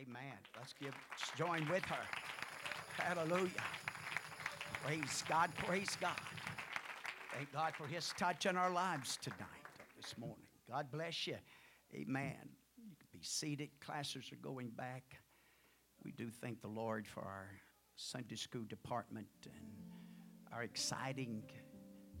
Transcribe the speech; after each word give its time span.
Amen. 0.00 0.38
Let's 0.56 0.74
give 0.80 0.94
join 1.36 1.68
with 1.68 1.84
her. 1.86 3.02
Hallelujah. 3.02 3.50
Praise 4.84 5.24
God. 5.28 5.50
Praise 5.56 5.96
God. 6.00 6.20
Thank 7.34 7.52
God 7.52 7.72
for 7.76 7.86
His 7.86 8.12
touch 8.16 8.46
in 8.46 8.56
our 8.56 8.70
lives 8.70 9.18
tonight, 9.20 9.38
this 9.96 10.16
morning. 10.16 10.46
God 10.70 10.86
bless 10.92 11.26
you. 11.26 11.36
Amen. 11.92 12.36
You 12.76 12.94
can 12.96 13.08
be 13.12 13.18
seated. 13.22 13.70
Classes 13.80 14.30
are 14.30 14.36
going 14.36 14.68
back. 14.68 15.02
We 16.04 16.12
do 16.12 16.30
thank 16.30 16.60
the 16.60 16.68
Lord 16.68 17.08
for 17.08 17.22
our 17.22 17.50
Sunday 17.96 18.36
school 18.36 18.64
department 18.68 19.26
and 19.46 19.66
our 20.52 20.62
exciting 20.62 21.42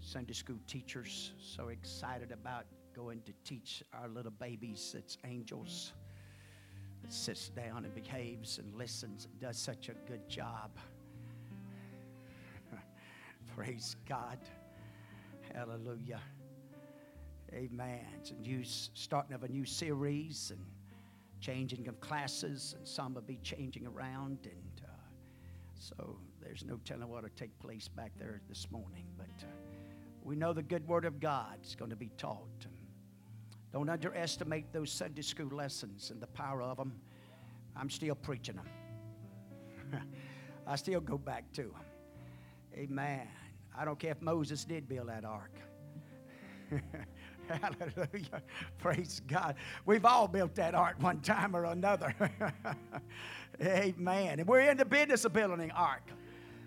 Sunday 0.00 0.32
school 0.32 0.58
teachers. 0.66 1.32
So 1.38 1.68
excited 1.68 2.32
about 2.32 2.64
going 2.92 3.22
to 3.22 3.32
teach 3.44 3.84
our 3.92 4.08
little 4.08 4.32
babies. 4.32 4.96
It's 4.98 5.16
angels 5.24 5.92
sits 7.08 7.48
down 7.48 7.84
and 7.84 7.94
behaves 7.94 8.58
and 8.58 8.74
listens 8.74 9.26
and 9.26 9.40
does 9.40 9.58
such 9.58 9.88
a 9.88 9.94
good 10.06 10.28
job. 10.28 10.70
Praise 13.56 13.96
God. 14.08 14.38
Hallelujah. 15.54 16.20
Amen. 17.52 18.04
It's 18.18 18.30
a 18.30 18.34
new 18.34 18.62
starting 18.64 19.34
of 19.34 19.42
a 19.42 19.48
new 19.48 19.64
series 19.64 20.52
and 20.54 20.60
changing 21.40 21.88
of 21.88 22.00
classes, 22.00 22.74
and 22.76 22.86
some 22.86 23.14
will 23.14 23.22
be 23.22 23.38
changing 23.42 23.86
around. 23.86 24.38
And 24.44 24.82
uh, 24.84 24.90
so 25.74 26.18
there's 26.42 26.64
no 26.64 26.78
telling 26.84 27.08
what 27.08 27.22
will 27.22 27.30
take 27.36 27.58
place 27.58 27.88
back 27.88 28.12
there 28.18 28.40
this 28.48 28.70
morning. 28.70 29.06
But 29.16 29.44
uh, 29.44 29.50
we 30.22 30.36
know 30.36 30.52
the 30.52 30.62
good 30.62 30.86
word 30.86 31.04
of 31.04 31.20
God 31.20 31.58
is 31.64 31.74
going 31.74 31.90
to 31.90 31.96
be 31.96 32.10
taught. 32.18 32.66
Don't 33.72 33.88
underestimate 33.88 34.72
those 34.72 34.90
Sunday 34.90 35.22
school 35.22 35.48
lessons 35.48 36.10
and 36.10 36.20
the 36.20 36.26
power 36.28 36.62
of 36.62 36.76
them. 36.76 36.92
I'm 37.76 37.90
still 37.90 38.14
preaching 38.14 38.56
them. 38.56 40.02
I 40.66 40.76
still 40.76 41.00
go 41.00 41.18
back 41.18 41.52
to 41.52 41.62
them. 41.62 41.84
Amen. 42.74 43.28
I 43.76 43.84
don't 43.84 43.98
care 43.98 44.12
if 44.12 44.22
Moses 44.22 44.64
did 44.64 44.88
build 44.88 45.08
that 45.08 45.24
ark. 45.24 45.52
Hallelujah. 47.48 48.42
Praise 48.78 49.22
God. 49.26 49.54
We've 49.86 50.04
all 50.04 50.28
built 50.28 50.54
that 50.56 50.74
ark 50.74 50.96
one 51.00 51.20
time 51.20 51.56
or 51.56 51.64
another. 51.64 52.14
Amen. 53.62 54.40
And 54.40 54.48
we're 54.48 54.60
in 54.60 54.76
the 54.76 54.84
business 54.84 55.24
of 55.24 55.32
building 55.32 55.60
an 55.60 55.70
ark. 55.70 56.10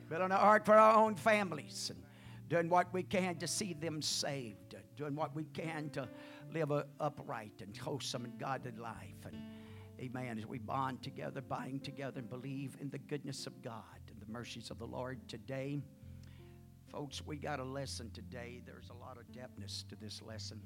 Building 0.09 0.25
an 0.25 0.31
ark 0.31 0.66
for 0.66 0.75
our 0.75 0.95
own 0.95 1.16
families 1.16 1.92
and 1.94 2.03
doing 2.52 2.67
what 2.67 2.94
we 2.94 3.02
can 3.02 3.38
to 3.38 3.47
see 3.47 3.71
them 3.71 4.02
saved. 4.02 4.75
Doing 4.97 5.16
what 5.16 5.33
we 5.33 5.45
can 5.45 5.89
to 5.91 6.05
live 6.53 6.71
a 6.71 6.85
upright 6.99 7.61
and 7.61 7.75
wholesome 7.77 8.25
and 8.25 8.38
godly 8.38 8.73
life. 8.77 9.25
And 9.25 9.38
amen. 10.02 10.38
As 10.38 10.45
we 10.45 10.57
bond 10.57 11.02
together, 11.02 11.39
bind 11.39 11.85
together, 11.85 12.19
and 12.19 12.29
believe 12.29 12.75
in 12.81 12.89
the 12.89 12.97
goodness 12.97 13.47
of 13.47 13.61
God 13.61 14.02
and 14.09 14.19
the 14.19 14.29
mercies 14.29 14.69
of 14.69 14.79
the 14.79 14.85
Lord 14.85 15.25
today. 15.29 15.81
Folks, 16.91 17.25
we 17.25 17.38
got 17.38 17.61
a 17.61 17.63
lesson 17.63 18.11
today. 18.11 18.61
There's 18.66 18.89
a 18.89 18.95
lot 18.95 19.17
of 19.17 19.23
depthness 19.31 19.88
to 19.88 19.95
this 19.95 20.22
lesson. 20.22 20.59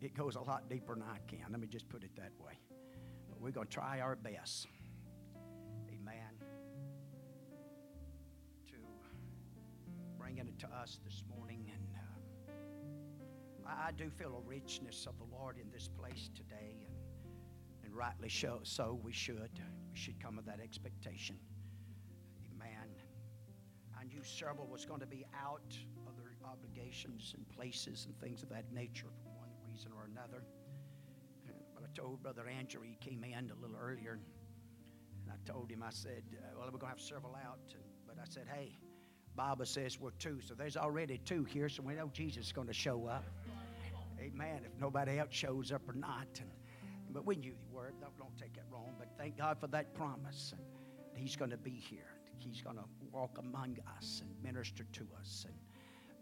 It 0.00 0.14
goes 0.14 0.34
a 0.34 0.40
lot 0.40 0.68
deeper 0.68 0.96
than 0.96 1.04
I 1.04 1.18
can. 1.28 1.52
Let 1.52 1.60
me 1.60 1.68
just 1.68 1.88
put 1.88 2.02
it 2.02 2.10
that 2.16 2.32
way. 2.44 2.58
But 3.28 3.40
we're 3.40 3.52
going 3.52 3.68
to 3.68 3.72
try 3.72 4.00
our 4.00 4.16
best. 4.16 4.66
Bring 10.30 10.46
it 10.46 10.58
to 10.60 10.66
us 10.68 11.00
this 11.04 11.24
morning. 11.36 11.72
And 11.72 11.88
uh, 13.66 13.68
I, 13.68 13.88
I, 13.88 13.92
do 13.92 14.10
feel 14.10 14.36
a 14.36 14.48
richness 14.48 15.06
of 15.06 15.18
the 15.18 15.24
Lord 15.36 15.56
in 15.58 15.70
this 15.72 15.88
place 15.88 16.30
today. 16.36 16.86
And, 16.86 17.84
and 17.84 17.94
rightly 17.94 18.28
so, 18.28 18.60
so 18.62 19.00
we 19.02 19.12
should. 19.12 19.60
We 19.90 19.98
should 19.98 20.22
come 20.22 20.36
with 20.36 20.46
that 20.46 20.60
expectation 20.62 21.36
Amen. 22.54 22.88
I 23.98 24.04
knew 24.04 24.22
several 24.22 24.68
was 24.68 24.84
going 24.84 25.00
to 25.00 25.06
be 25.06 25.26
out 25.34 25.76
of 26.06 26.16
their 26.16 26.32
obligations 26.48 27.34
and 27.36 27.48
places 27.48 28.06
and 28.06 28.16
things 28.20 28.44
of 28.44 28.50
that 28.50 28.72
nature 28.72 29.08
for 29.24 29.30
one 29.30 29.50
reason 29.68 29.90
or 29.96 30.04
another. 30.04 30.44
But 31.74 31.84
I 31.84 32.00
told 32.00 32.22
Brother 32.22 32.46
Andrew, 32.46 32.82
he 32.82 32.96
came 33.00 33.24
in 33.24 33.50
a 33.50 33.60
little 33.60 33.76
earlier, 33.76 34.20
and 35.24 35.32
I 35.32 35.50
told 35.50 35.70
him, 35.72 35.82
I 35.82 35.90
said, 35.90 36.22
uh, 36.34 36.56
well, 36.56 36.66
we're 36.66 36.78
going 36.78 36.92
to 36.92 36.98
have 36.98 37.00
several 37.00 37.34
out. 37.34 37.74
But 38.06 38.16
I 38.20 38.26
said, 38.28 38.46
hey, 38.52 38.78
Bible 39.36 39.64
says 39.64 39.98
we're 39.98 40.10
two, 40.12 40.40
so 40.46 40.54
there's 40.54 40.76
already 40.76 41.18
two 41.18 41.44
here, 41.44 41.68
so 41.68 41.82
we 41.82 41.94
know 41.94 42.10
Jesus 42.12 42.46
is 42.46 42.52
going 42.52 42.66
to 42.66 42.74
show 42.74 43.06
up. 43.06 43.24
Amen. 44.20 44.60
If 44.64 44.78
nobody 44.80 45.18
else 45.18 45.30
shows 45.32 45.72
up 45.72 45.88
or 45.88 45.94
not. 45.94 46.28
And, 46.40 46.50
but 47.10 47.24
we 47.24 47.36
knew 47.36 47.52
the 47.52 47.74
word. 47.74 47.94
Don't, 48.00 48.16
don't 48.18 48.36
take 48.38 48.56
it 48.56 48.64
wrong. 48.70 48.92
But 48.98 49.08
thank 49.16 49.38
God 49.38 49.58
for 49.58 49.66
that 49.68 49.94
promise. 49.94 50.52
And 50.52 50.60
he's 51.16 51.36
going 51.36 51.50
to 51.50 51.56
be 51.56 51.70
here. 51.70 52.12
He's 52.38 52.60
going 52.60 52.76
to 52.76 52.84
walk 53.12 53.38
among 53.38 53.78
us 53.96 54.22
and 54.22 54.30
minister 54.42 54.84
to 54.92 55.06
us 55.18 55.46
and 55.46 55.54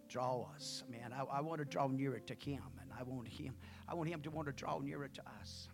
draw 0.08 0.46
us. 0.54 0.82
Man, 0.90 1.12
I, 1.12 1.38
I 1.38 1.40
want 1.40 1.60
to 1.60 1.64
draw 1.64 1.86
nearer 1.86 2.18
to 2.18 2.34
Him, 2.34 2.62
and 2.80 2.90
I 2.98 3.02
want 3.02 3.28
Him. 3.28 3.54
I 3.88 3.94
want 3.94 4.08
Him 4.08 4.20
to 4.22 4.30
want 4.30 4.46
to 4.46 4.52
draw 4.52 4.78
nearer 4.78 5.08
to 5.08 5.22
us. 5.40 5.68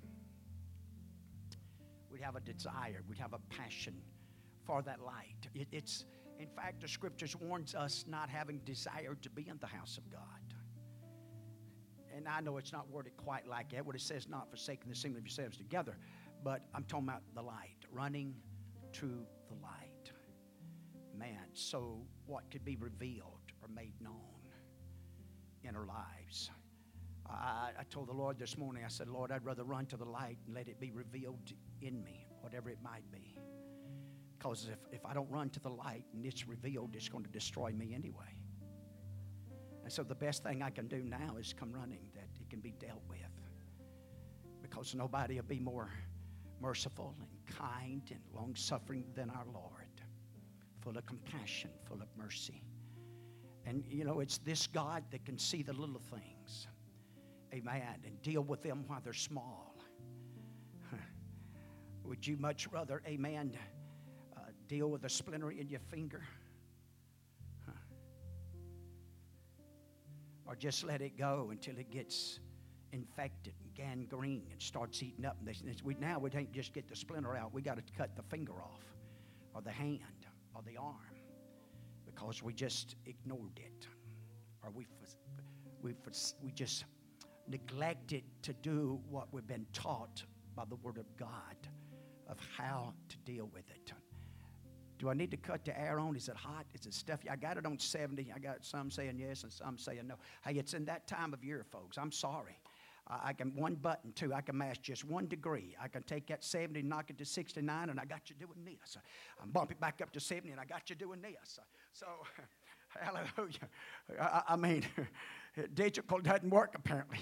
We'd 2.11 2.21
have 2.21 2.37
a 2.37 2.41
desire. 2.41 3.03
We'd 3.09 3.19
have 3.19 3.33
a 3.33 3.41
passion 3.49 3.95
for 4.65 4.83
that 4.83 5.01
light. 5.01 5.49
It, 5.55 5.69
it's, 5.72 6.05
in 6.39 6.49
fact, 6.49 6.81
the 6.81 6.89
Scriptures 6.89 7.37
warns 7.37 7.75
us 7.75 8.05
not 8.09 8.28
having 8.28 8.59
desire 8.59 9.17
to 9.22 9.31
be 9.31 9.49
in 9.49 9.59
the 9.61 9.67
house 9.67 9.99
of 9.99 10.11
God. 10.11 10.21
And 12.17 12.28
I 12.28 12.41
know 12.41 12.56
it's 12.59 12.72
not 12.72 12.89
worded 12.91 13.17
quite 13.17 13.47
like 13.47 13.72
that. 13.72 13.84
What 13.84 13.97
it 13.97 14.03
says, 14.03 14.28
not 14.28 14.49
forsaking 14.50 14.87
the 14.87 14.93
assembly 14.93 15.19
of 15.19 15.25
yourselves 15.25 15.56
together, 15.56 15.97
but 16.43 16.62
I'm 16.75 16.84
talking 16.84 17.09
about 17.09 17.22
the 17.34 17.43
light, 17.43 17.77
running 17.93 18.34
to 18.95 19.27
the 19.49 19.55
light 19.62 20.12
man 21.19 21.47
so 21.53 22.00
what 22.27 22.51
could 22.51 22.65
be 22.65 22.77
revealed 22.77 23.41
or 23.62 23.69
made 23.69 23.95
known 24.01 24.15
in 25.62 25.75
our 25.75 25.87
lives. 25.87 26.51
I, 27.28 27.71
I, 27.78 27.84
told 27.91 28.09
the 28.09 28.12
Lord 28.12 28.39
this 28.39 28.59
morning, 28.59 28.84
I 28.84 28.89
said, 28.89 29.09
Lord, 29.09 29.33
I'd 29.33 29.45
rather 29.45 29.65
run 29.65 29.87
to 29.87 29.97
the 29.97 30.05
light 30.05 30.37
and 30.47 30.55
let 30.55 30.69
it 30.69 30.78
be 30.78 30.93
revealed 30.93 31.53
in 31.81 32.05
me, 32.05 32.27
whatever 32.43 32.69
it 32.69 32.78
might 32.83 33.11
be. 33.11 33.34
Because 34.44 34.69
if, 34.71 34.78
if 34.93 35.06
I 35.06 35.15
don't 35.15 35.31
run 35.31 35.49
to 35.50 35.60
the 35.60 35.71
light 35.71 36.05
and 36.12 36.27
it's 36.27 36.47
revealed, 36.47 36.91
it's 36.94 37.09
going 37.09 37.25
to 37.25 37.31
destroy 37.31 37.71
me 37.71 37.94
anyway. 37.94 38.37
And 39.82 39.91
so 39.91 40.03
the 40.03 40.15
best 40.15 40.43
thing 40.43 40.62
I 40.62 40.69
can 40.69 40.87
do 40.87 41.03
now 41.03 41.37
is 41.41 41.55
come 41.55 41.72
running 41.72 42.10
that 42.15 42.28
it 42.38 42.50
can 42.50 42.60
be 42.60 42.75
dealt 42.78 43.00
with. 43.09 43.19
Because 44.60 44.94
nobody 44.94 45.37
will 45.37 45.44
be 45.44 45.60
more 45.60 45.88
merciful 46.60 47.15
and 47.21 47.56
kind 47.59 48.03
and 48.10 48.21
long 48.34 48.54
suffering 48.54 49.06
than 49.15 49.31
our 49.31 49.47
Lord 49.47 50.03
full 50.83 50.99
of 50.99 51.06
compassion, 51.06 51.71
full 51.88 52.03
of 52.03 52.09
mercy. 52.15 52.62
And 53.65 53.83
you 53.88 54.04
know, 54.04 54.21
it's 54.21 54.37
this 54.37 54.66
God 54.66 55.04
that 55.10 55.25
can 55.25 55.38
see 55.38 55.62
the 55.62 55.72
little 55.72 56.03
things. 56.10 56.66
Amen. 57.54 57.97
And 58.04 58.21
deal 58.21 58.43
with 58.43 58.62
them 58.62 58.84
while 58.88 59.00
they're 59.03 59.15
small. 59.15 59.75
Would 62.04 62.27
you 62.27 62.37
much 62.37 62.69
rather, 62.71 63.00
amen, 63.06 63.56
deal 64.69 64.91
with 64.91 65.04
a 65.04 65.08
splinter 65.08 65.50
in 65.50 65.69
your 65.69 65.80
finger? 65.80 66.22
Or 70.47 70.54
just 70.54 70.84
let 70.84 71.00
it 71.00 71.16
go 71.16 71.48
until 71.50 71.78
it 71.78 71.91
gets 71.91 72.38
infected 72.92 73.54
and 73.62 73.74
gangrene 73.74 74.47
and 74.53 74.60
starts 74.60 75.03
eating 75.03 75.24
up. 75.24 75.38
And 75.41 76.00
now 76.00 76.19
we 76.19 76.30
can't 76.30 76.53
just 76.53 76.74
get 76.74 76.86
the 76.86 76.94
splinter 76.94 77.34
out. 77.34 77.53
We 77.53 77.62
got 77.62 77.76
to 77.76 77.82
cut 77.97 78.14
the 78.14 78.22
finger 78.22 78.53
off 78.53 78.84
or 79.54 79.62
the 79.62 79.72
hand 79.72 80.26
or 80.54 80.62
the 80.66 80.76
arm 80.76 80.94
because 82.04 82.42
we 82.42 82.53
just 82.53 82.97
ignored 83.06 83.58
it 83.58 83.86
or 84.62 84.70
we, 84.70 84.86
we, 85.82 85.94
we 86.42 86.53
just 86.53 86.84
neglected 87.48 88.24
to 88.42 88.53
do 88.53 89.00
what 89.08 89.32
we've 89.32 89.47
been 89.47 89.66
taught 89.72 90.22
by 90.54 90.64
the 90.69 90.76
Word 90.76 90.98
of 90.98 91.16
God 91.16 91.56
of 92.28 92.39
how 92.56 92.92
to 93.09 93.16
deal 93.18 93.48
with 93.53 93.65
it. 93.71 93.93
Do 94.98 95.10
I 95.10 95.14
need 95.14 95.30
to 95.32 95.36
cut 95.36 95.64
the 95.64 95.78
air 95.78 95.98
on? 95.98 96.16
Is 96.16 96.28
it 96.28 96.36
hot? 96.36 96.66
Is 96.74 96.86
it 96.86 96.94
stuffy? 96.94 97.28
I 97.28 97.36
got 97.36 97.56
it 97.56 97.66
on 97.66 97.78
70. 97.78 98.32
I 98.34 98.38
got 98.38 98.64
some 98.64 98.91
saying 98.91 99.18
yes 99.18 99.42
and 99.42 99.52
some 99.52 99.78
saying 99.78 100.06
no. 100.06 100.14
Hey, 100.44 100.54
it's 100.54 100.74
in 100.74 100.84
that 100.86 101.06
time 101.06 101.32
of 101.32 101.44
year, 101.44 101.64
folks. 101.70 101.98
I'm 101.98 102.12
sorry. 102.12 102.58
I 103.06 103.34
can 103.34 103.54
one 103.54 103.74
button 103.74 104.12
too. 104.12 104.32
I 104.32 104.41
can 104.41 104.56
mash 104.56 104.78
just 104.78 105.04
one 105.04 105.26
degree. 105.26 105.76
I 105.80 105.88
can 105.88 106.02
take 106.04 106.26
that 106.28 106.42
70, 106.42 106.82
knock 106.82 107.10
it 107.10 107.18
to 107.18 107.24
69, 107.24 107.91
and 107.91 108.00
I 108.00 108.04
got 108.06 108.30
you 108.30 108.36
doing 108.36 108.64
this. 108.64 108.96
I'm 109.42 109.50
bump 109.50 109.70
it 109.72 109.80
back 109.80 110.00
up 110.02 110.10
to 110.12 110.20
70, 110.20 110.52
and 110.52 110.60
I 110.60 110.64
got 110.64 110.88
you 110.88 110.96
doing 110.96 111.20
this. 111.20 111.58
So, 111.92 112.06
hallelujah. 112.98 113.68
I, 114.18 114.42
I 114.48 114.56
mean, 114.56 114.86
digital 115.74 116.18
doesn't 116.18 116.48
work 116.48 116.74
apparently. 116.76 117.18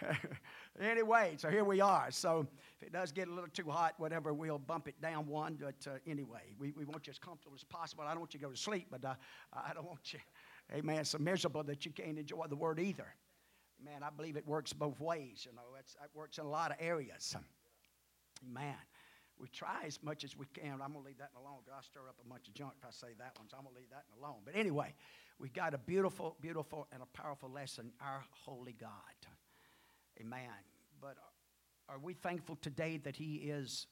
anyway, 0.80 1.34
so 1.36 1.48
here 1.50 1.64
we 1.64 1.80
are. 1.80 2.10
So 2.10 2.46
if 2.80 2.86
it 2.86 2.92
does 2.92 3.12
get 3.12 3.28
a 3.28 3.30
little 3.30 3.50
too 3.50 3.70
hot, 3.70 3.94
whatever, 3.98 4.32
we'll 4.32 4.58
bump 4.58 4.88
it 4.88 5.00
down 5.00 5.26
one. 5.26 5.58
But 5.60 5.86
uh, 5.86 5.98
anyway, 6.06 6.54
we, 6.58 6.72
we 6.72 6.84
want 6.84 7.06
you 7.06 7.10
as 7.10 7.18
comfortable 7.18 7.54
as 7.56 7.64
possible. 7.64 8.04
I 8.04 8.10
don't 8.10 8.20
want 8.20 8.34
you 8.34 8.40
to 8.40 8.46
go 8.46 8.50
to 8.50 8.56
sleep, 8.56 8.88
but 8.90 9.04
uh, 9.04 9.14
I 9.52 9.72
don't 9.74 9.86
want 9.86 10.12
you, 10.12 10.20
amen, 10.72 11.04
so 11.04 11.18
miserable 11.18 11.62
that 11.64 11.84
you 11.84 11.92
can't 11.92 12.18
enjoy 12.18 12.46
the 12.48 12.56
word 12.56 12.80
either 12.80 13.14
man, 13.84 14.02
I 14.02 14.10
believe 14.10 14.36
it 14.36 14.46
works 14.46 14.72
both 14.72 15.00
ways. 15.00 15.46
You 15.48 15.54
know, 15.54 15.62
it's, 15.78 15.96
it 16.02 16.10
works 16.14 16.38
in 16.38 16.44
a 16.44 16.48
lot 16.48 16.70
of 16.70 16.76
areas. 16.80 17.36
Man, 18.46 18.76
we 19.38 19.48
try 19.48 19.82
as 19.86 20.02
much 20.02 20.24
as 20.24 20.36
we 20.36 20.46
can. 20.54 20.72
I'm 20.72 20.92
going 20.92 21.04
to 21.04 21.06
leave 21.06 21.18
that 21.18 21.30
alone 21.36 21.58
because 21.64 21.78
I 21.78 21.82
stir 21.84 22.08
up 22.08 22.16
a 22.24 22.28
bunch 22.28 22.48
of 22.48 22.54
junk 22.54 22.72
if 22.78 22.86
I 22.86 22.90
say 22.90 23.14
that 23.18 23.32
one, 23.38 23.48
so 23.48 23.56
I'm 23.56 23.64
going 23.64 23.74
to 23.74 23.80
leave 23.80 23.90
that 23.90 24.04
alone. 24.18 24.40
But 24.44 24.54
anyway, 24.56 24.94
we 25.38 25.48
got 25.48 25.74
a 25.74 25.78
beautiful, 25.78 26.36
beautiful, 26.40 26.88
and 26.92 27.02
a 27.02 27.06
powerful 27.06 27.50
lesson 27.50 27.92
our 28.00 28.24
holy 28.44 28.74
God. 28.78 28.90
Amen. 30.20 30.40
But 31.00 31.16
are 31.88 31.98
we 31.98 32.14
thankful 32.14 32.56
today 32.56 32.98
that 33.04 33.16
He 33.16 33.36
is 33.36 33.86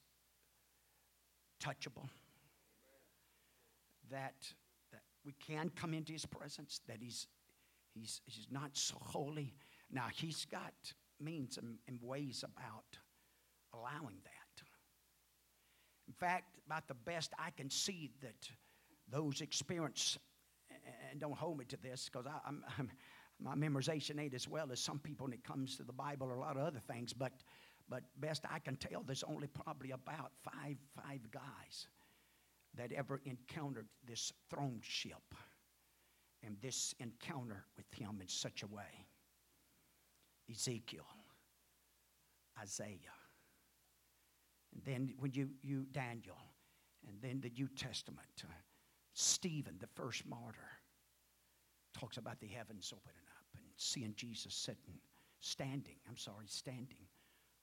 touchable? 1.63 2.09
That, 4.11 4.35
that 4.93 5.03
we 5.25 5.33
can 5.33 5.71
come 5.71 5.95
into 5.95 6.13
His 6.13 6.27
presence, 6.27 6.81
that 6.87 6.99
He's, 7.01 7.27
he's, 7.95 8.21
he's 8.25 8.47
not 8.51 8.71
so 8.73 8.97
holy. 9.01 9.55
Now, 9.91 10.07
He's 10.13 10.45
got 10.47 10.73
means 11.21 11.59
and, 11.59 11.79
and 11.89 11.99
ways 12.03 12.45
about 12.45 12.99
allowing 13.75 14.17
that. 14.25 14.63
In 16.09 16.15
fact, 16.15 16.59
about 16.67 16.89
the 16.89 16.95
best 16.95 17.33
I 17.39 17.51
can 17.51 17.71
see 17.71 18.11
that 18.23 18.49
those 19.11 19.41
experience, 19.41 20.19
and 21.11 21.21
don't 21.21 21.37
hold 21.37 21.59
me 21.59 21.65
to 21.67 21.77
this 21.77 22.09
because 22.11 22.27
I'm, 22.47 22.65
I'm, 22.79 22.91
my 23.43 23.55
memorization 23.55 24.21
ain't 24.21 24.35
as 24.35 24.49
well 24.49 24.71
as 24.73 24.81
some 24.81 24.99
people 24.99 25.27
when 25.27 25.33
it 25.33 25.45
comes 25.45 25.77
to 25.77 25.83
the 25.83 25.93
Bible 25.93 26.29
or 26.29 26.35
a 26.35 26.41
lot 26.41 26.57
of 26.57 26.63
other 26.63 26.81
things, 26.81 27.13
but, 27.13 27.33
but 27.89 28.03
best 28.19 28.45
I 28.51 28.59
can 28.59 28.77
tell, 28.77 29.03
there's 29.03 29.25
only 29.25 29.49
probably 29.49 29.91
about 29.91 30.33
five, 30.43 30.77
five 30.95 31.31
guys 31.31 31.89
that 32.75 32.93
ever 32.93 33.21
encountered 33.25 33.87
this 34.07 34.33
throne 34.49 34.81
ship 34.83 35.35
and 36.45 36.57
this 36.61 36.95
encounter 37.01 37.65
with 37.77 37.93
him 37.93 38.19
in 38.21 38.29
such 38.29 38.63
a 38.63 38.67
way. 38.67 39.07
Ezekiel, 40.51 41.07
Isaiah, 42.61 42.97
and 44.75 44.83
then 44.85 45.15
when 45.19 45.33
you, 45.33 45.51
you 45.63 45.87
Daniel, 45.93 46.39
and 47.09 47.17
then 47.21 47.41
the 47.41 47.51
New 47.51 47.69
Testament, 47.69 48.27
uh, 48.45 48.53
Stephen, 49.15 49.77
the 49.81 49.89
first 49.95 50.27
martyr, 50.27 50.69
talks 51.99 52.17
about 52.17 52.41
the 52.41 52.47
heavens 52.47 52.93
opening 52.95 53.23
seeing 53.77 54.15
Jesus 54.17 54.55
sitting, 54.55 54.99
standing, 55.41 55.97
I'm 56.09 56.17
sorry, 56.17 56.47
standing 56.47 57.07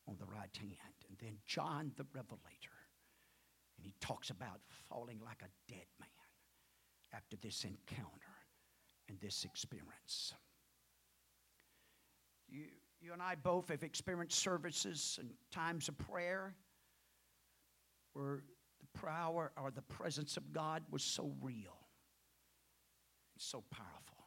on 0.08 0.16
the 0.20 0.26
right 0.26 0.56
hand. 0.58 0.96
And 1.08 1.18
then 1.22 1.38
John 1.46 1.92
the 1.96 2.06
Revelator, 2.14 2.78
and 3.78 3.86
he 3.86 3.94
talks 4.02 4.30
about 4.30 4.60
falling 4.90 5.20
like 5.24 5.42
a 5.42 5.72
dead 5.72 5.88
man 6.00 6.10
after 7.14 7.38
this 7.38 7.64
encounter 7.64 8.10
and 9.08 9.20
this 9.20 9.44
experience. 9.46 10.34
You, 12.48 12.66
you 13.02 13.14
and 13.14 13.22
I 13.22 13.36
both 13.36 13.70
have 13.70 13.84
experienced 13.84 14.40
services 14.40 15.18
and 15.20 15.30
times 15.52 15.88
of 15.88 15.98
prayer 15.98 16.56
where 18.14 18.44
the 18.80 19.00
power 19.00 19.52
or 19.62 19.72
the 19.72 19.82
presence 19.84 20.38
of 20.38 20.52
God 20.52 20.84
was 20.90 21.04
so 21.04 21.32
real 21.42 21.78
and 23.36 23.38
so 23.38 23.64
powerful. 23.72 24.19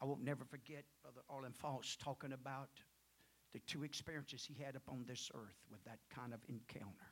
I 0.00 0.06
will 0.06 0.18
never 0.22 0.44
forget 0.44 0.84
Brother 1.02 1.20
Arlen 1.28 1.52
Foss 1.52 1.96
talking 2.02 2.32
about 2.32 2.70
the 3.52 3.60
two 3.66 3.84
experiences 3.84 4.44
he 4.44 4.62
had 4.62 4.76
upon 4.76 5.04
this 5.06 5.30
earth 5.34 5.58
with 5.70 5.82
that 5.84 5.98
kind 6.14 6.32
of 6.32 6.40
encounter. 6.48 7.10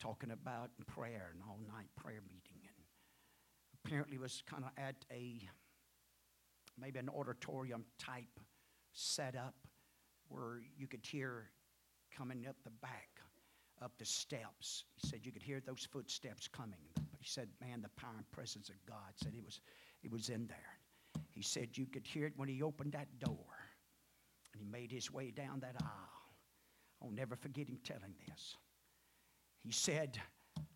Talking 0.00 0.30
about 0.30 0.70
prayer 0.86 1.30
and 1.32 1.42
all 1.48 1.60
night 1.66 1.88
prayer 1.96 2.20
meeting. 2.26 2.60
And 2.66 2.86
apparently 3.84 4.18
was 4.18 4.42
kind 4.46 4.64
of 4.64 4.70
at 4.76 4.96
a 5.10 5.48
maybe 6.78 6.98
an 6.98 7.08
auditorium 7.08 7.84
type 7.98 8.40
setup 8.92 9.54
where 10.28 10.60
you 10.76 10.86
could 10.86 11.04
hear 11.04 11.50
coming 12.16 12.46
up 12.46 12.56
the 12.64 12.70
back 12.82 13.20
up 13.82 13.92
the 13.98 14.04
steps. 14.04 14.84
He 14.96 15.08
said 15.08 15.20
you 15.22 15.32
could 15.32 15.42
hear 15.42 15.60
those 15.60 15.88
footsteps 15.90 16.48
coming. 16.48 16.80
He 17.18 17.26
said, 17.26 17.48
man, 17.60 17.82
the 17.82 17.88
power 18.00 18.14
and 18.16 18.30
presence 18.30 18.68
of 18.68 18.74
God 18.86 19.12
said 19.16 19.32
it 19.36 19.44
was, 19.44 19.60
it 20.02 20.10
was 20.10 20.28
in 20.28 20.46
there. 20.46 20.79
He 21.30 21.42
said 21.42 21.78
you 21.78 21.86
could 21.86 22.06
hear 22.06 22.26
it 22.26 22.34
when 22.36 22.48
he 22.48 22.62
opened 22.62 22.92
that 22.92 23.18
door 23.18 23.46
and 24.52 24.62
he 24.62 24.64
made 24.64 24.90
his 24.90 25.10
way 25.10 25.30
down 25.30 25.60
that 25.60 25.76
aisle. 25.80 26.20
I'll 27.02 27.10
never 27.10 27.36
forget 27.36 27.68
him 27.68 27.78
telling 27.82 28.14
this. 28.28 28.56
He 29.62 29.72
said, 29.72 30.20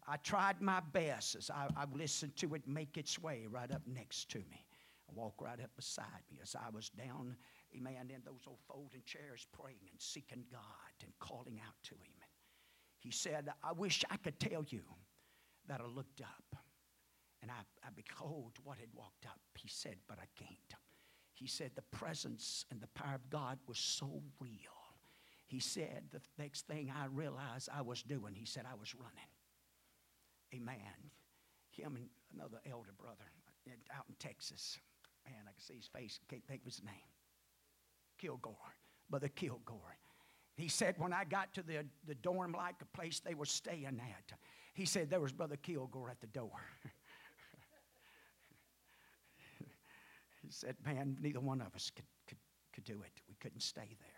I 0.07 0.17
tried 0.17 0.61
my 0.61 0.81
best 0.93 1.35
as 1.37 1.51
I, 1.51 1.69
I 1.77 1.85
listened 1.93 2.37
to 2.37 2.55
it 2.55 2.67
make 2.67 2.97
its 2.97 3.19
way 3.19 3.47
right 3.51 3.71
up 3.71 3.83
next 3.87 4.31
to 4.31 4.39
me. 4.39 4.67
I 5.09 5.13
walk 5.15 5.41
right 5.41 5.61
up 5.61 5.71
beside 5.77 6.23
me 6.31 6.39
as 6.43 6.55
I 6.55 6.71
was 6.71 6.89
down, 6.91 7.37
amen, 7.77 8.11
in 8.15 8.23
those 8.25 8.45
old 8.47 8.61
folding 8.67 9.03
chairs 9.05 9.47
praying 9.53 9.89
and 9.91 10.01
seeking 10.01 10.45
God 10.51 10.61
and 11.03 11.13
calling 11.19 11.61
out 11.67 11.75
to 11.85 11.95
him. 11.95 12.15
He 13.01 13.11
said, 13.11 13.51
I 13.63 13.73
wish 13.73 14.03
I 14.11 14.17
could 14.17 14.39
tell 14.41 14.65
you 14.69 14.83
that 15.69 15.81
I 15.81 15.87
looked 15.87 16.23
up 16.23 16.57
and 17.45 17.51
I, 17.51 17.87
I 17.87 17.91
behold 17.95 18.53
what 18.65 18.79
had 18.79 18.89
walked 18.95 19.27
up. 19.27 19.39
He 19.55 19.69
said, 19.69 19.97
but 20.09 20.17
I 20.19 20.25
can't. 20.35 20.81
He 21.35 21.47
said, 21.47 21.73
the 21.75 21.83
presence 21.97 22.65
and 22.71 22.81
the 22.81 22.87
power 22.89 23.17
of 23.17 23.29
God 23.29 23.59
was 23.69 23.79
so 23.79 24.23
real. 24.41 24.51
He 25.45 25.61
said, 25.61 26.05
the 26.11 26.23
next 26.39 26.67
thing 26.67 26.91
I 26.91 27.05
realized 27.05 27.69
I 27.71 27.83
was 27.83 28.03
doing, 28.03 28.35
he 28.35 28.47
said, 28.47 28.65
I 28.65 28.77
was 28.81 28.95
running. 28.95 29.29
Amen. 30.55 31.11
Him 31.71 31.97
and 31.97 32.09
another 32.35 32.61
elder 32.65 32.95
brother 32.99 33.31
out 33.95 34.05
in 34.09 34.15
Texas. 34.19 34.79
Man, 35.27 35.35
I 35.43 35.53
can 35.53 35.61
see 35.61 35.75
his 35.75 35.87
face. 35.87 36.21
Can't 36.31 36.47
think 36.47 36.63
of 36.63 36.67
his 36.67 36.83
name. 36.83 36.95
Kilgore. 38.19 38.55
Brother 39.11 39.29
Kilgore. 39.29 39.99
He 40.57 40.69
said, 40.69 40.95
when 40.97 41.13
I 41.13 41.25
got 41.25 41.53
to 41.55 41.63
the, 41.63 41.85
the 42.07 42.15
dorm 42.15 42.55
like 42.57 42.77
a 42.81 42.97
place 42.97 43.21
they 43.21 43.35
were 43.35 43.45
staying 43.45 44.01
at, 44.01 44.39
he 44.73 44.87
said, 44.87 45.11
there 45.11 45.21
was 45.21 45.33
Brother 45.33 45.57
Kilgore 45.57 46.11
at 46.11 46.21
the 46.21 46.27
door. 46.29 46.61
he 50.45 50.53
said, 50.53 50.77
man, 50.85 51.17
neither 51.21 51.41
one 51.41 51.61
of 51.61 51.75
us 51.75 51.91
could, 51.95 52.05
could, 52.27 52.39
could 52.73 52.85
do 52.85 52.95
it. 52.95 53.23
We 53.29 53.35
couldn't 53.41 53.63
stay 53.63 53.97
there. 54.01 54.11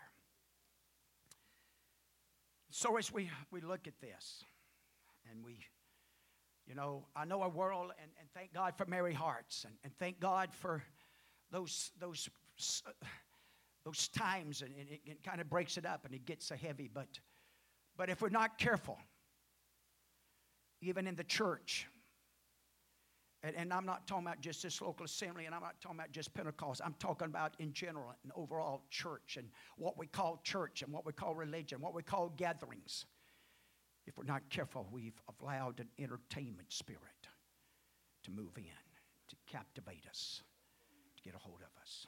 So 2.69 2.97
as 2.97 3.11
we, 3.11 3.29
we 3.51 3.61
look 3.61 3.87
at 3.87 3.99
this, 3.99 4.43
and 5.31 5.43
we, 5.43 5.57
you 6.67 6.75
know, 6.75 7.05
I 7.15 7.25
know 7.25 7.41
our 7.41 7.49
world, 7.49 7.91
and, 8.01 8.11
and 8.19 8.29
thank 8.33 8.53
God 8.53 8.75
for 8.77 8.85
Merry 8.85 9.13
Hearts, 9.13 9.63
and, 9.65 9.73
and 9.83 9.93
thank 9.97 10.19
God 10.19 10.53
for 10.53 10.83
those, 11.51 11.91
those 11.99 12.29
those 13.87 14.09
times, 14.09 14.61
and, 14.63 14.73
it, 14.77 14.99
it 15.05 15.23
kind 15.23 15.39
of 15.39 15.49
breaks 15.49 15.77
it 15.77 15.85
up 15.85 16.03
and 16.03 16.13
it 16.13 16.25
gets 16.25 16.45
so 16.45 16.55
heavy. 16.55 16.89
But, 16.93 17.07
but 17.95 18.09
if 18.09 18.21
we're 18.21 18.27
not 18.27 18.57
careful, 18.57 18.97
even 20.81 21.07
in 21.07 21.15
the 21.15 21.23
church, 21.23 21.87
and, 23.43 23.55
and, 23.55 23.71
I'm 23.71 23.85
not 23.85 24.07
talking 24.07 24.25
about 24.25 24.41
just 24.41 24.63
this 24.63 24.81
local 24.81 25.05
assembly, 25.05 25.45
and 25.45 25.53
I'm 25.53 25.61
not 25.61 25.79
talking 25.79 25.99
about 25.99 26.11
just 26.11 26.33
Pentecost. 26.33 26.81
I'm 26.83 26.95
talking 26.97 27.27
about 27.27 27.53
in 27.59 27.71
general 27.71 28.13
and 28.23 28.31
overall 28.35 28.83
church 28.89 29.37
and 29.37 29.47
what 29.77 29.97
we 29.97 30.07
call 30.07 30.41
church 30.43 30.81
and 30.81 30.91
what 30.91 31.05
we 31.05 31.13
call 31.13 31.35
religion, 31.35 31.79
what 31.79 31.93
we 31.93 32.01
call 32.01 32.29
gatherings. 32.29 33.05
If 34.07 34.17
we're 34.17 34.23
not 34.23 34.49
careful, 34.49 34.87
we've 34.91 35.21
allowed 35.41 35.79
an 35.79 35.89
entertainment 35.99 36.71
spirit 36.71 37.27
to 38.23 38.31
move 38.31 38.57
in, 38.57 38.63
to 39.29 39.35
captivate 39.45 40.05
us, 40.09 40.41
to 41.17 41.23
get 41.23 41.35
a 41.35 41.37
hold 41.37 41.59
of 41.61 41.81
us. 41.81 42.07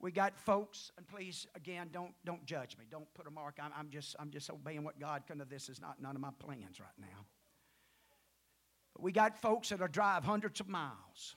We 0.00 0.10
got 0.12 0.38
folks, 0.38 0.90
and 0.96 1.06
please, 1.06 1.46
again, 1.54 1.88
don't, 1.92 2.12
don't 2.24 2.44
judge 2.46 2.76
me. 2.78 2.86
Don't 2.90 3.12
put 3.14 3.26
a 3.26 3.30
mark. 3.30 3.58
I'm, 3.62 3.70
I'm, 3.76 3.90
just, 3.90 4.16
I'm 4.18 4.30
just 4.30 4.50
obeying 4.50 4.82
what 4.82 4.98
God, 4.98 5.22
kind 5.28 5.40
of 5.40 5.48
this 5.48 5.68
is 5.68 5.80
not 5.80 6.00
none 6.00 6.16
of 6.16 6.22
my 6.22 6.30
plans 6.38 6.80
right 6.80 6.88
now. 6.98 7.26
We 9.00 9.12
got 9.12 9.40
folks 9.40 9.70
that'll 9.70 9.88
drive 9.88 10.24
hundreds 10.24 10.60
of 10.60 10.68
miles 10.68 11.36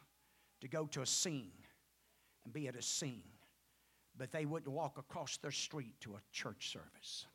to 0.61 0.67
go 0.67 0.85
to 0.87 1.01
a 1.01 1.05
scene 1.05 1.51
and 2.43 2.53
be 2.53 2.67
at 2.67 2.75
a 2.75 2.81
scene, 2.81 3.23
but 4.17 4.31
they 4.31 4.45
wouldn't 4.45 4.71
walk 4.71 4.97
across 4.97 5.37
their 5.37 5.51
street 5.51 5.93
to 6.01 6.15
a 6.15 6.21
church 6.31 6.71
service. 6.71 7.25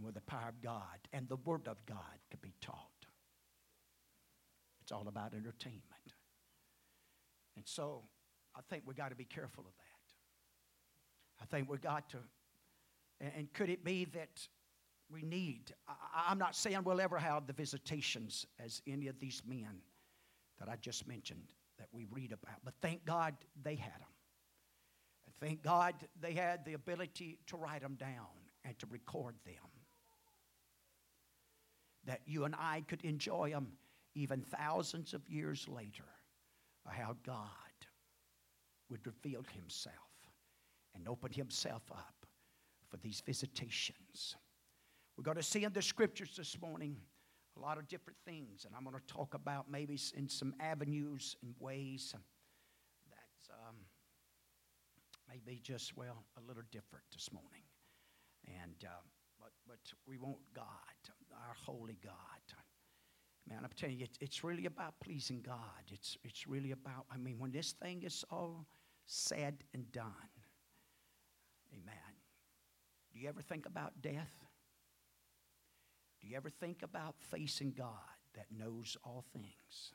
Where 0.00 0.12
the 0.12 0.22
power 0.22 0.48
of 0.48 0.62
God 0.62 0.98
and 1.12 1.28
the 1.28 1.36
Word 1.36 1.68
of 1.68 1.84
God 1.84 1.98
could 2.30 2.40
be 2.40 2.54
taught. 2.60 3.06
It's 4.82 4.92
all 4.92 5.06
about 5.08 5.34
entertainment. 5.34 5.82
And 7.56 7.66
so 7.68 8.04
I 8.56 8.60
think 8.70 8.84
we 8.86 8.94
got 8.94 9.10
to 9.10 9.14
be 9.14 9.26
careful 9.26 9.64
of 9.66 9.72
that. 9.76 11.42
I 11.42 11.46
think 11.46 11.70
we 11.70 11.76
got 11.78 12.08
to, 12.10 12.18
and 13.20 13.52
could 13.52 13.68
it 13.68 13.84
be 13.84 14.06
that 14.06 14.48
we 15.12 15.22
need, 15.22 15.74
I, 15.88 16.30
am 16.30 16.38
not 16.38 16.54
saying 16.54 16.82
we'll 16.84 17.00
ever 17.00 17.18
have 17.18 17.46
the 17.46 17.52
visitations 17.52 18.46
as 18.64 18.82
any 18.86 19.08
of 19.08 19.18
these 19.18 19.42
men 19.46 19.80
that 20.58 20.68
I 20.68 20.76
just 20.76 21.06
mentioned 21.08 21.52
that 21.78 21.88
we 21.92 22.06
read 22.10 22.32
about, 22.32 22.58
but 22.64 22.74
thank 22.80 23.04
God 23.04 23.34
they 23.62 23.74
had 23.74 23.92
them. 23.92 24.08
And 25.26 25.34
thank 25.40 25.62
God 25.62 25.94
they 26.20 26.34
had 26.34 26.64
the 26.64 26.74
ability 26.74 27.38
to 27.46 27.56
write 27.56 27.82
them 27.82 27.94
down 27.94 28.26
and 28.64 28.78
to 28.78 28.86
record 28.90 29.34
them. 29.44 29.54
That 32.04 32.20
you 32.26 32.44
and 32.44 32.54
I 32.58 32.82
could 32.86 33.04
enjoy 33.04 33.50
them 33.50 33.72
even 34.14 34.42
thousands 34.42 35.14
of 35.14 35.28
years 35.28 35.66
later, 35.68 36.04
how 36.86 37.16
God 37.24 37.46
would 38.88 39.06
reveal 39.06 39.44
himself 39.54 39.94
and 40.94 41.08
open 41.08 41.32
himself 41.32 41.82
up 41.92 42.26
for 42.88 42.96
these 42.96 43.22
visitations. 43.24 44.36
We're 45.20 45.24
going 45.24 45.36
to 45.36 45.42
see 45.42 45.64
in 45.64 45.72
the 45.74 45.82
scriptures 45.82 46.30
this 46.34 46.58
morning 46.62 46.96
a 47.54 47.60
lot 47.60 47.76
of 47.76 47.86
different 47.88 48.16
things, 48.24 48.64
and 48.64 48.74
I'm 48.74 48.84
going 48.84 48.96
to 48.96 49.06
talk 49.06 49.34
about 49.34 49.70
maybe 49.70 49.98
in 50.16 50.30
some 50.30 50.54
avenues 50.58 51.36
and 51.42 51.54
ways 51.60 52.14
that 53.10 53.52
um, 53.68 53.74
maybe 55.28 55.60
just, 55.62 55.94
well, 55.94 56.24
a 56.38 56.40
little 56.48 56.62
different 56.72 57.04
this 57.12 57.30
morning. 57.34 57.64
And, 58.46 58.82
uh, 58.82 59.02
but, 59.38 59.50
but 59.68 59.78
we 60.06 60.16
want 60.16 60.38
God, 60.54 60.64
our 61.34 61.54
holy 61.66 61.98
God. 62.02 62.14
Man, 63.46 63.58
I'm 63.62 63.70
telling 63.76 63.98
you, 63.98 64.04
it's, 64.04 64.16
it's 64.22 64.42
really 64.42 64.64
about 64.64 64.94
pleasing 65.04 65.42
God. 65.42 65.84
It's, 65.92 66.16
it's 66.24 66.46
really 66.46 66.70
about, 66.70 67.04
I 67.12 67.18
mean, 67.18 67.38
when 67.38 67.52
this 67.52 67.72
thing 67.72 68.04
is 68.04 68.24
all 68.30 68.64
said 69.04 69.64
and 69.74 69.92
done, 69.92 70.30
amen. 71.74 72.14
Do 73.12 73.18
you 73.18 73.28
ever 73.28 73.42
think 73.42 73.66
about 73.66 74.00
death? 74.00 74.34
Do 76.20 76.28
you 76.28 76.36
ever 76.36 76.50
think 76.50 76.82
about 76.82 77.16
facing 77.18 77.72
God 77.72 77.94
that 78.34 78.46
knows 78.50 78.96
all 79.04 79.24
things? 79.32 79.94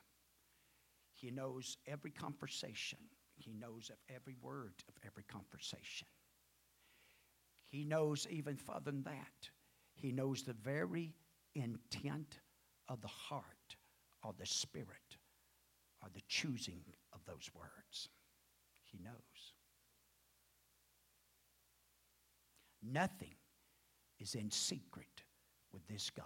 He 1.13 1.32
knows 1.32 1.77
every 1.88 2.12
conversation. 2.12 3.00
He 3.36 3.53
knows 3.53 3.89
of 3.89 3.98
every 4.13 4.36
word 4.41 4.74
of 4.88 4.96
every 5.05 5.24
conversation. 5.24 6.08
He 7.67 7.84
knows 7.84 8.27
even 8.29 8.58
further 8.58 8.91
than 8.91 9.03
that. 9.03 9.50
He 9.94 10.12
knows 10.12 10.44
the 10.44 10.53
very 10.53 11.13
intent 11.53 12.39
of 12.88 13.01
the 13.01 13.08
heart 13.08 13.75
or 14.24 14.34
the 14.38 14.46
spirit 14.46 15.17
or 16.01 16.10
the 16.13 16.22
choosing 16.27 16.84
of 17.13 17.20
those 17.25 17.50
words. 17.53 18.10
He 18.84 19.00
knows. 19.03 19.53
Nothing 22.84 23.36
is 24.20 24.36
in 24.36 24.51
secret 24.51 25.25
with 25.75 25.86
this 25.88 26.10
God. 26.10 26.25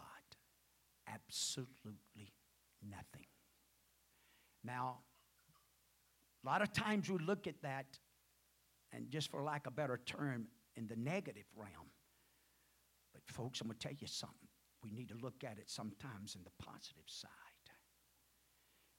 Absolutely 1.07 2.31
nothing. 2.87 3.25
Now, 4.63 4.99
a 6.45 6.47
lot 6.47 6.61
of 6.61 6.71
times 6.71 7.09
we 7.09 7.17
look 7.17 7.47
at 7.47 7.61
that, 7.63 7.97
and 8.93 9.09
just 9.09 9.29
for 9.31 9.43
lack 9.43 9.67
of 9.67 9.73
a 9.73 9.75
better 9.75 9.99
term, 10.05 10.47
in 10.77 10.87
the 10.87 10.95
negative 10.95 11.45
realm. 11.55 11.89
But, 13.11 13.23
folks, 13.25 13.59
I'm 13.59 13.67
going 13.67 13.77
to 13.79 13.87
tell 13.87 13.97
you 13.99 14.07
something. 14.07 14.47
We 14.83 14.91
need 14.91 15.09
to 15.09 15.15
look 15.21 15.43
at 15.43 15.57
it 15.57 15.69
sometimes 15.69 16.35
in 16.35 16.43
the 16.43 16.63
positive 16.63 17.03
side. 17.07 17.29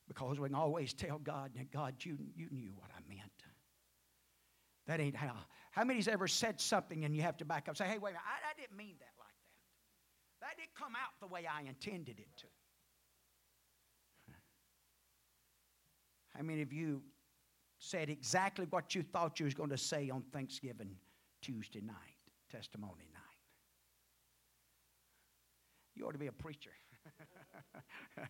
Because 0.08 0.40
we 0.40 0.48
can 0.48 0.56
always 0.56 0.92
tell 0.92 1.18
God, 1.18 1.52
God, 1.72 1.94
you, 2.00 2.18
you 2.34 2.48
knew 2.50 2.72
what 2.74 2.90
I 2.90 3.00
meant. 3.08 3.30
That 4.88 4.98
ain't 4.98 5.14
how. 5.14 5.36
How 5.70 5.84
many's 5.84 6.08
ever 6.08 6.26
said 6.26 6.60
something 6.60 7.04
and 7.04 7.14
you 7.14 7.22
have 7.22 7.36
to 7.36 7.44
back 7.44 7.68
up 7.68 7.76
say, 7.76 7.84
hey, 7.84 7.98
wait 7.98 8.10
a 8.10 8.14
minute, 8.14 8.22
I, 8.26 8.50
I 8.50 8.60
didn't 8.60 8.76
mean 8.76 8.96
that 8.98 9.12
that. 10.50 10.60
Didn't 10.60 10.74
come 10.74 10.94
out 10.94 11.12
the 11.20 11.26
way 11.26 11.46
I 11.46 11.62
intended 11.62 12.18
it 12.18 12.28
to. 12.38 12.46
How 16.36 16.42
many 16.42 16.62
of 16.62 16.72
you 16.72 17.02
said 17.78 18.10
exactly 18.10 18.66
what 18.70 18.94
you 18.94 19.02
thought 19.02 19.40
you 19.40 19.44
was 19.44 19.54
going 19.54 19.70
to 19.70 19.78
say 19.78 20.10
on 20.10 20.22
Thanksgiving 20.32 20.96
Tuesday 21.42 21.80
night, 21.80 21.94
testimony 22.50 23.08
night? 23.12 23.20
You 25.94 26.06
ought 26.06 26.12
to 26.12 26.18
be 26.18 26.28
a 26.28 26.32
preacher. 26.32 26.70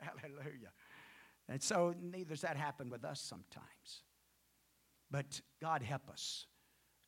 Hallelujah. 0.00 0.72
And 1.48 1.62
so 1.62 1.94
neither 2.00 2.30
does 2.30 2.40
that 2.40 2.56
happen 2.56 2.90
with 2.90 3.04
us 3.04 3.20
sometimes. 3.20 4.02
But 5.10 5.40
God 5.60 5.82
help 5.82 6.08
us 6.10 6.46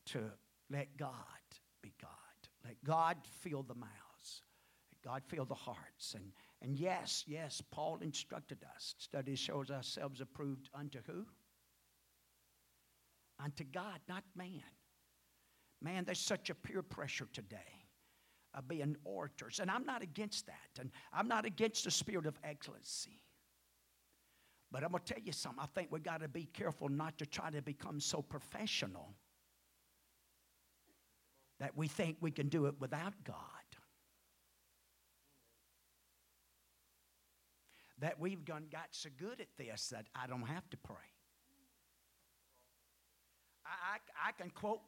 to 0.07 0.21
let 0.71 0.97
God 0.97 1.13
be 1.83 1.93
God. 2.01 2.11
Let 2.65 2.83
God 2.85 3.17
fill 3.43 3.63
the 3.63 3.75
mouths. 3.75 4.06
God 5.07 5.23
fill 5.29 5.45
the 5.45 5.55
hearts. 5.55 6.15
And, 6.17 6.33
and 6.61 6.77
yes, 6.77 7.23
yes, 7.29 7.63
Paul 7.71 7.99
instructed 8.03 8.59
us. 8.75 8.97
Study 8.99 9.37
shows 9.37 9.71
ourselves 9.71 10.21
approved 10.21 10.69
unto 10.75 10.99
who? 11.07 11.25
Unto 13.43 13.63
God, 13.63 14.01
not 14.09 14.25
man. 14.35 14.63
Man, 15.81 16.05
there's 16.05 16.19
such 16.19 16.51
a 16.51 16.55
peer 16.55 16.83
pressure 16.83 17.29
today 17.33 17.87
of 18.53 18.67
being 18.67 18.97
orators. 19.05 19.61
And 19.61 19.71
I'm 19.71 19.85
not 19.85 20.03
against 20.03 20.47
that. 20.47 20.81
And 20.81 20.91
I'm 21.13 21.29
not 21.29 21.45
against 21.45 21.85
the 21.85 21.91
spirit 21.91 22.27
of 22.27 22.37
excellency. 22.43 23.21
But 24.73 24.83
I'm 24.83 24.91
going 24.91 25.05
to 25.05 25.15
tell 25.15 25.23
you 25.23 25.33
something. 25.33 25.63
I 25.63 25.67
think 25.67 25.93
we 25.93 26.01
got 26.01 26.23
to 26.23 26.29
be 26.29 26.49
careful 26.53 26.89
not 26.89 27.17
to 27.19 27.27
try 27.27 27.51
to 27.51 27.63
become 27.63 28.01
so 28.01 28.23
professional 28.23 29.15
that 31.61 31.77
we 31.77 31.87
think 31.87 32.17
we 32.21 32.33
can 32.33 32.49
do 32.49 32.67
it 32.67 32.75
without 32.81 33.13
God. 33.23 33.56
That 38.01 38.21
we've 38.21 38.45
got 38.45 38.61
so 38.91 39.09
good 39.19 39.41
at 39.41 39.49
this 39.57 39.89
that 39.89 40.05
I 40.15 40.27
don't 40.27 40.43
have 40.43 40.69
to 40.71 40.77
pray. 40.77 40.97
I, 43.65 43.95
I, 43.95 44.29
I 44.29 44.33
can 44.33 44.51
quote, 44.51 44.83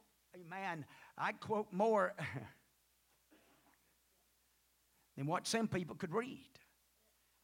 man, 0.49 0.85
I 1.17 1.33
quote 1.33 1.73
more 1.73 2.15
than 5.17 5.27
what 5.27 5.47
some 5.47 5.69
people 5.69 5.97
could 5.97 6.13
read. 6.13 6.51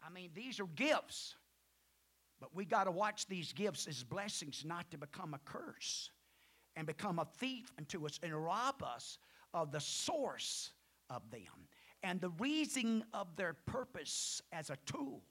I 0.06 0.11
mean, 0.11 0.28
these 0.35 0.61
are 0.61 0.66
gifts. 0.66 1.35
But 2.40 2.54
we 2.54 2.66
got 2.66 2.85
to 2.85 2.90
watch 2.90 3.26
these 3.26 3.52
gifts 3.52 3.87
as 3.88 4.02
blessings, 4.02 4.64
not 4.66 4.90
to 4.90 4.99
become 4.99 5.35
a 5.35 5.38
curse 5.44 6.11
and 6.76 6.87
become 6.87 7.18
a 7.18 7.25
thief 7.38 7.73
unto 7.78 8.04
us 8.04 8.21
and 8.23 8.35
rob 8.35 8.83
us 8.83 9.16
of 9.54 9.73
the 9.73 9.80
source 9.80 10.73
of 11.09 11.23
them 11.30 11.68
and 12.02 12.21
the 12.21 12.30
reason 12.38 13.04
of 13.14 13.35
their 13.37 13.54
purpose 13.66 14.42
as 14.52 14.68
a 14.71 14.76
tool. 14.85 15.23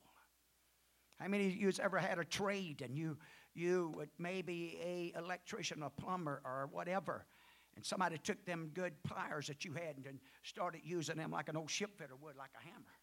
How 1.20 1.27
many 1.27 1.48
of 1.48 1.55
you 1.55 1.67
has 1.67 1.79
ever 1.79 1.98
had 2.00 2.20
a 2.20 2.25
trade 2.25 2.82
and 2.82 2.98
you 2.98 3.17
you 3.55 4.08
maybe 4.17 4.79
a 4.84 5.17
electrician, 5.17 5.84
a 5.84 5.89
plumber, 5.89 6.41
or 6.43 6.67
whatever, 6.72 7.25
and 7.75 7.86
somebody 7.86 8.17
took 8.17 8.43
them 8.46 8.72
good 8.74 8.93
pliers 9.03 9.48
that 9.48 9.63
you 9.63 9.74
had 9.74 9.98
and 10.08 10.20
started 10.43 10.82
using 10.84 11.17
them 11.17 11.32
like 11.32 11.50
an 11.50 11.58
old 11.58 11.70
ship 11.70 11.91
fitter 11.98 12.15
would, 12.15 12.36
like 12.36 12.50
a 12.60 12.63
hammer. 12.63 12.93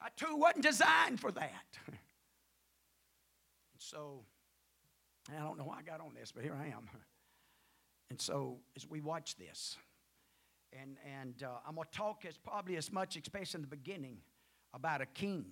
A 0.00 0.10
tool 0.16 0.38
wasn't 0.38 0.64
designed 0.64 1.18
for 1.18 1.32
that. 1.32 1.78
so, 3.78 4.24
I 5.34 5.40
don't 5.40 5.56
know 5.56 5.64
why 5.64 5.78
I 5.78 5.82
got 5.82 6.00
on 6.00 6.12
this, 6.14 6.30
but 6.30 6.42
here 6.44 6.54
I 6.54 6.66
am. 6.66 6.88
And 8.10 8.20
so, 8.20 8.58
as 8.76 8.86
we 8.86 9.00
watch 9.00 9.36
this, 9.36 9.78
and, 10.80 10.96
and 11.20 11.42
uh, 11.42 11.58
I'm 11.66 11.74
going 11.76 11.86
to 11.90 11.96
talk 11.96 12.24
as 12.26 12.36
probably 12.36 12.76
as 12.76 12.92
much, 12.92 13.16
especially 13.16 13.58
in 13.58 13.62
the 13.62 13.76
beginning, 13.76 14.18
about 14.72 15.00
a 15.00 15.06
king 15.06 15.46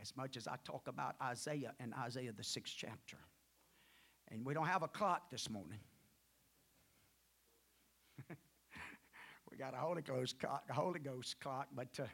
as 0.00 0.16
much 0.16 0.36
as 0.36 0.46
I 0.46 0.56
talk 0.64 0.86
about 0.86 1.16
Isaiah 1.22 1.74
and 1.80 1.92
Isaiah 1.94 2.32
the 2.32 2.44
sixth 2.44 2.74
chapter. 2.76 3.16
And 4.30 4.44
we 4.44 4.54
don't 4.54 4.66
have 4.66 4.82
a 4.82 4.88
clock 4.88 5.30
this 5.30 5.50
morning. 5.50 5.80
we 9.50 9.56
got 9.56 9.74
a 9.74 9.78
Holy 9.78 10.02
Ghost 10.02 10.38
clock, 10.38 10.64
a 10.70 10.74
Holy 10.74 11.00
Ghost 11.00 11.40
clock, 11.40 11.68
but 11.74 11.88
uh, 12.00 12.04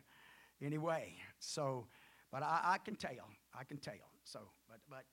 anyway, 0.62 1.14
so, 1.40 1.86
but 2.32 2.42
I, 2.42 2.60
I, 2.64 2.78
can 2.78 2.94
tell, 2.94 3.28
I 3.58 3.64
can 3.64 3.78
tell. 3.78 3.94
So, 4.22 4.40
but, 4.68 4.78
but 4.88 5.04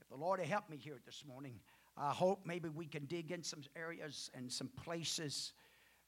if 0.00 0.08
the 0.08 0.16
Lord 0.16 0.40
help 0.40 0.68
me 0.70 0.76
here 0.76 1.00
this 1.04 1.24
morning, 1.26 1.58
I 1.96 2.10
hope 2.10 2.40
maybe 2.44 2.68
we 2.68 2.86
can 2.86 3.06
dig 3.06 3.32
in 3.32 3.42
some 3.42 3.62
areas 3.76 4.30
and 4.34 4.50
some 4.50 4.68
places 4.84 5.52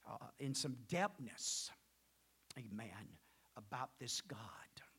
uh, 0.09 0.17
in 0.39 0.53
some 0.53 0.75
depthness, 0.89 1.69
amen, 2.57 3.17
about 3.57 3.89
this 3.99 4.21
God 4.21 4.39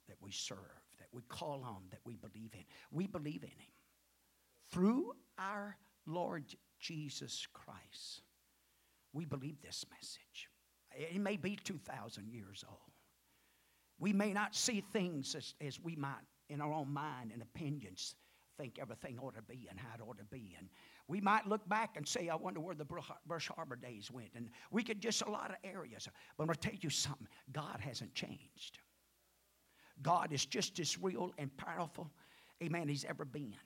that 0.09 0.17
we 0.21 0.31
serve, 0.31 0.59
that 0.99 1.09
we 1.13 1.23
call 1.29 1.63
on, 1.65 1.83
that 1.91 2.01
we 2.05 2.17
believe 2.17 2.51
in. 2.55 2.65
We 2.91 3.07
believe 3.07 3.43
in 3.43 3.51
Him. 3.51 3.73
Through 4.71 5.13
our 5.39 5.77
Lord 6.07 6.45
Jesus 6.79 7.47
Christ, 7.53 8.23
we 9.13 9.25
believe 9.25 9.61
this 9.63 9.85
message. 9.91 10.49
It 10.93 11.21
may 11.21 11.37
be 11.37 11.57
2,000 11.57 12.31
years 12.31 12.65
old. 12.69 12.79
We 13.99 14.13
may 14.13 14.33
not 14.33 14.55
see 14.55 14.81
things 14.81 15.35
as, 15.35 15.55
as 15.61 15.81
we 15.81 15.97
might 15.97 16.15
in 16.49 16.61
our 16.61 16.73
own 16.73 16.93
mind 16.93 17.31
and 17.33 17.43
opinions 17.43 18.15
think 18.57 18.79
everything 18.81 19.19
ought 19.19 19.37
to 19.37 19.43
be 19.43 19.67
and 19.71 19.79
how 19.79 19.95
it 19.95 20.01
ought 20.01 20.19
to 20.19 20.25
be. 20.25 20.55
And 20.59 20.69
we 21.09 21.21
might 21.23 21.47
look 21.47 21.67
back 21.69 21.97
and 21.97 22.07
say, 22.07 22.29
I 22.29 22.37
wonder 22.37 22.61
where 22.61 22.75
the 22.75 22.85
Brush 22.85 23.51
Arbor 23.57 23.77
days 23.77 24.11
went. 24.11 24.29
And 24.35 24.51
we 24.71 24.83
could 24.83 25.01
just 25.01 25.23
a 25.23 25.31
lot 25.31 25.51
of 25.51 25.57
areas. 25.65 26.07
But 26.37 26.43
I'm 26.43 26.47
going 26.49 26.59
to 26.59 26.69
tell 26.69 26.79
you 26.81 26.91
something 26.91 27.27
God 27.51 27.81
hasn't 27.81 28.15
changed. 28.15 28.79
God 30.03 30.33
is 30.33 30.45
just 30.45 30.79
as 30.79 30.99
real 30.99 31.33
and 31.39 31.55
powerful, 31.57 32.11
amen, 32.63 32.89
he's 32.89 33.05
ever 33.07 33.25
been. 33.25 33.57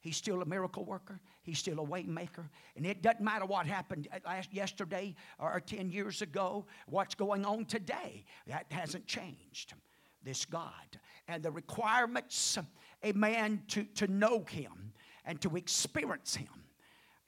He's 0.00 0.16
still 0.16 0.42
a 0.42 0.44
miracle 0.44 0.84
worker. 0.84 1.20
He's 1.42 1.58
still 1.58 1.78
a 1.78 1.82
way 1.82 2.02
maker. 2.04 2.48
And 2.76 2.86
it 2.86 3.02
doesn't 3.02 3.20
matter 3.20 3.46
what 3.46 3.66
happened 3.66 4.06
uh, 4.12 4.18
last, 4.24 4.52
yesterday 4.52 5.14
or 5.38 5.60
10 5.60 5.90
years 5.90 6.22
ago, 6.22 6.66
what's 6.86 7.14
going 7.14 7.44
on 7.44 7.64
today. 7.64 8.24
That 8.46 8.66
hasn't 8.70 9.06
changed. 9.06 9.74
This 10.22 10.44
God. 10.44 10.98
And 11.26 11.42
the 11.42 11.50
requirements, 11.50 12.58
amen, 13.04 13.62
to, 13.68 13.84
to 13.96 14.06
know 14.06 14.44
Him 14.48 14.92
and 15.24 15.40
to 15.40 15.56
experience 15.56 16.36
Him. 16.36 16.48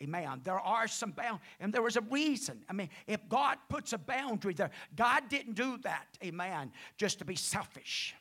Amen. 0.03 0.41
There 0.45 0.59
are 0.59 0.89
some 0.89 1.11
boundaries, 1.11 1.43
and 1.61 1.73
there 1.73 1.83
was 1.83 1.97
a 1.97 2.01
reason. 2.03 2.63
I 2.69 2.73
mean, 2.73 2.89
if 3.07 3.29
God 3.29 3.59
puts 3.69 3.93
a 3.93 3.99
boundary 3.99 4.55
there, 4.55 4.71
God 4.97 5.29
didn't 5.29 5.55
do 5.55 5.77
that, 5.83 6.07
amen, 6.25 6.73
just 6.97 7.19
to 7.19 7.25
be 7.27 7.37
selfish, 7.37 8.15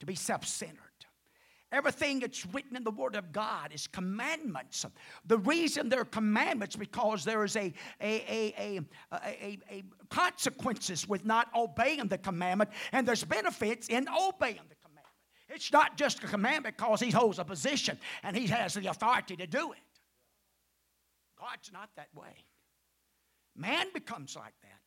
to 0.00 0.06
be 0.06 0.14
self 0.14 0.46
centered. 0.46 0.78
Everything 1.70 2.20
that's 2.20 2.46
written 2.46 2.76
in 2.76 2.84
the 2.84 2.90
Word 2.90 3.16
of 3.16 3.32
God 3.32 3.72
is 3.72 3.86
commandments. 3.86 4.84
The 5.26 5.38
reason 5.38 5.88
they're 5.88 6.04
commandments 6.04 6.76
because 6.76 7.24
there 7.24 7.44
is 7.44 7.56
a, 7.56 7.72
a, 8.00 8.54
a, 8.58 8.80
a, 9.12 9.58
a, 9.70 9.84
consequences 10.10 11.08
with 11.08 11.24
not 11.24 11.48
obeying 11.56 12.08
the 12.08 12.18
commandment, 12.18 12.70
and 12.92 13.08
there's 13.08 13.24
benefits 13.24 13.88
in 13.88 14.06
obeying 14.08 14.60
the 14.68 14.74
commandment. 14.76 15.06
It's 15.48 15.72
not 15.72 15.96
just 15.96 16.22
a 16.24 16.26
commandment 16.26 16.76
because 16.76 17.00
he 17.00 17.10
holds 17.10 17.38
a 17.38 17.44
position 17.44 17.98
and 18.22 18.36
he 18.36 18.46
has 18.48 18.74
the 18.74 18.86
authority 18.86 19.36
to 19.36 19.46
do 19.46 19.72
it. 19.72 19.78
God's 21.42 21.72
not 21.72 21.90
that 21.96 22.08
way. 22.14 22.44
Man 23.56 23.86
becomes 23.92 24.36
like 24.36 24.54
that. 24.62 24.78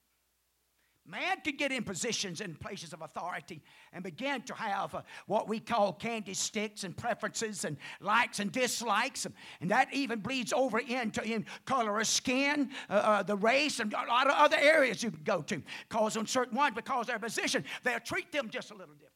Man 1.07 1.37
could 1.43 1.57
get 1.57 1.71
in 1.71 1.83
positions 1.83 2.41
and 2.41 2.59
places 2.59 2.93
of 2.93 3.01
authority 3.01 3.61
and 3.93 4.03
begin 4.03 4.41
to 4.43 4.55
have 4.55 4.95
uh, 4.95 5.01
what 5.27 5.47
we 5.47 5.59
call 5.59 5.93
candy 5.93 6.33
sticks 6.33 6.83
and 6.83 6.97
preferences 6.97 7.63
and 7.63 7.77
likes 7.99 8.39
and 8.39 8.51
dislikes. 8.51 9.27
And 9.61 9.69
that 9.69 9.93
even 9.93 10.19
bleeds 10.19 10.51
over 10.51 10.79
into 10.79 11.21
in 11.23 11.45
color 11.65 11.99
of 11.99 12.07
skin, 12.07 12.71
uh, 12.89 12.93
uh, 12.93 13.23
the 13.23 13.35
race, 13.35 13.79
and 13.79 13.93
a 13.93 14.07
lot 14.07 14.25
of 14.25 14.33
other 14.35 14.57
areas 14.57 15.03
you 15.03 15.11
can 15.11 15.23
go 15.23 15.43
to. 15.43 15.61
Because 15.87 16.17
on 16.17 16.25
certain 16.25 16.57
ones, 16.57 16.73
because 16.73 17.05
their 17.05 17.19
position, 17.19 17.65
they'll 17.83 17.99
treat 17.99 18.31
them 18.31 18.49
just 18.49 18.71
a 18.71 18.73
little 18.73 18.95
different. 18.95 19.11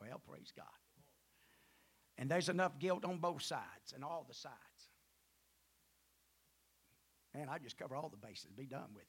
Well, 0.00 0.20
praise 0.24 0.52
God. 0.54 0.66
And 2.18 2.30
there's 2.30 2.48
enough 2.48 2.78
guilt 2.78 3.04
on 3.04 3.18
both 3.18 3.42
sides 3.42 3.92
and 3.94 4.04
all 4.04 4.24
the 4.28 4.34
sides. 4.34 4.54
Man, 7.34 7.48
I 7.48 7.58
just 7.58 7.76
cover 7.76 7.96
all 7.96 8.08
the 8.08 8.26
bases, 8.26 8.52
be 8.56 8.66
done 8.66 8.90
with 8.94 9.02
it. 9.02 9.08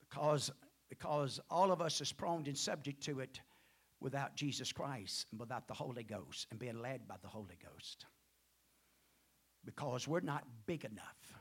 Because, 0.00 0.50
because 0.88 1.40
all 1.48 1.70
of 1.70 1.80
us 1.80 2.00
is 2.00 2.12
prone 2.12 2.44
and 2.46 2.58
subject 2.58 3.02
to 3.04 3.20
it 3.20 3.40
without 4.00 4.34
Jesus 4.34 4.72
Christ 4.72 5.26
and 5.30 5.40
without 5.40 5.68
the 5.68 5.74
Holy 5.74 6.02
Ghost 6.02 6.48
and 6.50 6.58
being 6.58 6.82
led 6.82 7.06
by 7.06 7.14
the 7.22 7.28
Holy 7.28 7.56
Ghost. 7.62 8.06
Because 9.64 10.08
we're 10.08 10.20
not 10.20 10.44
big 10.66 10.84
enough 10.84 11.40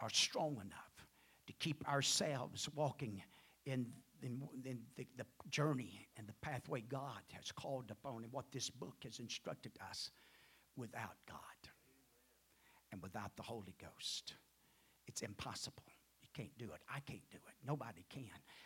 or 0.00 0.08
strong 0.08 0.52
enough 0.52 1.06
to 1.48 1.52
keep 1.54 1.86
ourselves 1.88 2.68
walking 2.76 3.20
in, 3.66 3.86
in, 4.22 4.42
in 4.64 4.78
the, 4.96 5.06
the 5.16 5.24
journey 5.48 6.08
and 6.16 6.26
the 6.26 6.34
pathway 6.42 6.82
God 6.82 7.20
has 7.32 7.52
called 7.52 7.90
upon 7.90 8.24
and 8.24 8.32
what 8.32 8.46
this 8.52 8.70
book 8.70 8.96
has 9.04 9.18
instructed 9.18 9.72
us 9.88 10.10
without 10.76 11.16
God 11.28 11.38
and 12.92 13.02
without 13.02 13.36
the 13.36 13.42
Holy 13.42 13.74
Ghost. 13.80 14.34
It's 15.06 15.22
impossible. 15.22 15.82
You 16.22 16.28
can't 16.34 16.56
do 16.58 16.66
it. 16.66 16.80
I 16.88 17.00
can't 17.00 17.28
do 17.30 17.38
it. 17.38 17.54
Nobody 17.66 18.04
can. 18.08 18.22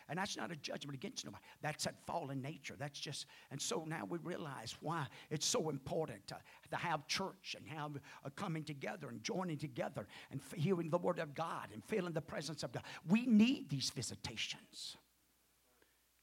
And 0.07 0.19
that's 0.19 0.37
not 0.37 0.51
a 0.51 0.55
judgment 0.55 0.95
against 0.95 1.25
nobody. 1.25 1.43
That's 1.61 1.85
that 1.85 1.95
fallen 2.05 2.41
nature. 2.41 2.75
That's 2.77 2.99
just, 2.99 3.25
and 3.49 3.59
so 3.59 3.85
now 3.87 4.05
we 4.07 4.19
realize 4.19 4.75
why 4.81 5.07
it's 5.31 5.45
so 5.45 5.69
important 5.69 6.27
to, 6.27 6.37
to 6.69 6.75
have 6.75 7.07
church 7.07 7.55
and 7.57 7.67
have 7.67 7.91
a 8.23 8.29
coming 8.29 8.63
together 8.63 9.09
and 9.09 9.23
joining 9.23 9.57
together 9.57 10.07
and 10.31 10.39
hearing 10.55 10.89
the 10.89 10.97
Word 10.97 11.19
of 11.19 11.33
God 11.33 11.69
and 11.73 11.83
feeling 11.83 12.13
the 12.13 12.21
presence 12.21 12.61
of 12.61 12.71
God. 12.71 12.83
We 13.07 13.25
need 13.25 13.69
these 13.69 13.89
visitations. 13.89 14.97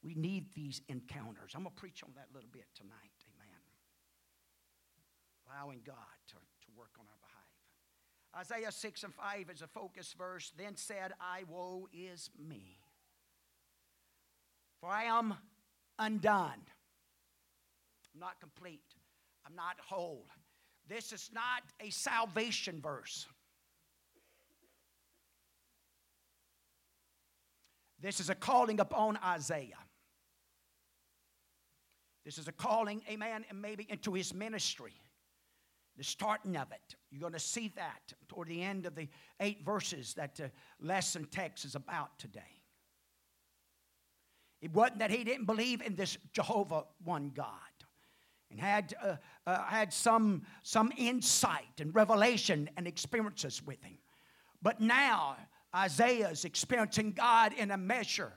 We 0.03 0.15
need 0.15 0.47
these 0.55 0.81
encounters. 0.89 1.53
I'm 1.55 1.63
going 1.63 1.75
to 1.75 1.81
preach 1.81 2.03
on 2.03 2.11
that 2.17 2.27
a 2.33 2.35
little 2.35 2.51
bit 2.53 2.67
tonight. 2.75 3.17
Amen. 3.37 3.61
Allowing 5.47 5.81
God 5.85 5.97
to 6.29 6.35
to 6.73 6.79
work 6.79 6.91
on 6.99 7.07
our 7.07 7.19
behalf. 7.21 8.51
Isaiah 8.51 8.73
6 8.73 9.03
and 9.05 9.15
5 9.15 9.51
is 9.55 9.63
a 9.63 9.67
focus 9.67 10.15
verse. 10.17 10.53
Then 10.57 10.77
said 10.77 11.13
I, 11.21 11.43
Woe 11.49 11.89
is 11.93 12.31
me. 12.39 12.79
For 14.81 14.89
I 14.89 15.05
am 15.05 15.35
undone. 15.99 16.63
I'm 18.15 18.21
not 18.21 18.41
complete. 18.41 18.95
I'm 19.47 19.55
not 19.55 19.77
whole. 19.81 20.27
This 20.89 21.13
is 21.13 21.31
not 21.33 21.63
a 21.81 21.91
salvation 21.91 22.81
verse. 22.81 23.27
This 28.01 28.19
is 28.19 28.31
a 28.31 28.35
calling 28.35 28.81
upon 28.81 29.17
Isaiah. 29.25 29.79
This 32.25 32.39
is 32.39 32.49
a 32.49 32.53
calling, 32.53 33.03
amen, 33.11 33.45
and 33.49 33.61
maybe 33.61 33.87
into 33.91 34.15
his 34.15 34.33
ministry 34.33 34.95
the 35.97 36.05
starting 36.05 36.57
of 36.57 36.71
it. 36.73 36.97
You're 37.11 37.21
going 37.21 37.33
to 37.35 37.39
see 37.39 37.73
that 37.77 38.13
toward 38.29 38.49
the 38.49 38.63
end 38.63 38.87
of 38.87 38.95
the 38.95 39.09
eight 39.41 39.65
verses 39.65 40.15
that 40.15 40.37
the 40.37 40.51
lesson 40.81 41.27
text 41.31 41.65
is 41.65 41.75
about 41.75 42.19
today. 42.19 42.41
It 44.61 44.73
wasn't 44.73 45.01
that 45.01 45.11
he 45.11 45.25
didn't 45.25 45.47
believe 45.47 45.83
in 45.83 45.97
this 45.97 46.17
Jehovah 46.33 46.85
one 47.05 47.33
God 47.35 47.49
and 48.51 48.61
had, 48.61 48.95
uh, 49.03 49.17
uh, 49.47 49.65
had 49.65 49.93
some, 49.93 50.43
some 50.63 50.93
insight 50.97 51.81
and 51.81 51.95
revelation 51.95 52.71
and 52.77 52.87
experiences 52.87 53.63
with 53.65 53.83
him. 53.83 53.99
But 54.63 54.81
now 54.81 55.37
Isaiah 55.75 56.29
is 56.29 56.45
experiencing 56.45 57.13
God 57.13 57.53
in 57.55 57.73
a 57.73 57.77
measure 57.77 58.33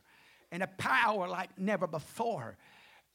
and 0.51 0.63
a 0.63 0.67
power 0.67 1.27
like 1.27 1.57
never 1.59 1.85
before. 1.85 2.57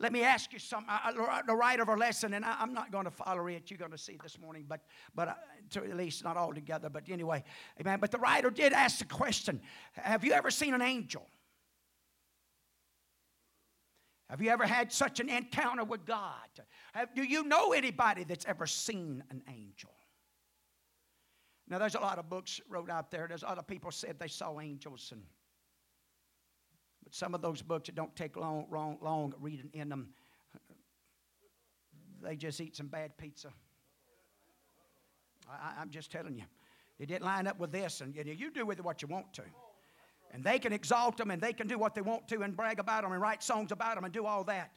Let 0.01 0.15
me 0.15 0.23
ask 0.23 0.51
you 0.55 0.59
something. 0.59 0.89
I, 0.89 1.13
the 1.47 1.55
writer 1.55 1.83
of 1.83 1.91
our 1.91 1.99
lesson, 1.99 2.33
and 2.33 2.43
I, 2.43 2.63
am 2.63 2.73
not 2.73 2.91
going 2.91 3.05
to 3.05 3.11
follow 3.11 3.47
it. 3.49 3.71
You're 3.71 3.79
going 3.79 3.91
to 3.91 3.99
see 3.99 4.19
this 4.23 4.39
morning, 4.39 4.65
but 4.67 4.81
but 5.15 5.29
uh, 5.29 5.35
to 5.71 5.85
at 5.85 5.95
least 5.95 6.25
not 6.25 6.39
all 6.39 6.55
together. 6.55 6.89
But 6.89 7.11
anyway, 7.11 7.45
amen. 7.79 8.01
But 8.01 8.11
the 8.11 8.19
writer 8.19 8.49
did 8.49 8.73
ask 8.73 8.99
the 8.99 9.05
question: 9.05 9.61
Have 9.93 10.25
you 10.25 10.33
ever 10.33 10.51
seen 10.51 10.73
an 10.73 10.81
angel? 10.81 11.27
Have 14.31 14.41
you 14.41 14.49
ever 14.49 14.65
had 14.65 14.91
such 14.91 15.21
an 15.21 15.29
encounter 15.29 15.85
with 15.85 16.07
God? 16.07 16.49
Have, 16.95 17.15
do 17.15 17.23
you 17.23 17.45
know 17.45 17.73
anybody 17.73 18.25
that's 18.25 18.47
ever 18.47 18.67
seen 18.67 19.23
an 19.29 19.43
angel? 19.49 19.91
Now, 21.69 21.79
there's 21.79 21.97
a 21.97 22.01
lot 22.01 22.19
of 22.19 22.31
books 22.31 22.61
wrote 22.69 22.91
out 22.91 23.11
there. 23.11 23.27
There's 23.29 23.45
other 23.45 23.63
people 23.63 23.91
said 23.91 24.19
they 24.19 24.29
saw 24.29 24.61
angels 24.61 25.11
and 25.13 25.23
but 27.11 27.17
some 27.17 27.35
of 27.35 27.43
those 27.43 27.61
books 27.61 27.87
that 27.89 27.97
don't 27.97 28.15
take 28.15 28.37
long, 28.37 28.67
long, 28.71 28.97
long 29.03 29.35
reading 29.41 29.71
in 29.73 29.89
them, 29.89 30.11
they 32.23 32.37
just 32.37 32.61
eat 32.61 32.77
some 32.77 32.87
bad 32.87 33.17
pizza. 33.17 33.49
I, 35.49 35.83
am 35.83 35.91
just 35.91 36.13
telling 36.13 36.37
you. 36.37 36.45
It 37.01 37.07
didn't 37.07 37.25
line 37.25 37.47
up 37.47 37.59
with 37.59 37.73
this, 37.73 38.01
and 38.01 38.15
you 38.15 38.51
do 38.51 38.65
with 38.65 38.79
it 38.79 38.85
what 38.85 39.03
you 39.03 39.09
want 39.09 39.33
to. 39.35 39.43
And 40.33 40.45
they 40.45 40.61
can 40.61 40.73
exalt 40.73 41.17
them, 41.17 41.33
and 41.33 41.43
they 41.43 41.53
can 41.53 41.67
do 41.67 41.79
what 41.79 41.95
they 41.95 42.03
want 42.03 42.29
to, 42.29 42.43
and 42.43 42.55
brag 42.57 42.79
about 42.79 43.03
them, 43.03 43.13
and 43.13 43.21
write 43.21 43.43
songs 43.43 43.73
about 43.73 43.97
them, 43.97 44.05
and 44.05 44.13
do 44.13 44.27
all 44.27 44.45
that. 44.45 44.71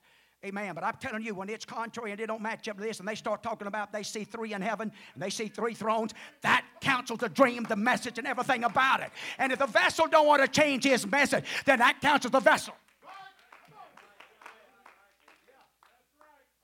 Amen. 0.46 0.76
But 0.76 0.84
I'm 0.84 0.98
telling 1.00 1.24
you, 1.24 1.34
when 1.36 1.48
it's 1.48 1.64
contrary 1.64 2.12
and 2.12 2.20
it 2.20 2.28
don't 2.28 2.42
match 2.42 2.68
up 2.68 2.78
to 2.78 2.84
this, 2.84 3.00
and 3.00 3.08
they 3.08 3.16
start 3.16 3.44
talking 3.44 3.66
about 3.66 3.94
they 3.94 4.04
see 4.04 4.26
three 4.26 4.54
in 4.54 4.62
heaven 4.62 4.92
and 5.14 5.24
they 5.24 5.30
see 5.30 5.48
three 5.48 5.74
thrones, 5.74 6.14
that 6.42 6.66
counsels 6.82 7.20
the 7.20 7.30
dream, 7.30 7.64
the 7.64 7.78
message, 7.78 8.18
and 8.18 8.28
everything 8.28 8.66
about 8.66 9.00
it. 9.00 9.10
And 9.38 9.54
if 9.54 9.60
the 9.60 9.68
vessel 9.68 10.06
don't 10.08 10.28
want 10.28 10.42
to 10.42 10.48
change 10.50 10.84
his 10.84 11.08
message, 11.08 11.46
then 11.66 11.80
that 11.80 12.02
counsels 12.02 12.32
the 12.32 12.42
vessel. 12.42 12.74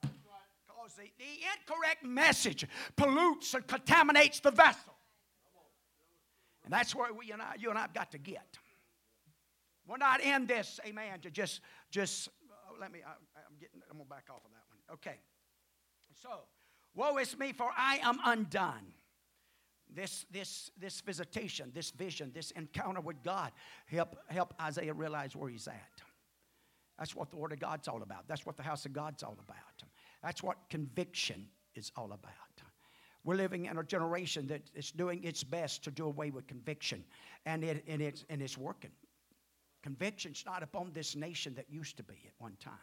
Because 0.02 0.94
the, 0.98 1.10
the 1.18 1.48
incorrect 1.56 2.04
message 2.04 2.66
pollutes 2.98 3.54
and 3.54 3.66
contaminates 3.66 4.42
the 4.42 4.52
vessel. 4.52 4.94
And 6.66 6.74
that's 6.74 6.94
where 6.94 7.14
we 7.14 7.32
and 7.32 7.42
I, 7.42 7.56
you 7.58 7.70
and 7.70 7.80
I've 7.80 7.94
got 7.94 8.12
to 8.12 8.18
get. 8.18 8.58
We're 9.88 9.98
not 9.98 10.22
in 10.22 10.46
this, 10.46 10.80
amen, 10.86 11.22
to 11.22 11.32
just 11.32 11.62
just 11.90 12.30
uh, 12.70 12.80
let 12.80 12.92
me, 12.92 13.00
I, 13.06 13.10
am 13.10 13.16
getting, 13.60 13.82
I'm 13.90 13.98
going 13.98 14.06
to 14.06 14.10
back 14.10 14.26
off 14.30 14.44
of 14.46 14.52
that 14.52 14.64
one. 14.68 14.80
Okay. 14.96 15.20
So, 16.22 16.30
woe 16.96 17.18
is 17.18 17.38
me, 17.38 17.54
for 17.54 17.70
I 17.76 18.00
am 18.04 18.20
undone. 18.26 18.94
This, 19.92 20.26
this, 20.32 20.70
this 20.80 21.02
visitation, 21.02 21.72
this 21.74 21.90
vision, 21.90 22.32
this 22.34 22.52
encounter 22.52 23.02
with 23.02 23.24
God 23.24 23.52
help, 23.88 24.18
help 24.28 24.54
Isaiah 24.62 24.94
realize 24.94 25.36
where 25.36 25.50
he's 25.50 25.68
at. 25.68 26.04
That's 27.00 27.16
what 27.16 27.32
the 27.32 27.38
Word 27.38 27.54
of 27.54 27.60
God's 27.60 27.88
all 27.88 28.04
about. 28.04 28.28
That's 28.28 28.46
what 28.46 28.56
the 28.56 28.62
house 28.64 28.86
of 28.86 28.94
God's 28.94 29.24
all 29.24 29.38
about. 29.40 29.84
That's 30.22 30.44
what 30.44 30.58
conviction 30.70 31.48
is 31.74 31.92
all 31.96 32.12
about. 32.12 32.34
We're 33.24 33.36
living 33.36 33.66
in 33.66 33.78
a 33.78 33.84
generation 33.84 34.48
that 34.48 34.62
is 34.74 34.92
doing 34.92 35.24
its 35.24 35.44
best 35.44 35.84
to 35.84 35.92
do 35.92 36.06
away 36.06 36.30
with 36.30 36.48
conviction, 36.48 37.04
and, 37.46 37.64
it, 37.64 37.84
and, 37.88 38.02
it's, 38.02 38.26
and 38.30 38.42
it's 38.42 38.58
working. 38.58 38.92
Conviction's 39.84 40.44
not 40.46 40.64
upon 40.64 40.92
this 40.94 41.16
nation 41.16 41.54
that 41.56 41.66
used 41.70 41.98
to 41.98 42.04
be 42.04 42.16
at 42.26 42.34
one 42.38 42.56
time. 42.60 42.74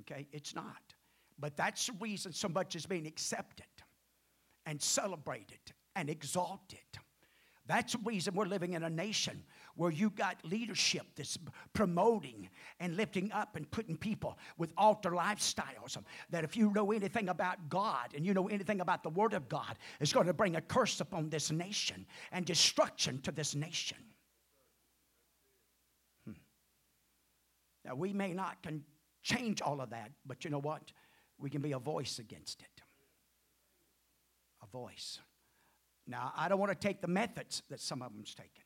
Okay? 0.00 0.26
It's 0.32 0.54
not. 0.54 0.94
But 1.38 1.56
that's 1.56 1.86
the 1.86 1.94
reason 2.00 2.32
so 2.32 2.48
much 2.48 2.76
is 2.76 2.86
being 2.86 3.06
accepted 3.06 3.66
and 4.66 4.80
celebrated 4.80 5.58
and 5.96 6.10
exalted. 6.10 6.78
That's 7.70 7.92
the 7.92 8.00
reason 8.04 8.34
we're 8.34 8.46
living 8.46 8.72
in 8.72 8.82
a 8.82 8.90
nation 8.90 9.44
where 9.76 9.92
you 9.92 10.10
got 10.10 10.44
leadership 10.44 11.06
that's 11.14 11.38
promoting 11.72 12.48
and 12.80 12.96
lifting 12.96 13.30
up 13.30 13.54
and 13.54 13.70
putting 13.70 13.96
people 13.96 14.36
with 14.58 14.72
altar 14.76 15.12
lifestyles. 15.12 15.96
That 16.30 16.42
if 16.42 16.56
you 16.56 16.72
know 16.72 16.90
anything 16.90 17.28
about 17.28 17.68
God 17.68 18.08
and 18.16 18.26
you 18.26 18.34
know 18.34 18.48
anything 18.48 18.80
about 18.80 19.04
the 19.04 19.10
Word 19.10 19.34
of 19.34 19.48
God, 19.48 19.78
it's 20.00 20.12
going 20.12 20.26
to 20.26 20.32
bring 20.32 20.56
a 20.56 20.60
curse 20.60 21.00
upon 21.00 21.30
this 21.30 21.52
nation 21.52 22.06
and 22.32 22.44
destruction 22.44 23.20
to 23.22 23.30
this 23.30 23.54
nation. 23.54 23.98
Hmm. 26.24 26.32
Now, 27.84 27.94
we 27.94 28.12
may 28.12 28.32
not 28.32 28.60
can 28.64 28.82
change 29.22 29.60
all 29.60 29.80
of 29.80 29.90
that, 29.90 30.10
but 30.26 30.44
you 30.44 30.50
know 30.50 30.60
what? 30.60 30.92
We 31.38 31.50
can 31.50 31.62
be 31.62 31.72
a 31.72 31.78
voice 31.78 32.18
against 32.18 32.62
it. 32.62 32.82
A 34.62 34.66
voice. 34.66 35.18
Now, 36.06 36.32
I 36.36 36.48
don't 36.48 36.58
want 36.58 36.72
to 36.72 36.88
take 36.88 37.00
the 37.00 37.08
methods 37.08 37.62
that 37.70 37.80
some 37.80 38.02
of 38.02 38.12
them's 38.12 38.34
taken. 38.34 38.64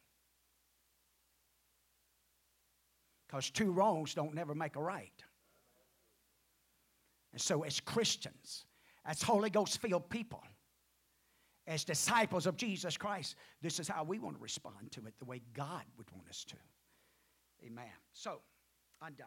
Because 3.27 3.51
two 3.51 3.73
wrongs 3.73 4.15
don't 4.15 4.35
never 4.35 4.55
make 4.55 4.77
a 4.77 4.83
right. 4.83 5.23
And 7.33 7.41
so, 7.41 7.65
as 7.65 7.81
Christians, 7.81 8.65
as 9.05 9.21
Holy 9.23 9.51
Ghost 9.51 9.81
filled 9.81 10.09
people, 10.09 10.43
as 11.67 11.85
disciples 11.85 12.47
of 12.47 12.57
Jesus 12.57 12.97
Christ, 12.97 13.37
this 13.61 13.81
is 13.81 13.89
how 13.89 14.05
we 14.05 14.19
want 14.19 14.37
to 14.37 14.43
respond 14.43 14.93
to 14.93 15.07
it 15.07 15.15
the 15.19 15.25
way 15.25 15.41
God 15.53 15.83
would 15.97 16.11
want 16.13 16.29
us 16.29 16.45
to. 16.45 16.57
Amen. 17.65 17.85
So, 18.13 18.41
I'm 19.03 19.15
done. 19.15 19.27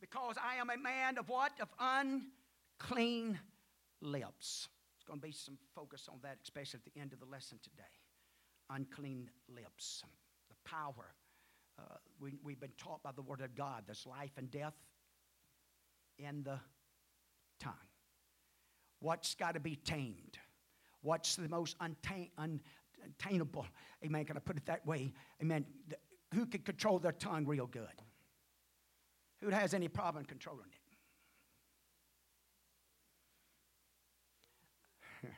Because 0.00 0.36
I 0.42 0.56
am 0.56 0.70
a 0.70 0.78
man 0.78 1.18
of 1.18 1.28
what? 1.28 1.52
Of 1.60 1.68
unclean 1.78 3.38
lips 4.00 4.68
It's 4.96 5.04
going 5.06 5.20
to 5.20 5.26
be 5.26 5.32
some 5.32 5.58
focus 5.74 6.08
on 6.10 6.18
that, 6.22 6.38
especially 6.42 6.80
at 6.84 6.92
the 6.92 7.00
end 7.00 7.12
of 7.12 7.20
the 7.20 7.26
lesson 7.26 7.58
today. 7.62 7.82
Unclean 8.70 9.28
lips, 9.48 10.02
the 10.48 10.68
power. 10.68 11.14
Uh, 11.78 11.96
we, 12.20 12.38
we've 12.42 12.60
been 12.60 12.72
taught 12.78 13.02
by 13.02 13.10
the 13.12 13.22
Word 13.22 13.40
of 13.40 13.54
God 13.54 13.84
there's 13.86 14.06
life 14.06 14.32
and 14.36 14.50
death 14.50 14.74
in 16.18 16.42
the 16.42 16.58
tongue. 17.58 17.74
What's 19.00 19.34
got 19.34 19.54
to 19.54 19.60
be 19.60 19.76
tamed? 19.76 20.38
What's 21.02 21.36
the 21.36 21.48
most 21.48 21.76
untain, 21.80 22.30
untainable? 22.38 23.66
Amen. 24.04 24.24
Can 24.26 24.36
I 24.36 24.40
put 24.40 24.56
it 24.56 24.66
that 24.66 24.86
way? 24.86 25.12
Amen. 25.42 25.64
Who 26.34 26.46
can 26.46 26.60
control 26.60 26.98
their 26.98 27.12
tongue 27.12 27.46
real 27.46 27.66
good? 27.66 27.88
Who 29.42 29.48
has 29.50 29.72
any 29.72 29.88
problem 29.88 30.24
controlling 30.24 30.66
it? 30.68 30.80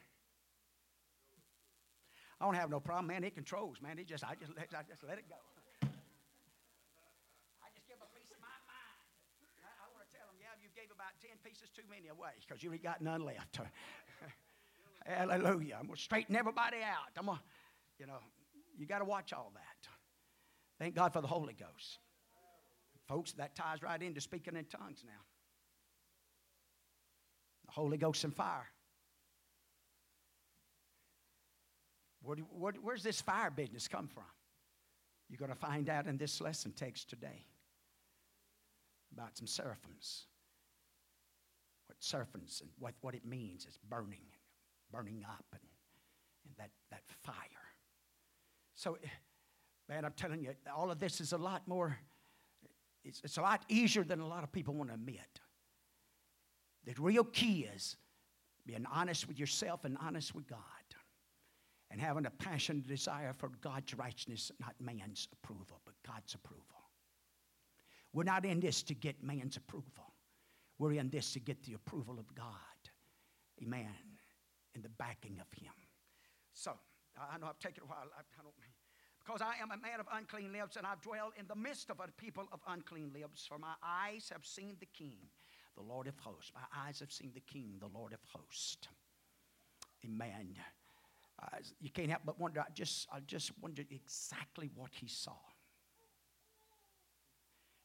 I 2.40 2.44
don't 2.44 2.54
have 2.54 2.70
no 2.70 2.80
problem, 2.80 3.06
man. 3.06 3.22
It 3.22 3.34
controls, 3.34 3.80
man. 3.80 3.98
It 3.98 4.08
just 4.08 4.24
I 4.24 4.34
just 4.34 4.50
let 4.56 4.74
I 4.74 4.82
just 4.82 5.04
let 5.04 5.18
it 5.18 5.28
go. 5.28 5.36
I 7.62 7.70
just 7.74 7.86
give 7.86 7.98
a 8.02 8.06
piece 8.18 8.32
of 8.32 8.40
my 8.40 8.58
mind. 8.66 9.06
I, 9.62 9.70
I 9.86 9.88
want 9.94 10.10
to 10.10 10.16
tell 10.16 10.26
them, 10.26 10.36
yeah, 10.40 10.58
you 10.60 10.68
gave 10.74 10.90
about 10.90 11.14
ten 11.22 11.38
pieces 11.44 11.70
too 11.70 11.86
many 11.88 12.08
away 12.08 12.34
because 12.46 12.62
you 12.62 12.72
ain't 12.72 12.82
got 12.82 13.00
none 13.00 13.24
left. 13.24 13.60
Hallelujah. 15.06 15.76
I'm 15.78 15.86
gonna 15.86 15.96
straighten 15.96 16.34
everybody 16.34 16.78
out. 16.82 17.14
I'm 17.16 17.26
gonna, 17.26 17.40
you 17.98 18.06
know, 18.06 18.18
you 18.76 18.86
got 18.86 18.98
to 18.98 19.04
watch 19.04 19.32
all 19.32 19.52
that. 19.54 19.88
Thank 20.78 20.94
God 20.96 21.12
for 21.12 21.20
the 21.20 21.28
Holy 21.28 21.54
Ghost. 21.54 21.98
Folks, 23.08 23.32
that 23.32 23.54
ties 23.54 23.82
right 23.82 24.00
into 24.00 24.20
speaking 24.20 24.56
in 24.56 24.64
tongues 24.64 25.02
now. 25.04 25.20
The 27.66 27.72
Holy 27.72 27.96
Ghost 27.96 28.24
and 28.24 28.34
fire. 28.34 28.68
Where 32.22 32.36
do, 32.36 32.46
where, 32.50 32.72
where's 32.80 33.02
this 33.02 33.20
fire 33.20 33.50
business 33.50 33.88
come 33.88 34.08
from? 34.08 34.24
You're 35.28 35.38
going 35.38 35.50
to 35.50 35.56
find 35.56 35.88
out 35.88 36.06
in 36.06 36.16
this 36.16 36.40
lesson 36.40 36.72
text 36.72 37.08
today 37.10 37.46
about 39.12 39.36
some 39.36 39.46
seraphims. 39.46 40.26
What 41.86 41.96
seraphims 42.00 42.60
and 42.60 42.70
what, 42.78 42.94
what 43.00 43.14
it 43.14 43.24
means 43.26 43.66
is 43.66 43.78
burning, 43.88 44.24
burning 44.92 45.24
up, 45.28 45.44
and, 45.52 45.62
and 46.46 46.54
that, 46.58 46.70
that 46.90 47.02
fire. 47.22 47.34
So, 48.74 48.98
man, 49.88 50.04
I'm 50.04 50.12
telling 50.12 50.42
you, 50.42 50.54
all 50.74 50.90
of 50.90 50.98
this 50.98 51.20
is 51.20 51.32
a 51.32 51.38
lot 51.38 51.66
more, 51.66 51.98
it's, 53.04 53.20
it's 53.24 53.36
a 53.36 53.42
lot 53.42 53.64
easier 53.68 54.04
than 54.04 54.20
a 54.20 54.26
lot 54.26 54.44
of 54.44 54.52
people 54.52 54.74
want 54.74 54.90
to 54.90 54.94
admit. 54.94 55.40
The 56.84 56.94
real 56.98 57.24
key 57.24 57.68
is 57.74 57.96
being 58.66 58.86
honest 58.92 59.28
with 59.28 59.38
yourself 59.38 59.84
and 59.84 59.96
honest 60.00 60.34
with 60.34 60.46
God 60.46 60.58
and 61.92 62.00
having 62.00 62.26
a 62.26 62.30
passionate 62.30 62.86
desire 62.86 63.32
for 63.34 63.50
God's 63.60 63.94
righteousness, 63.94 64.50
not 64.58 64.74
man's 64.80 65.28
approval, 65.32 65.80
but 65.84 65.94
God's 66.06 66.34
approval. 66.34 66.64
We're 68.14 68.24
not 68.24 68.44
in 68.44 68.60
this 68.60 68.82
to 68.84 68.94
get 68.94 69.22
man's 69.22 69.56
approval. 69.56 70.14
We're 70.78 70.92
in 70.92 71.10
this 71.10 71.32
to 71.34 71.40
get 71.40 71.62
the 71.64 71.74
approval 71.74 72.18
of 72.18 72.34
God. 72.34 72.46
Amen. 73.62 73.94
And 74.74 74.82
the 74.82 74.88
backing 74.88 75.38
of 75.38 75.46
Him. 75.58 75.72
So, 76.54 76.72
I 77.16 77.36
know 77.38 77.46
I've 77.46 77.58
taken 77.58 77.82
a 77.84 77.86
while. 77.86 78.08
I, 78.16 78.20
I 78.20 78.42
don't 78.42 78.54
because 79.24 79.40
I 79.40 79.62
am 79.62 79.70
a 79.70 79.76
man 79.76 80.00
of 80.00 80.06
unclean 80.12 80.52
lips, 80.52 80.76
and 80.76 80.86
I've 80.86 81.00
dwelled 81.02 81.32
in 81.38 81.46
the 81.46 81.56
midst 81.56 81.90
of 81.90 82.00
a 82.00 82.08
people 82.16 82.44
of 82.52 82.60
unclean 82.66 83.12
lips. 83.14 83.46
For 83.46 83.58
my 83.58 83.74
eyes 83.82 84.30
have 84.32 84.44
seen 84.44 84.76
the 84.80 84.86
King, 84.86 85.18
the 85.76 85.82
Lord 85.82 86.06
of 86.06 86.16
hosts. 86.18 86.50
My 86.54 86.86
eyes 86.86 87.00
have 87.00 87.12
seen 87.12 87.32
the 87.34 87.40
King, 87.40 87.74
the 87.80 87.88
Lord 87.88 88.12
of 88.12 88.20
hosts. 88.32 88.88
Amen 90.04 90.56
uh, 91.42 91.56
you 91.80 91.90
can't 91.90 92.10
help 92.10 92.22
but 92.24 92.38
wonder. 92.38 92.60
I 92.60 92.70
just, 92.74 93.08
I 93.12 93.20
just 93.20 93.52
wondered 93.60 93.86
exactly 93.90 94.70
what 94.74 94.90
he 94.92 95.08
saw. 95.08 95.36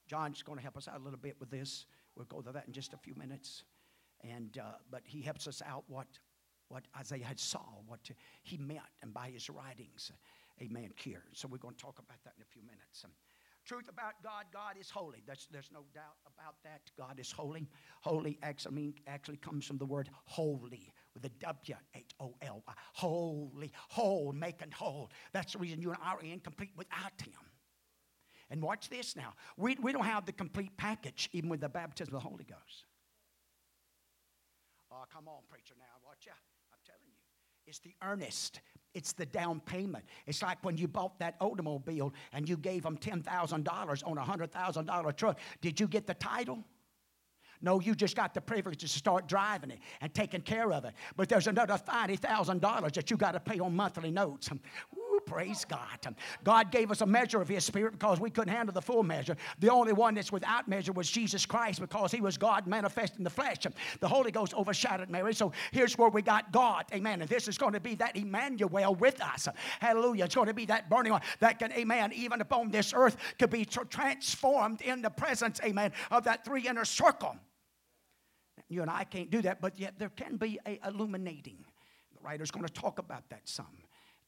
John's 0.07 0.41
going 0.43 0.57
to 0.57 0.63
help 0.63 0.77
us 0.77 0.87
out 0.87 0.99
a 0.99 1.03
little 1.03 1.19
bit 1.19 1.35
with 1.39 1.49
this. 1.49 1.85
We'll 2.15 2.25
go 2.25 2.41
to 2.41 2.51
that 2.51 2.65
in 2.67 2.73
just 2.73 2.93
a 2.93 2.97
few 2.97 3.15
minutes. 3.15 3.63
And, 4.23 4.57
uh, 4.57 4.77
but 4.89 5.01
he 5.05 5.21
helps 5.21 5.47
us 5.47 5.61
out 5.65 5.83
what, 5.87 6.07
what 6.69 6.83
Isaiah 6.97 7.25
had 7.25 7.39
saw, 7.39 7.65
what 7.87 7.99
he 8.43 8.57
meant, 8.57 8.79
and 9.01 9.13
by 9.13 9.29
his 9.29 9.49
writings, 9.49 10.11
amen, 10.61 10.91
cured. 10.95 11.23
So 11.33 11.47
we're 11.47 11.57
going 11.57 11.75
to 11.75 11.81
talk 11.81 11.99
about 11.99 12.17
that 12.23 12.33
in 12.37 12.43
a 12.43 12.45
few 12.45 12.61
minutes. 12.63 13.03
Um, 13.03 13.11
truth 13.65 13.89
about 13.89 14.13
God, 14.23 14.45
God 14.53 14.75
is 14.79 14.89
holy. 14.89 15.21
There's, 15.25 15.47
there's 15.51 15.69
no 15.73 15.85
doubt 15.93 16.17
about 16.25 16.55
that. 16.63 16.81
God 16.97 17.19
is 17.19 17.31
holy. 17.31 17.67
Holy 18.01 18.37
actually, 18.41 18.71
I 18.71 18.75
mean, 18.75 18.93
actually 19.07 19.37
comes 19.37 19.65
from 19.65 19.77
the 19.77 19.85
word 19.85 20.09
holy 20.25 20.93
with 21.13 21.25
a 21.25 21.29
W 21.29 21.75
H 21.95 22.11
O 22.19 22.35
L 22.41 22.63
Y. 22.67 22.73
Holy, 22.93 23.71
whole, 23.89 24.31
making 24.33 24.71
whole. 24.71 25.11
That's 25.33 25.53
the 25.53 25.59
reason 25.59 25.81
you 25.81 25.89
and 25.89 25.99
I 26.03 26.13
are 26.13 26.21
incomplete 26.21 26.71
without 26.75 27.21
Him. 27.21 27.33
And 28.49 28.61
watch 28.61 28.89
this 28.89 29.15
now. 29.15 29.33
We, 29.57 29.75
we 29.81 29.91
don't 29.91 30.05
have 30.05 30.25
the 30.25 30.31
complete 30.31 30.77
package 30.77 31.29
even 31.33 31.49
with 31.49 31.59
the 31.59 31.69
baptism 31.69 32.15
of 32.15 32.23
the 32.23 32.29
Holy 32.29 32.45
Ghost. 32.45 32.85
Oh, 34.91 35.03
come 35.13 35.27
on, 35.27 35.41
preacher, 35.49 35.73
now. 35.77 35.85
Watch 36.05 36.27
out. 36.31 36.39
I'm 36.71 36.79
telling 36.85 37.01
you. 37.05 37.19
It's 37.65 37.79
the 37.79 37.93
earnest. 38.01 38.61
It's 38.93 39.13
the 39.13 39.25
down 39.25 39.59
payment. 39.59 40.05
It's 40.25 40.41
like 40.41 40.63
when 40.63 40.77
you 40.77 40.87
bought 40.87 41.19
that 41.19 41.35
automobile 41.39 42.13
and 42.33 42.47
you 42.49 42.57
gave 42.57 42.83
them 42.83 42.97
$10,000 42.97 44.07
on 44.07 44.17
a 44.17 44.21
$100,000 44.21 45.15
truck. 45.15 45.39
Did 45.61 45.79
you 45.79 45.87
get 45.87 46.07
the 46.07 46.15
title? 46.15 46.63
No, 47.61 47.79
you 47.79 47.95
just 47.95 48.15
got 48.15 48.33
the 48.33 48.41
privilege 48.41 48.81
to 48.81 48.87
start 48.87 49.27
driving 49.27 49.71
it 49.71 49.79
and 50.01 50.13
taking 50.13 50.41
care 50.41 50.71
of 50.71 50.85
it. 50.85 50.93
But 51.15 51.27
there's 51.27 51.47
another 51.47 51.73
$90,000 51.73 52.93
that 52.93 53.09
you 53.09 53.17
got 53.17 53.31
to 53.31 53.39
pay 53.39 53.59
on 53.59 53.75
monthly 53.75 54.11
notes. 54.11 54.49
Praise 55.27 55.65
God. 55.65 56.15
God 56.45 56.71
gave 56.71 56.89
us 56.89 57.01
a 57.01 57.05
measure 57.05 57.41
of 57.41 57.49
His 57.49 57.65
Spirit 57.65 57.91
because 57.91 58.19
we 58.19 58.29
couldn't 58.29 58.53
handle 58.53 58.73
the 58.73 58.81
full 58.81 59.03
measure. 59.03 59.35
The 59.59 59.69
only 59.69 59.91
one 59.91 60.15
that's 60.15 60.31
without 60.31 60.69
measure 60.69 60.93
was 60.93 61.11
Jesus 61.11 61.45
Christ 61.45 61.81
because 61.81 62.13
He 62.13 62.21
was 62.21 62.37
God 62.37 62.65
manifest 62.65 63.17
in 63.17 63.25
the 63.25 63.29
flesh. 63.29 63.57
The 63.99 64.07
Holy 64.07 64.31
Ghost 64.31 64.53
overshadowed 64.53 65.09
Mary. 65.09 65.33
So 65.33 65.51
here's 65.71 65.97
where 65.97 66.09
we 66.09 66.21
got 66.21 66.51
God. 66.53 66.85
Amen. 66.93 67.21
And 67.21 67.29
this 67.29 67.49
is 67.49 67.57
going 67.57 67.73
to 67.73 67.81
be 67.81 67.95
that 67.95 68.15
Emmanuel 68.15 68.95
with 68.95 69.21
us. 69.21 69.49
Hallelujah. 69.81 70.25
It's 70.25 70.35
going 70.35 70.47
to 70.47 70.53
be 70.53 70.65
that 70.65 70.89
burning 70.89 71.11
one 71.11 71.21
that 71.39 71.59
can, 71.59 71.73
amen, 71.73 72.13
even 72.13 72.39
upon 72.39 72.71
this 72.71 72.93
earth 72.95 73.17
could 73.37 73.49
be 73.49 73.65
transformed 73.65 74.81
in 74.81 75.01
the 75.01 75.09
presence, 75.09 75.59
amen, 75.63 75.91
of 76.09 76.23
that 76.23 76.45
three 76.45 76.65
inner 76.67 76.85
circle. 76.85 77.35
You 78.69 78.81
and 78.81 78.89
I 78.89 79.03
can't 79.03 79.29
do 79.29 79.41
that, 79.41 79.59
but 79.59 79.77
yet 79.77 79.99
there 79.99 80.09
can 80.09 80.37
be 80.37 80.57
a 80.65 80.79
illuminating. 80.87 81.65
The 82.13 82.19
writer's 82.21 82.51
going 82.51 82.65
to 82.65 82.73
talk 82.73 82.99
about 82.99 83.29
that 83.29 83.41
some 83.43 83.65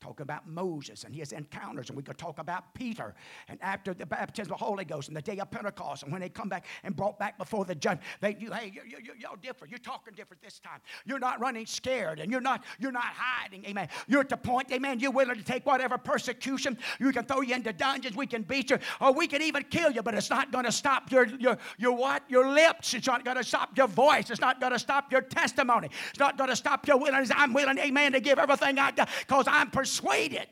talk 0.01 0.19
about 0.19 0.47
Moses 0.47 1.03
and 1.03 1.13
his 1.13 1.31
encounters, 1.31 1.89
and 1.89 1.97
we 1.97 2.03
could 2.03 2.17
talk 2.17 2.39
about 2.39 2.73
Peter 2.73 3.13
and 3.47 3.59
after 3.61 3.93
the 3.93 4.05
baptism 4.05 4.53
of 4.53 4.59
the 4.59 4.65
Holy 4.65 4.85
Ghost 4.85 5.07
and 5.07 5.17
the 5.17 5.21
day 5.21 5.37
of 5.37 5.51
Pentecost, 5.51 6.03
and 6.03 6.11
when 6.11 6.21
they 6.21 6.29
come 6.29 6.49
back 6.49 6.65
and 6.83 6.95
brought 6.95 7.19
back 7.19 7.37
before 7.37 7.65
the 7.65 7.75
judge, 7.75 7.99
they 8.21 8.35
you 8.39 8.51
hey 8.51 8.71
you, 8.73 8.81
you, 8.87 9.13
you're 9.17 9.37
different. 9.41 9.71
You're 9.71 9.79
talking 9.79 10.13
different 10.15 10.41
this 10.41 10.59
time. 10.59 10.79
You're 11.05 11.19
not 11.19 11.39
running 11.39 11.65
scared, 11.65 12.19
and 12.19 12.31
you're 12.31 12.41
not 12.41 12.63
you're 12.79 12.91
not 12.91 13.03
hiding. 13.03 13.65
Amen. 13.65 13.89
You're 14.07 14.21
at 14.21 14.29
the 14.29 14.37
point, 14.37 14.71
amen. 14.71 14.99
You're 14.99 15.11
willing 15.11 15.35
to 15.35 15.43
take 15.43 15.65
whatever 15.65 15.97
persecution. 15.97 16.77
You 16.99 17.11
can 17.11 17.25
throw 17.25 17.41
you 17.41 17.55
into 17.55 17.73
dungeons. 17.73 18.15
We 18.15 18.27
can 18.27 18.43
beat 18.43 18.69
you, 18.69 18.79
or 19.01 19.13
we 19.13 19.27
can 19.27 19.41
even 19.41 19.63
kill 19.63 19.91
you. 19.91 20.01
But 20.01 20.13
it's 20.13 20.29
not 20.29 20.51
going 20.51 20.65
to 20.65 20.71
stop 20.71 21.11
your 21.11 21.25
your 21.25 21.57
your 21.77 21.93
what? 21.93 22.23
Your 22.29 22.49
lips. 22.49 22.93
It's 22.93 23.07
not 23.07 23.25
going 23.25 23.37
to 23.37 23.43
stop 23.43 23.77
your 23.77 23.87
voice. 23.87 24.29
It's 24.29 24.41
not 24.41 24.59
going 24.59 24.73
to 24.73 24.79
stop 24.79 25.11
your 25.11 25.21
testimony. 25.21 25.89
It's 26.09 26.19
not 26.19 26.37
going 26.37 26.49
to 26.49 26.55
stop 26.55 26.87
your 26.87 26.97
willingness. 26.97 27.31
I'm 27.35 27.53
willing, 27.53 27.77
amen, 27.77 28.13
to 28.13 28.19
give 28.19 28.39
everything 28.39 28.77
I 28.79 28.91
got 28.91 29.09
because 29.19 29.45
I'm 29.47 29.69
persuaded. 29.89 30.47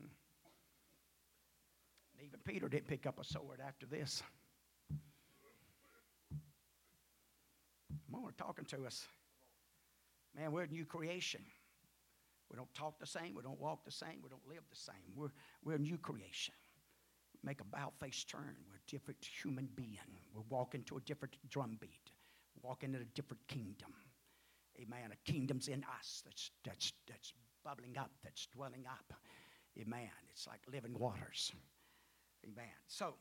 And 0.00 0.08
hmm. 2.18 2.26
even 2.26 2.40
Peter 2.44 2.68
didn't 2.68 2.88
pick 2.88 3.06
up 3.06 3.20
a 3.20 3.24
sword 3.24 3.60
after 3.66 3.84
this. 3.86 4.22
More 8.08 8.32
talking 8.38 8.64
to 8.66 8.86
us. 8.86 9.06
Man, 10.34 10.52
we're 10.52 10.62
a 10.62 10.68
new 10.68 10.86
creation. 10.86 11.42
We 12.50 12.56
don't 12.56 12.72
talk 12.74 12.98
the 12.98 13.06
same. 13.06 13.34
We 13.34 13.42
don't 13.42 13.60
walk 13.60 13.84
the 13.84 13.90
same. 13.90 14.22
We 14.22 14.30
don't 14.30 14.46
live 14.48 14.62
the 14.70 14.76
same. 14.76 15.12
We're, 15.14 15.32
we're 15.64 15.74
a 15.74 15.78
new 15.78 15.98
creation. 15.98 16.54
We 17.34 17.40
make 17.48 17.60
a 17.60 17.64
bow 17.64 17.92
face 18.00 18.24
turn. 18.24 18.56
We're 18.66 18.76
a 18.76 18.90
different 18.90 19.18
human 19.42 19.68
being. 19.74 19.98
We're 20.34 20.42
walking 20.48 20.84
to 20.84 20.96
a 20.96 21.00
different 21.00 21.36
drumbeat, 21.50 22.12
walking 22.62 22.94
in 22.94 23.02
a 23.02 23.04
different 23.14 23.46
kingdom. 23.48 23.92
Amen. 24.86 25.10
A 25.12 25.30
kingdom's 25.30 25.68
in 25.68 25.84
us 25.98 26.22
that's, 26.24 26.50
that's, 26.64 26.92
that's 27.08 27.32
bubbling 27.64 27.96
up, 27.98 28.10
that's 28.22 28.46
dwelling 28.46 28.84
up. 28.88 29.12
Amen. 29.78 30.10
It's 30.30 30.46
like 30.46 30.60
living 30.72 30.98
waters. 30.98 31.52
Amen. 32.44 32.64
So, 32.86 33.14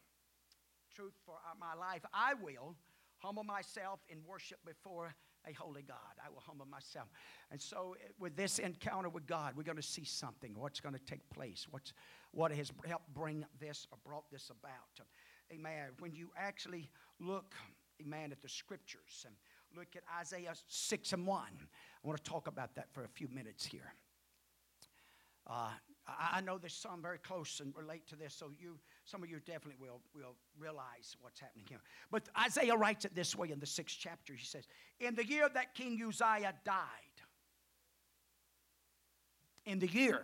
truth 0.96 1.14
for 1.26 1.36
my 1.60 1.74
life, 1.74 2.02
I 2.14 2.34
will 2.36 2.76
humble 3.18 3.44
myself 3.44 4.00
in 4.10 4.20
worship 4.26 4.60
before 4.66 5.16
a 5.48 5.54
holy 5.54 5.82
God. 5.82 5.98
I 6.24 6.30
will 6.30 6.42
humble 6.46 6.66
myself. 6.66 7.08
And 7.52 7.62
so, 7.62 7.96
eh, 8.04 8.08
with 8.20 8.36
this 8.36 8.60
encounter 8.60 9.10
with 9.10 9.26
God, 9.26 9.54
we're 9.56 9.64
going 9.64 9.78
to 9.78 9.84
see 9.84 10.06
something. 10.06 10.54
What's 10.56 10.80
going 10.80 10.96
to 10.96 11.02
take 11.06 11.28
place? 11.30 11.68
What's, 11.70 11.94
what 12.32 12.52
has 12.52 12.72
helped 12.86 13.14
bring 13.14 13.46
this 13.60 13.88
or 13.92 13.98
brought 14.06 14.30
this 14.32 14.50
about? 14.50 15.06
Amen. 15.52 15.90
When 16.00 16.14
you 16.14 16.30
actually 16.38 16.90
look, 17.20 17.54
amen, 18.02 18.32
at 18.32 18.42
the 18.42 18.50
scriptures 18.50 19.26
and 19.26 19.36
look 19.76 19.96
at 19.96 20.04
Isaiah 20.20 20.54
6 20.68 21.14
and 21.14 21.28
1, 21.28 21.42
I 21.42 22.08
want 22.08 22.24
to 22.24 22.30
talk 22.30 22.48
about 22.48 22.76
that 22.76 22.92
for 22.94 23.04
a 23.04 23.08
few 23.08 23.28
minutes 23.28 23.66
here. 23.66 23.94
Uh, 25.48 25.70
I 26.08 26.42
know 26.42 26.58
there's 26.58 26.74
some 26.74 27.02
very 27.02 27.18
close 27.18 27.60
and 27.60 27.74
relate 27.76 28.08
to 28.08 28.16
this, 28.16 28.34
so 28.34 28.52
you, 28.60 28.78
some 29.06 29.24
of 29.24 29.30
you 29.30 29.40
definitely 29.40 29.76
will, 29.80 30.02
will 30.16 30.36
realize 30.60 31.16
what's 31.20 31.40
happening 31.40 31.66
here. 31.68 31.82
But 32.12 32.30
Isaiah 32.40 32.76
writes 32.76 33.06
it 33.06 33.16
this 33.16 33.36
way 33.36 33.52
in 33.52 33.60
the 33.60 33.66
sixth 33.66 33.98
chapter. 34.00 34.34
He 34.34 34.46
says, 34.46 34.68
In 35.00 35.16
the 35.16 35.26
year 35.26 35.50
that 35.54 35.74
King 35.74 36.00
Uzziah 36.08 36.54
died, 36.64 36.78
in 39.66 39.80
the 39.80 39.88
year 39.88 40.22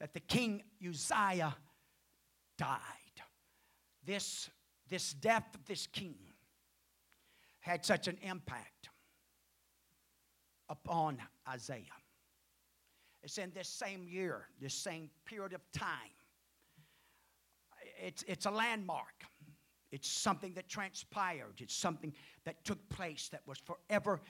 that 0.00 0.12
the 0.12 0.20
King 0.20 0.62
Uzziah 0.86 1.54
died, 2.58 2.78
this, 4.04 4.50
this 4.88 5.12
death 5.12 5.54
of 5.54 5.64
this 5.66 5.86
king 5.86 6.16
had 7.62 7.84
such 7.84 8.08
an 8.08 8.18
impact 8.22 8.90
upon 10.68 11.18
Isaiah. 11.48 11.84
It's 13.22 13.38
in 13.38 13.52
this 13.54 13.68
same 13.68 14.06
year, 14.08 14.48
this 14.60 14.74
same 14.74 15.08
period 15.24 15.52
of 15.52 15.60
time. 15.72 15.88
It's, 18.02 18.24
it's 18.26 18.46
a 18.46 18.50
landmark. 18.50 19.24
It's 19.92 20.08
something 20.08 20.54
that 20.54 20.68
transpired. 20.68 21.54
It's 21.58 21.74
something 21.74 22.12
that 22.44 22.64
took 22.64 22.88
place 22.88 23.28
that 23.30 23.42
was 23.46 23.58
forever 23.58 24.20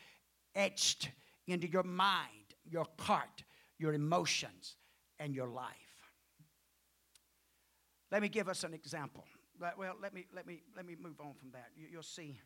etched 0.55 1.11
into 1.47 1.67
your 1.67 1.85
mind, 1.85 2.55
your 2.71 2.87
heart, 2.99 3.45
your 3.79 3.95
emotions, 3.95 4.77
and 5.19 5.35
your 5.35 5.49
life. 5.49 5.67
Let 8.11 8.21
me 8.21 8.29
give 8.29 8.49
us 8.49 8.63
an 8.63 8.75
example. 8.75 9.25
Well, 9.59 9.95
let 10.03 10.13
me, 10.13 10.27
let 10.35 10.47
me, 10.47 10.63
let 10.77 10.85
me 10.85 10.97
move 11.01 11.19
on 11.21 11.33
from 11.41 11.51
that. 11.53 11.69
You, 11.77 11.97
will 11.97 12.03
see 12.03 12.39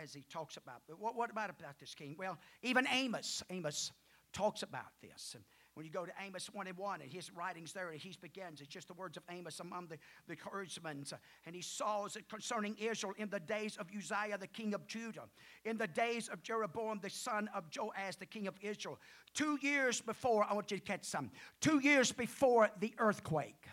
as 0.00 0.12
he 0.12 0.24
talks 0.30 0.56
about. 0.56 0.82
But 0.88 0.98
what, 0.98 1.16
what 1.16 1.30
about 1.30 1.50
about 1.50 1.78
this 1.78 1.94
king? 1.94 2.16
Well, 2.18 2.38
even 2.62 2.86
Amos, 2.92 3.42
Amos 3.50 3.92
talks 4.32 4.62
about 4.62 4.92
this. 5.02 5.32
And 5.34 5.44
when 5.74 5.86
you 5.86 5.92
go 5.92 6.04
to 6.04 6.12
Amos 6.24 6.46
1 6.52 6.66
and 6.66 6.76
1, 6.76 7.00
and 7.00 7.12
his 7.12 7.32
writings 7.32 7.72
there, 7.72 7.90
he 7.92 8.14
begins, 8.20 8.60
it's 8.60 8.68
just 8.68 8.88
the 8.88 8.94
words 8.94 9.16
of 9.16 9.22
Amos 9.30 9.60
among 9.60 9.86
the, 9.86 9.98
the 10.28 10.36
herdsmen. 10.50 11.04
And 11.46 11.54
he 11.54 11.62
saw 11.62 12.04
it 12.04 12.28
concerning 12.28 12.76
Israel 12.76 13.14
in 13.16 13.30
the 13.30 13.40
days 13.40 13.76
of 13.76 13.86
Uzziah, 13.96 14.36
the 14.38 14.46
king 14.46 14.74
of 14.74 14.86
Judah, 14.86 15.28
in 15.64 15.78
the 15.78 15.86
days 15.86 16.28
of 16.28 16.42
Jeroboam, 16.42 16.98
the 17.00 17.10
son 17.10 17.48
of 17.54 17.64
Joash, 17.74 18.16
the 18.16 18.26
king 18.26 18.46
of 18.46 18.54
Israel. 18.60 18.98
Two 19.32 19.58
years 19.62 20.00
before, 20.00 20.44
I 20.48 20.54
want 20.54 20.70
you 20.70 20.76
to 20.76 20.82
catch 20.82 21.04
some, 21.04 21.30
two 21.60 21.78
years 21.78 22.12
before 22.12 22.70
the 22.80 22.92
earthquake. 22.98 23.64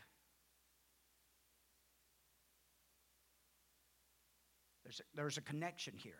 There's 4.88 5.02
a, 5.02 5.04
there's 5.15 5.38
a 5.38 5.41
connection 5.41 5.93
here. 5.97 6.13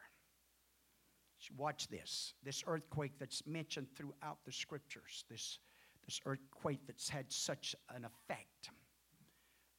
Watch 1.56 1.88
this. 1.88 2.34
This 2.43 2.65
earthquake 2.67 3.13
that's 3.17 3.47
mentioned 3.47 3.88
throughout 3.95 4.39
the 4.45 4.51
scriptures, 4.51 5.23
this 5.30 5.60
this 6.06 6.19
earthquake 6.25 6.80
that's 6.86 7.08
had 7.08 7.32
such 7.32 7.75
an 7.95 8.03
effect 8.06 8.71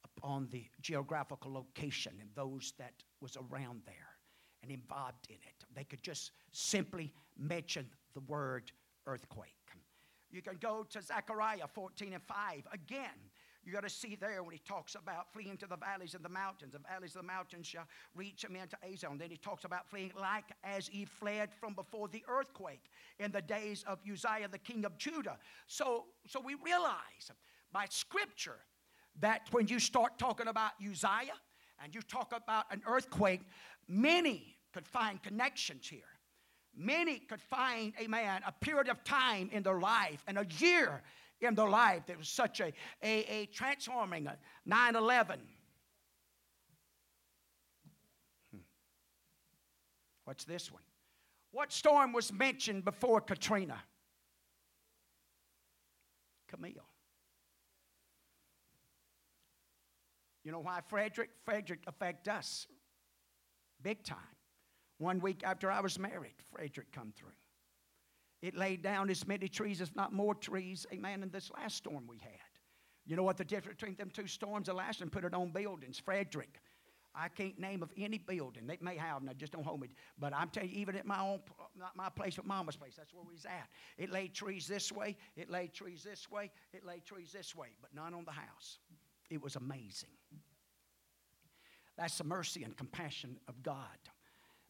upon 0.03 0.47
the 0.51 0.65
geographical 0.81 1.53
location 1.53 2.13
and 2.19 2.29
those 2.35 2.73
that 2.79 2.93
was 3.21 3.37
around 3.37 3.81
there 3.85 4.17
and 4.63 4.71
involved 4.71 5.27
in 5.29 5.35
it. 5.35 5.65
They 5.75 5.83
could 5.83 6.01
just 6.01 6.31
simply 6.51 7.13
mention 7.37 7.87
the 8.13 8.21
word 8.21 8.71
earthquake. 9.05 9.53
You 10.31 10.41
can 10.41 10.57
go 10.59 10.85
to 10.89 11.01
Zechariah 11.01 11.67
14 11.73 12.13
and 12.13 12.23
5. 12.23 12.67
Again, 12.71 13.28
you 13.69 13.75
got 13.75 13.83
to 13.83 13.89
see 13.89 14.17
there 14.19 14.41
when 14.41 14.53
he 14.53 14.61
talks 14.67 14.95
about 14.95 15.31
fleeing 15.31 15.55
to 15.57 15.67
the 15.67 15.77
valleys 15.77 16.15
and 16.15 16.25
the 16.25 16.29
mountains. 16.29 16.73
The 16.73 16.79
valleys 16.79 17.15
of 17.15 17.21
the 17.21 17.27
mountains 17.27 17.67
shall 17.67 17.85
reach 18.15 18.43
him 18.43 18.55
into 18.55 18.75
Azon. 18.77 19.19
Then 19.19 19.29
he 19.29 19.37
talks 19.37 19.63
about 19.63 19.87
fleeing 19.87 20.11
like 20.19 20.45
as 20.63 20.87
he 20.87 21.05
fled 21.05 21.49
from 21.53 21.75
before 21.75 22.07
the 22.07 22.23
earthquake 22.27 22.89
in 23.19 23.31
the 23.31 23.43
days 23.43 23.85
of 23.87 23.99
Uzziah, 24.11 24.47
the 24.51 24.57
king 24.57 24.85
of 24.85 24.97
Judah. 24.97 25.37
So, 25.67 26.05
so 26.25 26.41
we 26.43 26.55
realize 26.65 27.31
by 27.71 27.85
scripture 27.91 28.57
that 29.19 29.41
when 29.51 29.67
you 29.67 29.77
start 29.77 30.17
talking 30.17 30.47
about 30.47 30.71
Uzziah 30.83 31.37
and 31.83 31.93
you 31.93 32.01
talk 32.01 32.33
about 32.35 32.65
an 32.71 32.81
earthquake, 32.87 33.41
many 33.87 34.57
could 34.73 34.87
find 34.87 35.21
connections 35.21 35.87
here. 35.87 36.01
Many 36.75 37.19
could 37.19 37.41
find, 37.41 37.93
amen, 38.01 38.41
a 38.47 38.51
period 38.51 38.89
of 38.89 39.03
time 39.03 39.49
in 39.51 39.61
their 39.61 39.79
life 39.79 40.23
and 40.27 40.39
a 40.39 40.47
year 40.57 41.03
in 41.41 41.55
their 41.55 41.69
life 41.69 42.03
that 42.07 42.17
was 42.17 42.29
such 42.29 42.59
a, 42.59 42.73
a, 43.01 43.41
a 43.41 43.45
transforming 43.47 44.27
9 44.65 44.95
11. 44.95 45.39
Hmm. 48.51 48.59
What's 50.25 50.43
this 50.43 50.71
one? 50.71 50.81
What 51.51 51.71
storm 51.71 52.13
was 52.13 52.31
mentioned 52.31 52.85
before 52.85 53.21
Katrina? 53.21 53.81
Camille. 56.47 56.73
You 60.43 60.51
know 60.51 60.59
why 60.59 60.79
Frederic? 60.87 61.29
Frederic 61.45 61.81
affect 61.87 62.27
us 62.27 62.67
big 63.81 64.03
time. 64.03 64.17
One 64.97 65.19
week 65.19 65.43
after 65.43 65.71
I 65.71 65.79
was 65.79 65.97
married, 65.97 66.33
Frederic 66.51 66.91
come 66.91 67.13
through. 67.15 67.29
It 68.41 68.55
laid 68.55 68.81
down 68.81 69.09
as 69.09 69.27
many 69.27 69.47
trees, 69.47 69.81
if 69.81 69.95
not 69.95 70.13
more 70.13 70.33
trees, 70.33 70.85
amen, 70.93 71.23
in 71.23 71.29
this 71.29 71.51
last 71.51 71.77
storm 71.77 72.05
we 72.07 72.17
had. 72.17 72.31
You 73.05 73.15
know 73.15 73.23
what 73.23 73.37
the 73.37 73.45
difference 73.45 73.79
between 73.79 73.95
them 73.95 74.11
two 74.13 74.27
storms, 74.27 74.67
the 74.67 74.73
last 74.73 74.99
one 75.01 75.09
put 75.09 75.25
it 75.25 75.33
on 75.33 75.51
buildings. 75.51 75.99
Frederic. 75.99 76.59
I 77.15 77.27
can't 77.27 77.59
name 77.59 77.81
of 77.81 77.91
any 77.97 78.19
building. 78.19 78.67
They 78.67 78.77
may 78.81 78.95
have, 78.95 79.23
now 79.23 79.33
just 79.33 79.51
don't 79.51 79.65
hold 79.65 79.81
me. 79.81 79.89
But 80.19 80.33
I'm 80.33 80.49
telling 80.49 80.69
you, 80.69 80.79
even 80.79 80.95
at 80.95 81.05
my 81.05 81.19
own, 81.19 81.39
not 81.77 81.95
my 81.95 82.09
place, 82.09 82.35
but 82.35 82.45
Mama's 82.45 82.75
place, 82.75 82.93
that's 82.95 83.13
where 83.13 83.23
we 83.23 83.33
was 83.33 83.45
at. 83.45 83.67
It 83.97 84.11
laid 84.11 84.33
trees 84.33 84.67
this 84.67 84.91
way, 84.91 85.17
it 85.35 85.49
laid 85.49 85.73
trees 85.73 86.03
this 86.03 86.29
way, 86.29 86.51
it 86.71 86.85
laid 86.85 87.05
trees 87.05 87.31
this 87.33 87.55
way, 87.55 87.69
but 87.81 87.93
none 87.95 88.13
on 88.13 88.25
the 88.25 88.31
house. 88.31 88.77
It 89.29 89.41
was 89.41 89.55
amazing. 89.55 90.09
That's 91.97 92.17
the 92.17 92.23
mercy 92.23 92.63
and 92.63 92.77
compassion 92.77 93.37
of 93.47 93.61
God. 93.63 93.97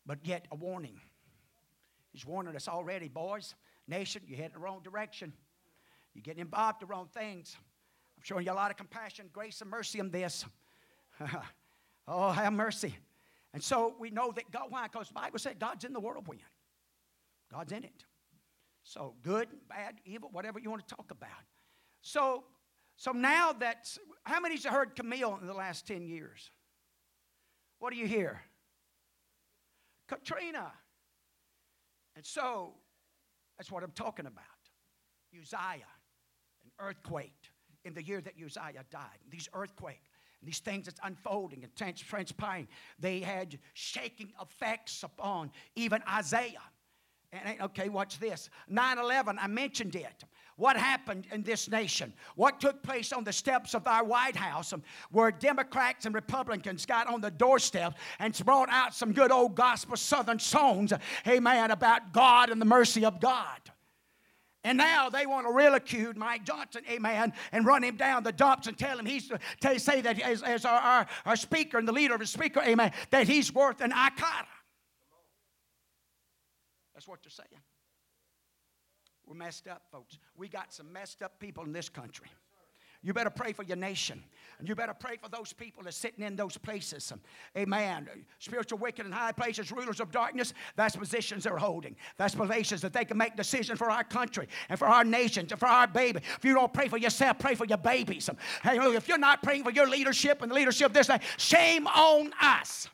But 0.05 0.19
yet, 0.23 0.47
a 0.51 0.55
warning. 0.55 0.99
He's 2.11 2.25
warning 2.25 2.55
us 2.55 2.67
already, 2.67 3.07
boys. 3.07 3.55
Nation, 3.87 4.21
you're 4.27 4.37
heading 4.37 4.53
the 4.53 4.59
wrong 4.59 4.81
direction. 4.83 5.33
You're 6.13 6.23
getting 6.23 6.41
involved 6.41 6.81
in 6.81 6.87
the 6.87 6.93
wrong 6.93 7.07
things. 7.13 7.55
I'm 8.17 8.23
showing 8.23 8.45
you 8.45 8.51
a 8.51 8.53
lot 8.53 8.71
of 8.71 8.77
compassion, 8.77 9.29
grace, 9.31 9.61
and 9.61 9.69
mercy 9.69 9.99
in 9.99 10.11
this. 10.11 10.45
oh, 12.07 12.31
have 12.31 12.53
mercy. 12.53 12.95
And 13.53 13.63
so 13.63 13.95
we 13.99 14.09
know 14.09 14.31
that 14.31 14.51
God, 14.51 14.65
why? 14.69 14.87
Because 14.87 15.07
the 15.07 15.13
Bible 15.13 15.39
said 15.39 15.59
God's 15.59 15.85
in 15.85 15.93
the 15.93 15.99
whirlwind. 15.99 16.41
God's 17.51 17.71
in 17.71 17.83
it. 17.83 18.05
So 18.83 19.13
good, 19.23 19.47
bad, 19.67 19.95
evil, 20.05 20.29
whatever 20.31 20.59
you 20.59 20.69
want 20.69 20.87
to 20.87 20.95
talk 20.95 21.11
about. 21.11 21.29
So, 22.01 22.43
so 22.95 23.11
now 23.11 23.53
that, 23.53 23.95
how 24.23 24.39
many's 24.39 24.65
heard 24.65 24.95
Camille 24.95 25.37
in 25.41 25.47
the 25.47 25.53
last 25.53 25.87
10 25.87 26.05
years? 26.05 26.51
What 27.79 27.93
do 27.93 27.99
you 27.99 28.07
hear? 28.07 28.41
Katrina. 30.07 30.71
And 32.15 32.25
so, 32.25 32.73
that's 33.57 33.71
what 33.71 33.83
I'm 33.83 33.91
talking 33.91 34.25
about. 34.25 34.43
Uzziah, 35.33 35.85
an 36.63 36.71
earthquake 36.79 37.51
in 37.85 37.93
the 37.93 38.03
year 38.03 38.21
that 38.21 38.33
Uzziah 38.43 38.85
died. 38.89 39.19
These 39.29 39.49
earthquakes, 39.53 40.07
these 40.41 40.59
things 40.59 40.85
that's 40.85 40.99
unfolding 41.03 41.63
and 41.63 41.75
transpiring, 41.75 42.67
they 42.97 43.19
had 43.19 43.59
shaking 43.73 44.31
effects 44.41 45.03
upon 45.03 45.51
even 45.75 46.01
Isaiah. 46.09 46.61
And 47.31 47.61
okay, 47.61 47.89
watch 47.89 48.19
this. 48.19 48.49
9 48.67 48.97
11, 48.97 49.37
I 49.39 49.47
mentioned 49.47 49.95
it. 49.95 50.23
What 50.55 50.75
happened 50.75 51.25
in 51.31 51.43
this 51.43 51.69
nation? 51.69 52.11
What 52.35 52.59
took 52.59 52.83
place 52.83 53.13
on 53.13 53.23
the 53.23 53.31
steps 53.31 53.73
of 53.73 53.87
our 53.87 54.03
White 54.03 54.35
House 54.35 54.73
um, 54.73 54.83
where 55.09 55.31
Democrats 55.31 56.05
and 56.05 56.13
Republicans 56.13 56.85
got 56.85 57.07
on 57.07 57.21
the 57.21 57.31
doorstep 57.31 57.97
and 58.19 58.37
brought 58.43 58.69
out 58.69 58.93
some 58.93 59.13
good 59.13 59.31
old 59.31 59.55
gospel 59.55 59.95
Southern 59.95 60.39
songs, 60.39 60.91
amen, 61.25 61.71
about 61.71 62.11
God 62.11 62.49
and 62.49 62.59
the 62.59 62.65
mercy 62.65 63.05
of 63.05 63.21
God. 63.21 63.59
And 64.65 64.77
now 64.77 65.09
they 65.09 65.25
want 65.25 65.47
to 65.47 65.53
ridicule 65.53 66.11
Mike 66.17 66.43
Johnson, 66.43 66.83
amen, 66.89 67.31
and 67.53 67.65
run 67.65 67.81
him 67.81 67.95
down 67.95 68.23
the 68.23 68.33
dumps 68.33 68.67
and 68.67 68.77
tell 68.77 68.99
him 68.99 69.05
he's, 69.05 69.31
to 69.61 69.79
say 69.79 70.01
that 70.01 70.19
as, 70.19 70.43
as 70.43 70.65
our, 70.65 70.79
our, 70.79 71.07
our 71.25 71.35
speaker 71.37 71.77
and 71.77 71.87
the 71.87 71.93
leader 71.93 72.15
of 72.15 72.19
the 72.19 72.27
speaker, 72.27 72.61
amen, 72.65 72.91
that 73.11 73.27
he's 73.27 73.53
worth 73.53 73.79
an 73.79 73.93
iota. 73.93 74.45
That's 76.99 77.07
what 77.07 77.23
they're 77.23 77.31
saying. 77.31 77.62
We're 79.25 79.38
messed 79.38 79.69
up, 79.69 79.83
folks. 79.89 80.17
We 80.35 80.49
got 80.49 80.73
some 80.73 80.91
messed 80.91 81.21
up 81.21 81.39
people 81.39 81.63
in 81.63 81.71
this 81.71 81.88
country. 81.88 82.27
You 83.01 83.13
better 83.13 83.29
pray 83.29 83.53
for 83.53 83.63
your 83.63 83.77
nation. 83.77 84.21
And 84.57 84.67
you 84.67 84.75
better 84.75 84.93
pray 84.93 85.15
for 85.15 85.29
those 85.29 85.53
people 85.53 85.83
that 85.83 85.89
are 85.89 85.93
sitting 85.93 86.25
in 86.25 86.35
those 86.35 86.57
places. 86.57 87.13
Amen. 87.55 88.09
Spiritual 88.39 88.79
wicked 88.79 89.05
in 89.05 89.13
high 89.13 89.31
places, 89.31 89.71
rulers 89.71 90.01
of 90.01 90.12
darkness, 90.12 90.53
that's 90.75 90.97
positions 90.97 91.45
they're 91.45 91.55
holding. 91.55 91.95
That's 92.17 92.35
positions 92.35 92.81
that 92.81 92.91
they 92.91 93.05
can 93.05 93.15
make 93.15 93.38
decisions 93.38 93.79
for 93.79 93.89
our 93.89 94.03
country 94.03 94.49
and 94.67 94.77
for 94.77 94.89
our 94.89 95.05
nation 95.05 95.47
and 95.49 95.57
for 95.57 95.69
our 95.69 95.88
baby. 95.88 96.19
If 96.35 96.43
you 96.43 96.53
don't 96.53 96.73
pray 96.73 96.89
for 96.89 96.97
yourself, 96.97 97.39
pray 97.39 97.55
for 97.55 97.63
your 97.63 97.77
babies. 97.77 98.29
Hey, 98.62 98.77
if 98.77 99.07
you're 99.07 99.17
not 99.17 99.41
praying 99.41 99.63
for 99.63 99.71
your 99.71 99.88
leadership 99.88 100.41
and 100.41 100.51
the 100.51 100.55
leadership 100.55 100.88
of 100.88 100.93
this 100.93 101.07
thing, 101.07 101.21
shame 101.38 101.88
on 101.88 102.33
us. 102.41 102.89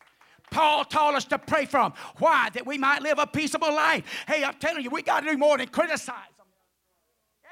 Paul 0.51 0.85
taught 0.85 1.15
us 1.15 1.25
to 1.25 1.37
pray 1.39 1.65
for. 1.65 1.93
Why? 2.17 2.49
That 2.53 2.65
we 2.65 2.77
might 2.77 3.01
live 3.01 3.19
a 3.19 3.27
peaceable 3.27 3.73
life. 3.73 4.03
Hey, 4.27 4.43
I'm 4.43 4.55
telling 4.55 4.83
you, 4.83 4.89
we 4.89 5.01
got 5.01 5.21
to 5.21 5.31
do 5.31 5.37
more 5.37 5.57
than 5.57 5.67
criticize 5.67 6.35
them. 6.37 6.47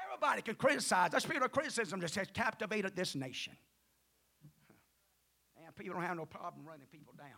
Everybody 0.06 0.42
can 0.42 0.54
criticize. 0.54 1.10
That 1.10 1.22
spirit 1.22 1.42
of 1.42 1.52
criticism 1.52 2.00
just 2.00 2.14
has 2.16 2.28
captivated 2.32 2.96
this 2.96 3.14
nation. 3.14 3.54
And 5.64 5.74
people 5.74 5.94
don't 5.94 6.04
have 6.04 6.16
no 6.16 6.26
problem 6.26 6.64
running 6.66 6.86
people 6.90 7.14
down. 7.16 7.28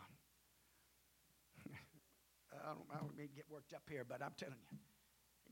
I 2.52 2.68
don't, 2.68 2.84
I 2.94 2.98
don't 2.98 3.16
mean 3.16 3.28
to 3.28 3.34
get 3.34 3.46
worked 3.50 3.72
up 3.74 3.82
here, 3.88 4.04
but 4.08 4.22
I'm 4.22 4.34
telling 4.36 4.56
you, 4.70 4.78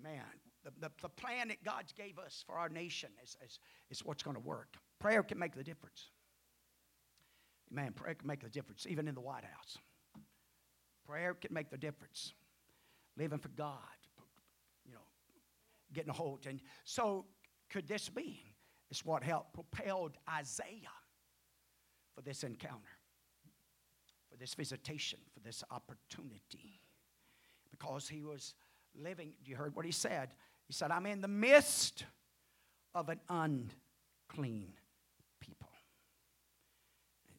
man, 0.03 0.23
the, 0.65 0.71
the, 0.81 0.91
the 1.03 1.09
plan 1.09 1.49
that 1.49 1.63
God 1.63 1.85
gave 1.97 2.19
us 2.19 2.43
for 2.47 2.57
our 2.57 2.69
nation 2.69 3.11
is, 3.23 3.37
is, 3.45 3.59
is 3.91 4.05
what's 4.05 4.23
going 4.23 4.37
to 4.37 4.43
work. 4.43 4.77
Prayer 4.99 5.23
can 5.23 5.39
make 5.39 5.55
the 5.55 5.65
difference. 5.65 6.11
Man, 7.71 7.93
prayer 7.93 8.15
can 8.15 8.27
make 8.27 8.43
the 8.43 8.49
difference, 8.49 8.87
even 8.89 9.09
in 9.09 9.15
the 9.15 9.21
White 9.21 9.45
House. 9.45 9.79
Prayer 11.07 11.35
can 11.35 11.53
make 11.53 11.71
the 11.71 11.79
difference. 11.79 12.33
Living 13.17 13.39
for 13.39 13.49
God, 13.49 13.79
you 14.85 14.93
know, 14.93 15.07
getting 15.93 16.11
a 16.11 16.15
hold. 16.15 16.47
And 16.47 16.61
so, 16.85 17.27
could 17.71 17.87
this 17.87 18.09
be? 18.09 18.43
It's 18.91 19.05
what 19.05 19.23
helped 19.23 19.55
propelled 19.55 20.13
Isaiah 20.29 20.95
for 22.15 22.23
this 22.23 22.45
encounter, 22.45 22.99
for 24.31 24.37
this 24.37 24.55
visitation, 24.55 25.19
for 25.33 25.41
this 25.41 25.63
opportunity. 25.71 26.81
Because 27.71 28.09
he 28.09 28.23
was 28.23 28.55
living, 28.95 29.33
you 29.45 29.57
heard 29.57 29.75
what 29.75 29.85
he 29.85 29.93
said? 29.93 30.31
He 30.67 30.73
said, 30.73 30.91
I'm 30.91 31.07
in 31.07 31.21
the 31.21 31.29
midst 31.29 32.05
of 32.95 33.09
an 33.09 33.21
unclean 33.29 34.73
people. 35.41 35.69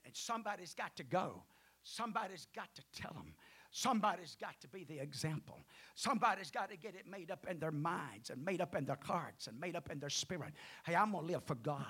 And 0.04 0.16
somebody's 0.16 0.74
got 0.74 0.96
to 0.98 1.04
go. 1.04 1.44
Somebody's 1.84 2.48
got 2.56 2.70
to 2.76 2.82
tell 3.00 3.14
them. 3.14 3.34
Somebody's 3.78 4.38
got 4.40 4.56
to 4.62 4.70
be 4.70 4.86
the 4.86 5.02
example. 5.02 5.66
Somebody's 5.96 6.50
got 6.50 6.70
to 6.70 6.78
get 6.78 6.96
it 6.96 7.12
made 7.12 7.30
up 7.30 7.46
in 7.46 7.60
their 7.60 7.74
minds 7.74 8.30
and 8.30 8.44
made 8.46 8.62
up 8.62 8.74
in 8.74 8.86
their 8.86 8.98
hearts 9.04 9.48
and 9.48 9.60
made 9.60 9.76
up 9.76 9.92
in 9.92 10.00
their 10.00 10.10
spirit. 10.10 10.54
Hey, 10.86 10.96
I'm 10.96 11.12
going 11.12 11.28
to 11.28 11.34
live 11.34 11.44
for 11.44 11.56
God. 11.56 11.84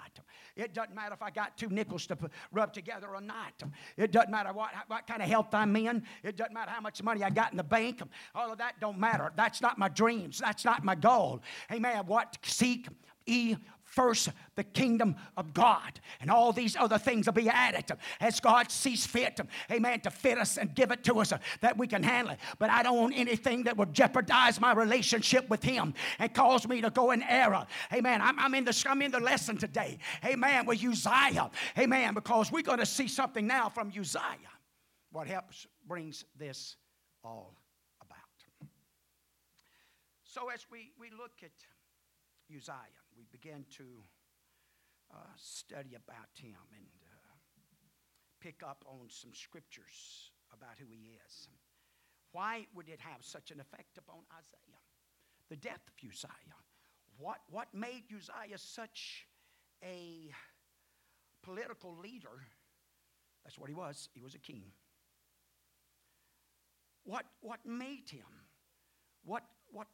It 0.56 0.74
doesn't 0.74 0.96
matter 0.96 1.14
if 1.14 1.22
I 1.22 1.30
got 1.30 1.60
two 1.60 1.70
nickels 1.70 2.08
to 2.08 2.18
rub 2.52 2.74
together 2.74 3.10
or 3.14 3.22
not. 3.22 3.62
It 3.98 4.12
doesn't 4.12 4.32
matter 4.32 4.52
what, 4.52 4.72
what 4.88 5.06
kind 5.06 5.22
of 5.22 5.30
health 5.30 5.54
I'm 5.54 5.76
in. 5.76 6.02
It 6.24 6.38
doesn't 6.38 6.56
matter 6.56 6.72
how 6.72 6.82
much 6.82 7.04
money 7.04 7.24
I 7.24 7.30
got 7.30 7.52
in 7.52 7.58
the 7.58 7.64
bank. 7.64 8.02
All 8.34 8.52
of 8.52 8.58
that 8.58 8.80
don't 8.82 8.98
matter. 8.98 9.32
That's 9.36 9.62
not 9.62 9.78
my 9.78 9.90
dreams. 9.90 10.40
That's 10.40 10.66
not 10.66 10.84
my 10.84 10.96
goal. 10.96 11.44
Hey, 11.70 11.78
man, 11.78 12.08
what? 12.08 12.36
Seek 12.42 12.88
ye 13.28 13.58
first 13.96 14.30
the 14.56 14.64
kingdom 14.64 15.16
of 15.38 15.54
God, 15.54 16.00
and 16.20 16.30
all 16.30 16.52
these 16.52 16.76
other 16.76 16.98
things 16.98 17.26
will 17.26 17.34
be 17.34 17.50
added 17.50 17.86
as 18.20 18.40
God 18.40 18.70
sees 18.70 19.06
fit, 19.06 19.40
amen, 19.72 20.02
to 20.02 20.12
fit 20.12 20.38
us 20.38 20.58
and 20.58 20.76
give 20.76 20.92
it 20.92 21.04
to 21.06 21.20
us 21.20 21.32
that 21.62 21.78
we 21.78 21.88
can 21.88 22.04
handle 22.04 22.34
it. 22.34 22.40
But 22.60 22.70
I 22.70 22.84
don't 22.84 22.98
want 22.98 23.18
anything 23.18 23.64
that 23.64 23.78
will 23.78 23.88
jeopardize 23.88 24.60
my 24.60 24.74
relationship 24.74 25.50
with 25.50 25.64
Him 25.64 25.94
and 26.20 26.34
cause 26.34 26.68
me 26.68 26.82
to 26.82 26.90
go 26.90 27.12
in 27.12 27.24
error. 27.24 27.66
Amen. 27.94 28.22
I'm, 28.22 28.38
I'm, 28.38 28.54
in, 28.54 28.66
the, 28.66 28.86
I'm 28.88 29.02
in 29.02 29.12
the 29.12 29.20
lesson 29.20 29.58
today, 29.58 29.98
amen, 30.24 30.66
with 30.66 30.84
Uzziah, 30.84 31.50
amen, 31.78 32.14
because 32.14 32.52
we're 32.52 32.62
going 32.62 32.80
to 32.80 32.86
see 32.86 33.08
something 33.08 33.48
now 33.48 33.70
from 33.70 33.92
Uzziah. 33.98 34.52
What 35.12 35.28
helps 35.28 35.66
brings 35.88 36.26
this 36.38 36.76
all 37.24 37.56
about. 38.02 38.20
So 40.24 40.50
as 40.54 40.66
we, 40.70 40.92
we 41.00 41.10
look 41.18 41.32
at 41.44 41.52
Uzziah, 42.54 43.05
we 43.18 43.26
began 43.32 43.66
to 43.78 43.84
uh, 45.14 45.18
study 45.38 45.96
about 45.96 46.34
him 46.36 46.58
and 46.76 46.86
uh, 47.04 47.36
pick 48.42 48.62
up 48.64 48.84
on 48.88 49.08
some 49.10 49.34
scriptures 49.34 50.32
about 50.54 50.78
who 50.80 50.86
he 50.90 51.18
is. 51.26 51.48
Why 52.32 52.68
would 52.76 52.90
it 52.90 53.00
have 53.00 53.24
such 53.24 53.52
an 53.52 53.60
effect 53.60 53.98
upon 53.98 54.20
Isaiah? 54.38 54.82
The 55.50 55.56
death 55.56 55.82
of 55.88 56.10
Uzziah. 56.10 56.30
What, 57.18 57.38
what 57.50 57.68
made 57.74 58.04
Uzziah 58.14 58.58
such 58.58 59.26
a 59.84 60.32
political 61.44 61.96
leader? 62.04 62.44
That's 63.44 63.58
what 63.58 63.70
he 63.70 63.76
was. 63.76 64.10
He 64.14 64.22
was 64.22 64.36
a 64.36 64.40
king. 64.40 64.64
What, 67.04 67.26
what 67.42 67.60
made 67.66 68.10
him? 68.10 68.26
What, 69.24 69.44
what 69.72 69.88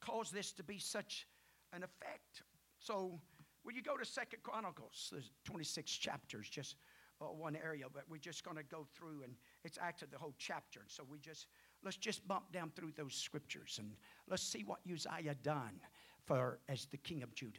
caused 0.00 0.34
this 0.34 0.52
to 0.52 0.64
be 0.64 0.78
such 0.78 1.26
an 1.72 1.82
effect 1.82 2.42
so 2.84 3.18
when 3.62 3.74
you 3.74 3.82
go 3.82 3.96
to 3.96 4.04
Second 4.04 4.42
Chronicles, 4.42 5.08
there's 5.10 5.30
26 5.44 5.90
chapters, 5.90 6.50
just 6.50 6.76
uh, 7.22 7.24
one 7.24 7.56
area, 7.56 7.86
but 7.90 8.02
we're 8.10 8.18
just 8.18 8.44
going 8.44 8.58
to 8.58 8.62
go 8.62 8.86
through, 8.94 9.22
and 9.24 9.32
it's 9.64 9.78
actually 9.80 10.08
the 10.12 10.18
whole 10.18 10.34
chapter. 10.36 10.80
So 10.86 11.02
we 11.10 11.18
just 11.18 11.46
let's 11.82 11.96
just 11.96 12.28
bump 12.28 12.52
down 12.52 12.72
through 12.76 12.92
those 12.94 13.14
scriptures 13.14 13.76
and 13.78 13.92
let's 14.28 14.42
see 14.42 14.64
what 14.64 14.80
Uzziah 14.90 15.34
done 15.42 15.80
for 16.26 16.58
as 16.68 16.86
the 16.90 16.98
king 16.98 17.22
of 17.22 17.34
Judah, 17.34 17.58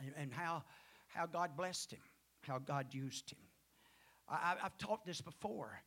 and, 0.00 0.12
and 0.16 0.32
how 0.32 0.64
how 1.08 1.26
God 1.26 1.54
blessed 1.54 1.92
him, 1.92 2.00
how 2.42 2.58
God 2.58 2.86
used 2.92 3.30
him. 3.30 3.38
I, 4.26 4.54
have 4.58 4.78
taught 4.78 5.04
this 5.04 5.20
before, 5.20 5.82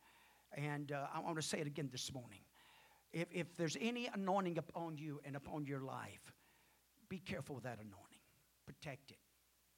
and 0.56 0.92
uh, 0.92 1.06
I 1.12 1.18
want 1.18 1.36
to 1.36 1.42
say 1.42 1.58
it 1.58 1.66
again 1.66 1.88
this 1.90 2.12
morning. 2.12 2.40
If, 3.12 3.26
if 3.32 3.56
there's 3.56 3.76
any 3.80 4.08
anointing 4.12 4.58
upon 4.58 4.96
you 4.96 5.20
and 5.24 5.36
upon 5.36 5.66
your 5.66 5.80
life, 5.80 6.32
be 7.08 7.18
careful 7.18 7.56
with 7.56 7.64
that 7.64 7.78
anointing 7.78 8.11
protect 8.66 9.10
it, 9.10 9.18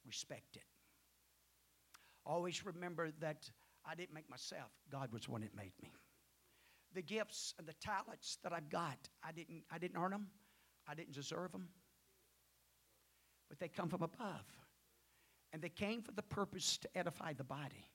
respect 0.05 0.55
it. 0.55 0.63
Always 2.25 2.65
remember 2.65 3.11
that 3.19 3.49
I 3.85 3.95
didn't 3.95 4.13
make 4.13 4.29
myself, 4.29 4.71
God 4.91 5.11
was 5.11 5.23
the 5.23 5.31
one 5.31 5.41
that 5.41 5.55
made 5.55 5.73
me. 5.81 5.91
The 6.93 7.01
gifts 7.01 7.53
and 7.59 7.67
the 7.67 7.73
talents 7.73 8.37
that 8.43 8.53
I've 8.53 8.69
got, 8.69 8.97
I 9.23 9.31
didn't, 9.31 9.63
I 9.71 9.77
didn't 9.77 9.97
earn 9.97 10.11
them, 10.11 10.27
I 10.87 10.95
didn't 10.95 11.13
deserve 11.13 11.51
them, 11.51 11.67
but 13.49 13.59
they 13.59 13.67
come 13.67 13.89
from 13.89 14.01
above. 14.01 14.45
And 15.53 15.61
they 15.61 15.69
came 15.69 16.01
for 16.01 16.11
the 16.11 16.21
purpose 16.21 16.77
to 16.79 16.97
edify 16.97 17.33
the 17.33 17.43
body. 17.43 17.87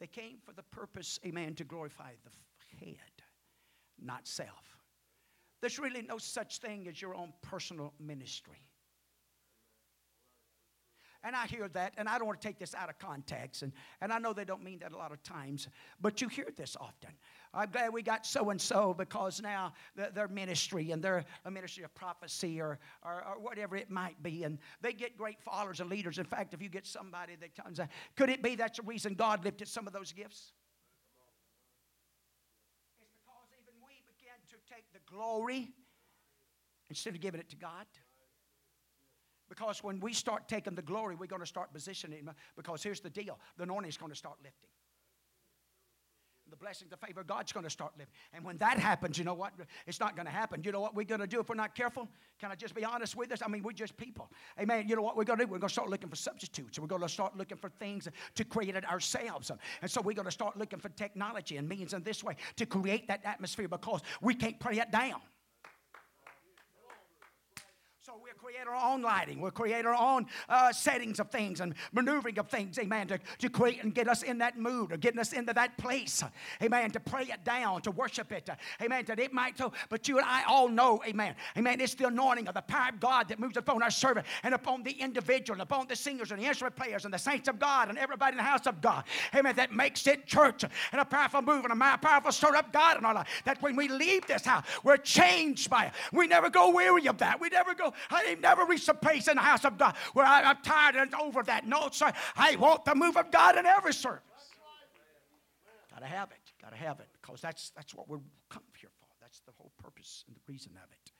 They 0.00 0.06
came 0.06 0.38
for 0.44 0.52
the 0.52 0.62
purpose, 0.62 1.18
amen, 1.24 1.54
to 1.56 1.64
glorify 1.64 2.12
the 2.24 2.84
head, 2.84 2.96
not 4.02 4.26
self. 4.26 4.78
There's 5.60 5.78
really 5.78 6.02
no 6.02 6.18
such 6.18 6.58
thing 6.58 6.88
as 6.88 7.00
your 7.00 7.14
own 7.14 7.32
personal 7.42 7.92
ministry. 8.00 8.69
And 11.22 11.36
I 11.36 11.46
hear 11.46 11.68
that, 11.68 11.92
and 11.98 12.08
I 12.08 12.16
don't 12.16 12.26
want 12.26 12.40
to 12.40 12.48
take 12.48 12.58
this 12.58 12.74
out 12.74 12.88
of 12.88 12.98
context, 12.98 13.62
and, 13.62 13.72
and 14.00 14.10
I 14.10 14.18
know 14.18 14.32
they 14.32 14.46
don't 14.46 14.64
mean 14.64 14.78
that 14.78 14.92
a 14.92 14.96
lot 14.96 15.12
of 15.12 15.22
times, 15.22 15.68
but 16.00 16.22
you 16.22 16.28
hear 16.28 16.48
this 16.56 16.78
often. 16.80 17.10
I'm 17.52 17.70
glad 17.70 17.92
we 17.92 18.02
got 18.02 18.24
so 18.24 18.48
and 18.48 18.60
so 18.60 18.94
because 18.94 19.42
now 19.42 19.74
their 19.94 20.28
ministry 20.28 20.92
and 20.92 21.02
they're 21.02 21.24
a 21.44 21.50
ministry 21.50 21.84
of 21.84 21.92
prophecy 21.94 22.60
or, 22.60 22.78
or, 23.04 23.24
or, 23.26 23.40
whatever 23.40 23.76
it 23.76 23.90
might 23.90 24.22
be, 24.22 24.44
and 24.44 24.58
they 24.80 24.92
get 24.92 25.18
great 25.18 25.42
followers 25.42 25.80
and 25.80 25.90
leaders. 25.90 26.18
In 26.18 26.24
fact, 26.24 26.54
if 26.54 26.62
you 26.62 26.70
get 26.70 26.86
somebody 26.86 27.36
that 27.36 27.54
comes, 27.54 27.80
out, 27.80 27.88
could 28.16 28.30
it 28.30 28.42
be 28.42 28.54
that's 28.54 28.78
the 28.78 28.84
reason 28.84 29.14
God 29.14 29.44
lifted 29.44 29.68
some 29.68 29.86
of 29.86 29.92
those 29.92 30.12
gifts? 30.12 30.52
It's 33.02 33.10
because 33.10 33.48
even 33.60 33.74
we 33.84 34.00
began 34.06 34.38
to 34.48 34.56
take 34.72 34.84
the 34.94 35.00
glory 35.12 35.72
instead 36.88 37.14
of 37.14 37.20
giving 37.20 37.40
it 37.40 37.50
to 37.50 37.56
God. 37.56 37.84
Because 39.50 39.82
when 39.82 40.00
we 40.00 40.14
start 40.14 40.48
taking 40.48 40.74
the 40.76 40.82
glory, 40.82 41.16
we're 41.16 41.26
going 41.26 41.42
to 41.42 41.46
start 41.46 41.74
positioning. 41.74 42.26
Because 42.56 42.82
here's 42.82 43.00
the 43.00 43.10
deal 43.10 43.38
the 43.58 43.64
anointing 43.64 43.90
is 43.90 43.98
going 43.98 44.12
to 44.12 44.16
start 44.16 44.38
lifting. 44.42 44.70
the 46.48 46.56
blessings, 46.56 46.90
the 46.90 46.96
favor 46.96 47.24
God's 47.24 47.52
going 47.52 47.64
to 47.64 47.70
start 47.70 47.92
living. 47.98 48.12
And 48.32 48.44
when 48.44 48.58
that 48.58 48.78
happens, 48.78 49.18
you 49.18 49.24
know 49.24 49.34
what? 49.34 49.52
It's 49.86 50.00
not 50.00 50.14
going 50.16 50.26
to 50.26 50.32
happen. 50.32 50.62
You 50.64 50.72
know 50.72 50.80
what 50.80 50.94
we're 50.94 51.04
going 51.04 51.20
to 51.20 51.26
do 51.26 51.40
if 51.40 51.48
we're 51.48 51.54
not 51.56 51.74
careful? 51.74 52.08
Can 52.40 52.50
I 52.50 52.54
just 52.54 52.74
be 52.74 52.84
honest 52.84 53.16
with 53.16 53.32
us? 53.32 53.40
I 53.44 53.48
mean, 53.48 53.62
we're 53.62 53.72
just 53.72 53.96
people. 53.96 54.30
Amen. 54.58 54.88
You 54.88 54.96
know 54.96 55.02
what 55.02 55.16
we're 55.16 55.24
going 55.24 55.38
to 55.40 55.44
do? 55.46 55.50
We're 55.50 55.58
going 55.58 55.68
to 55.68 55.72
start 55.72 55.88
looking 55.88 56.08
for 56.08 56.16
substitutes. 56.16 56.78
We're 56.78 56.86
going 56.86 57.02
to 57.02 57.08
start 57.08 57.36
looking 57.36 57.58
for 57.58 57.70
things 57.70 58.08
to 58.36 58.44
create 58.44 58.76
it 58.76 58.88
ourselves. 58.88 59.50
And 59.82 59.90
so 59.90 60.00
we're 60.00 60.14
going 60.14 60.26
to 60.26 60.32
start 60.32 60.56
looking 60.56 60.78
for 60.78 60.90
technology 60.90 61.56
and 61.56 61.68
means 61.68 61.92
in 61.92 62.02
this 62.04 62.22
way 62.22 62.36
to 62.56 62.66
create 62.66 63.08
that 63.08 63.20
atmosphere 63.24 63.68
because 63.68 64.00
we 64.20 64.34
can't 64.34 64.58
pray 64.60 64.78
it 64.78 64.90
down. 64.90 65.20
So 68.00 68.14
we'll 68.20 68.34
create 68.60 68.76
our 68.76 68.92
own 68.92 69.00
lighting. 69.00 69.40
We'll 69.40 69.50
create 69.50 69.86
our 69.86 69.94
own 69.94 70.26
uh, 70.48 70.72
settings 70.72 71.18
of 71.18 71.30
things 71.30 71.60
and 71.60 71.74
maneuvering 71.92 72.38
of 72.38 72.48
things, 72.48 72.78
amen, 72.78 73.08
to, 73.08 73.18
to 73.38 73.48
create 73.48 73.82
and 73.82 73.94
get 73.94 74.06
us 74.06 74.22
in 74.22 74.38
that 74.38 74.58
mood 74.58 74.92
or 74.92 74.98
getting 74.98 75.18
us 75.18 75.32
into 75.32 75.54
that 75.54 75.78
place, 75.78 76.22
amen, 76.62 76.90
to 76.90 77.00
pray 77.00 77.22
it 77.22 77.42
down, 77.44 77.80
to 77.82 77.90
worship 77.90 78.32
it, 78.32 78.50
amen, 78.82 79.04
that 79.06 79.18
it 79.18 79.32
might, 79.32 79.56
so, 79.56 79.72
but 79.88 80.08
you 80.08 80.18
and 80.18 80.26
I 80.26 80.42
all 80.46 80.68
know, 80.68 81.00
amen, 81.06 81.36
amen, 81.56 81.80
it's 81.80 81.94
the 81.94 82.08
anointing 82.08 82.48
of 82.48 82.54
the 82.54 82.60
power 82.62 82.90
of 82.90 83.00
God 83.00 83.28
that 83.28 83.38
moves 83.38 83.56
upon 83.56 83.82
our 83.82 83.90
servant 83.90 84.26
and 84.42 84.52
upon 84.52 84.82
the 84.82 84.92
individual 84.92 85.54
and 85.54 85.62
upon 85.62 85.86
the 85.88 85.96
singers 85.96 86.30
and 86.30 86.40
the 86.40 86.46
instrument 86.46 86.76
players 86.76 87.06
and 87.06 87.14
the 87.14 87.18
saints 87.18 87.48
of 87.48 87.58
God 87.58 87.88
and 87.88 87.96
everybody 87.96 88.32
in 88.32 88.38
the 88.38 88.42
house 88.42 88.66
of 88.66 88.82
God, 88.82 89.04
amen, 89.34 89.56
that 89.56 89.72
makes 89.72 90.06
it 90.06 90.26
church 90.26 90.64
and 90.64 91.00
a 91.00 91.04
powerful 91.04 91.40
move 91.40 91.64
and 91.64 91.72
a 91.72 91.98
powerful 91.98 92.32
stir 92.32 92.56
up 92.56 92.72
God 92.72 92.98
in 92.98 93.06
our 93.06 93.14
life. 93.14 93.42
That 93.46 93.62
when 93.62 93.74
we 93.74 93.88
leave 93.88 94.26
this 94.26 94.44
house, 94.44 94.66
we're 94.82 94.98
changed 94.98 95.70
by 95.70 95.86
it. 95.86 95.92
We 96.12 96.26
never 96.26 96.50
go 96.50 96.70
weary 96.70 97.06
of 97.06 97.16
that. 97.18 97.40
We 97.40 97.48
never 97.48 97.74
go, 97.74 97.94
I 98.10 98.24
never 98.50 98.64
reached 98.68 98.88
a 98.88 98.94
place 98.94 99.28
in 99.28 99.36
the 99.36 99.42
house 99.42 99.64
of 99.64 99.78
God 99.78 99.94
where 100.12 100.26
I, 100.26 100.50
am 100.50 100.56
tired 100.62 100.96
and 100.96 101.14
over 101.14 101.42
that. 101.44 101.66
No, 101.66 101.88
sir. 101.92 102.12
I 102.36 102.56
want 102.56 102.84
the 102.84 102.94
move 102.94 103.16
of 103.16 103.30
God 103.30 103.56
in 103.56 103.64
every 103.64 103.94
service. 103.94 104.22
Got 105.90 106.00
to 106.00 106.06
have 106.06 106.30
it. 106.30 106.52
Got 106.60 106.70
to 106.70 106.76
have 106.76 107.00
it 107.00 107.08
because 107.20 107.40
that's, 107.40 107.70
that's 107.70 107.94
what 107.94 108.08
we're 108.08 108.20
come 108.48 108.62
here 108.80 108.90
for. 108.98 109.06
That's 109.20 109.40
the 109.40 109.52
whole 109.56 109.72
purpose 109.82 110.24
and 110.26 110.36
the 110.36 110.40
reason 110.48 110.72
of 110.82 110.90
it. 110.90 111.12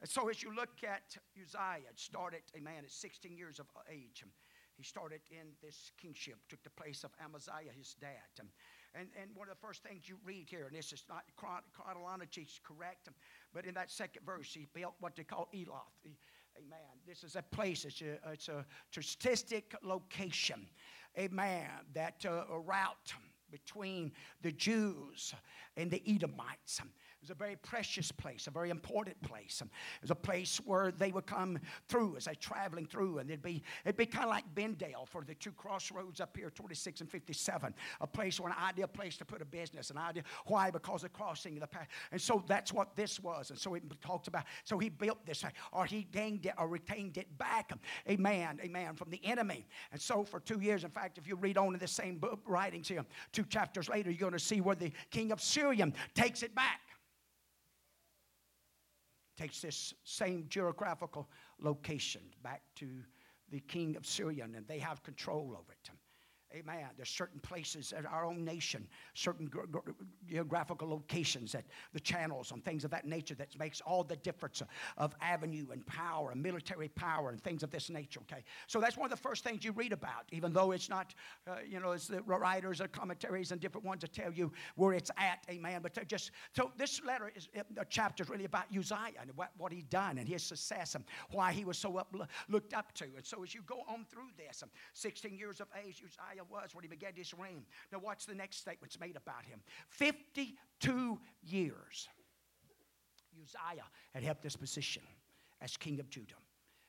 And 0.00 0.08
so 0.08 0.28
as 0.28 0.42
you 0.42 0.54
look 0.54 0.70
at 0.84 1.16
Uzziah, 1.34 1.90
it 1.90 1.98
started, 1.98 2.42
a 2.56 2.60
man 2.60 2.84
at 2.84 2.90
16 2.90 3.36
years 3.36 3.58
of 3.58 3.66
age. 3.90 4.22
He 4.76 4.84
started 4.84 5.20
in 5.32 5.48
this 5.60 5.90
kingship, 6.00 6.36
took 6.48 6.62
the 6.62 6.70
place 6.70 7.02
of 7.02 7.10
Amaziah, 7.24 7.74
his 7.76 7.96
dad. 8.00 8.46
And, 8.94 9.08
and 9.20 9.30
one 9.34 9.48
of 9.48 9.54
the 9.54 9.66
first 9.66 9.82
things 9.82 10.08
you 10.08 10.16
read 10.24 10.46
here, 10.48 10.66
and 10.66 10.76
this 10.76 10.92
is 10.92 11.02
not 11.08 11.24
chronology 11.36 12.46
correct, 12.62 13.08
but 13.52 13.66
in 13.66 13.74
that 13.74 13.90
second 13.90 14.24
verse, 14.24 14.54
he 14.54 14.68
built 14.72 14.94
what 15.00 15.16
they 15.16 15.24
call 15.24 15.48
Eloth. 15.52 16.06
Amen. 16.58 16.78
This 17.06 17.22
is 17.22 17.36
a 17.36 17.42
place, 17.42 17.84
it's 17.84 18.00
a, 18.00 18.18
it's 18.32 18.48
a 18.48 18.64
statistic 19.02 19.74
location. 19.82 20.66
Amen. 21.16 21.68
That 21.94 22.24
uh, 22.26 22.44
a 22.50 22.58
route 22.58 23.14
between 23.50 24.12
the 24.42 24.52
Jews 24.52 25.34
and 25.76 25.90
the 25.90 26.02
Edomites. 26.06 26.80
It 27.18 27.24
was 27.24 27.30
a 27.30 27.34
very 27.34 27.56
precious 27.56 28.12
place, 28.12 28.46
a 28.46 28.52
very 28.52 28.70
important 28.70 29.20
place. 29.22 29.60
It 29.60 29.68
was 30.02 30.12
a 30.12 30.14
place 30.14 30.60
where 30.64 30.92
they 30.92 31.10
would 31.10 31.26
come 31.26 31.58
through 31.88 32.16
as 32.16 32.26
they're 32.26 32.34
traveling 32.36 32.86
through, 32.86 33.18
and 33.18 33.28
it'd 33.28 33.42
be 33.42 33.64
it'd 33.84 33.96
be 33.96 34.06
kind 34.06 34.24
of 34.24 34.30
like 34.30 34.44
Benndale 34.54 35.04
for 35.04 35.24
the 35.24 35.34
two 35.34 35.50
crossroads 35.50 36.20
up 36.20 36.36
here, 36.36 36.48
26 36.48 37.00
and 37.00 37.10
57. 37.10 37.74
A 38.00 38.06
place 38.06 38.38
where 38.38 38.52
an 38.52 38.56
ideal 38.62 38.86
place 38.86 39.16
to 39.16 39.24
put 39.24 39.42
a 39.42 39.44
business, 39.44 39.90
an 39.90 39.98
idea. 39.98 40.22
Why? 40.46 40.70
Because 40.70 41.02
of 41.02 41.12
crossing 41.12 41.58
the 41.58 41.66
path. 41.66 41.88
And 42.12 42.22
so 42.22 42.44
that's 42.46 42.72
what 42.72 42.94
this 42.94 43.18
was. 43.18 43.50
And 43.50 43.58
so 43.58 43.74
he 43.74 43.80
talked 44.00 44.28
about. 44.28 44.44
So 44.62 44.78
he 44.78 44.88
built 44.88 45.26
this, 45.26 45.44
or 45.72 45.86
he 45.86 46.04
gained 46.12 46.46
it, 46.46 46.54
or 46.56 46.68
retained 46.68 47.18
it 47.18 47.36
back. 47.36 47.72
Amen. 48.08 48.60
Amen. 48.62 48.94
From 48.94 49.10
the 49.10 49.20
enemy. 49.24 49.66
And 49.90 50.00
so 50.00 50.22
for 50.22 50.38
two 50.38 50.60
years, 50.60 50.84
in 50.84 50.90
fact, 50.90 51.18
if 51.18 51.26
you 51.26 51.34
read 51.34 51.58
on 51.58 51.74
in 51.74 51.80
the 51.80 51.88
same 51.88 52.18
book 52.18 52.42
writings 52.46 52.86
here, 52.86 53.04
two 53.32 53.44
chapters 53.44 53.88
later, 53.88 54.08
you're 54.08 54.20
going 54.20 54.32
to 54.34 54.38
see 54.38 54.60
where 54.60 54.76
the 54.76 54.92
king 55.10 55.32
of 55.32 55.42
Syria 55.42 55.92
takes 56.14 56.44
it 56.44 56.54
back 56.54 56.80
takes 59.38 59.60
this 59.60 59.94
same 60.04 60.44
geographical 60.48 61.28
location 61.60 62.22
back 62.42 62.62
to 62.74 62.88
the 63.50 63.60
king 63.60 63.96
of 63.96 64.04
Syria, 64.04 64.44
and 64.44 64.66
they 64.66 64.78
have 64.78 65.02
control 65.02 65.56
over 65.58 65.72
it. 65.72 65.90
Amen. 66.54 66.86
There's 66.96 67.10
certain 67.10 67.40
places 67.40 67.92
in 67.96 68.06
our 68.06 68.24
own 68.24 68.42
nation, 68.42 68.86
certain 69.12 69.50
geographical 70.26 70.88
locations 70.88 71.52
that 71.52 71.64
the 71.92 72.00
channels 72.00 72.52
and 72.52 72.64
things 72.64 72.84
of 72.84 72.90
that 72.90 73.06
nature 73.06 73.34
that 73.34 73.58
makes 73.58 73.82
all 73.82 74.02
the 74.02 74.16
difference 74.16 74.62
of 74.96 75.14
avenue 75.20 75.66
and 75.72 75.86
power 75.86 76.30
and 76.30 76.42
military 76.42 76.88
power 76.88 77.28
and 77.28 77.42
things 77.42 77.62
of 77.62 77.70
this 77.70 77.90
nature. 77.90 78.20
Okay, 78.20 78.44
so 78.66 78.80
that's 78.80 78.96
one 78.96 79.04
of 79.04 79.10
the 79.10 79.22
first 79.22 79.44
things 79.44 79.62
you 79.62 79.72
read 79.72 79.92
about, 79.92 80.24
even 80.32 80.52
though 80.54 80.72
it's 80.72 80.88
not, 80.88 81.14
uh, 81.46 81.56
you 81.68 81.80
know, 81.80 81.92
it's 81.92 82.08
the 82.08 82.22
writers 82.22 82.80
or 82.80 82.88
commentaries 82.88 83.52
and 83.52 83.60
different 83.60 83.86
ones 83.86 84.00
that 84.00 84.14
tell 84.14 84.32
you 84.32 84.50
where 84.76 84.94
it's 84.94 85.10
at. 85.18 85.44
Amen. 85.50 85.80
But 85.82 86.08
just 86.08 86.30
so 86.56 86.72
this 86.78 87.02
letter 87.04 87.30
is 87.36 87.48
the 87.52 87.84
chapter 87.90 88.22
is 88.22 88.30
really 88.30 88.46
about 88.46 88.64
Uzziah 88.74 89.20
and 89.20 89.30
what, 89.36 89.50
what 89.58 89.70
he 89.70 89.82
done 89.82 90.16
and 90.16 90.26
his 90.26 90.42
success 90.42 90.94
and 90.94 91.04
why 91.30 91.52
he 91.52 91.66
was 91.66 91.76
so 91.76 91.98
up, 91.98 92.14
looked 92.48 92.72
up 92.72 92.94
to. 92.94 93.04
And 93.16 93.26
so 93.26 93.42
as 93.42 93.54
you 93.54 93.60
go 93.66 93.82
on 93.86 94.06
through 94.10 94.30
this, 94.38 94.64
16 94.94 95.36
years 95.36 95.60
of 95.60 95.68
age, 95.84 96.02
Uzziah 96.02 96.37
was 96.50 96.74
when 96.74 96.82
he 96.82 96.88
began 96.88 97.12
his 97.14 97.32
reign. 97.34 97.64
Now, 97.92 97.98
watch 97.98 98.26
the 98.26 98.34
next 98.34 98.58
statements 98.58 98.98
made 99.00 99.16
about 99.16 99.44
him 99.44 99.60
52 99.88 101.18
years. 101.42 102.08
Uzziah 103.40 103.84
had 104.14 104.22
held 104.22 104.38
this 104.42 104.56
position 104.56 105.02
as 105.60 105.76
king 105.76 106.00
of 106.00 106.10
Judah. 106.10 106.34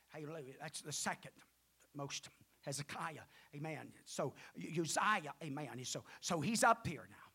Hallelujah. 0.10 0.54
That's 0.60 0.82
the 0.82 0.92
second 0.92 1.32
most. 1.96 2.30
Hezekiah, 2.66 3.22
amen. 3.56 3.88
So 4.04 4.34
Uzziah, 4.58 5.34
amen. 5.42 5.70
So, 5.84 6.04
so 6.20 6.42
he's 6.42 6.64
up 6.64 6.86
here 6.86 7.08
now. 7.10 7.29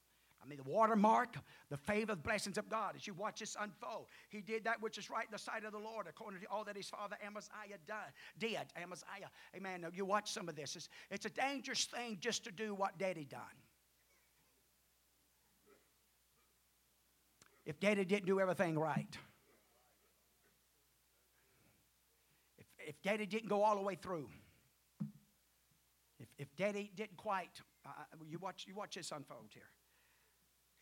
I 0.45 0.49
mean, 0.49 0.59
the 0.62 0.70
watermark, 0.70 1.36
the 1.70 1.76
favor, 1.76 2.14
the 2.14 2.20
blessings 2.20 2.59
of 2.59 2.68
God 2.68 2.95
as 2.97 3.07
you 3.07 3.14
watch 3.14 3.40
this 3.40 3.57
unfold. 3.59 4.07
He 4.28 4.40
did 4.40 4.64
that 4.64 4.82
which 4.82 4.99
is 4.99 5.09
right 5.09 5.24
in 5.24 5.32
the 5.32 5.38
sight 5.38 5.64
of 5.64 5.72
the 5.72 5.78
Lord, 5.78 6.07
according 6.09 6.40
to 6.40 6.47
all 6.51 6.64
that 6.64 6.76
his 6.76 6.88
father 6.88 7.16
Amaziah 7.24 7.78
did. 8.38 8.66
Amaziah, 8.76 9.30
amen. 9.57 9.86
You 9.95 10.05
watch 10.05 10.30
some 10.30 10.49
of 10.49 10.57
this. 10.57 10.76
It's, 10.76 10.88
it's 11.11 11.24
a 11.24 11.30
dangerous 11.30 11.86
thing 11.86 12.18
just 12.20 12.45
to 12.45 12.53
do 12.53 12.74
what 12.74 12.99
daddy 12.99 13.24
done. 13.24 13.40
If 17.64 17.80
daddy 17.80 18.05
didn't 18.05 18.26
do 18.26 18.40
everything 18.40 18.78
right, 18.78 19.16
if, 22.59 22.66
if 22.86 23.03
daddy 23.03 23.24
didn't 23.24 23.49
go 23.49 23.62
all 23.62 23.76
the 23.76 23.82
way 23.82 23.95
through, 23.95 24.28
if, 26.20 26.28
if 26.38 26.55
daddy 26.57 26.90
didn't 26.95 27.16
quite, 27.16 27.62
uh, 27.86 27.90
you, 28.28 28.38
watch, 28.38 28.66
you 28.68 28.74
watch 28.74 28.97
this 28.97 29.11
unfold 29.11 29.47
here. 29.55 29.70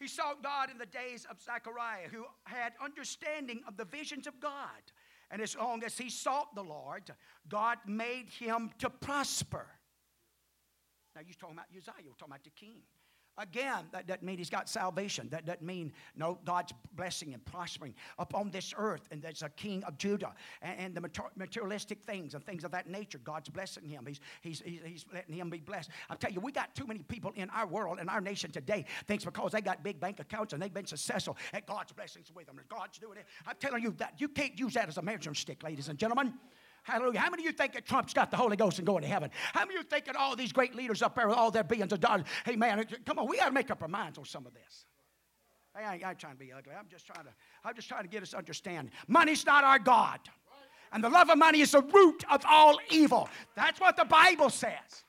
He 0.02 0.08
sought 0.08 0.42
God 0.42 0.68
in 0.68 0.78
the 0.78 0.86
days 0.86 1.28
of 1.30 1.40
Zechariah, 1.40 2.08
who 2.10 2.24
had 2.42 2.72
understanding 2.82 3.62
of 3.68 3.76
the 3.76 3.84
visions 3.84 4.26
of 4.26 4.40
God. 4.40 4.82
And 5.30 5.40
as 5.40 5.56
long 5.56 5.84
as 5.84 5.96
he 5.96 6.10
sought 6.10 6.56
the 6.56 6.64
Lord, 6.64 7.04
God 7.48 7.78
made 7.86 8.28
him 8.28 8.70
to 8.80 8.90
prosper. 8.90 9.64
Now, 11.14 11.20
you're 11.24 11.36
talking 11.38 11.54
about 11.54 11.66
Uzziah, 11.70 12.02
you're 12.02 12.14
talking 12.14 12.32
about 12.32 12.42
the 12.42 12.50
king. 12.50 12.82
Again, 13.38 13.86
that 13.92 14.06
doesn't 14.06 14.22
mean 14.22 14.36
he's 14.36 14.50
got 14.50 14.68
salvation. 14.68 15.28
That 15.30 15.46
doesn't 15.46 15.62
mean, 15.62 15.92
no, 16.14 16.38
God's 16.44 16.74
blessing 16.94 17.32
and 17.32 17.42
prospering 17.46 17.94
upon 18.18 18.50
this 18.50 18.74
earth. 18.76 19.08
And 19.10 19.22
there's 19.22 19.42
a 19.42 19.48
king 19.48 19.82
of 19.84 19.96
Judah 19.96 20.34
and, 20.60 20.78
and, 20.78 20.94
the 20.94 21.10
materialistic 21.36 22.02
things 22.02 22.34
and 22.34 22.44
things 22.44 22.62
of 22.62 22.70
that 22.72 22.90
nature. 22.90 23.18
God's 23.24 23.48
blessing 23.48 23.86
him. 23.86 24.04
He's, 24.06 24.20
he's, 24.42 24.62
he's, 24.84 25.06
letting 25.14 25.34
him 25.34 25.48
be 25.48 25.58
blessed. 25.58 25.88
I'll 26.10 26.16
tell 26.18 26.30
you, 26.30 26.40
we 26.40 26.52
got 26.52 26.74
too 26.74 26.86
many 26.86 27.00
people 27.00 27.32
in 27.34 27.48
our 27.50 27.66
world, 27.66 27.98
and 28.00 28.10
our 28.10 28.20
nation 28.20 28.50
today, 28.50 28.84
thinks 29.06 29.24
because 29.24 29.52
they 29.52 29.62
got 29.62 29.82
big 29.82 29.98
bank 29.98 30.20
accounts 30.20 30.52
and 30.52 30.62
they've 30.62 30.72
been 30.72 30.86
successful, 30.86 31.36
that 31.52 31.66
God's 31.66 31.92
blessings 31.92 32.30
with 32.34 32.46
them 32.46 32.58
and 32.58 32.68
God's 32.68 32.98
doing 32.98 33.16
it. 33.16 33.24
I'm 33.46 33.56
telling 33.58 33.82
you 33.82 33.94
that 33.98 34.14
you 34.18 34.28
can't 34.28 34.58
use 34.58 34.74
that 34.74 34.88
as 34.88 34.98
a 34.98 35.02
measuring 35.02 35.36
stick, 35.36 35.62
ladies 35.62 35.88
and 35.88 35.98
gentlemen. 35.98 36.34
Hallelujah. 36.82 37.20
How 37.20 37.30
many 37.30 37.42
of 37.42 37.46
you 37.46 37.52
think 37.52 37.74
that 37.74 37.86
Trump's 37.86 38.12
got 38.12 38.30
the 38.30 38.36
Holy 38.36 38.56
Ghost 38.56 38.78
and 38.78 38.86
going 38.86 39.02
to 39.02 39.08
heaven? 39.08 39.30
How 39.52 39.60
many 39.60 39.76
of 39.76 39.84
you 39.84 39.88
think 39.88 40.04
that 40.06 40.16
all 40.16 40.34
these 40.34 40.52
great 40.52 40.74
leaders 40.74 41.00
up 41.00 41.14
there 41.14 41.28
with 41.28 41.36
all 41.36 41.50
their 41.50 41.62
billions 41.62 41.92
of 41.92 42.00
dollars? 42.00 42.24
Hey, 42.44 42.56
man, 42.56 42.84
come 43.06 43.18
on, 43.18 43.28
we 43.28 43.36
got 43.36 43.46
to 43.46 43.52
make 43.52 43.70
up 43.70 43.82
our 43.82 43.88
minds 43.88 44.18
on 44.18 44.24
some 44.24 44.46
of 44.46 44.52
this. 44.52 44.84
I 45.74 45.94
ain't, 45.94 46.04
I 46.04 46.10
ain't 46.10 46.18
trying 46.18 46.34
to 46.34 46.38
be 46.38 46.52
ugly. 46.52 46.74
I'm 46.78 46.88
just 46.90 47.06
trying 47.06 47.24
to, 47.24 47.30
I'm 47.64 47.74
just 47.74 47.88
trying 47.88 48.02
to 48.02 48.08
get 48.08 48.22
us 48.22 48.34
understand. 48.34 48.90
Money's 49.06 49.46
not 49.46 49.64
our 49.64 49.78
God. 49.78 50.20
And 50.92 51.02
the 51.02 51.08
love 51.08 51.30
of 51.30 51.38
money 51.38 51.60
is 51.60 51.70
the 51.70 51.80
root 51.80 52.24
of 52.30 52.42
all 52.46 52.78
evil. 52.90 53.28
That's 53.54 53.80
what 53.80 53.96
the 53.96 54.04
Bible 54.04 54.50
says. 54.50 55.04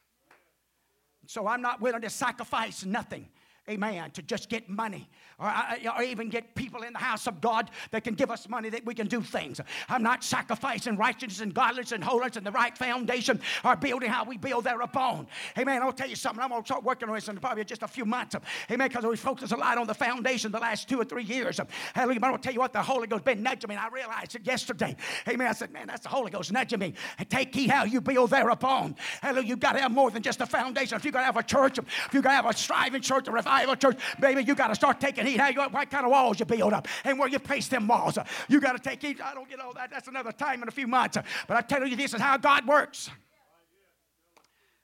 So 1.26 1.48
I'm 1.48 1.62
not 1.62 1.82
willing 1.82 2.02
to 2.02 2.10
sacrifice 2.10 2.86
nothing 2.86 3.28
amen, 3.70 4.12
to 4.12 4.22
just 4.22 4.50
get 4.50 4.70
money 4.70 5.10
or, 5.40 5.48
uh, 5.48 5.76
or, 5.98 6.04
even 6.04 6.30
get 6.30 6.54
people 6.54 6.84
in 6.84 6.94
the 6.94 7.00
house 7.00 7.28
of 7.28 7.40
God 7.42 7.72
that 7.92 8.04
can 8.04 8.14
give 8.14 8.30
us 8.30 8.48
money 8.50 8.70
that 8.70 8.86
we 8.86 8.94
can 8.94 9.08
do 9.08 9.22
things. 9.22 9.60
I'm 9.88 10.04
not 10.04 10.24
sacrificing 10.24 10.98
righteousness 10.98 11.40
and 11.40 11.54
godliness 11.54 11.92
and 11.92 12.04
holiness 12.04 12.36
and 12.36 12.46
the 12.46 12.52
right 12.52 12.78
foundation 12.78 13.40
or 13.64 13.76
building 13.76 14.10
how 14.10 14.26
we 14.26 14.38
build 14.38 14.66
thereupon. 14.66 15.28
Amen. 15.58 15.82
I'll 15.82 15.94
tell 15.94 16.10
you 16.10 16.16
something. 16.16 16.44
I'm 16.44 16.50
going 16.50 16.62
to 16.62 16.66
start 16.66 16.84
working 16.84 17.08
on 17.08 17.16
this 17.16 17.30
in 17.30 17.38
probably 17.38 17.64
just 17.64 17.84
a 17.84 17.88
few 17.88 18.06
months. 18.06 18.36
Amen. 18.70 18.88
Because 18.88 19.06
we 19.06 19.16
focused 19.16 19.54
a 19.54 19.58
lot 19.58 19.78
on 19.78 19.88
the 19.88 19.94
foundation 19.94 20.52
the 20.52 20.60
last 20.60 20.90
two 20.90 21.00
or 21.00 21.06
three 21.06 21.24
years. 21.24 21.60
Hallelujah. 21.94 22.20
But 22.20 22.32
I'll 22.32 22.38
tell 22.38 22.54
you 22.54 22.60
what, 22.60 22.74
the 22.74 22.82
Holy 22.82 23.08
Ghost 23.08 23.24
been 23.24 23.42
nudging 23.42 23.70
me. 23.70 23.76
And 23.76 23.84
I 23.84 23.88
realized 23.90 24.36
it 24.36 24.46
yesterday. 24.46 24.96
Amen. 25.28 25.48
I 25.48 25.54
said, 25.54 25.72
man, 25.72 25.88
that's 25.88 26.02
the 26.02 26.10
Holy 26.10 26.32
Ghost 26.32 26.52
nudging 26.52 26.80
me. 26.80 26.94
Take 27.30 27.56
heed 27.56 27.70
how 27.70 27.86
you 27.86 28.02
build 28.02 28.30
thereupon. 28.30 28.96
Hallelujah. 29.22 29.48
You've 29.48 29.60
got 29.60 29.74
to 29.74 29.80
have 29.80 29.92
more 29.92 30.12
than 30.12 30.22
just 30.22 30.42
a 30.42 30.46
foundation. 30.46 30.98
If 30.98 31.06
you're 31.06 31.14
going 31.14 31.24
to 31.24 31.28
have 31.28 31.38
a 31.38 31.44
church, 31.44 31.80
if 31.80 32.14
you're 32.14 32.22
going 32.22 32.38
to 32.38 32.44
have 32.44 32.46
a 32.46 32.58
striving 32.58 33.02
church, 33.02 33.28
a 33.28 33.32
revival, 33.32 33.53
church, 33.76 34.00
baby, 34.20 34.44
you 34.44 34.56
got 34.56 34.68
to 34.68 34.76
start 34.76 35.00
taking 35.00 35.26
heed. 35.26 35.40
How 35.40 35.50
you, 35.50 35.62
what 35.62 35.90
kind 35.90 36.06
of 36.06 36.12
walls 36.12 36.40
you 36.40 36.46
build 36.46 36.74
up 36.74 36.88
and 37.04 37.18
where 37.18 37.30
you 37.30 37.40
place 37.40 37.68
them 37.68 37.88
walls. 37.88 38.18
You 38.48 38.60
got 38.60 38.74
to 38.74 38.80
take 38.80 39.02
heed. 39.02 39.22
I 39.22 39.34
don't 39.34 39.50
get 39.50 39.60
all 39.60 39.74
that. 39.74 39.92
That's 39.92 40.08
another 40.08 40.32
time 40.32 40.62
in 40.62 40.68
a 40.68 40.72
few 40.72 40.88
months. 40.88 41.18
But 41.48 41.58
I 41.58 41.62
tell 41.62 41.86
you, 41.88 41.96
this 41.96 42.14
is 42.14 42.22
how 42.22 42.38
God 42.38 42.68
works. 42.68 43.10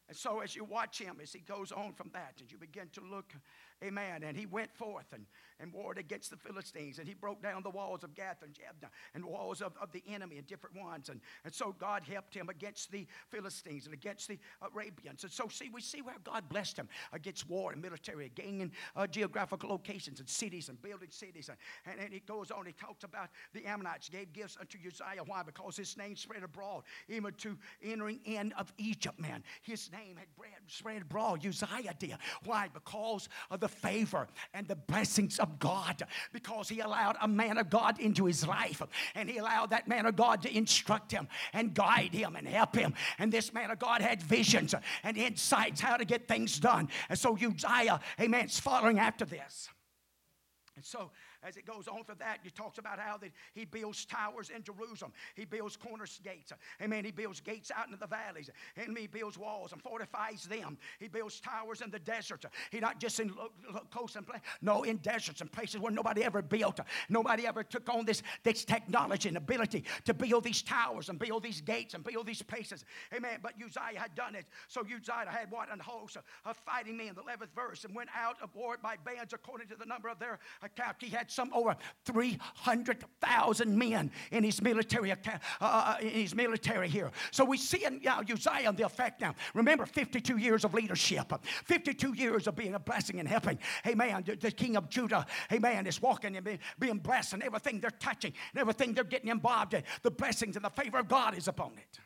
And 0.07 0.17
so 0.17 0.39
as 0.39 0.55
you 0.55 0.63
watch 0.63 0.99
him, 0.99 1.17
as 1.21 1.31
he 1.31 1.39
goes 1.39 1.71
on 1.71 1.93
from 1.93 2.09
that, 2.13 2.33
and 2.39 2.51
you 2.51 2.57
begin 2.57 2.89
to 2.93 3.01
look 3.01 3.33
Amen. 3.83 4.23
And 4.23 4.35
he 4.35 4.45
went 4.45 4.73
forth 4.75 5.05
and, 5.13 5.25
and 5.59 5.73
warred 5.73 5.97
against 5.97 6.29
the 6.29 6.37
Philistines. 6.37 6.99
And 6.99 7.07
he 7.07 7.13
broke 7.13 7.41
down 7.41 7.63
the 7.63 7.69
walls 7.69 8.03
of 8.03 8.13
Gath 8.15 8.41
and 8.43 8.53
Jabneh 8.53 8.89
and 9.13 9.25
walls 9.25 9.61
of, 9.61 9.73
of 9.81 9.91
the 9.91 10.03
enemy 10.07 10.37
and 10.37 10.47
different 10.47 10.77
ones. 10.77 11.09
And, 11.09 11.21
and 11.43 11.53
so 11.53 11.75
God 11.77 12.03
helped 12.03 12.33
him 12.33 12.49
against 12.49 12.91
the 12.91 13.07
Philistines 13.29 13.85
and 13.85 13.93
against 13.93 14.27
the 14.27 14.39
Arabians. 14.61 15.23
And 15.23 15.31
so, 15.31 15.47
see, 15.47 15.69
we 15.73 15.81
see 15.81 16.01
where 16.01 16.15
God 16.23 16.47
blessed 16.49 16.77
him 16.77 16.87
against 17.13 17.49
war 17.49 17.71
and 17.71 17.81
military, 17.81 18.31
gaining 18.35 18.71
uh, 18.95 19.07
geographical 19.07 19.69
locations 19.69 20.19
and 20.19 20.29
cities 20.29 20.69
and 20.69 20.81
building 20.81 21.09
cities. 21.11 21.49
And, 21.49 21.57
and, 21.85 22.05
and 22.05 22.13
he 22.13 22.19
goes 22.19 22.51
on, 22.51 22.65
he 22.65 22.73
talks 22.73 23.03
about 23.03 23.29
the 23.53 23.65
Ammonites 23.65 24.09
gave 24.09 24.33
gifts 24.33 24.57
unto 24.59 24.77
Uzziah. 24.77 25.23
Why? 25.25 25.43
Because 25.43 25.77
his 25.77 25.97
name 25.97 26.15
spread 26.15 26.43
abroad, 26.43 26.83
even 27.07 27.33
to 27.33 27.57
entering 27.83 28.19
in 28.25 28.51
of 28.53 28.71
Egypt, 28.77 29.19
man. 29.19 29.43
His 29.61 29.91
name 29.91 30.17
had 30.17 30.27
spread 30.67 31.01
abroad. 31.01 31.45
Uzziah 31.45 31.93
did. 31.97 32.17
Why? 32.45 32.69
Because 32.73 33.29
of 33.51 33.59
the 33.59 33.67
favor 33.67 34.27
and 34.53 34.67
the 34.67 34.75
blessings 34.75 35.39
of 35.39 35.48
God 35.57 36.03
because 36.31 36.69
he 36.69 36.79
allowed 36.81 37.17
a 37.21 37.27
man 37.27 37.57
of 37.57 37.69
God 37.69 37.99
into 37.99 38.25
his 38.25 38.45
life 38.45 38.81
and 39.15 39.29
he 39.29 39.37
allowed 39.37 39.71
that 39.71 39.87
man 39.87 40.05
of 40.05 40.15
God 40.15 40.41
to 40.43 40.55
instruct 40.55 41.11
him 41.11 41.27
and 41.53 41.73
guide 41.73 42.13
him 42.13 42.35
and 42.35 42.47
help 42.47 42.75
him. 42.75 42.93
And 43.17 43.31
this 43.31 43.53
man 43.53 43.71
of 43.71 43.79
God 43.79 44.01
had 44.01 44.21
visions 44.21 44.75
and 45.03 45.17
insights 45.17 45.81
how 45.81 45.97
to 45.97 46.05
get 46.05 46.27
things 46.27 46.59
done. 46.59 46.89
And 47.09 47.17
so 47.17 47.35
Uzziah, 47.35 47.99
amen, 48.19 48.45
is 48.45 48.59
following 48.59 48.99
after 48.99 49.25
this. 49.25 49.69
And 50.75 50.85
so 50.85 51.11
as 51.43 51.55
it 51.57 51.65
goes 51.65 51.87
on 51.87 52.03
for 52.03 52.15
that, 52.15 52.39
he 52.43 52.49
talks 52.49 52.77
about 52.77 52.99
how 52.99 53.17
that 53.17 53.31
he 53.53 53.65
builds 53.65 54.05
towers 54.05 54.49
in 54.49 54.63
Jerusalem. 54.63 55.13
He 55.35 55.45
builds 55.45 55.77
corner 55.77 56.05
gates. 56.23 56.51
Amen. 56.81 57.05
He 57.05 57.11
builds 57.11 57.39
gates 57.39 57.71
out 57.75 57.87
into 57.87 57.97
the 57.97 58.07
valleys. 58.07 58.49
And 58.75 58.97
he 58.97 59.07
builds 59.07 59.37
walls 59.37 59.71
and 59.71 59.81
fortifies 59.81 60.43
them. 60.43 60.77
He 60.99 61.07
builds 61.07 61.39
towers 61.39 61.81
in 61.81 61.91
the 61.91 61.99
deserts. 61.99 62.45
He 62.71 62.79
not 62.79 62.99
just 62.99 63.19
in 63.19 63.33
coast 63.89 64.15
and 64.15 64.27
place. 64.27 64.41
No, 64.61 64.83
in 64.83 64.97
deserts 64.97 65.41
and 65.41 65.51
places 65.51 65.79
where 65.79 65.91
nobody 65.91 66.23
ever 66.23 66.41
built. 66.41 66.79
Nobody 67.07 67.47
ever 67.47 67.63
took 67.63 67.87
on 67.89 68.05
this, 68.05 68.21
this 68.43 68.65
technology 68.65 69.29
and 69.29 69.37
ability 69.37 69.85
to 70.05 70.13
build 70.13 70.43
these 70.43 70.61
towers 70.61 71.09
and 71.09 71.17
build 71.17 71.43
these 71.43 71.61
gates 71.61 71.93
and 71.93 72.03
build 72.03 72.27
these 72.27 72.41
places. 72.41 72.83
Amen. 73.15 73.39
But 73.41 73.53
Uzziah 73.63 73.99
had 73.99 74.13
done 74.15 74.35
it. 74.35 74.45
So 74.67 74.81
Uzziah 74.81 75.29
had 75.29 75.49
what? 75.51 75.71
An 75.71 75.79
host 75.79 76.17
of 76.45 76.57
fighting 76.57 76.97
men, 76.97 77.13
the 77.15 77.21
11th 77.21 77.53
verse, 77.55 77.85
and 77.85 77.95
went 77.95 78.09
out 78.15 78.35
of 78.41 78.53
war 78.55 78.77
by 78.81 78.95
bands 79.05 79.33
according 79.33 79.67
to 79.67 79.75
the 79.75 79.85
number 79.85 80.09
of 80.09 80.19
their 80.19 80.39
account. 80.61 80.97
He 80.99 81.09
had 81.09 81.28
some 81.29 81.51
over 81.53 81.75
300,000 82.05 83.77
men 83.77 84.11
in 84.31 84.43
his 84.43 84.61
military, 84.61 85.11
uh, 85.11 85.15
uh, 85.61 85.95
in 86.01 86.09
his 86.09 86.35
military 86.35 86.89
here. 86.89 87.11
So 87.31 87.45
we 87.45 87.57
see 87.57 87.85
in 87.85 88.01
uh, 88.07 88.23
Uzziah 88.31 88.73
the 88.73 88.85
effect 88.85 89.21
now. 89.21 89.35
Remember, 89.53 89.85
52 89.85 90.37
years 90.37 90.65
of 90.65 90.73
leadership, 90.73 91.31
52 91.65 92.13
years 92.13 92.47
of 92.47 92.55
being 92.55 92.75
a 92.75 92.79
blessing 92.79 93.19
and 93.19 93.27
helping. 93.27 93.59
Amen. 93.87 94.23
The, 94.25 94.35
the 94.35 94.51
king 94.51 94.75
of 94.75 94.89
Judah, 94.89 95.25
amen, 95.51 95.87
is 95.87 96.01
walking 96.01 96.35
and 96.35 96.59
being, 96.79 96.97
blessed, 96.97 97.33
and 97.33 97.43
everything 97.43 97.79
they're 97.79 97.91
touching 97.91 98.33
and 98.53 98.59
everything 98.59 98.93
they're 98.93 99.03
getting 99.03 99.29
involved 99.29 99.73
in, 99.73 99.83
the 100.03 100.11
blessings 100.11 100.55
and 100.55 100.65
the 100.65 100.69
favor 100.69 100.99
of 100.99 101.07
God 101.07 101.37
is 101.37 101.47
upon 101.47 101.71
it. 101.77 101.99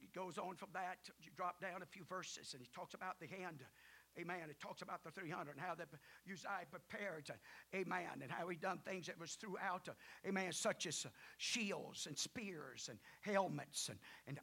He 0.00 0.08
goes 0.14 0.38
on 0.38 0.56
from 0.56 0.70
that. 0.72 0.98
You 1.20 1.30
drop 1.36 1.60
down 1.60 1.82
a 1.82 1.86
few 1.86 2.04
verses, 2.04 2.52
and 2.52 2.62
he 2.62 2.68
talks 2.74 2.94
about 2.94 3.20
the 3.20 3.26
hand 3.26 3.64
Amen. 4.18 4.50
It 4.50 4.58
talks 4.58 4.82
about 4.82 5.04
the 5.04 5.10
300 5.10 5.52
and 5.52 5.60
how 5.60 5.74
that 5.76 5.88
Uzziah 6.30 6.66
prepared. 6.70 7.30
Amen. 7.74 8.20
And 8.22 8.30
how 8.30 8.48
he 8.48 8.56
done 8.56 8.80
things 8.84 9.06
that 9.06 9.18
was 9.18 9.34
throughout. 9.34 9.88
Uh, 9.88 9.92
amen. 10.26 10.52
Such 10.52 10.86
as 10.86 11.06
uh, 11.06 11.10
shields 11.38 12.06
and 12.06 12.18
spears 12.18 12.88
and 12.90 12.98
helmets 13.20 13.88
and, 13.88 13.98
and 14.26 14.40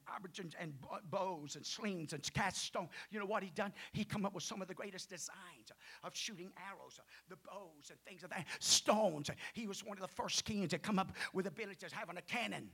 and 0.60 0.74
bows 1.10 1.56
and 1.58 1.66
slings 1.66 2.14
and 2.14 2.34
cast 2.34 2.64
stone. 2.64 2.88
You 3.12 3.20
know 3.20 3.26
what 3.26 3.44
he 3.44 3.50
done? 3.50 3.74
He 3.92 4.06
come 4.06 4.26
up 4.26 4.34
with 4.34 4.44
some 4.44 4.62
of 4.62 4.70
the 4.70 4.74
greatest 4.74 5.10
designs 5.10 5.72
of 6.04 6.16
shooting 6.16 6.52
arrows, 6.70 7.00
uh, 7.00 7.04
the 7.30 7.38
bows 7.46 7.90
and 7.90 8.00
things 8.08 8.24
of 8.24 8.30
that. 8.30 8.46
Stones. 8.60 9.30
He 9.54 9.68
was 9.68 9.84
one 9.84 9.98
of 9.98 10.02
the 10.02 10.08
first 10.16 10.46
kings 10.46 10.70
to 10.70 10.80
come 10.80 10.98
up 10.98 11.12
with 11.34 11.44
the 11.44 11.52
ability 11.52 11.86
of 11.86 11.92
having 11.92 12.18
a 12.18 12.22
cannon 12.22 12.70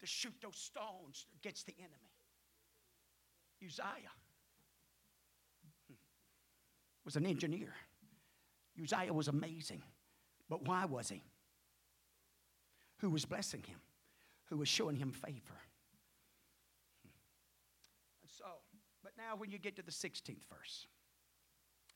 to 0.00 0.06
shoot 0.06 0.34
those 0.40 0.56
stones 0.56 1.26
against 1.38 1.66
the 1.66 1.74
enemy. 1.78 2.10
Uzziah 3.62 4.10
was 7.04 7.16
an 7.16 7.26
engineer. 7.26 7.72
Uzziah 8.82 9.12
was 9.12 9.28
amazing. 9.28 9.82
But 10.48 10.66
why 10.66 10.84
was 10.84 11.08
he? 11.08 11.22
Who 12.98 13.10
was 13.10 13.24
blessing 13.24 13.62
him? 13.62 13.78
Who 14.46 14.58
was 14.58 14.68
showing 14.68 14.96
him 14.96 15.12
favor? 15.12 15.58
So, 18.26 18.44
but 19.02 19.12
now 19.16 19.36
when 19.36 19.50
you 19.50 19.58
get 19.58 19.76
to 19.76 19.82
the 19.82 19.92
16th 19.92 20.44
verse, 20.48 20.86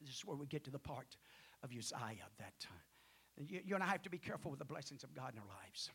this 0.01 0.15
is 0.15 0.25
where 0.25 0.37
we 0.37 0.47
get 0.47 0.65
to 0.65 0.71
the 0.71 0.79
part 0.79 1.17
of 1.63 1.71
Uzziah 1.71 2.29
that 2.39 2.67
uh, 2.67 3.43
you, 3.49 3.61
you 3.65 3.75
and 3.75 3.83
I 3.83 3.87
have 3.87 4.03
to 4.03 4.11
be 4.11 4.19
careful 4.19 4.51
with 4.51 4.59
the 4.59 4.65
blessings 4.65 5.03
of 5.03 5.15
God 5.15 5.33
in 5.33 5.41
our 5.41 5.47
lives, 5.63 5.91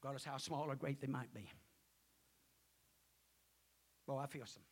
regardless 0.00 0.24
how 0.24 0.38
small 0.38 0.70
or 0.70 0.74
great 0.74 1.00
they 1.00 1.06
might 1.06 1.32
be. 1.34 1.48
Well, 4.06 4.18
I 4.18 4.26
feel 4.26 4.46
some, 4.46 4.62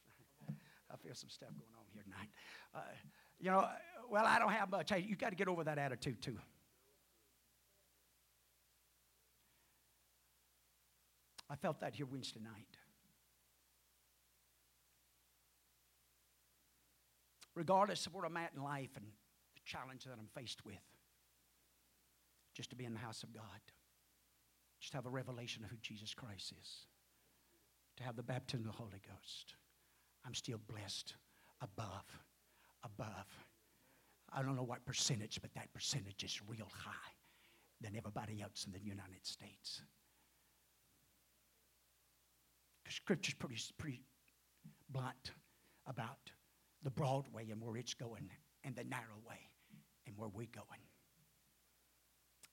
I 0.91 0.97
feel 0.97 1.15
some 1.15 1.31
stuff 1.31 1.51
going 1.51 1.75
on 1.79 1.85
here 1.93 2.03
tonight. 2.03 2.29
Uh, 2.75 2.81
you 3.39 3.51
know, 3.51 3.66
well, 4.11 4.25
I 4.27 4.39
don't 4.39 4.53
have 4.53 4.71
much. 4.71 4.91
Hey, 4.91 5.05
you 5.07 5.16
got 5.16 5.31
to 5.31 5.37
get 5.37 5.49
over 5.49 5.64
that 5.64 5.79
attitude 5.79 6.21
too. 6.21 6.37
I 11.49 11.57
felt 11.57 11.81
that 11.81 11.95
here 11.95 12.07
Wednesday 12.07 12.41
night. 12.41 12.77
Regardless 17.57 18.07
of 18.07 18.14
where 18.14 18.25
I'm 18.25 18.37
at 18.37 18.53
in 18.55 18.62
life 18.62 18.91
and 18.97 19.05
the 19.05 19.61
challenge 19.64 20.05
that 20.05 20.12
I'm 20.18 20.29
faced 20.35 20.64
with, 20.64 20.77
just 22.55 22.71
to 22.71 22.77
be 22.77 22.85
in 22.85 22.93
the 22.93 23.01
house 23.01 23.25
of 23.25 23.33
God, 23.33 23.43
just 24.81 24.95
have 24.95 25.07
a 25.07 25.11
revelation 25.11 25.64
of 25.64 25.71
who 25.71 25.77
Jesus 25.83 26.14
Christ 26.14 26.53
is, 26.61 26.87
to 27.97 28.05
have 28.05 28.16
the 28.16 28.23
baptism 28.23 28.66
of 28.66 28.73
the 28.73 28.79
Holy 28.79 29.01
Ghost, 29.07 29.55
I'm 30.25 30.35
still 30.35 30.61
blessed 30.68 31.14
above 31.61 32.05
above. 32.85 33.26
I 34.33 34.43
don't 34.43 34.57
know 34.57 34.62
what 34.62 34.85
percentage, 34.85 35.41
but 35.41 35.53
that 35.55 35.72
percentage 35.72 36.22
is 36.24 36.41
real 36.47 36.68
high 36.72 37.12
than 37.81 37.97
everybody 37.97 38.41
else 38.43 38.66
in 38.66 38.72
the 38.72 38.81
United 38.81 39.24
States. 39.24 39.83
Because 42.83 42.97
Scripture's 42.97 43.35
pretty, 43.35 43.61
pretty 43.78 44.03
blunt 44.91 45.33
about 45.87 46.31
the 46.83 46.91
broad 46.91 47.26
way 47.33 47.49
and 47.51 47.61
where 47.61 47.76
it's 47.76 47.95
going, 47.95 48.31
and 48.64 48.74
the 48.76 48.85
narrow 48.85 49.18
way 49.28 49.39
and 50.07 50.16
where 50.16 50.28
we're 50.28 50.47
going. 50.53 50.81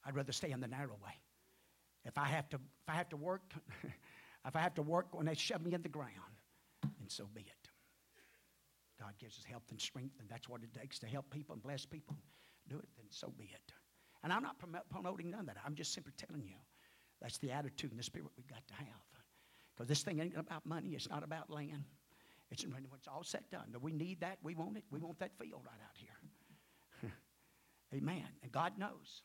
I'd 0.06 0.16
rather 0.16 0.32
stay 0.32 0.54
on 0.54 0.62
the 0.62 0.68
narrow 0.68 0.98
way. 1.04 1.14
If 2.06 2.18
I 2.18 2.26
have 2.26 2.48
to, 2.50 2.56
if 2.56 2.90
I 2.90 2.94
have 2.94 3.10
to 3.10 3.18
work, 3.18 3.42
if 3.84 4.56
I 4.56 4.60
have 4.60 4.74
to 4.76 4.82
work 4.82 5.08
when 5.12 5.26
they 5.26 5.36
shove 5.36 5.64
me 5.64 5.74
in 5.74 5.82
the 5.82 5.90
ground, 5.90 6.12
then 6.82 7.10
so 7.10 7.28
be 7.34 7.42
it. 7.42 7.57
God 9.00 9.14
gives 9.20 9.38
us 9.38 9.44
health 9.44 9.64
and 9.70 9.80
strength, 9.80 10.16
and 10.20 10.28
that's 10.30 10.50
what 10.50 10.62
it 10.64 10.74
takes 10.74 11.00
to 11.00 11.08
help 11.08 11.30
people 11.30 11.54
and 11.54 11.62
bless 11.62 11.86
people. 11.86 12.16
Do 12.68 12.78
it, 12.78 12.90
then 12.98 13.06
so 13.10 13.32
be 13.38 13.46
it. 13.46 13.74
And 14.24 14.34
I'm 14.34 14.44
not 14.44 14.58
promoting 14.90 15.32
none 15.32 15.42
of 15.42 15.46
that. 15.48 15.58
I'm 15.66 15.76
just 15.76 15.94
simply 15.94 16.14
telling 16.18 16.44
you 16.44 16.56
that's 17.22 17.38
the 17.38 17.52
attitude 17.52 17.92
and 17.92 18.00
the 18.00 18.04
spirit 18.04 18.30
we've 18.36 18.48
got 18.48 18.68
to 18.68 18.74
have. 18.74 18.88
Because 19.76 19.88
this 19.88 20.02
thing 20.02 20.20
ain't 20.20 20.38
about 20.38 20.66
money, 20.66 20.90
it's 20.90 21.10
not 21.10 21.24
about 21.24 21.50
land. 21.50 21.84
It's 22.50 22.64
it's 22.64 23.08
all 23.08 23.24
set 23.24 23.50
done. 23.52 23.66
Do 23.72 23.80
We 23.80 23.92
need 23.92 24.22
that. 24.22 24.38
We 24.42 24.56
want 24.56 24.78
it. 24.78 24.84
We 24.90 25.00
want 25.00 25.20
that 25.20 25.32
field 25.38 25.62
right 25.66 25.80
out 25.84 25.98
here. 25.98 27.12
Amen. 27.94 28.28
And 28.42 28.52
God 28.52 28.78
knows. 28.78 29.24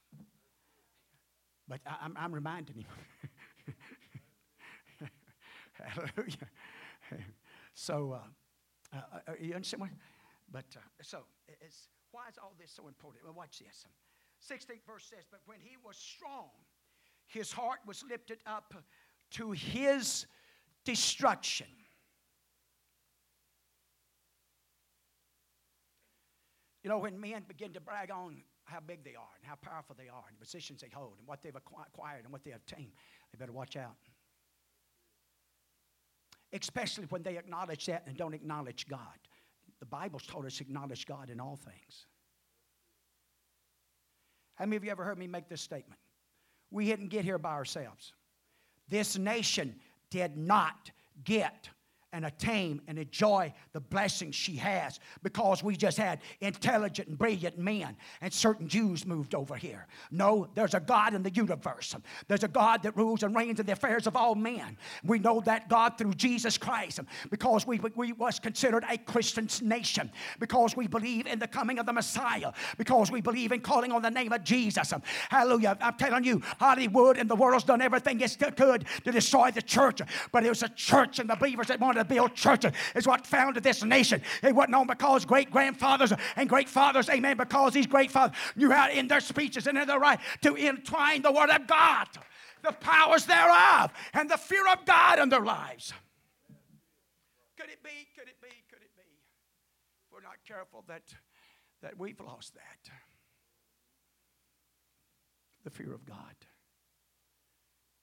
But 1.68 1.80
I, 1.86 2.04
am 2.04 2.16
I'm, 2.16 2.24
I'm 2.24 2.34
reminding 2.34 2.76
him. 2.76 2.86
Hallelujah. 5.74 6.48
So, 7.74 8.12
uh, 8.12 8.18
uh, 8.92 8.96
uh, 8.96 9.18
uh, 9.28 9.32
you 9.40 9.54
understand 9.54 9.80
what? 9.80 9.90
But 10.50 10.66
uh, 10.76 10.80
so, 11.02 11.20
it's, 11.60 11.88
why 12.10 12.28
is 12.30 12.36
all 12.42 12.54
this 12.58 12.70
so 12.70 12.88
important? 12.88 13.24
Well, 13.24 13.34
watch 13.34 13.58
this. 13.58 13.86
16th 14.50 14.84
verse 14.86 15.04
says, 15.08 15.24
But 15.30 15.40
when 15.46 15.58
he 15.60 15.76
was 15.84 15.96
strong, 15.96 16.50
his 17.26 17.52
heart 17.52 17.78
was 17.86 18.04
lifted 18.08 18.38
up 18.46 18.74
to 19.32 19.52
his 19.52 20.26
destruction. 20.84 21.68
You 26.82 26.90
know, 26.90 26.98
when 26.98 27.20
men 27.20 27.44
begin 27.46 27.72
to 27.74 27.80
brag 27.80 28.10
on 28.10 28.42
how 28.64 28.80
big 28.80 29.04
they 29.04 29.14
are 29.14 29.30
and 29.38 29.48
how 29.48 29.54
powerful 29.54 29.94
they 29.96 30.08
are 30.08 30.24
and 30.28 30.36
the 30.36 30.44
positions 30.44 30.80
they 30.80 30.90
hold 30.92 31.14
and 31.18 31.26
what 31.26 31.40
they've 31.40 31.54
acquired 31.54 32.24
and 32.24 32.32
what 32.32 32.44
they 32.44 32.50
obtained, 32.50 32.92
they 33.32 33.38
better 33.38 33.52
watch 33.52 33.76
out. 33.76 33.96
Especially 36.52 37.04
when 37.10 37.22
they 37.22 37.36
acknowledge 37.36 37.86
that 37.86 38.04
and 38.06 38.16
don't 38.16 38.34
acknowledge 38.34 38.86
God. 38.88 39.00
The 39.80 39.86
Bible's 39.86 40.26
told 40.26 40.46
us 40.46 40.60
acknowledge 40.60 41.06
God 41.06 41.30
in 41.30 41.40
all 41.40 41.56
things. 41.56 42.06
How 44.54 44.66
many 44.66 44.76
of 44.76 44.84
you 44.84 44.90
ever 44.90 45.04
heard 45.04 45.18
me 45.18 45.26
make 45.26 45.48
this 45.48 45.60
statement? 45.60 46.00
We 46.70 46.86
didn't 46.86 47.08
get 47.08 47.24
here 47.24 47.38
by 47.38 47.52
ourselves. 47.52 48.12
This 48.88 49.18
nation 49.18 49.74
did 50.10 50.36
not 50.36 50.90
get 51.24 51.68
and 52.12 52.26
attain 52.26 52.80
and 52.86 52.98
enjoy 52.98 53.52
the 53.72 53.80
blessings 53.80 54.34
she 54.34 54.56
has 54.56 55.00
because 55.22 55.62
we 55.62 55.76
just 55.76 55.96
had 55.96 56.20
intelligent 56.40 57.08
and 57.08 57.18
brilliant 57.18 57.58
men 57.58 57.96
and 58.20 58.32
certain 58.32 58.68
Jews 58.68 59.06
moved 59.06 59.34
over 59.34 59.56
here. 59.56 59.86
No, 60.10 60.48
there's 60.54 60.74
a 60.74 60.80
God 60.80 61.14
in 61.14 61.22
the 61.22 61.30
universe. 61.30 61.96
There's 62.28 62.44
a 62.44 62.48
God 62.48 62.82
that 62.82 62.96
rules 62.96 63.22
and 63.22 63.34
reigns 63.34 63.60
in 63.60 63.66
the 63.66 63.72
affairs 63.72 64.06
of 64.06 64.16
all 64.16 64.34
men. 64.34 64.76
We 65.04 65.18
know 65.18 65.40
that 65.40 65.68
God 65.68 65.96
through 65.96 66.14
Jesus 66.14 66.58
Christ 66.58 67.00
because 67.30 67.66
we, 67.66 67.80
we 67.94 68.12
was 68.12 68.38
considered 68.38 68.84
a 68.88 68.98
Christian 68.98 69.48
nation 69.62 70.10
because 70.38 70.76
we 70.76 70.86
believe 70.86 71.26
in 71.26 71.38
the 71.38 71.48
coming 71.48 71.78
of 71.78 71.86
the 71.86 71.92
Messiah 71.92 72.52
because 72.76 73.10
we 73.10 73.20
believe 73.20 73.52
in 73.52 73.60
calling 73.60 73.92
on 73.92 74.02
the 74.02 74.10
name 74.10 74.32
of 74.32 74.44
Jesus. 74.44 74.92
Hallelujah. 75.30 75.78
I'm 75.80 75.94
telling 75.94 76.24
you, 76.24 76.42
Hollywood 76.58 77.16
and 77.16 77.28
the 77.28 77.36
world's 77.36 77.64
done 77.64 77.80
everything 77.80 78.20
it 78.20 78.36
could 78.56 78.84
to 79.04 79.12
destroy 79.12 79.50
the 79.50 79.62
church, 79.62 80.00
but 80.30 80.44
it 80.44 80.48
was 80.48 80.62
a 80.62 80.68
church 80.68 81.18
and 81.18 81.28
the 81.28 81.36
believers 81.36 81.68
that 81.68 81.80
wanted 81.80 82.01
to 82.02 82.14
build 82.14 82.34
churches 82.34 82.72
is 82.94 83.06
what 83.06 83.26
founded 83.26 83.62
this 83.62 83.82
nation. 83.82 84.22
It 84.42 84.54
wasn't 84.54 84.74
on 84.74 84.86
because 84.86 85.24
great 85.24 85.50
grandfathers 85.50 86.12
and 86.36 86.48
great 86.48 86.68
fathers, 86.68 87.08
amen, 87.08 87.36
because 87.36 87.72
these 87.72 87.86
great 87.86 88.10
fathers 88.10 88.36
knew 88.56 88.70
how 88.70 88.90
in 88.90 89.08
their 89.08 89.20
speeches 89.20 89.66
and 89.66 89.78
in 89.78 89.86
their 89.86 89.98
right 89.98 90.18
to 90.42 90.56
entwine 90.56 91.22
the 91.22 91.32
word 91.32 91.50
of 91.50 91.66
God, 91.66 92.08
the 92.62 92.72
powers 92.72 93.26
thereof, 93.26 93.92
and 94.14 94.30
the 94.30 94.36
fear 94.36 94.66
of 94.68 94.84
God 94.84 95.18
in 95.18 95.28
their 95.28 95.44
lives. 95.44 95.92
Could 97.58 97.70
it 97.70 97.82
be? 97.82 97.90
Could 98.18 98.28
it 98.28 98.40
be? 98.40 98.48
Could 98.70 98.82
it 98.82 98.94
be? 98.96 99.02
If 99.02 100.12
we're 100.12 100.22
not 100.22 100.38
careful 100.46 100.84
that, 100.88 101.02
that 101.82 101.98
we've 101.98 102.20
lost 102.20 102.54
that. 102.54 102.92
The 105.64 105.70
fear 105.70 105.94
of 105.94 106.04
God. 106.04 106.16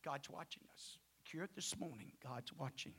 God's 0.04 0.30
watching 0.30 0.64
us. 0.74 0.98
It 1.32 1.56
this 1.56 1.78
morning. 1.78 2.12
God's 2.24 2.52
watching. 2.54 2.94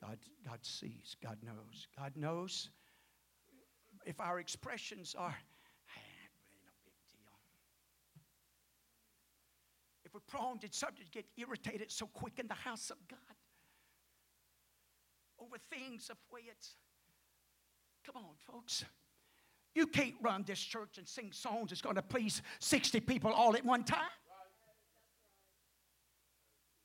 God, 0.00 0.18
God 0.44 0.58
sees, 0.62 1.16
God 1.22 1.38
knows. 1.42 1.86
God 1.96 2.12
knows 2.16 2.70
if 4.04 4.20
our 4.20 4.38
expressions 4.38 5.14
are, 5.18 5.34
ah, 5.34 5.98
deal. 7.10 7.32
If 10.04 10.14
we're 10.14 10.20
prone 10.20 10.58
to 10.60 10.68
to 10.68 10.90
get 11.10 11.24
irritated 11.36 11.90
so 11.90 12.06
quick 12.06 12.38
in 12.38 12.46
the 12.46 12.54
house 12.54 12.90
of 12.90 12.96
God 13.08 13.18
over 15.40 15.56
things 15.70 16.10
of 16.10 16.16
way 16.32 16.42
it's. 16.50 16.76
Come 18.04 18.16
on, 18.16 18.34
folks. 18.38 18.84
You 19.74 19.86
can't 19.86 20.14
run 20.22 20.44
this 20.46 20.60
church 20.60 20.96
and 20.96 21.06
sing 21.06 21.32
songs 21.32 21.70
that's 21.70 21.82
going 21.82 21.96
to 21.96 22.02
please 22.02 22.40
60 22.60 23.00
people 23.00 23.32
all 23.32 23.54
at 23.56 23.64
one 23.64 23.84
time. 23.84 23.98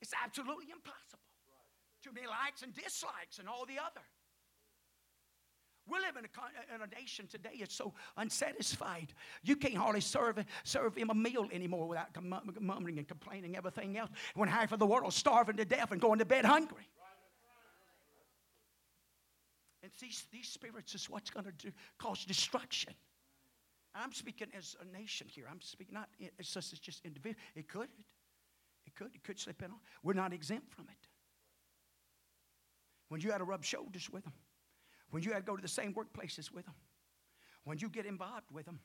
It's 0.02 0.12
absolutely 0.22 0.66
impossible 0.72 1.21
too 2.02 2.12
many 2.12 2.26
likes 2.26 2.62
and 2.62 2.74
dislikes 2.74 3.38
and 3.38 3.48
all 3.48 3.64
the 3.66 3.78
other. 3.78 4.02
We 5.86 5.98
live 5.98 6.16
in 6.16 6.24
a, 6.24 6.74
in 6.74 6.80
a 6.80 7.00
nation 7.00 7.26
today 7.26 7.56
that's 7.58 7.74
so 7.74 7.92
unsatisfied. 8.16 9.12
You 9.42 9.56
can't 9.56 9.76
hardly 9.76 10.00
serve, 10.00 10.44
serve 10.62 10.96
him 10.96 11.10
a 11.10 11.14
meal 11.14 11.48
anymore 11.52 11.88
without 11.88 12.10
murmuring 12.60 12.98
and 12.98 13.08
complaining 13.08 13.56
everything 13.56 13.98
else. 13.98 14.10
When 14.34 14.48
half 14.48 14.70
of 14.70 14.78
the 14.78 14.86
world 14.86 15.08
is 15.08 15.14
starving 15.14 15.56
to 15.56 15.64
death 15.64 15.90
and 15.90 16.00
going 16.00 16.20
to 16.20 16.24
bed 16.24 16.44
hungry. 16.44 16.88
And 19.82 19.90
these, 20.00 20.24
these 20.30 20.46
spirits 20.46 20.94
is 20.94 21.10
what's 21.10 21.30
going 21.30 21.46
to 21.46 21.52
do, 21.52 21.72
cause 21.98 22.24
destruction. 22.24 22.94
I'm 23.94 24.12
speaking 24.12 24.46
as 24.56 24.76
a 24.80 24.96
nation 24.96 25.26
here. 25.28 25.46
I'm 25.50 25.60
speaking 25.60 25.94
not 25.94 26.08
it's 26.38 26.54
just, 26.54 26.72
it's 26.72 26.80
just 26.80 27.04
individual. 27.04 27.42
It 27.56 27.68
could. 27.68 27.88
It 28.86 28.94
could. 28.94 29.14
It 29.14 29.24
could 29.24 29.38
slip 29.38 29.60
in. 29.60 29.72
on. 29.72 29.80
We're 30.04 30.14
not 30.14 30.32
exempt 30.32 30.72
from 30.72 30.84
it 30.84 31.08
when 33.12 33.20
you 33.20 33.30
had 33.30 33.38
to 33.38 33.44
rub 33.44 33.62
shoulders 33.62 34.08
with 34.08 34.24
them, 34.24 34.32
when 35.10 35.22
you 35.22 35.32
had 35.32 35.40
to 35.40 35.44
go 35.44 35.54
to 35.54 35.60
the 35.60 35.68
same 35.68 35.92
workplaces 35.92 36.50
with 36.50 36.64
them, 36.64 36.74
when 37.64 37.76
you 37.78 37.90
get 37.90 38.06
involved 38.06 38.50
with 38.50 38.64
them, 38.64 38.80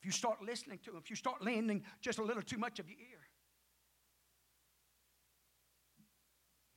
if 0.00 0.04
you 0.04 0.10
start 0.10 0.42
listening 0.42 0.80
to 0.82 0.90
them, 0.90 1.00
if 1.00 1.10
you 1.10 1.14
start 1.14 1.40
lending 1.40 1.84
just 2.00 2.18
a 2.18 2.24
little 2.24 2.42
too 2.42 2.58
much 2.58 2.80
of 2.80 2.88
your 2.88 2.98
ear. 2.98 3.22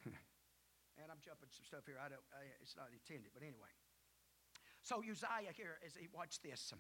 and 1.02 1.10
I'm 1.10 1.18
jumping 1.26 1.50
some 1.50 1.66
stuff 1.66 1.88
here. 1.88 1.98
I 1.98 2.08
don't, 2.08 2.22
I, 2.32 2.46
it's 2.62 2.76
not 2.76 2.90
intended, 2.94 3.32
but 3.34 3.42
anyway. 3.42 3.74
So 4.84 5.02
Uzziah 5.02 5.54
here, 5.56 5.80
as 5.84 5.96
he 5.96 6.08
watched 6.14 6.44
this, 6.44 6.72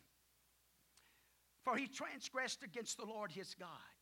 for 1.63 1.75
he 1.75 1.87
transgressed 1.87 2.61
against 2.61 2.97
the 2.97 3.05
Lord 3.05 3.31
his 3.31 3.55
God 3.55 3.97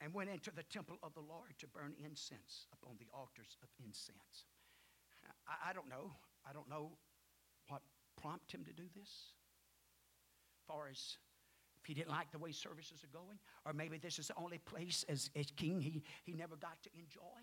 and 0.00 0.14
went 0.14 0.30
into 0.30 0.52
the 0.52 0.62
temple 0.62 0.98
of 1.02 1.12
the 1.14 1.26
Lord 1.26 1.58
to 1.58 1.66
burn 1.66 1.94
incense 1.98 2.68
upon 2.72 2.94
the 3.00 3.08
altars 3.12 3.56
of 3.64 3.68
incense. 3.84 4.46
I, 5.46 5.70
I 5.70 5.72
don't 5.72 5.88
know. 5.88 6.12
I 6.48 6.52
don't 6.52 6.68
know 6.68 6.92
what 7.68 7.82
prompted 8.20 8.60
him 8.60 8.64
to 8.64 8.72
do 8.72 8.84
this. 8.96 9.32
Far 10.66 10.88
as 10.90 11.18
if 11.78 11.86
he 11.86 11.94
didn't 11.94 12.10
like 12.10 12.30
the 12.32 12.38
way 12.38 12.52
services 12.52 13.04
are 13.04 13.12
going, 13.12 13.38
or 13.64 13.72
maybe 13.72 13.98
this 13.98 14.18
is 14.18 14.28
the 14.28 14.34
only 14.36 14.58
place 14.58 15.04
as, 15.08 15.30
as 15.36 15.46
king 15.54 15.80
he, 15.80 16.02
he 16.24 16.32
never 16.32 16.56
got 16.56 16.82
to 16.82 16.90
enjoy. 16.94 17.40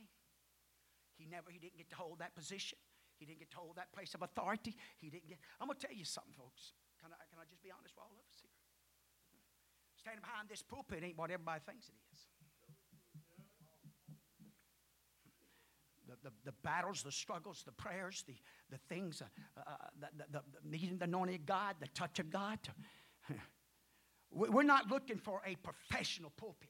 He 1.15 1.25
never 1.25 1.51
he 1.51 1.59
didn't 1.59 1.77
get 1.77 1.89
to 1.91 1.95
hold 1.95 2.19
that 2.19 2.35
position. 2.35 2.77
He 3.19 3.25
didn't 3.25 3.39
get 3.39 3.51
to 3.51 3.57
hold 3.57 3.77
that 3.77 3.93
place 3.93 4.13
of 4.15 4.21
authority. 4.21 4.75
He 4.97 5.09
didn't 5.09 5.29
get. 5.29 5.37
I'm 5.61 5.67
gonna 5.67 5.79
tell 5.79 5.95
you 5.95 6.03
something, 6.03 6.33
folks. 6.33 6.73
Can 6.99 7.11
I, 7.13 7.19
can 7.29 7.39
I 7.39 7.45
just 7.47 7.61
be 7.63 7.71
honest 7.71 7.95
with 7.95 8.03
all 8.03 8.11
of 8.11 8.19
us 8.27 8.39
here? 8.41 8.51
Standing 9.95 10.23
behind 10.23 10.49
this 10.49 10.63
pulpit 10.63 11.03
ain't 11.03 11.17
what 11.17 11.31
everybody 11.31 11.61
thinks 11.63 11.87
it 11.87 11.95
is. 12.11 12.19
The, 16.07 16.29
the, 16.29 16.35
the, 16.45 16.51
battles, 16.63 17.03
the 17.03 17.11
struggles, 17.11 17.63
the 17.65 17.71
prayers, 17.71 18.23
the, 18.27 18.35
the 18.69 18.77
things, 18.89 19.21
uh, 19.21 19.61
uh, 19.65 19.75
the, 19.99 20.07
the, 20.17 20.39
the, 20.39 20.69
needing 20.69 20.97
the 20.97 21.05
anointing 21.05 21.35
of 21.35 21.45
God, 21.45 21.75
the 21.79 21.87
touch 21.89 22.19
of 22.19 22.29
God. 22.29 22.59
We're 24.31 24.63
not 24.63 24.89
looking 24.89 25.17
for 25.17 25.41
a 25.45 25.55
professional 25.55 26.31
pulpit. 26.31 26.69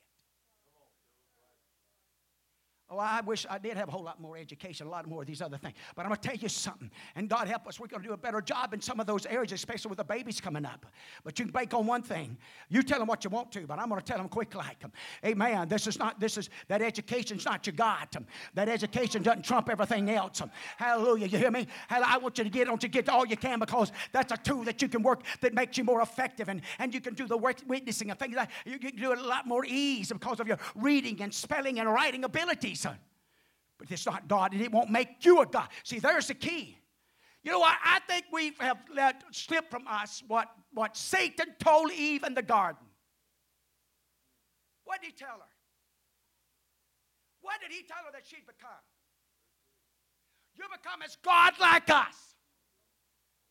Oh, 2.93 2.99
I 2.99 3.21
wish 3.21 3.47
I 3.49 3.57
did 3.57 3.75
have 3.75 3.87
a 3.87 3.91
whole 3.91 4.03
lot 4.03 4.21
more 4.21 4.37
education, 4.37 4.85
a 4.85 4.89
lot 4.89 5.07
more 5.07 5.21
of 5.21 5.27
these 5.27 5.41
other 5.41 5.57
things. 5.57 5.73
But 5.95 6.03
I'm 6.03 6.09
going 6.09 6.21
to 6.21 6.27
tell 6.27 6.37
you 6.37 6.47
something. 6.47 6.91
And 7.15 7.27
God 7.27 7.47
help 7.47 7.67
us, 7.67 7.79
we're 7.79 7.87
going 7.87 8.03
to 8.03 8.07
do 8.07 8.13
a 8.13 8.17
better 8.17 8.39
job 8.39 8.71
in 8.73 8.81
some 8.81 8.99
of 8.99 9.07
those 9.07 9.25
areas, 9.25 9.51
especially 9.51 9.89
with 9.89 9.97
the 9.97 10.03
babies 10.03 10.39
coming 10.39 10.63
up. 10.63 10.85
But 11.23 11.39
you 11.39 11.45
can 11.45 11.51
bank 11.51 11.73
on 11.73 11.87
one 11.87 12.03
thing. 12.03 12.37
You 12.69 12.83
tell 12.83 12.99
them 12.99 13.07
what 13.07 13.23
you 13.23 13.31
want 13.31 13.51
to, 13.53 13.65
but 13.65 13.79
I'm 13.79 13.89
going 13.89 13.99
to 13.99 14.05
tell 14.05 14.19
them 14.19 14.29
quick 14.29 14.53
like. 14.53 14.83
Amen. 15.25 15.67
This 15.67 15.87
is 15.87 15.97
not, 15.97 16.19
this 16.19 16.37
is, 16.37 16.51
that 16.67 16.83
education's 16.83 17.45
not 17.45 17.65
your 17.65 17.75
God. 17.75 18.09
That 18.53 18.69
education 18.69 19.23
doesn't 19.23 19.43
trump 19.43 19.69
everything 19.69 20.11
else. 20.11 20.41
Hallelujah. 20.77 21.27
You 21.27 21.39
hear 21.39 21.51
me? 21.51 21.67
I 21.89 22.17
want 22.19 22.37
you 22.37 22.43
to 22.43 22.49
get 22.49 22.69
on 22.69 22.77
to 22.77 22.87
get 22.87 23.09
all 23.09 23.25
you 23.25 23.37
can 23.37 23.57
because 23.57 23.91
that's 24.11 24.31
a 24.31 24.37
tool 24.37 24.63
that 24.65 24.83
you 24.83 24.87
can 24.87 25.01
work 25.01 25.23
that 25.41 25.55
makes 25.55 25.79
you 25.79 25.83
more 25.83 26.01
effective 26.01 26.47
and, 26.47 26.61
and 26.77 26.93
you 26.93 27.01
can 27.01 27.15
do 27.15 27.25
the 27.25 27.37
work, 27.37 27.57
witnessing 27.65 28.11
and 28.11 28.19
things 28.19 28.35
like 28.35 28.49
that. 28.49 28.71
You 28.71 28.77
can 28.77 28.95
do 28.95 29.11
it 29.13 29.17
a 29.17 29.23
lot 29.23 29.47
more 29.47 29.65
ease 29.65 30.11
because 30.11 30.39
of 30.39 30.47
your 30.47 30.59
reading 30.75 31.21
and 31.21 31.33
spelling 31.33 31.79
and 31.79 31.91
writing 31.91 32.23
abilities. 32.23 32.82
But 32.89 33.91
it's 33.91 34.05
not 34.05 34.27
God, 34.27 34.53
and 34.53 34.61
it 34.61 34.71
won't 34.71 34.89
make 34.89 35.25
you 35.25 35.41
a 35.41 35.45
God. 35.45 35.67
See, 35.83 35.99
there's 35.99 36.27
the 36.27 36.33
key. 36.33 36.77
You 37.43 37.51
know 37.51 37.59
what? 37.59 37.77
I 37.83 37.99
think 38.07 38.25
we 38.31 38.53
have 38.59 38.77
let 38.93 39.23
slip 39.31 39.69
from 39.69 39.85
us 39.87 40.23
what, 40.27 40.47
what 40.73 40.95
Satan 40.95 41.47
told 41.59 41.91
Eve 41.91 42.23
in 42.23 42.33
the 42.33 42.41
garden. 42.41 42.85
What 44.85 45.01
did 45.01 45.07
he 45.07 45.13
tell 45.13 45.35
her? 45.35 45.51
What 47.41 47.59
did 47.61 47.71
he 47.71 47.83
tell 47.83 47.97
her 48.05 48.11
that 48.13 48.23
she'd 48.25 48.45
become? 48.45 48.69
You 50.55 50.63
become 50.71 51.01
as 51.03 51.17
God 51.23 51.53
like 51.59 51.89
us. 51.89 52.15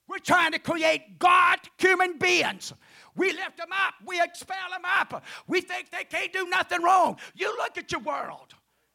We're 0.09 0.19
trying 0.19 0.53
to 0.53 0.59
create 0.59 1.19
God 1.19 1.59
human 1.79 2.19
beings. 2.19 2.73
We 3.15 3.33
lift 3.33 3.59
them 3.59 3.71
up. 3.73 3.95
We 4.07 4.21
expel 4.21 4.57
them 4.71 4.83
up. 4.85 5.25
We 5.47 5.61
think 5.61 5.91
they 5.91 6.05
can't 6.05 6.33
do 6.33 6.49
nothing 6.49 6.83
wrong. 6.83 7.19
You 7.35 7.55
look 7.57 7.77
at 7.77 7.93
your 7.93 8.01
world. 8.01 8.55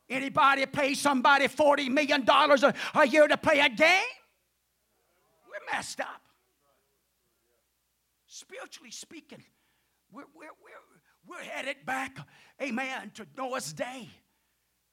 Anybody 0.09 0.65
pay 0.65 0.93
somebody 0.93 1.47
$40 1.47 1.89
million 1.89 2.23
a, 2.27 2.73
a 2.95 3.07
year 3.07 3.27
to 3.27 3.37
play 3.37 3.59
a 3.59 3.69
game? 3.69 4.03
We're 5.45 5.75
messed 5.75 5.99
up. 5.99 6.21
Spiritually 8.25 8.91
speaking, 8.91 9.43
we're, 10.11 10.23
we're, 10.33 10.45
we're, 10.63 11.27
we're 11.27 11.43
headed 11.43 11.85
back, 11.85 12.17
amen, 12.61 13.11
to 13.15 13.25
Noah's 13.37 13.73
day. 13.73 14.09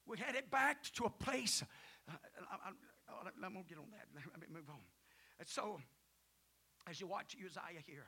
We're 0.05 0.17
headed 0.17 0.49
back 0.51 0.83
to 0.95 1.05
a 1.05 1.09
place. 1.09 1.63
Uh, 2.09 2.13
I, 2.51 2.69
I, 2.69 3.45
I, 3.45 3.49
won't 3.49 3.67
get 3.67 3.77
on 3.77 3.85
that. 3.91 4.07
Let 4.13 4.41
me 4.41 4.47
move 4.53 4.69
on. 4.69 4.81
And 5.39 5.47
so, 5.47 5.79
as 6.89 6.99
you 6.99 7.07
watch 7.07 7.35
Uzziah 7.43 7.81
here, 7.85 8.05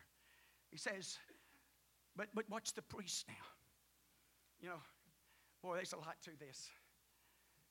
he 0.69 0.77
says, 0.77 1.17
but, 2.15 2.27
but 2.33 2.49
watch 2.49 2.73
the 2.73 2.81
priest 2.81 3.25
now. 3.27 3.33
You 4.59 4.69
know, 4.69 4.81
boy, 5.61 5.75
there's 5.75 5.93
a 5.93 5.97
lot 5.97 6.15
to 6.23 6.31
this. 6.39 6.69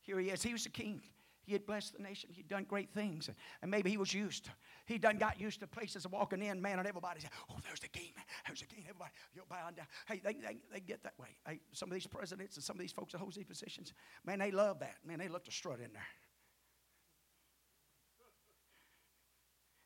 Here 0.06 0.18
he 0.20 0.30
is. 0.30 0.42
He 0.42 0.52
was 0.52 0.64
a 0.66 0.70
king. 0.70 1.02
He 1.42 1.52
had 1.52 1.64
blessed 1.64 1.96
the 1.96 2.02
nation. 2.02 2.30
He'd 2.32 2.48
done 2.48 2.64
great 2.64 2.90
things. 2.90 3.30
And 3.62 3.70
maybe 3.70 3.90
he 3.90 3.96
was 3.96 4.12
used. 4.12 4.48
He 4.84 4.98
done 4.98 5.16
got 5.16 5.40
used 5.40 5.60
to 5.60 5.66
places 5.66 6.04
of 6.04 6.12
walking 6.12 6.42
in, 6.42 6.60
man, 6.60 6.78
and 6.78 6.88
everybody 6.88 7.20
said, 7.20 7.30
Oh, 7.50 7.56
there's 7.64 7.80
the 7.80 7.88
king. 7.88 8.12
There's 8.46 8.60
the 8.60 8.66
king. 8.66 8.84
Everybody, 8.88 9.10
you're 9.34 9.44
bowing 9.48 9.74
down. 9.74 9.86
Hey, 10.08 10.20
they, 10.24 10.34
they, 10.34 10.56
they 10.72 10.80
get 10.80 11.02
that 11.04 11.14
way. 11.18 11.28
Hey, 11.46 11.60
some 11.72 11.88
of 11.88 11.94
these 11.94 12.06
presidents 12.06 12.56
and 12.56 12.64
some 12.64 12.74
of 12.76 12.80
these 12.80 12.92
folks 12.92 13.12
that 13.12 13.18
hold 13.18 13.34
these 13.34 13.44
positions, 13.44 13.92
man, 14.24 14.38
they 14.40 14.50
love 14.50 14.80
that. 14.80 14.96
Man, 15.04 15.18
they 15.18 15.28
love 15.28 15.44
to 15.44 15.52
strut 15.52 15.78
in 15.78 15.92
there. 15.92 16.06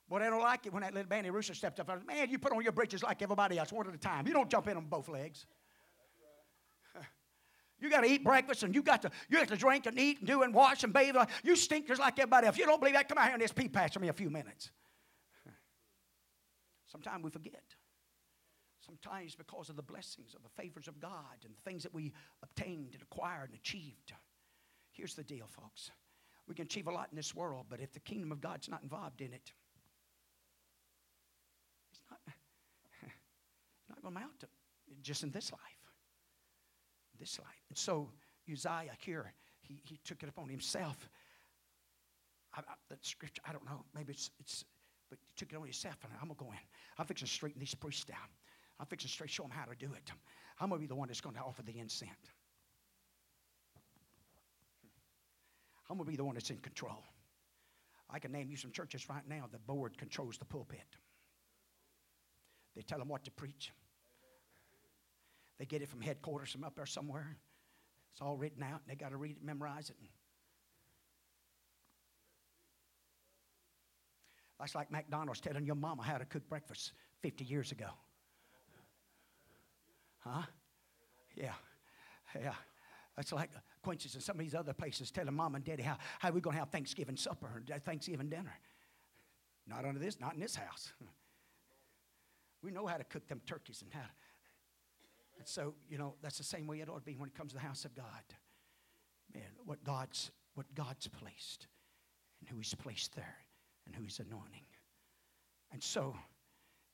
Boy, 0.08 0.18
they 0.18 0.26
don't 0.26 0.42
like 0.42 0.66
it 0.66 0.72
when 0.72 0.82
that 0.82 0.92
little 0.92 1.08
bandy 1.08 1.30
rooster 1.30 1.54
stepped 1.54 1.78
up. 1.78 1.88
Man, 2.06 2.28
you 2.28 2.38
put 2.38 2.52
on 2.52 2.62
your 2.62 2.72
breeches 2.72 3.02
like 3.02 3.22
everybody 3.22 3.58
else, 3.58 3.70
one 3.70 3.86
at 3.86 3.94
a 3.94 3.98
time. 3.98 4.26
You 4.26 4.32
don't 4.32 4.50
jump 4.50 4.66
in 4.66 4.76
on 4.76 4.86
both 4.86 5.08
legs. 5.08 5.46
You 7.80 7.88
got 7.88 8.02
to 8.02 8.08
eat 8.08 8.22
breakfast 8.22 8.62
and 8.62 8.74
you 8.74 8.82
got 8.82 9.02
to 9.02 9.10
you 9.28 9.38
got 9.38 9.48
to 9.48 9.56
drink 9.56 9.86
and 9.86 9.98
eat 9.98 10.18
and 10.18 10.26
do 10.26 10.42
and 10.42 10.54
wash 10.54 10.84
and 10.84 10.92
bathe. 10.92 11.16
You 11.42 11.56
stink 11.56 11.88
just 11.88 12.00
like 12.00 12.18
everybody 12.18 12.46
else. 12.46 12.56
If 12.56 12.60
you 12.60 12.66
don't 12.66 12.78
believe 12.78 12.94
that, 12.94 13.08
come 13.08 13.18
out 13.18 13.24
here 13.24 13.34
and 13.34 13.42
just 13.42 13.54
pee 13.54 13.68
patch 13.68 13.98
me 13.98 14.08
a 14.08 14.12
few 14.12 14.30
minutes. 14.30 14.70
Sometimes 16.86 17.24
we 17.24 17.30
forget. 17.30 17.62
Sometimes 18.84 19.34
because 19.34 19.68
of 19.70 19.76
the 19.76 19.82
blessings 19.82 20.34
of 20.34 20.42
the 20.42 20.48
favors 20.62 20.88
of 20.88 21.00
God 21.00 21.44
and 21.44 21.54
the 21.54 21.70
things 21.70 21.82
that 21.84 21.94
we 21.94 22.12
obtained 22.42 22.90
and 22.92 23.02
acquired 23.02 23.50
and 23.50 23.58
achieved. 23.58 24.12
Here's 24.92 25.14
the 25.14 25.22
deal, 25.22 25.46
folks. 25.48 25.90
We 26.48 26.54
can 26.54 26.64
achieve 26.64 26.88
a 26.88 26.90
lot 26.90 27.08
in 27.10 27.16
this 27.16 27.34
world, 27.34 27.66
but 27.68 27.80
if 27.80 27.92
the 27.92 28.00
kingdom 28.00 28.32
of 28.32 28.40
God's 28.40 28.68
not 28.68 28.82
involved 28.82 29.20
in 29.20 29.32
it, 29.32 29.52
it's 31.92 32.02
not, 32.10 32.18
not 33.88 34.02
going 34.02 34.14
to 34.14 34.20
amount 34.20 34.40
to 34.40 34.48
just 35.02 35.22
in 35.22 35.30
this 35.30 35.52
life 35.52 35.79
this 37.20 37.38
life. 37.38 37.64
And 37.68 37.78
so 37.78 38.08
Uzziah 38.50 38.96
here, 38.98 39.32
he, 39.60 39.80
he 39.84 40.00
took 40.04 40.22
it 40.22 40.28
upon 40.28 40.48
himself. 40.48 41.08
I, 42.54 42.60
I, 42.60 42.74
the 42.88 42.96
scripture, 43.02 43.42
I 43.48 43.52
don't 43.52 43.64
know, 43.64 43.84
maybe 43.94 44.12
it's, 44.12 44.30
it's 44.40 44.64
but 45.10 45.18
he 45.26 45.32
took 45.36 45.52
it 45.52 45.56
on 45.56 45.64
himself, 45.64 45.96
and 46.04 46.12
I'm 46.20 46.28
going 46.28 46.38
to 46.38 46.44
go 46.44 46.50
in. 46.52 46.58
I'm 46.96 47.04
fixing 47.04 47.26
to 47.26 47.32
straighten 47.32 47.58
these 47.58 47.74
priests 47.74 48.04
down. 48.04 48.16
I'm 48.78 48.86
fixing 48.86 49.08
to 49.08 49.12
straight 49.12 49.30
show 49.30 49.42
them 49.42 49.50
how 49.50 49.64
to 49.64 49.76
do 49.76 49.92
it. 49.92 50.12
I'm 50.60 50.68
going 50.68 50.80
to 50.80 50.82
be 50.82 50.86
the 50.86 50.94
one 50.94 51.08
that's 51.08 51.20
going 51.20 51.34
to 51.34 51.42
offer 51.42 51.62
the 51.62 51.78
incense. 51.78 52.10
I'm 55.88 55.96
going 55.96 56.06
to 56.06 56.10
be 56.10 56.16
the 56.16 56.24
one 56.24 56.34
that's 56.34 56.50
in 56.50 56.58
control. 56.58 57.02
I 58.08 58.20
can 58.20 58.30
name 58.30 58.50
you 58.50 58.56
some 58.56 58.70
churches 58.70 59.08
right 59.08 59.26
now. 59.28 59.48
The 59.50 59.58
board 59.58 59.98
controls 59.98 60.38
the 60.38 60.44
pulpit. 60.44 60.96
They 62.76 62.82
tell 62.82 62.98
them 62.98 63.08
what 63.08 63.24
to 63.24 63.32
preach. 63.32 63.72
They 65.60 65.66
get 65.66 65.82
it 65.82 65.90
from 65.90 66.00
headquarters 66.00 66.52
from 66.52 66.64
up 66.64 66.74
there 66.74 66.86
somewhere. 66.86 67.36
It's 68.12 68.22
all 68.22 68.38
written 68.38 68.62
out, 68.62 68.80
and 68.80 68.88
they 68.88 68.94
got 68.94 69.10
to 69.10 69.18
read 69.18 69.36
it, 69.36 69.44
memorize 69.44 69.90
it. 69.90 69.96
That's 74.58 74.74
like 74.74 74.90
McDonald's 74.90 75.38
telling 75.38 75.66
your 75.66 75.74
mama 75.74 76.02
how 76.02 76.16
to 76.16 76.24
cook 76.24 76.48
breakfast 76.48 76.92
50 77.20 77.44
years 77.44 77.72
ago. 77.72 77.88
Huh? 80.20 80.42
Yeah. 81.36 81.52
Yeah. 82.34 82.54
That's 83.16 83.30
like 83.30 83.50
Quincy's 83.82 84.14
and 84.14 84.22
some 84.22 84.36
of 84.36 84.40
these 84.40 84.54
other 84.54 84.72
places 84.72 85.10
telling 85.10 85.34
mom 85.34 85.56
and 85.56 85.64
daddy 85.64 85.82
how, 85.82 85.98
how 86.20 86.30
we're 86.30 86.40
going 86.40 86.54
to 86.54 86.60
have 86.60 86.70
Thanksgiving 86.70 87.16
supper 87.16 87.46
or 87.46 87.62
uh, 87.74 87.78
Thanksgiving 87.78 88.30
dinner. 88.30 88.54
Not 89.66 89.84
under 89.84 90.00
this, 90.00 90.18
not 90.18 90.32
in 90.32 90.40
this 90.40 90.56
house. 90.56 90.90
We 92.62 92.70
know 92.70 92.86
how 92.86 92.98
to 92.98 93.04
cook 93.04 93.26
them 93.26 93.40
turkeys 93.46 93.80
and 93.80 93.90
how 93.90 94.02
to 94.02 94.10
and 95.40 95.48
so, 95.48 95.72
you 95.88 95.96
know, 95.96 96.16
that's 96.20 96.36
the 96.36 96.44
same 96.44 96.66
way 96.66 96.80
it 96.80 96.90
ought 96.90 96.98
to 96.98 97.04
be 97.04 97.16
when 97.16 97.26
it 97.26 97.34
comes 97.34 97.52
to 97.52 97.56
the 97.56 97.62
house 97.62 97.86
of 97.86 97.94
God. 97.94 98.04
Man, 99.32 99.42
what 99.64 99.82
God's 99.82 100.30
what 100.54 100.66
God's 100.74 101.08
placed 101.08 101.66
and 102.40 102.48
who 102.50 102.58
He's 102.58 102.74
placed 102.74 103.16
there 103.16 103.36
and 103.86 103.96
who 103.96 104.02
He's 104.02 104.18
anointing. 104.18 104.66
And 105.72 105.82
so, 105.82 106.14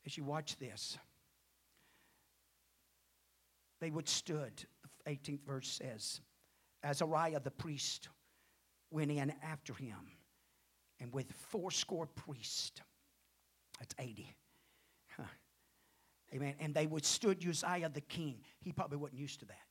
as 0.07 0.17
you 0.17 0.23
watch 0.23 0.57
this, 0.59 0.97
they 3.81 3.91
withstood, 3.91 4.65
the 5.05 5.11
18th 5.11 5.43
verse 5.45 5.81
says, 5.83 6.21
Azariah 6.85 7.41
the 7.41 7.51
priest 7.51 8.11
went 8.93 9.11
in 9.11 9.33
after 9.43 9.75
him, 9.75 9.99
and 11.01 11.13
with 11.13 11.33
fourscore 11.33 12.07
priests, 12.07 12.81
that's 13.81 13.95
80, 13.99 14.33
Amen. 16.35 16.55
And 16.59 16.75
they 16.75 16.87
withstood 16.87 17.47
Uzziah 17.47 17.89
the 17.89 18.01
king. 18.01 18.39
He 18.61 18.73
probably 18.73 18.99
wasn't 18.99 19.21
used 19.21 19.41
to 19.41 19.47
that. 19.47 19.67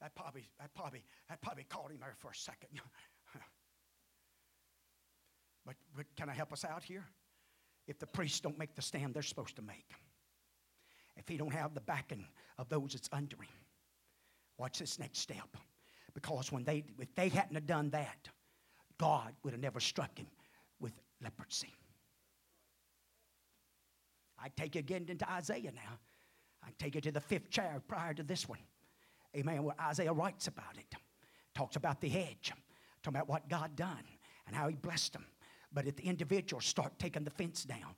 That 0.00 0.14
probably, 0.14 0.48
that 0.58 0.74
probably, 0.74 1.04
that 1.28 1.40
probably 1.42 1.64
caught 1.64 1.90
him 1.90 1.98
there 2.00 2.14
for 2.18 2.30
a 2.30 2.34
second. 2.34 2.70
but, 5.66 5.74
but 5.94 6.06
can 6.16 6.30
I 6.30 6.32
help 6.32 6.52
us 6.52 6.64
out 6.64 6.82
here? 6.82 7.04
If 7.86 7.98
the 7.98 8.06
priests 8.06 8.40
don't 8.40 8.58
make 8.58 8.74
the 8.74 8.82
stand 8.82 9.14
they're 9.14 9.22
supposed 9.22 9.56
to 9.56 9.62
make, 9.62 9.90
if 11.16 11.28
he 11.28 11.36
don't 11.36 11.52
have 11.52 11.74
the 11.74 11.80
backing 11.80 12.24
of 12.58 12.68
those 12.68 12.92
that's 12.92 13.10
under 13.12 13.36
him, 13.36 13.48
watch 14.56 14.78
this 14.78 14.98
next 14.98 15.18
step. 15.18 15.56
Because 16.14 16.50
when 16.50 16.64
they, 16.64 16.84
if 16.98 17.14
they 17.14 17.28
hadn't 17.28 17.54
have 17.54 17.66
done 17.66 17.90
that, 17.90 18.28
God 18.98 19.34
would 19.42 19.52
have 19.52 19.60
never 19.60 19.80
struck 19.80 20.18
him 20.18 20.26
with 20.80 20.92
leprosy. 21.22 21.74
I 24.42 24.48
take 24.56 24.74
you 24.74 24.80
again 24.80 25.06
into 25.08 25.30
Isaiah 25.30 25.72
now. 25.72 25.98
I 26.64 26.68
take 26.78 26.94
you 26.94 27.00
to 27.02 27.12
the 27.12 27.20
fifth 27.20 27.50
chair 27.50 27.82
prior 27.86 28.14
to 28.14 28.22
this 28.22 28.48
one. 28.48 28.58
Amen. 29.36 29.62
Where 29.62 29.74
Isaiah 29.80 30.12
writes 30.12 30.46
about 30.48 30.76
it. 30.76 30.94
Talks 31.54 31.76
about 31.76 32.00
the 32.00 32.08
hedge. 32.08 32.52
Talking 33.02 33.16
about 33.16 33.28
what 33.28 33.48
God 33.48 33.76
done 33.76 34.04
and 34.46 34.54
how 34.56 34.68
he 34.68 34.74
blessed 34.74 35.12
them. 35.12 35.26
But 35.72 35.86
if 35.86 35.96
the 35.96 36.04
individuals 36.04 36.64
start 36.64 36.98
taking 36.98 37.24
the 37.24 37.30
fence 37.30 37.64
down, 37.64 37.94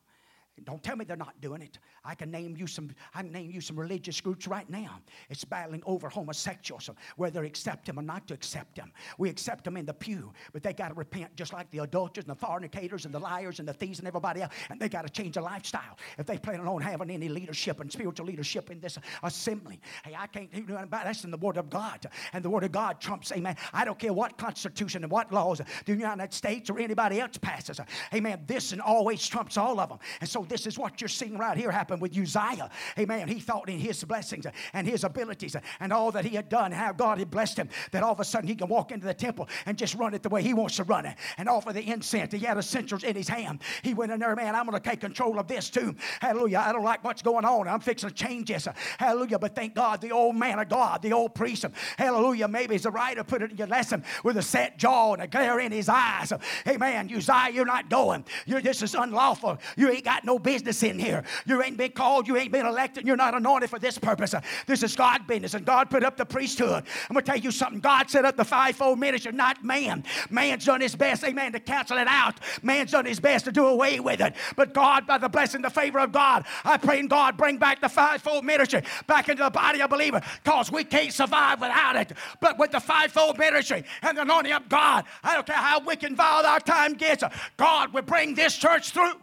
don't 0.65 0.83
tell 0.83 0.97
me 0.97 1.05
they're 1.05 1.17
not 1.17 1.41
doing 1.41 1.63
it. 1.63 1.79
I 2.05 2.15
can 2.15 2.31
name 2.31 2.57
you 2.57 2.67
some. 2.67 2.91
I 3.15 3.23
can 3.23 3.33
name 3.33 3.51
you 3.51 3.61
some 3.61 3.79
religious 3.79 4.21
groups 4.21 4.47
right 4.47 4.69
now. 4.69 5.01
It's 5.31 5.45
battling 5.45 5.83
over 5.87 6.09
homosexuals, 6.09 6.91
whether 7.17 7.45
accept 7.45 7.87
them 7.87 7.99
or 7.99 8.03
not 8.03 8.27
to 8.29 8.35
accept 8.35 8.77
them. 8.77 8.93
We 9.19 9.31
accept 9.31 9.65
them 9.65 9.77
in 9.77 9.87
the 9.87 9.95
pew, 9.95 10.33
but 10.53 10.63
they 10.63 10.73
got 10.73 10.89
to 10.89 10.95
repent, 10.95 11.35
just 11.37 11.53
like 11.53 11.71
the 11.71 11.79
adulterers 11.79 12.25
and 12.25 12.37
the 12.37 12.39
fornicators 12.39 13.07
and 13.07 13.15
the 13.15 13.19
liars 13.19 13.61
and 13.61 13.69
the 13.69 13.73
thieves 13.73 13.99
and 13.99 14.07
everybody 14.07 14.43
else. 14.43 14.53
And 14.71 14.79
they 14.79 14.89
got 14.89 15.07
to 15.07 15.09
change 15.09 15.35
their 15.35 15.43
lifestyle 15.43 15.97
if 16.19 16.27
they 16.27 16.39
plan 16.39 16.61
on 16.61 16.83
having 16.83 17.11
any 17.11 17.29
leadership 17.29 17.81
and 17.81 17.91
spiritual 17.91 18.27
leadership 18.27 18.71
in 18.71 18.79
this 18.79 18.99
assembly. 19.23 19.81
Hey, 20.05 20.15
I 20.19 20.27
can't 20.27 20.53
do 20.53 20.61
nothing 20.61 20.85
about 20.85 21.05
that's 21.05 21.25
in 21.25 21.31
the 21.31 21.39
Word 21.39 21.57
of 21.57 21.71
God, 21.71 22.07
and 22.33 22.45
the 22.45 22.51
Word 22.51 22.65
of 22.65 22.73
God 22.73 23.01
trumps. 23.01 23.33
Amen. 23.33 23.57
I 23.73 23.85
don't 23.85 23.99
care 23.99 24.13
what 24.13 24.37
constitution 24.37 25.03
and 25.03 25.11
what 25.11 25.33
laws 25.33 25.61
the 25.87 25.93
United 25.93 26.33
States 26.33 26.69
or 26.69 26.79
anybody 26.79 27.21
else 27.21 27.39
passes. 27.39 27.81
Amen. 28.15 28.43
This 28.47 28.73
and 28.73 28.83
always 28.83 29.27
trumps 29.27 29.57
all 29.57 29.81
of 29.81 29.89
them, 29.89 29.99
and 30.21 30.29
so 30.29 30.42
this 30.49 30.67
is 30.67 30.79
what 30.79 31.01
you're 31.01 31.09
seeing 31.09 31.37
right 31.37 31.57
here 31.57 31.71
happen 31.71 32.01
with 32.01 32.17
Uzziah. 32.17 32.71
Amen. 32.99 33.29
He 33.29 33.41
thought 33.41 33.69
in 33.69 33.79
his 33.79 34.03
blessings 34.05 34.47
and 34.73 34.87
his 34.87 35.05
abilities 35.05 35.57
and 35.81 35.93
all 35.93 36.11
that 36.13 36.25
he 36.25 36.37
had 36.37 36.49
done, 36.49 36.73
how 36.73 36.93
God 36.93 37.19
had 37.19 37.31
blessed 37.31 37.59
him, 37.59 37.69
that 37.93 38.03
all 38.03 38.13
of 38.13 38.21
a 38.21 38.25
sudden 38.25 38.49
he 38.49 38.55
can 38.55 38.69
walk 38.69 38.93
into 38.93 39.07
the 39.07 39.15
temple 39.15 39.49
and 39.67 39.77
just 39.77 39.95
run 39.95 40.15
it 40.15 40.23
the 40.23 40.29
way 40.29 40.43
he 40.43 40.55
wants 40.55 40.77
to 40.77 40.85
run 40.85 41.07
it 41.07 41.17
and 41.39 41.49
offer 41.49 41.73
the 41.73 41.83
incense. 41.83 42.33
He 42.33 42.39
had 42.41 42.63
censer 42.63 42.99
in 43.05 43.17
his 43.17 43.29
hand. 43.29 43.63
He 43.83 43.95
went 43.95 44.13
in 44.13 44.21
there, 44.21 44.35
man, 44.37 44.55
I'm 44.55 44.67
going 44.67 44.81
to 44.81 44.89
take 44.89 45.01
control 45.01 45.39
of 45.39 45.49
this 45.49 45.71
too. 45.71 45.95
Hallelujah. 46.21 46.63
I 46.67 46.73
don't 46.73 46.85
like 46.85 47.03
what's 47.05 47.23
going 47.23 47.45
on. 47.45 47.69
I'm 47.69 47.81
fixing 47.81 48.09
to 48.09 48.15
change 48.15 48.49
this. 48.49 48.69
Hallelujah. 48.99 49.39
But 49.39 49.55
thank 49.55 49.75
God, 49.75 50.01
the 50.01 50.13
old 50.13 50.37
man 50.37 50.59
of 50.59 50.69
God, 50.69 51.03
the 51.03 51.13
old 51.13 51.35
priest, 51.35 51.65
hallelujah, 51.97 52.49
maybe 52.49 52.75
he's 52.75 52.83
the 52.83 52.91
writer 52.91 53.25
put 53.25 53.43
it 53.43 53.51
in 53.51 53.57
your 53.57 53.67
lesson 53.67 54.05
with 54.25 54.37
a 54.37 54.43
set 54.43 54.79
jaw 54.79 55.15
and 55.15 55.23
a 55.23 55.27
glare 55.27 55.59
in 55.61 55.73
his 55.73 55.89
eyes. 55.89 56.33
Amen. 56.67 57.11
Uzziah, 57.15 57.51
you're 57.53 57.65
not 57.65 57.89
going. 57.89 58.25
You're, 58.47 58.61
this 58.61 58.83
is 58.83 58.95
unlawful. 58.95 59.59
You 59.77 59.91
ain't 59.91 60.05
got 60.05 60.25
no 60.25 60.32
business 60.39 60.83
in 60.83 60.99
here. 60.99 61.25
You 61.47 61.63
ain't 61.63 61.77
been 61.77 61.93
called, 61.93 62.29
you 62.29 62.37
ain't 62.37 62.53
been 62.53 62.67
elected, 62.67 63.07
you're 63.07 63.17
not 63.17 63.35
anointed 63.35 63.71
for 63.71 63.79
this 63.79 63.99
purpose. 63.99 64.35
This 64.67 64.83
is 64.83 64.95
God 64.97 65.27
business, 65.27 65.55
and 65.55 65.65
God 65.65 65.91
put 65.91 66.05
up 66.05 66.17
the 66.17 66.27
priesthood. 66.27 66.85
I'm 67.09 67.17
to 67.17 67.23
tell 67.23 67.37
you 67.37 67.51
something. 67.51 67.81
God 67.81 68.11
set 68.11 68.25
up 68.25 68.37
the 68.37 68.45
fivefold 68.45 68.99
ministry, 68.99 69.33
not 69.33 69.65
man. 69.65 70.05
Man's 70.31 70.65
done 70.65 70.81
his 70.81 70.95
best, 70.95 71.25
amen, 71.25 71.53
to 71.53 71.61
cancel 71.61 71.99
it 71.99 72.07
out. 72.09 72.41
Man's 72.63 72.93
done 72.93 73.05
his 73.05 73.21
best 73.21 73.45
to 73.47 73.53
do 73.53 73.67
away 73.67 74.01
with 74.01 74.21
it. 74.21 74.35
But 74.57 74.75
God, 74.75 75.07
by 75.07 75.19
the 75.19 75.29
blessing, 75.29 75.63
the 75.63 75.71
favor 75.71 75.99
of 75.99 76.13
God, 76.13 76.47
I 76.65 76.77
pray 76.77 76.99
in 76.99 77.09
God, 77.09 77.37
bring 77.37 77.59
back 77.59 77.81
the 77.81 77.89
fivefold 77.89 78.45
ministry 78.45 78.83
back 79.07 79.29
into 79.29 79.43
the 79.43 79.51
body 79.51 79.81
of 79.81 79.91
believers 79.91 80.23
because 80.43 80.71
we 80.71 80.85
can't 80.85 81.13
survive 81.13 81.61
without 81.61 81.97
it. 81.97 82.13
But 82.41 82.59
with 82.59 82.71
the 82.71 82.81
fivefold 82.81 83.39
ministry 83.39 83.85
and 84.03 84.17
the 84.17 84.23
anointing 84.23 84.53
of 84.53 84.69
God, 84.69 85.05
I 85.23 85.35
don't 85.35 85.47
care 85.47 85.57
how 85.57 85.81
wicked 85.81 86.09
and 86.09 86.17
vile 86.17 86.45
our 86.45 86.61
time 86.61 86.95
gets, 86.95 87.25
God 87.57 87.93
will 87.93 88.03
bring 88.03 88.35
this 88.35 88.57
church 88.57 88.91
through. 88.91 89.15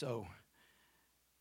So 0.00 0.26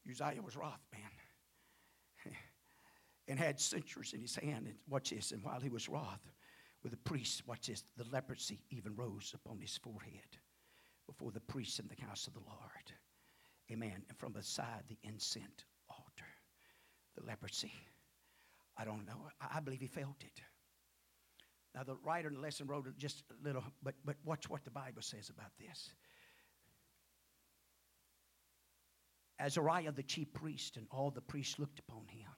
Uzziah 0.06 0.42
was 0.42 0.58
wroth, 0.58 0.86
man, 0.92 2.36
and 3.30 3.40
had 3.40 3.58
censers 3.58 4.12
in 4.12 4.20
his 4.20 4.36
hand. 4.36 4.68
And 4.68 4.76
watch 4.90 5.12
this. 5.12 5.32
And 5.32 5.42
while 5.42 5.62
he 5.62 5.70
was 5.70 5.88
wroth 5.88 6.30
with 6.84 6.92
the 6.92 6.98
priests, 6.98 7.42
watch 7.48 7.68
this, 7.68 7.86
the 7.96 8.04
leprosy 8.12 8.60
even 8.70 8.98
rose 8.98 9.34
upon 9.34 9.62
his 9.62 9.78
forehead 9.78 10.38
before 11.08 11.32
the 11.32 11.40
priests 11.40 11.80
in 11.80 11.88
the 11.88 12.06
house 12.06 12.28
of 12.28 12.34
the 12.34 12.42
Lord. 12.42 12.92
Amen. 13.72 14.04
And 14.10 14.18
from 14.18 14.34
beside 14.34 14.84
the 14.90 14.98
incense 15.04 15.64
altar, 15.90 16.28
the 17.16 17.26
leprosy. 17.26 17.72
I 18.78 18.84
don't 18.84 19.08
know. 19.08 19.30
I, 19.40 19.62
believe 19.62 19.80
he 19.80 19.88
felt 19.88 20.22
it. 20.22 20.42
Now, 21.74 21.84
the 21.84 21.96
writer 22.04 22.28
in 22.28 22.34
the 22.34 22.42
lesson 22.42 22.68
wrote 22.68 22.88
just 22.98 23.24
a 23.32 23.42
little, 23.42 23.64
but, 23.82 23.94
but 24.04 24.18
watch 24.26 24.50
what 24.50 24.66
the 24.66 24.72
Bible 24.72 25.02
says 25.02 25.30
about 25.30 25.52
this. 25.58 25.92
Azariah 29.40 29.92
the 29.92 30.04
chief 30.04 30.34
priest 30.34 30.78
and 30.78 30.86
all 30.92 31.12
the 31.12 31.22
priests 31.22 31.60
looked 31.60 31.80
upon 31.80 32.08
him, 32.08 32.30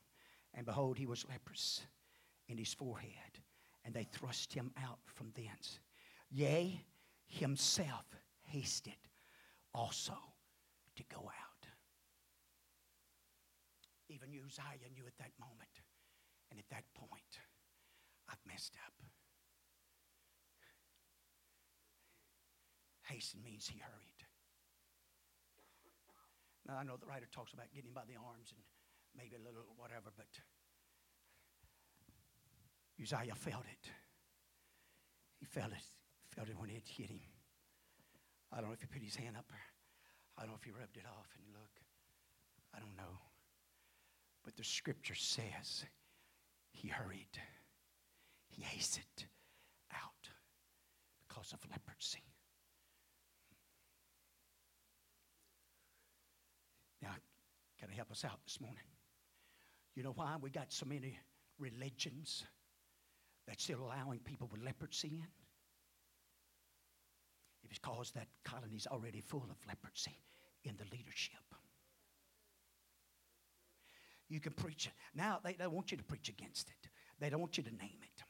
and 0.53 0.65
behold, 0.65 0.97
he 0.97 1.07
was 1.07 1.25
leprous 1.27 1.81
in 2.47 2.57
his 2.57 2.73
forehead, 2.73 3.39
and 3.83 3.93
they 3.93 4.03
thrust 4.03 4.53
him 4.53 4.71
out 4.83 4.99
from 5.05 5.31
thence. 5.35 5.79
Yea, 6.29 6.83
himself 7.27 8.05
hasted 8.43 8.93
also 9.73 10.17
to 10.95 11.03
go 11.13 11.21
out. 11.21 11.67
Even 14.09 14.29
Uzziah 14.29 14.91
knew 14.93 15.07
at 15.07 15.17
that 15.17 15.31
moment 15.39 15.81
and 16.49 16.59
at 16.59 16.69
that 16.69 16.83
point, 16.93 17.39
I've 18.29 18.45
messed 18.45 18.75
up. 18.85 18.93
Hasten 23.03 23.41
means 23.43 23.67
he 23.67 23.79
hurried. 23.79 24.10
Now, 26.71 26.77
I 26.79 26.83
know 26.83 26.95
the 26.95 27.05
writer 27.05 27.27
talks 27.35 27.51
about 27.51 27.67
getting 27.75 27.89
him 27.89 27.93
by 27.93 28.07
the 28.07 28.15
arms 28.15 28.55
and 28.55 28.63
maybe 29.11 29.35
a 29.35 29.43
little 29.43 29.67
whatever, 29.75 30.07
but 30.15 30.31
Uzziah 32.95 33.35
felt 33.35 33.65
it. 33.67 33.91
He 35.37 35.45
felt 35.45 35.73
it. 35.73 35.83
Felt 36.33 36.47
it 36.47 36.55
when 36.57 36.69
it 36.69 36.87
hit 36.87 37.09
him. 37.09 37.19
I 38.53 38.61
don't 38.61 38.69
know 38.69 38.73
if 38.73 38.79
he 38.79 38.87
put 38.87 39.03
his 39.03 39.17
hand 39.17 39.35
up 39.35 39.51
or 39.51 39.59
I 40.37 40.43
don't 40.43 40.51
know 40.51 40.57
if 40.57 40.63
he 40.63 40.71
rubbed 40.71 40.95
it 40.95 41.03
off 41.05 41.27
and 41.35 41.43
look. 41.51 41.75
I 42.73 42.79
don't 42.79 42.95
know. 42.95 43.19
But 44.45 44.55
the 44.55 44.63
scripture 44.63 45.15
says 45.15 45.83
he 46.71 46.87
hurried. 46.87 47.35
He 48.47 48.63
hastened 48.63 49.27
out 49.91 50.29
because 51.27 51.51
of 51.51 51.59
leprosy. 51.69 52.23
Now, 57.01 57.15
can 57.81 57.89
I 57.91 57.95
help 57.95 58.11
us 58.11 58.23
out 58.23 58.39
this 58.45 58.61
morning? 58.61 58.83
You 59.95 60.03
know 60.03 60.13
why 60.15 60.35
we 60.39 60.51
got 60.51 60.71
so 60.71 60.85
many 60.85 61.17
religions 61.57 62.43
that's 63.47 63.63
still 63.63 63.79
allowing 63.79 64.19
people 64.19 64.47
with 64.51 64.61
leprosy 64.61 65.07
in? 65.07 65.27
It 67.63 67.69
because 67.71 68.11
that 68.11 68.27
colony's 68.45 68.85
already 68.85 69.19
full 69.19 69.47
of 69.49 69.57
leprosy 69.67 70.15
in 70.63 70.75
the 70.77 70.85
leadership. 70.95 71.39
You 74.29 74.39
can 74.39 74.53
preach 74.53 74.85
it. 74.85 74.93
Now, 75.15 75.39
they 75.43 75.53
don't 75.53 75.73
want 75.73 75.91
you 75.91 75.97
to 75.97 76.03
preach 76.03 76.29
against 76.29 76.69
it, 76.69 76.89
they 77.19 77.31
don't 77.31 77.39
want 77.39 77.57
you 77.57 77.63
to 77.63 77.71
name 77.71 77.99
it. 78.03 78.23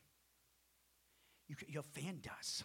You, 1.50 1.56
you 1.68 1.80
offend 1.82 2.30
us. 2.40 2.64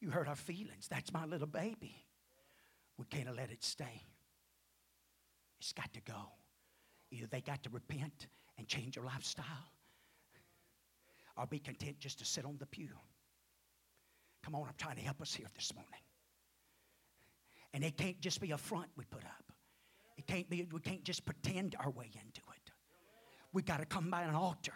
You 0.00 0.10
hurt 0.10 0.26
our 0.26 0.34
feelings. 0.34 0.88
That's 0.88 1.12
my 1.12 1.24
little 1.24 1.46
baby. 1.46 1.94
We 2.98 3.06
can't 3.06 3.34
let 3.34 3.52
it 3.52 3.62
stay. 3.62 4.02
It's 5.64 5.72
got 5.72 5.90
to 5.94 6.00
go. 6.02 6.28
Either 7.10 7.26
they 7.26 7.40
got 7.40 7.62
to 7.62 7.70
repent 7.70 8.26
and 8.58 8.68
change 8.68 8.96
their 8.96 9.04
lifestyle, 9.04 9.46
or 11.38 11.46
be 11.46 11.58
content 11.58 11.98
just 11.98 12.18
to 12.18 12.26
sit 12.26 12.44
on 12.44 12.58
the 12.58 12.66
pew. 12.66 12.90
Come 14.42 14.54
on, 14.56 14.68
I'm 14.68 14.74
trying 14.76 14.96
to 14.96 15.02
help 15.02 15.22
us 15.22 15.34
here 15.34 15.46
this 15.54 15.72
morning. 15.74 16.02
And 17.72 17.82
it 17.82 17.96
can't 17.96 18.20
just 18.20 18.42
be 18.42 18.50
a 18.50 18.58
front 18.58 18.88
we 18.94 19.04
put 19.06 19.24
up. 19.24 19.52
It 20.18 20.26
can't 20.26 20.50
be, 20.50 20.68
we 20.70 20.80
can't 20.80 21.02
just 21.02 21.24
pretend 21.24 21.76
our 21.80 21.90
way 21.90 22.10
into 22.12 22.42
it. 22.54 22.70
We 23.54 23.62
got 23.62 23.80
to 23.80 23.86
come 23.86 24.10
by 24.10 24.24
an 24.24 24.34
altar 24.34 24.74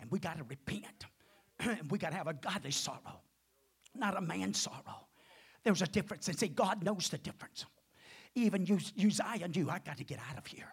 and 0.00 0.10
we 0.10 0.18
got 0.18 0.38
to 0.38 0.44
repent. 0.44 1.04
and 1.60 1.90
we 1.90 1.98
got 1.98 2.12
to 2.12 2.16
have 2.16 2.26
a 2.26 2.32
godly 2.32 2.70
sorrow, 2.70 3.20
not 3.94 4.16
a 4.16 4.22
man 4.22 4.54
sorrow. 4.54 5.08
There's 5.62 5.82
a 5.82 5.86
difference. 5.86 6.26
And 6.28 6.38
see, 6.38 6.48
God 6.48 6.82
knows 6.82 7.10
the 7.10 7.18
difference. 7.18 7.66
Even 8.34 8.62
Uzziah 8.62 9.48
knew, 9.48 9.68
I 9.68 9.78
got 9.78 9.98
to 9.98 10.04
get 10.04 10.18
out 10.30 10.38
of 10.38 10.46
here. 10.46 10.72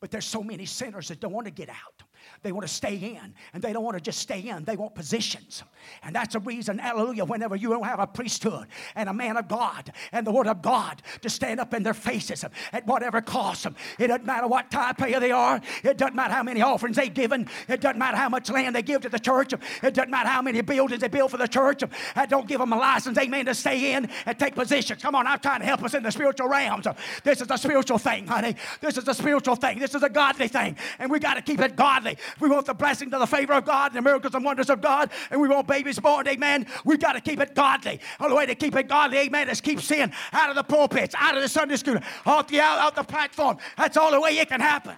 But 0.00 0.10
there's 0.10 0.24
so 0.24 0.42
many 0.42 0.66
sinners 0.66 1.08
that 1.08 1.20
don't 1.20 1.32
want 1.32 1.46
to 1.46 1.52
get 1.52 1.68
out. 1.68 2.02
They 2.42 2.52
want 2.52 2.66
to 2.66 2.72
stay 2.72 2.96
in, 2.96 3.34
and 3.52 3.62
they 3.62 3.72
don't 3.72 3.84
want 3.84 3.96
to 3.96 4.02
just 4.02 4.18
stay 4.18 4.40
in, 4.40 4.64
they 4.64 4.76
want 4.76 4.94
positions. 4.94 5.62
And 6.02 6.14
that's 6.14 6.34
the 6.34 6.40
reason, 6.40 6.78
hallelujah, 6.78 7.24
whenever 7.24 7.56
you 7.56 7.70
don't 7.70 7.84
have 7.84 8.00
a 8.00 8.06
priesthood 8.06 8.66
and 8.94 9.08
a 9.08 9.14
man 9.14 9.36
of 9.36 9.48
God 9.48 9.92
and 10.12 10.26
the 10.26 10.32
word 10.32 10.46
of 10.46 10.60
God 10.62 11.02
to 11.22 11.30
stand 11.30 11.60
up 11.60 11.72
in 11.74 11.82
their 11.82 11.94
faces 11.94 12.44
at 12.72 12.86
whatever 12.86 13.20
cost. 13.20 13.64
them, 13.64 13.76
It 13.98 14.08
doesn't 14.08 14.26
matter 14.26 14.46
what 14.46 14.70
type 14.70 14.98
payer 14.98 15.20
they 15.20 15.30
are, 15.30 15.60
it 15.82 15.96
doesn't 15.96 16.14
matter 16.14 16.34
how 16.34 16.42
many 16.42 16.60
offerings 16.62 16.96
they've 16.96 17.12
given, 17.12 17.48
it 17.68 17.80
doesn't 17.80 17.98
matter 17.98 18.16
how 18.16 18.28
much 18.28 18.50
land 18.50 18.74
they 18.74 18.82
give 18.82 19.02
to 19.02 19.08
the 19.08 19.18
church, 19.18 19.52
it 19.52 19.94
doesn't 19.94 20.10
matter 20.10 20.28
how 20.28 20.42
many 20.42 20.60
buildings 20.60 21.00
they 21.00 21.08
build 21.08 21.30
for 21.30 21.38
the 21.38 21.48
church. 21.48 21.82
That 22.14 22.28
don't 22.28 22.46
give 22.46 22.60
them 22.60 22.72
a 22.72 22.78
license, 22.78 23.16
amen, 23.18 23.46
to 23.46 23.54
stay 23.54 23.94
in 23.94 24.08
and 24.26 24.38
take 24.38 24.54
positions. 24.54 25.02
Come 25.02 25.14
on, 25.14 25.26
I'm 25.26 25.38
trying 25.38 25.60
to 25.60 25.66
help 25.66 25.82
us 25.82 25.94
in 25.94 26.02
the 26.02 26.12
spiritual 26.12 26.48
realms. 26.48 26.86
This 27.22 27.40
is 27.40 27.50
a 27.50 27.58
spiritual 27.58 27.98
thing, 27.98 28.26
honey. 28.26 28.56
This 28.80 28.98
is 28.98 29.08
a 29.08 29.14
spiritual 29.14 29.56
thing. 29.56 29.78
This 29.78 29.94
is 29.94 30.02
a 30.02 30.08
godly 30.08 30.48
thing. 30.48 30.76
And 30.98 31.10
we 31.10 31.18
got 31.18 31.34
to 31.34 31.42
keep 31.42 31.60
it 31.60 31.76
godly. 31.76 32.13
We 32.40 32.48
want 32.48 32.66
the 32.66 32.74
blessing 32.74 33.10
to 33.10 33.18
the 33.18 33.26
favor 33.26 33.52
of 33.54 33.64
God, 33.64 33.92
and 33.92 33.96
the 33.96 34.02
miracles 34.02 34.34
and 34.34 34.44
wonders 34.44 34.70
of 34.70 34.80
God, 34.80 35.10
and 35.30 35.40
we 35.40 35.48
want 35.48 35.66
babies 35.66 35.98
born, 35.98 36.26
amen. 36.28 36.66
We've 36.84 37.00
got 37.00 37.12
to 37.12 37.20
keep 37.20 37.40
it 37.40 37.54
godly. 37.54 38.00
All 38.20 38.28
the 38.28 38.34
way 38.34 38.46
to 38.46 38.54
keep 38.54 38.76
it 38.76 38.88
godly, 38.88 39.18
amen, 39.18 39.48
is 39.48 39.60
keep 39.60 39.80
sin 39.80 40.12
out 40.32 40.50
of 40.50 40.56
the 40.56 40.64
pulpits, 40.64 41.14
out 41.18 41.36
of 41.36 41.42
the 41.42 41.48
Sunday 41.48 41.76
school, 41.76 41.98
off 42.26 42.48
the 42.48 42.60
out, 42.60 42.78
out 42.78 42.94
the 42.94 43.02
platform. 43.02 43.58
That's 43.76 43.96
all 43.96 44.10
the 44.10 44.20
way 44.20 44.38
it 44.38 44.48
can 44.48 44.60
happen. 44.60 44.96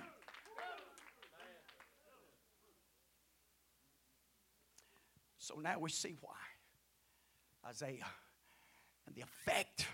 So 5.38 5.54
now 5.62 5.78
we 5.78 5.90
see 5.90 6.16
why 6.20 6.32
Isaiah 7.68 8.06
and 9.06 9.14
the 9.14 9.22
effect 9.22 9.86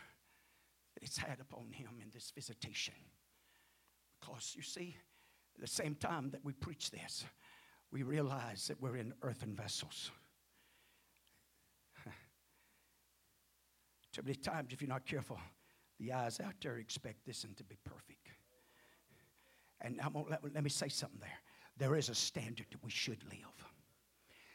that 0.95 1.03
it's 1.03 1.19
had 1.19 1.41
upon 1.41 1.71
him 1.73 1.91
in 2.01 2.09
this 2.11 2.33
visitation. 2.35 2.95
Because 4.19 4.55
you 4.57 4.63
see, 4.63 4.97
at 5.57 5.61
the 5.61 5.67
same 5.67 5.95
time 5.95 6.31
that 6.31 6.45
we 6.45 6.53
preach 6.53 6.91
this, 6.91 7.25
we 7.91 8.03
realize 8.03 8.67
that 8.69 8.81
we're 8.81 8.97
in 8.97 9.13
earthen 9.23 9.55
vessels. 9.55 10.11
Too 14.13 14.23
many 14.23 14.35
times, 14.37 14.73
if 14.73 14.81
you're 14.81 14.89
not 14.89 15.07
careful, 15.07 15.39
the 16.01 16.13
eyes 16.13 16.41
out 16.41 16.55
there 16.63 16.79
expect 16.79 17.27
this 17.27 17.45
and 17.45 17.57
to 17.57 17.65
be 17.65 17.77
perfect. 17.85 18.29
And 19.81 20.01
I'm 20.03 20.13
gonna, 20.13 20.27
let, 20.31 20.55
let 20.55 20.65
me 20.65 20.71
say 20.71 20.89
something 20.89 21.21
there. 21.21 21.39
There 21.77 21.97
is 21.97 22.09
a 22.09 22.15
standard 22.15 22.67
that 22.71 22.83
we 22.83 22.91
should 22.91 23.23
live. 23.25 23.67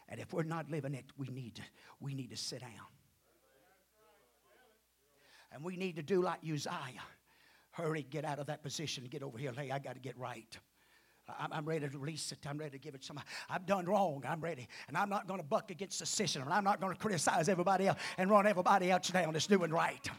And 0.09 0.19
if 0.19 0.33
we're 0.33 0.43
not 0.43 0.69
living 0.71 0.93
it, 0.93 1.05
we 1.17 1.27
need 1.27 1.55
to, 1.55 1.63
we 1.99 2.13
need 2.13 2.29
to 2.31 2.37
sit 2.37 2.61
down. 2.61 2.69
And 5.51 5.63
we 5.63 5.75
need 5.75 5.95
to 5.97 6.03
do 6.03 6.21
like 6.21 6.39
Uzziah. 6.43 7.03
Hurry, 7.71 8.05
get 8.09 8.25
out 8.25 8.39
of 8.39 8.47
that 8.47 8.63
position 8.63 9.05
get 9.05 9.21
over 9.21 9.37
here. 9.37 9.51
Hey, 9.55 9.69
I 9.71 9.79
got 9.79 9.93
to 9.93 9.99
get 9.99 10.17
right. 10.17 10.57
I'm 11.51 11.65
ready 11.65 11.87
to 11.87 11.97
release 11.97 12.31
it. 12.31 12.39
I'm 12.47 12.57
ready 12.57 12.71
to 12.71 12.77
give 12.77 12.95
it 12.95 13.03
some. 13.03 13.19
I've 13.49 13.65
done 13.65 13.85
wrong. 13.85 14.23
I'm 14.27 14.39
ready. 14.39 14.67
And 14.87 14.97
I'm 14.97 15.09
not 15.09 15.27
going 15.27 15.39
to 15.39 15.45
buck 15.45 15.71
against 15.71 15.99
the 15.99 16.05
system. 16.05 16.43
And 16.43 16.53
I'm 16.53 16.63
not 16.63 16.79
going 16.79 16.93
to 16.93 16.99
criticize 16.99 17.49
everybody 17.49 17.87
else 17.87 17.99
and 18.17 18.29
run 18.29 18.47
everybody 18.47 18.91
else 18.91 19.09
down 19.09 19.33
that's 19.33 19.47
doing 19.47 19.71
right. 19.71 20.09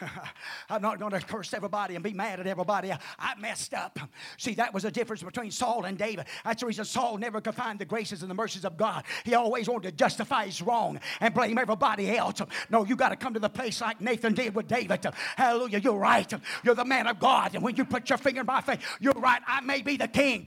I'm 0.70 0.82
not 0.82 0.98
going 0.98 1.12
to 1.12 1.20
curse 1.20 1.54
everybody 1.54 1.94
and 1.94 2.04
be 2.04 2.12
mad 2.12 2.40
at 2.40 2.46
everybody. 2.46 2.92
I 2.92 3.34
messed 3.38 3.74
up. 3.74 3.98
See, 4.36 4.54
that 4.54 4.72
was 4.72 4.82
the 4.82 4.90
difference 4.90 5.22
between 5.22 5.50
Saul 5.50 5.84
and 5.84 5.98
David. 5.98 6.26
That's 6.44 6.60
the 6.60 6.66
reason 6.66 6.84
Saul 6.84 7.18
never 7.18 7.40
could 7.40 7.54
find 7.54 7.78
the 7.78 7.84
graces 7.84 8.22
and 8.22 8.30
the 8.30 8.34
mercies 8.34 8.64
of 8.64 8.76
God. 8.76 9.04
He 9.24 9.34
always 9.34 9.68
wanted 9.68 9.90
to 9.90 9.96
justify 9.96 10.46
his 10.46 10.62
wrong 10.62 11.00
and 11.20 11.34
blame 11.34 11.58
everybody 11.58 12.16
else. 12.16 12.40
No, 12.70 12.84
you 12.84 12.96
got 12.96 13.10
to 13.10 13.16
come 13.16 13.34
to 13.34 13.40
the 13.40 13.48
place 13.48 13.80
like 13.80 14.00
Nathan 14.00 14.34
did 14.34 14.54
with 14.54 14.68
David. 14.68 15.06
Hallelujah. 15.36 15.78
You're 15.78 15.98
right. 15.98 16.32
You're 16.64 16.74
the 16.74 16.84
man 16.84 17.06
of 17.06 17.18
God. 17.18 17.54
And 17.54 17.62
when 17.62 17.76
you 17.76 17.84
put 17.84 18.08
your 18.08 18.18
finger 18.18 18.40
in 18.40 18.46
my 18.46 18.60
face, 18.60 18.78
you're 19.00 19.12
right. 19.14 19.42
I 19.46 19.60
may 19.60 19.82
be 19.82 19.96
the 19.96 20.08
king. 20.08 20.46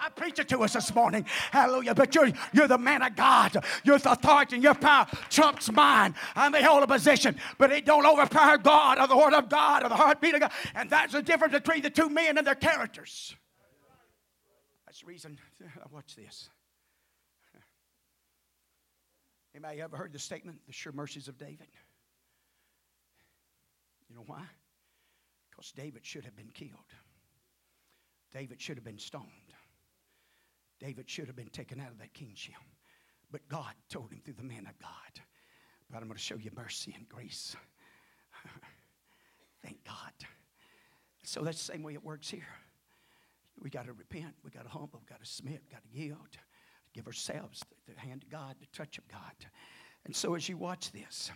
I 0.00 0.08
preach 0.10 0.38
it 0.38 0.48
to 0.48 0.60
us 0.60 0.74
this 0.74 0.94
morning. 0.94 1.24
Hallelujah. 1.50 1.94
But 1.94 2.14
you're, 2.14 2.30
you're 2.52 2.68
the 2.68 2.78
man 2.78 3.02
of 3.02 3.16
God. 3.16 3.64
Your 3.84 3.96
authority 3.96 4.56
and 4.56 4.62
your 4.62 4.74
power 4.74 5.06
trumps 5.28 5.70
mine. 5.70 6.14
I 6.34 6.48
may 6.48 6.62
hold 6.62 6.82
a 6.82 6.86
position, 6.86 7.36
but 7.58 7.72
it 7.72 7.84
don't 7.84 8.06
overpower 8.06 8.58
God 8.58 8.98
or 8.98 9.06
the 9.06 9.16
word 9.16 9.34
of 9.34 9.48
God 9.48 9.84
or 9.84 9.88
the 9.88 9.96
heartbeat 9.96 10.34
of 10.34 10.40
God. 10.40 10.52
And 10.74 10.88
that's 10.88 11.12
the 11.12 11.22
difference 11.22 11.52
between 11.52 11.82
the 11.82 11.90
two 11.90 12.08
men 12.08 12.38
and 12.38 12.46
their 12.46 12.54
characters. 12.54 13.34
That's 14.86 15.00
the 15.00 15.06
reason. 15.06 15.38
Watch 15.92 16.16
this. 16.16 16.48
Anybody 19.54 19.82
ever 19.82 19.96
heard 19.96 20.12
the 20.12 20.18
statement, 20.18 20.58
the 20.66 20.72
sure 20.72 20.92
mercies 20.92 21.28
of 21.28 21.36
David? 21.38 21.68
You 24.08 24.16
know 24.16 24.24
why? 24.26 24.42
Because 25.50 25.72
David 25.72 26.06
should 26.06 26.24
have 26.24 26.36
been 26.36 26.50
killed. 26.54 26.72
David 28.32 28.60
should 28.60 28.76
have 28.76 28.84
been 28.84 28.98
stoned. 28.98 29.24
David 30.80 31.08
should 31.08 31.26
have 31.26 31.36
been 31.36 31.50
taken 31.50 31.80
out 31.80 31.90
of 31.90 31.98
that 31.98 32.14
kingship. 32.14 32.54
But 33.30 33.46
God 33.48 33.74
told 33.90 34.12
him 34.12 34.20
through 34.24 34.34
the 34.34 34.42
man 34.42 34.66
of 34.66 34.78
God, 34.78 35.22
but 35.90 35.98
I'm 35.98 36.04
going 36.04 36.16
to 36.16 36.22
show 36.22 36.36
you 36.36 36.50
mercy 36.56 36.94
and 36.96 37.08
grace. 37.08 37.54
Thank 39.62 39.84
God. 39.84 40.12
So 41.24 41.42
that's 41.42 41.58
the 41.58 41.72
same 41.72 41.82
way 41.82 41.92
it 41.92 42.02
works 42.02 42.30
here. 42.30 42.48
we 43.60 43.68
got 43.68 43.86
to 43.86 43.92
repent. 43.92 44.34
We 44.42 44.50
got 44.50 44.64
to 44.64 44.70
humble. 44.70 45.00
We 45.00 45.06
got 45.06 45.22
to 45.22 45.28
submit. 45.30 45.60
We 45.64 45.72
got 45.72 45.82
to 45.82 45.98
yield. 45.98 46.38
Give 46.94 47.06
ourselves 47.06 47.62
the, 47.86 48.00
hand 48.00 48.22
of 48.22 48.30
God, 48.30 48.56
the 48.60 48.66
touch 48.72 48.96
of 48.96 49.06
God. 49.08 49.34
And 50.06 50.16
so 50.16 50.34
as 50.34 50.48
you 50.48 50.56
watch 50.56 50.90
this, 50.90 51.30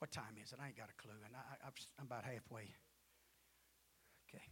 what 0.00 0.10
time 0.10 0.36
is 0.42 0.52
it? 0.52 0.58
I 0.62 0.66
ain't 0.66 0.76
got 0.76 0.90
a 0.90 1.02
clue. 1.02 1.16
And 1.24 1.34
I, 1.34 1.66
I'm 1.98 2.04
about 2.04 2.24
halfway. 2.24 2.68
Okay. 4.28 4.44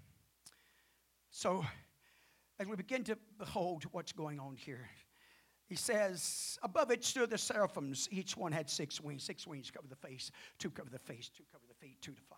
So 1.30 1.64
as 2.61 2.66
we 2.66 2.76
begin 2.76 3.04
to 3.04 3.16
behold 3.38 3.84
what's 3.92 4.12
going 4.12 4.40
on 4.40 4.56
here, 4.56 4.88
he 5.66 5.76
says, 5.76 6.59
above 6.62 6.90
it 6.90 7.04
stood 7.04 7.30
the 7.30 7.38
seraphims. 7.38 8.09
Each 8.11 8.36
one 8.36 8.52
had 8.52 8.70
six 8.70 9.00
wings. 9.00 9.22
Six 9.22 9.46
wings 9.46 9.70
cover 9.70 9.86
the 9.86 9.96
face, 9.96 10.30
two 10.59 10.70
cover 10.70 10.88
the 10.90 10.98
face, 10.98 11.30
two 11.36 11.44
cover 11.52 11.64
the 11.68 11.74
feet, 11.74 11.98
two 12.00 12.12
to 12.12 12.22
with. 12.30 12.38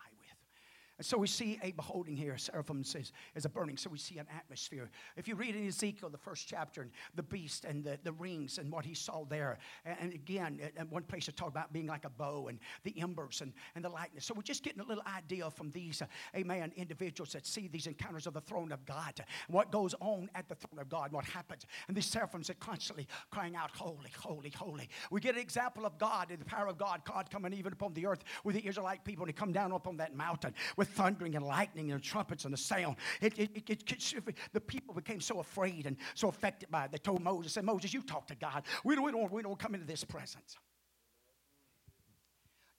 And 1.01 1.05
so 1.07 1.17
we 1.17 1.25
see 1.25 1.59
a 1.63 1.71
beholding 1.71 2.15
here. 2.15 2.37
Seraphim 2.37 2.83
says 2.83 3.11
is 3.33 3.45
a 3.45 3.49
burning. 3.49 3.75
So 3.75 3.89
we 3.89 3.97
see 3.97 4.19
an 4.19 4.27
atmosphere. 4.37 4.91
If 5.17 5.27
you 5.27 5.33
read 5.33 5.55
in 5.55 5.67
Ezekiel, 5.67 6.11
the 6.11 6.17
first 6.19 6.47
chapter, 6.47 6.83
and 6.83 6.91
the 7.15 7.23
beast 7.23 7.65
and 7.65 7.83
the, 7.83 7.97
the 8.03 8.11
rings 8.11 8.59
and 8.59 8.71
what 8.71 8.85
he 8.85 8.93
saw 8.93 9.25
there. 9.25 9.57
And, 9.83 10.13
again, 10.13 10.59
at 10.77 10.91
one 10.91 11.01
place 11.01 11.27
it 11.27 11.35
talked 11.35 11.49
about 11.49 11.73
being 11.73 11.87
like 11.87 12.05
a 12.05 12.11
bow 12.11 12.49
and 12.49 12.59
the 12.83 12.93
embers 13.01 13.41
and, 13.41 13.51
and 13.73 13.83
the 13.83 13.89
lightness. 13.89 14.25
So 14.25 14.35
we're 14.35 14.43
just 14.43 14.61
getting 14.61 14.79
a 14.79 14.83
little 14.83 15.03
idea 15.07 15.49
from 15.49 15.71
these, 15.71 16.03
uh, 16.03 16.05
amen, 16.35 16.71
individuals 16.75 17.33
that 17.33 17.47
see 17.47 17.67
these 17.67 17.87
encounters 17.87 18.27
of 18.27 18.35
the 18.35 18.41
throne 18.41 18.71
of 18.71 18.85
God. 18.85 19.13
And 19.17 19.25
what 19.47 19.71
goes 19.71 19.95
on 20.01 20.29
at 20.35 20.47
the 20.49 20.53
throne 20.53 20.79
of 20.79 20.87
God, 20.87 21.11
what 21.11 21.25
happens. 21.25 21.65
And 21.87 21.97
these 21.97 22.05
seraphims 22.05 22.51
are 22.51 22.59
constantly 22.59 23.07
crying 23.31 23.55
out, 23.55 23.71
Holy, 23.71 24.11
holy, 24.19 24.51
holy. 24.51 24.87
We 25.09 25.19
get 25.19 25.33
an 25.33 25.41
example 25.41 25.87
of 25.87 25.97
God 25.97 26.29
and 26.29 26.37
the 26.37 26.45
power 26.45 26.67
of 26.67 26.77
God, 26.77 27.01
God 27.05 27.31
coming 27.31 27.53
even 27.53 27.73
upon 27.73 27.95
the 27.95 28.05
earth 28.05 28.23
with 28.43 28.53
the 28.53 28.67
Israelite 28.67 29.03
people. 29.03 29.25
He 29.25 29.33
come 29.33 29.51
down 29.51 29.71
upon 29.71 29.97
that 29.97 30.15
mountain 30.15 30.53
with 30.77 30.90
thundering 30.91 31.35
and 31.35 31.45
lightning 31.45 31.91
and 31.91 32.01
trumpets 32.01 32.45
and 32.45 32.53
the 32.53 32.57
sound. 32.57 32.97
It, 33.21 33.37
it, 33.37 33.51
it, 33.69 33.91
it, 33.91 34.37
the 34.53 34.61
people 34.61 34.93
became 34.93 35.19
so 35.19 35.39
afraid 35.39 35.85
and 35.85 35.97
so 36.13 36.27
affected 36.27 36.69
by 36.69 36.85
it. 36.85 36.91
They 36.91 36.97
told 36.97 37.21
Moses, 37.21 37.53
said, 37.53 37.63
Moses, 37.63 37.93
you 37.93 38.01
talk 38.01 38.27
to 38.27 38.35
God. 38.35 38.63
We 38.83 38.95
don't, 38.95 39.05
we 39.05 39.11
don't, 39.11 39.31
we 39.31 39.41
don't 39.41 39.59
come 39.59 39.73
into 39.73 39.87
this 39.87 40.03
presence. 40.03 40.57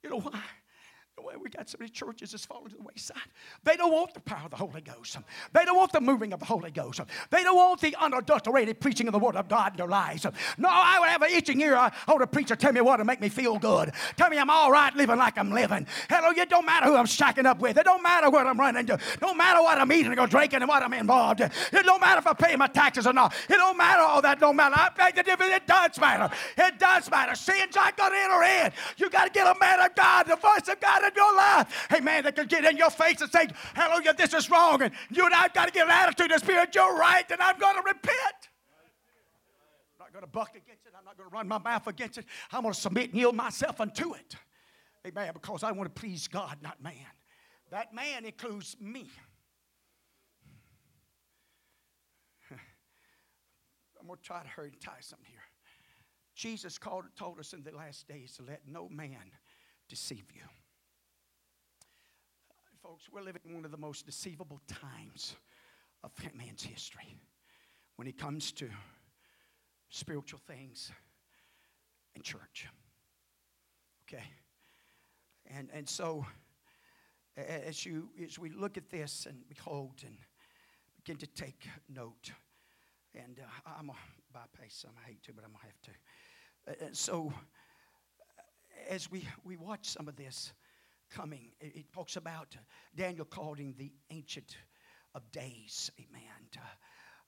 You 0.02 0.10
know 0.10 0.20
why? 0.20 0.40
Well, 1.24 1.36
we 1.42 1.50
got 1.50 1.68
so 1.68 1.76
many 1.78 1.90
churches 1.90 2.32
that's 2.32 2.44
fallen 2.44 2.70
to 2.70 2.76
the 2.76 2.82
wayside. 2.82 3.16
They 3.64 3.76
don't 3.76 3.92
want 3.92 4.14
the 4.14 4.20
power 4.20 4.44
of 4.44 4.50
the 4.50 4.56
Holy 4.56 4.80
Ghost. 4.80 5.16
They 5.52 5.64
don't 5.64 5.76
want 5.76 5.92
the 5.92 6.00
moving 6.00 6.32
of 6.32 6.40
the 6.40 6.46
Holy 6.46 6.70
Ghost. 6.70 7.00
They 7.30 7.42
don't 7.42 7.56
want 7.56 7.80
the 7.80 7.94
unadulterated 8.00 8.80
preaching 8.80 9.06
of 9.08 9.12
the 9.12 9.18
Word 9.18 9.36
of 9.36 9.48
God 9.48 9.72
in 9.72 9.76
their 9.76 9.86
lives. 9.86 10.26
No, 10.58 10.68
I 10.70 10.98
would 10.98 11.08
have 11.08 11.22
an 11.22 11.30
itching 11.30 11.60
ear. 11.60 11.76
I 11.76 11.92
want 12.08 12.22
a 12.22 12.26
preacher 12.26 12.56
tell 12.56 12.72
me 12.72 12.80
what 12.80 12.96
to 12.96 13.04
make 13.04 13.20
me 13.20 13.28
feel 13.28 13.58
good. 13.58 13.92
Tell 14.16 14.30
me 14.30 14.38
I'm 14.38 14.50
all 14.50 14.70
right 14.72 14.94
living 14.96 15.16
like 15.16 15.38
I'm 15.38 15.52
living. 15.52 15.86
Hello, 16.08 16.30
it 16.30 16.48
don't 16.48 16.66
matter 16.66 16.86
who 16.86 16.96
I'm 16.96 17.06
stacking 17.06 17.46
up 17.46 17.60
with. 17.60 17.76
It 17.76 17.84
don't 17.84 18.02
matter 18.02 18.30
what 18.30 18.46
I'm 18.46 18.58
running 18.58 18.86
to. 18.86 18.94
It 18.94 19.20
don't 19.20 19.36
matter 19.36 19.62
what 19.62 19.78
I'm 19.78 19.92
eating 19.92 20.18
or 20.18 20.26
drinking 20.26 20.60
and 20.60 20.68
what 20.68 20.82
I'm 20.82 20.92
involved 20.92 21.40
in. 21.40 21.50
It 21.72 21.84
don't 21.84 22.00
matter 22.00 22.18
if 22.18 22.26
I 22.26 22.32
pay 22.32 22.56
my 22.56 22.66
taxes 22.66 23.06
or 23.06 23.12
not. 23.12 23.34
It 23.48 23.54
don't 23.54 23.76
matter 23.76 24.02
all 24.02 24.22
that. 24.22 24.40
Don't 24.40 24.56
matter. 24.56 24.74
I 24.76 24.90
beg 24.96 25.14
the 25.14 25.22
difference. 25.22 25.54
It 25.54 25.66
does 25.66 25.98
matter. 26.00 26.34
It 26.58 26.78
does 26.78 27.10
matter. 27.10 27.34
Sin's 27.34 27.74
not 27.74 27.96
going 27.96 28.12
to 28.12 28.18
enter 28.18 28.42
in. 28.42 28.72
You 28.96 29.10
got 29.10 29.24
to 29.24 29.30
get 29.30 29.46
a 29.46 29.58
man 29.58 29.80
of 29.80 29.94
God, 29.94 30.26
the 30.26 30.36
voice 30.36 30.68
of 30.68 30.80
God 30.80 31.02
in 31.12 31.16
your 31.16 31.36
life 31.36 31.82
hey 31.90 32.00
man, 32.00 32.24
that 32.24 32.34
can 32.34 32.46
get 32.46 32.64
in 32.64 32.76
your 32.76 32.90
face 32.90 33.20
and 33.20 33.30
say, 33.30 33.46
hallelujah, 33.74 34.14
this 34.14 34.34
is 34.34 34.50
wrong. 34.50 34.82
And 34.82 34.92
you 35.10 35.24
and 35.24 35.34
I've 35.34 35.52
got 35.52 35.66
to 35.66 35.72
get 35.72 35.86
an 35.86 35.92
attitude 35.92 36.32
of 36.32 36.40
spirit, 36.40 36.74
you're 36.74 36.96
right, 36.96 37.24
and 37.30 37.40
I'm 37.40 37.58
going 37.58 37.76
to 37.76 37.82
repent. 37.82 38.48
I'm 39.94 40.06
not 40.06 40.12
going 40.12 40.24
to 40.24 40.30
buck 40.30 40.50
against 40.50 40.86
it. 40.86 40.92
I'm 40.98 41.04
not 41.04 41.16
going 41.16 41.28
to 41.28 41.34
run 41.34 41.48
my 41.48 41.58
mouth 41.58 41.86
against 41.86 42.18
it. 42.18 42.24
I'm 42.50 42.62
going 42.62 42.74
to 42.74 42.80
submit 42.80 43.10
and 43.10 43.18
yield 43.18 43.36
myself 43.36 43.80
unto 43.80 44.14
it. 44.14 44.36
Amen. 45.06 45.30
Because 45.34 45.62
I 45.62 45.72
want 45.72 45.94
to 45.94 46.00
please 46.00 46.28
God, 46.28 46.58
not 46.62 46.82
man. 46.82 46.94
That 47.70 47.94
man 47.94 48.24
includes 48.24 48.76
me. 48.80 49.08
I'm 52.50 54.06
going 54.06 54.18
to 54.18 54.24
try 54.24 54.42
to 54.42 54.48
hurry 54.48 54.68
and 54.68 54.80
tie 54.80 54.92
something 55.00 55.26
here. 55.28 55.38
Jesus 56.34 56.78
called, 56.78 57.04
told 57.16 57.38
us 57.38 57.52
in 57.52 57.62
the 57.62 57.72
last 57.72 58.08
days 58.08 58.34
to 58.36 58.42
let 58.42 58.62
no 58.66 58.88
man 58.88 59.30
deceive 59.88 60.24
you 60.34 60.42
folks, 62.92 63.08
we're 63.10 63.22
living 63.22 63.40
in 63.48 63.54
one 63.54 63.64
of 63.64 63.70
the 63.70 63.78
most 63.78 64.04
deceivable 64.04 64.60
times 64.68 65.34
of 66.04 66.12
man's 66.36 66.62
history 66.62 67.16
when 67.96 68.06
it 68.06 68.18
comes 68.18 68.52
to 68.52 68.68
spiritual 69.88 70.38
things 70.46 70.92
and 72.14 72.22
church. 72.22 72.66
Okay? 74.02 74.22
And, 75.46 75.70
and 75.72 75.88
so, 75.88 76.26
as, 77.34 77.86
you, 77.86 78.10
as 78.22 78.38
we 78.38 78.50
look 78.50 78.76
at 78.76 78.90
this 78.90 79.24
and 79.26 79.38
behold 79.48 80.02
and 80.04 80.18
begin 80.94 81.16
to 81.16 81.26
take 81.28 81.66
note, 81.88 82.30
and 83.14 83.40
uh, 83.40 83.70
I'm 83.78 83.86
going 83.86 83.96
to 83.96 84.22
bypass 84.34 84.74
some, 84.74 84.90
I 85.02 85.08
hate 85.08 85.22
to, 85.22 85.32
but 85.32 85.44
I'm 85.46 85.52
going 85.52 85.62
to 85.62 86.70
have 86.74 86.78
to. 86.78 86.84
Uh, 86.84 86.88
so, 86.92 87.32
as 88.86 89.10
we, 89.10 89.26
we 89.44 89.56
watch 89.56 89.88
some 89.88 90.08
of 90.08 90.16
this, 90.16 90.52
coming. 91.14 91.50
It, 91.60 91.92
talks 91.92 92.16
about 92.16 92.48
uh, 92.56 92.62
Daniel 92.96 93.24
called 93.24 93.58
him 93.58 93.74
the 93.76 93.92
Ancient 94.10 94.56
of 95.14 95.30
Days. 95.30 95.90
Amen. 95.98 96.22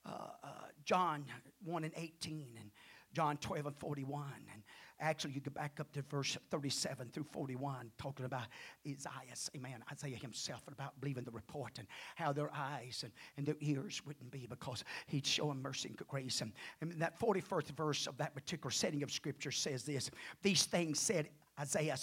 Uh, 0.07 0.11
uh, 0.43 0.49
John 0.85 1.25
1 1.65 1.85
and 1.85 1.93
18 1.97 2.49
and 2.61 2.71
John 3.15 3.37
12 3.39 3.67
and 3.67 3.77
41. 3.77 4.25
And 4.53 4.63
actually, 5.01 5.33
you 5.33 5.41
go 5.41 5.51
back 5.51 5.79
up 5.81 5.93
to 5.93 6.03
verse 6.03 6.37
37 6.51 7.11
through 7.11 7.25
41, 7.25 7.91
talking 7.97 8.27
about 8.27 8.47
Isaiah, 8.87 9.13
amen, 9.57 9.85
Isaiah 9.91 10.17
himself, 10.17 10.63
and 10.67 10.75
about 10.75 10.99
believing 11.01 11.25
the 11.25 11.31
report 11.31 11.79
and 11.79 11.87
how 12.17 12.33
their 12.33 12.51
eyes 12.53 13.03
and, 13.03 13.13
and 13.37 13.47
their 13.47 13.57
ears 13.61 14.03
wouldn't 14.05 14.31
be 14.31 14.47
because 14.47 14.85
he'd 15.07 15.27
show 15.27 15.49
them 15.49 15.63
mercy 15.63 15.89
and 15.89 16.09
grace. 16.09 16.41
And, 16.41 16.53
and 16.81 16.93
that 17.01 17.19
41st 17.19 17.77
verse 17.77 18.07
of 18.07 18.17
that 18.19 18.35
particular 18.35 18.71
setting 18.71 19.03
of 19.03 19.13
Scripture 19.13 19.53
says 19.53 19.85
this 19.85 20.11
These 20.43 20.65
things 20.65 20.99
said 21.01 21.29
Isaiah 21.59 21.97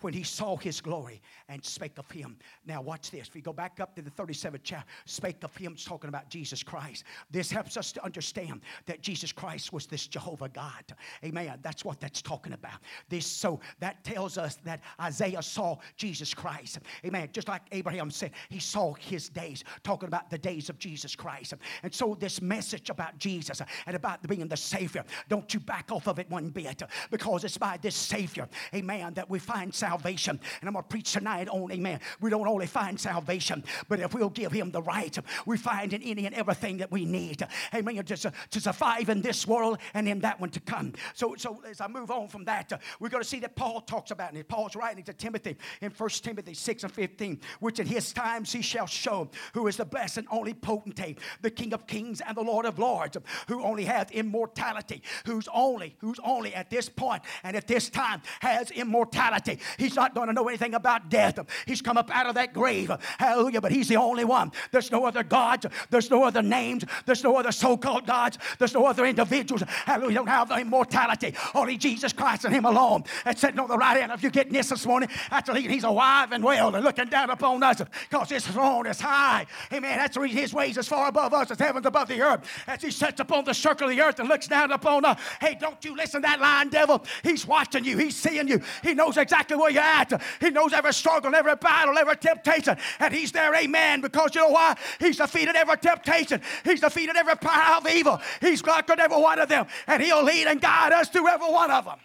when 0.00 0.12
he 0.12 0.22
saw 0.22 0.56
his 0.56 0.80
glory 0.80 1.22
and 1.48 1.64
spake 1.64 1.98
of 1.98 2.10
him. 2.10 2.36
Now, 2.66 2.82
watch 2.82 3.10
this. 3.10 3.28
If 3.28 3.36
you 3.36 3.42
go 3.42 3.52
back 3.52 3.78
up 3.80 3.94
to 3.96 4.02
the 4.02 4.10
37th 4.10 4.60
chapter, 4.62 4.86
spake 5.04 5.44
of 5.44 5.56
him, 5.56 5.76
talking 5.76 6.08
about 6.08 6.28
Jesus 6.28 6.62
Christ. 6.62 7.04
This 7.30 7.50
helps 7.50 7.76
us 7.76 7.92
to 7.92 8.04
understand 8.04 8.62
that 8.86 9.02
Jesus 9.02 9.32
Christ 9.32 9.72
was 9.72 9.86
this 9.86 10.06
Jehovah 10.06 10.48
God. 10.48 10.84
Amen. 11.24 11.58
That's 11.62 11.84
what 11.84 12.00
that's 12.00 12.20
talking 12.20 12.52
about. 12.52 12.80
This 13.08 13.26
so 13.26 13.60
that 13.78 14.02
tells 14.02 14.38
us 14.38 14.56
that 14.64 14.80
Isaiah 15.00 15.42
saw 15.42 15.78
Jesus 15.96 16.34
Christ. 16.34 16.78
Amen. 17.04 17.28
Just 17.32 17.48
like 17.48 17.62
Abraham 17.72 18.10
said, 18.10 18.32
he 18.48 18.58
saw 18.58 18.94
his 18.94 19.28
days, 19.28 19.62
talking 19.84 20.08
about 20.08 20.30
the 20.30 20.38
days 20.38 20.68
of 20.68 20.78
Jesus 20.78 21.14
Christ. 21.14 21.54
And 21.82 21.94
so 21.94 22.16
this 22.18 22.42
message 22.42 22.90
about 22.90 23.18
Jesus 23.18 23.62
and 23.86 23.94
about 23.94 24.26
being 24.26 24.48
the 24.48 24.56
Savior, 24.56 25.04
don't 25.28 25.52
you 25.54 25.60
back 25.60 25.92
off 25.92 26.08
of 26.08 26.18
it 26.18 26.28
one 26.28 26.50
bit 26.50 26.82
because 27.10 27.44
it's 27.44 27.58
by 27.58 27.78
this 27.80 27.94
Savior. 27.94 28.48
Amen 28.74 28.95
amen, 28.96 29.14
that 29.14 29.30
we 29.30 29.38
find 29.38 29.74
salvation. 29.74 30.38
And 30.60 30.68
I'm 30.68 30.74
going 30.74 30.84
to 30.84 30.88
preach 30.88 31.12
tonight 31.12 31.48
on, 31.48 31.70
amen. 31.72 32.00
We 32.20 32.30
don't 32.30 32.46
only 32.46 32.66
find 32.66 32.98
salvation, 32.98 33.64
but 33.88 34.00
if 34.00 34.14
we'll 34.14 34.30
give 34.30 34.52
him 34.52 34.70
the 34.70 34.82
right, 34.82 35.16
we 35.44 35.56
find 35.56 35.92
in 35.92 36.02
any 36.02 36.26
and 36.26 36.34
everything 36.34 36.78
that 36.78 36.90
we 36.90 37.04
need, 37.04 37.46
amen, 37.74 38.04
to, 38.04 38.32
to 38.50 38.60
survive 38.60 39.08
in 39.08 39.22
this 39.22 39.46
world 39.46 39.78
and 39.94 40.08
in 40.08 40.20
that 40.20 40.40
one 40.40 40.50
to 40.50 40.60
come. 40.60 40.92
So, 41.14 41.34
so 41.36 41.62
as 41.68 41.80
I 41.80 41.88
move 41.88 42.10
on 42.10 42.28
from 42.28 42.44
that, 42.44 42.72
we're 43.00 43.08
going 43.08 43.22
to 43.22 43.28
see 43.28 43.40
that 43.40 43.56
Paul 43.56 43.80
talks 43.80 44.10
about 44.10 44.34
it. 44.34 44.48
Paul's 44.48 44.76
writing 44.76 45.04
to 45.04 45.12
Timothy 45.12 45.56
in 45.80 45.90
1 45.90 46.08
Timothy 46.10 46.54
6 46.54 46.84
and 46.84 46.92
15, 46.92 47.40
which 47.60 47.78
in 47.78 47.86
his 47.86 48.12
times 48.12 48.52
he 48.52 48.62
shall 48.62 48.86
show 48.86 49.30
who 49.52 49.66
is 49.66 49.76
the 49.76 49.84
blessed 49.84 50.18
and 50.18 50.26
only 50.30 50.54
potentate, 50.54 51.18
the 51.42 51.50
King 51.50 51.72
of 51.72 51.86
kings 51.86 52.20
and 52.20 52.36
the 52.36 52.42
Lord 52.42 52.66
of 52.66 52.78
lords, 52.78 53.16
who 53.48 53.62
only 53.62 53.84
hath 53.84 54.10
immortality, 54.12 55.02
who's 55.24 55.48
only, 55.52 55.96
who's 55.98 56.18
only 56.24 56.54
at 56.54 56.70
this 56.70 56.88
point 56.88 57.22
and 57.42 57.56
at 57.56 57.66
this 57.66 57.88
time 57.88 58.22
has 58.40 58.70
immortality 58.70 58.85
immortality. 58.86 59.58
He's 59.78 59.94
not 59.94 60.14
going 60.14 60.28
to 60.28 60.32
know 60.32 60.48
anything 60.48 60.74
about 60.74 61.10
death. 61.10 61.38
He's 61.66 61.82
come 61.82 61.96
up 61.96 62.10
out 62.10 62.26
of 62.26 62.34
that 62.36 62.54
grave. 62.54 62.90
Hallelujah. 63.18 63.60
But 63.60 63.72
he's 63.72 63.88
the 63.88 63.96
only 63.96 64.24
one. 64.24 64.52
There's 64.70 64.90
no 64.90 65.04
other 65.04 65.22
gods. 65.22 65.66
There's 65.90 66.10
no 66.10 66.24
other 66.24 66.42
names. 66.42 66.84
There's 67.04 67.24
no 67.24 67.36
other 67.36 67.52
so 67.52 67.76
called 67.76 68.06
gods. 68.06 68.38
There's 68.58 68.74
no 68.74 68.86
other 68.86 69.04
individuals. 69.04 69.62
Hallelujah. 69.66 70.16
Don't 70.16 70.28
have 70.28 70.48
the 70.48 70.58
immortality. 70.58 71.34
Only 71.54 71.76
Jesus 71.76 72.12
Christ 72.12 72.44
and 72.44 72.54
Him 72.54 72.64
alone. 72.64 73.04
And 73.24 73.38
sitting 73.38 73.58
on 73.58 73.68
the 73.68 73.76
right 73.76 74.00
hand. 74.00 74.12
If 74.12 74.22
you're 74.22 74.30
getting 74.30 74.52
this 74.52 74.70
this 74.70 74.86
morning, 74.86 75.08
that's 75.30 75.50
the 75.50 75.56
He's 75.60 75.84
alive 75.84 76.32
and 76.32 76.44
well 76.44 76.74
and 76.74 76.84
looking 76.84 77.08
down 77.08 77.30
upon 77.30 77.62
us 77.62 77.82
because 78.08 78.30
His 78.30 78.46
throne 78.46 78.86
is 78.86 79.00
high. 79.00 79.46
Amen. 79.72 79.98
That's 79.98 80.14
the 80.14 80.20
reason 80.20 80.38
His 80.38 80.54
ways 80.54 80.78
is 80.78 80.86
far 80.88 81.08
above 81.08 81.34
us 81.34 81.50
as 81.50 81.58
heavens 81.58 81.86
above 81.86 82.08
the 82.08 82.20
earth. 82.20 82.48
As 82.66 82.82
He 82.82 82.90
sits 82.90 83.20
upon 83.20 83.44
the 83.44 83.54
circle 83.54 83.88
of 83.88 83.96
the 83.96 84.02
earth 84.02 84.20
and 84.20 84.28
looks 84.28 84.46
down 84.48 84.70
upon 84.72 85.04
us. 85.04 85.20
Hey, 85.40 85.56
don't 85.58 85.82
you 85.84 85.96
listen 85.96 86.22
to 86.22 86.28
that 86.28 86.40
line, 86.40 86.68
devil. 86.68 87.04
He's 87.22 87.46
watching 87.46 87.84
you. 87.84 87.98
He's 87.98 88.16
seeing 88.16 88.48
you. 88.48 88.60
He 88.82 88.94
knows 88.94 89.16
exactly 89.16 89.56
where 89.56 89.70
you're 89.70 89.82
at. 89.82 90.20
He 90.40 90.50
knows 90.50 90.72
every 90.72 90.92
struggle, 90.92 91.34
every 91.34 91.56
battle, 91.56 91.96
every 91.98 92.16
temptation. 92.16 92.76
And 93.00 93.12
He's 93.12 93.32
there, 93.32 93.54
amen, 93.54 94.00
because 94.00 94.34
you 94.34 94.42
know 94.42 94.50
why? 94.50 94.76
He's 94.98 95.16
defeated 95.16 95.56
every 95.56 95.76
temptation. 95.78 96.40
He's 96.64 96.80
defeated 96.80 97.16
every 97.16 97.36
power 97.36 97.78
of 97.78 97.88
evil. 97.88 98.20
He's 98.40 98.62
conquered 98.62 99.00
every 99.00 99.20
one 99.20 99.38
of 99.38 99.48
them. 99.48 99.66
And 99.86 100.02
He'll 100.02 100.22
lead 100.22 100.46
and 100.46 100.60
guide 100.60 100.92
us 100.92 101.08
through 101.08 101.28
every 101.28 101.50
one 101.50 101.70
of 101.70 101.84
them. 101.84 101.98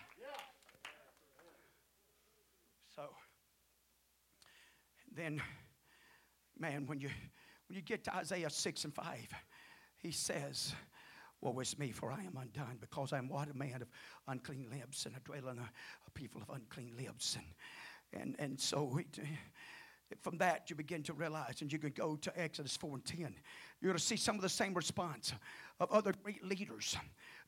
So, 2.96 3.04
then, 5.16 5.42
man, 6.60 6.86
when 6.86 7.00
you 7.00 7.10
when 7.72 7.78
you 7.78 7.84
get 7.84 8.04
to 8.04 8.14
Isaiah 8.18 8.50
6 8.50 8.84
and 8.84 8.94
5, 8.94 9.06
he 10.00 10.12
says, 10.12 10.76
Woe 11.42 11.60
is 11.60 11.78
me, 11.78 11.92
for 11.92 12.12
I 12.12 12.22
am 12.22 12.38
undone, 12.40 12.78
because 12.80 13.14
I 13.14 13.18
am 13.18 13.28
what? 13.28 13.50
A 13.50 13.58
man 13.58 13.82
of 13.82 13.88
unclean 14.28 14.68
lips, 14.70 15.06
and 15.06 15.16
I 15.16 15.20
dwell 15.24 15.52
in 15.52 15.58
a, 15.58 15.70
a 16.08 16.12
people 16.14 16.42
of 16.42 16.56
unclean 16.56 16.94
lips. 16.98 17.36
And, 17.36 18.22
and, 18.22 18.36
and 18.40 18.60
so 18.60 19.00
from 20.22 20.38
that, 20.38 20.70
you 20.70 20.76
begin 20.76 21.04
to 21.04 21.14
realize, 21.14 21.62
and 21.62 21.72
you 21.72 21.80
can 21.80 21.92
go 21.92 22.16
to 22.18 22.40
Exodus 22.40 22.78
4 22.78 22.96
and 22.96 23.06
10. 23.06 23.20
You're 23.20 23.90
going 23.90 23.98
to 23.98 24.04
see 24.04 24.18
some 24.18 24.36
of 24.36 24.42
the 24.42 24.50
same 24.50 24.74
response 24.74 25.34
of 25.80 25.92
other 25.92 26.14
great 26.24 26.44
leaders 26.44 26.98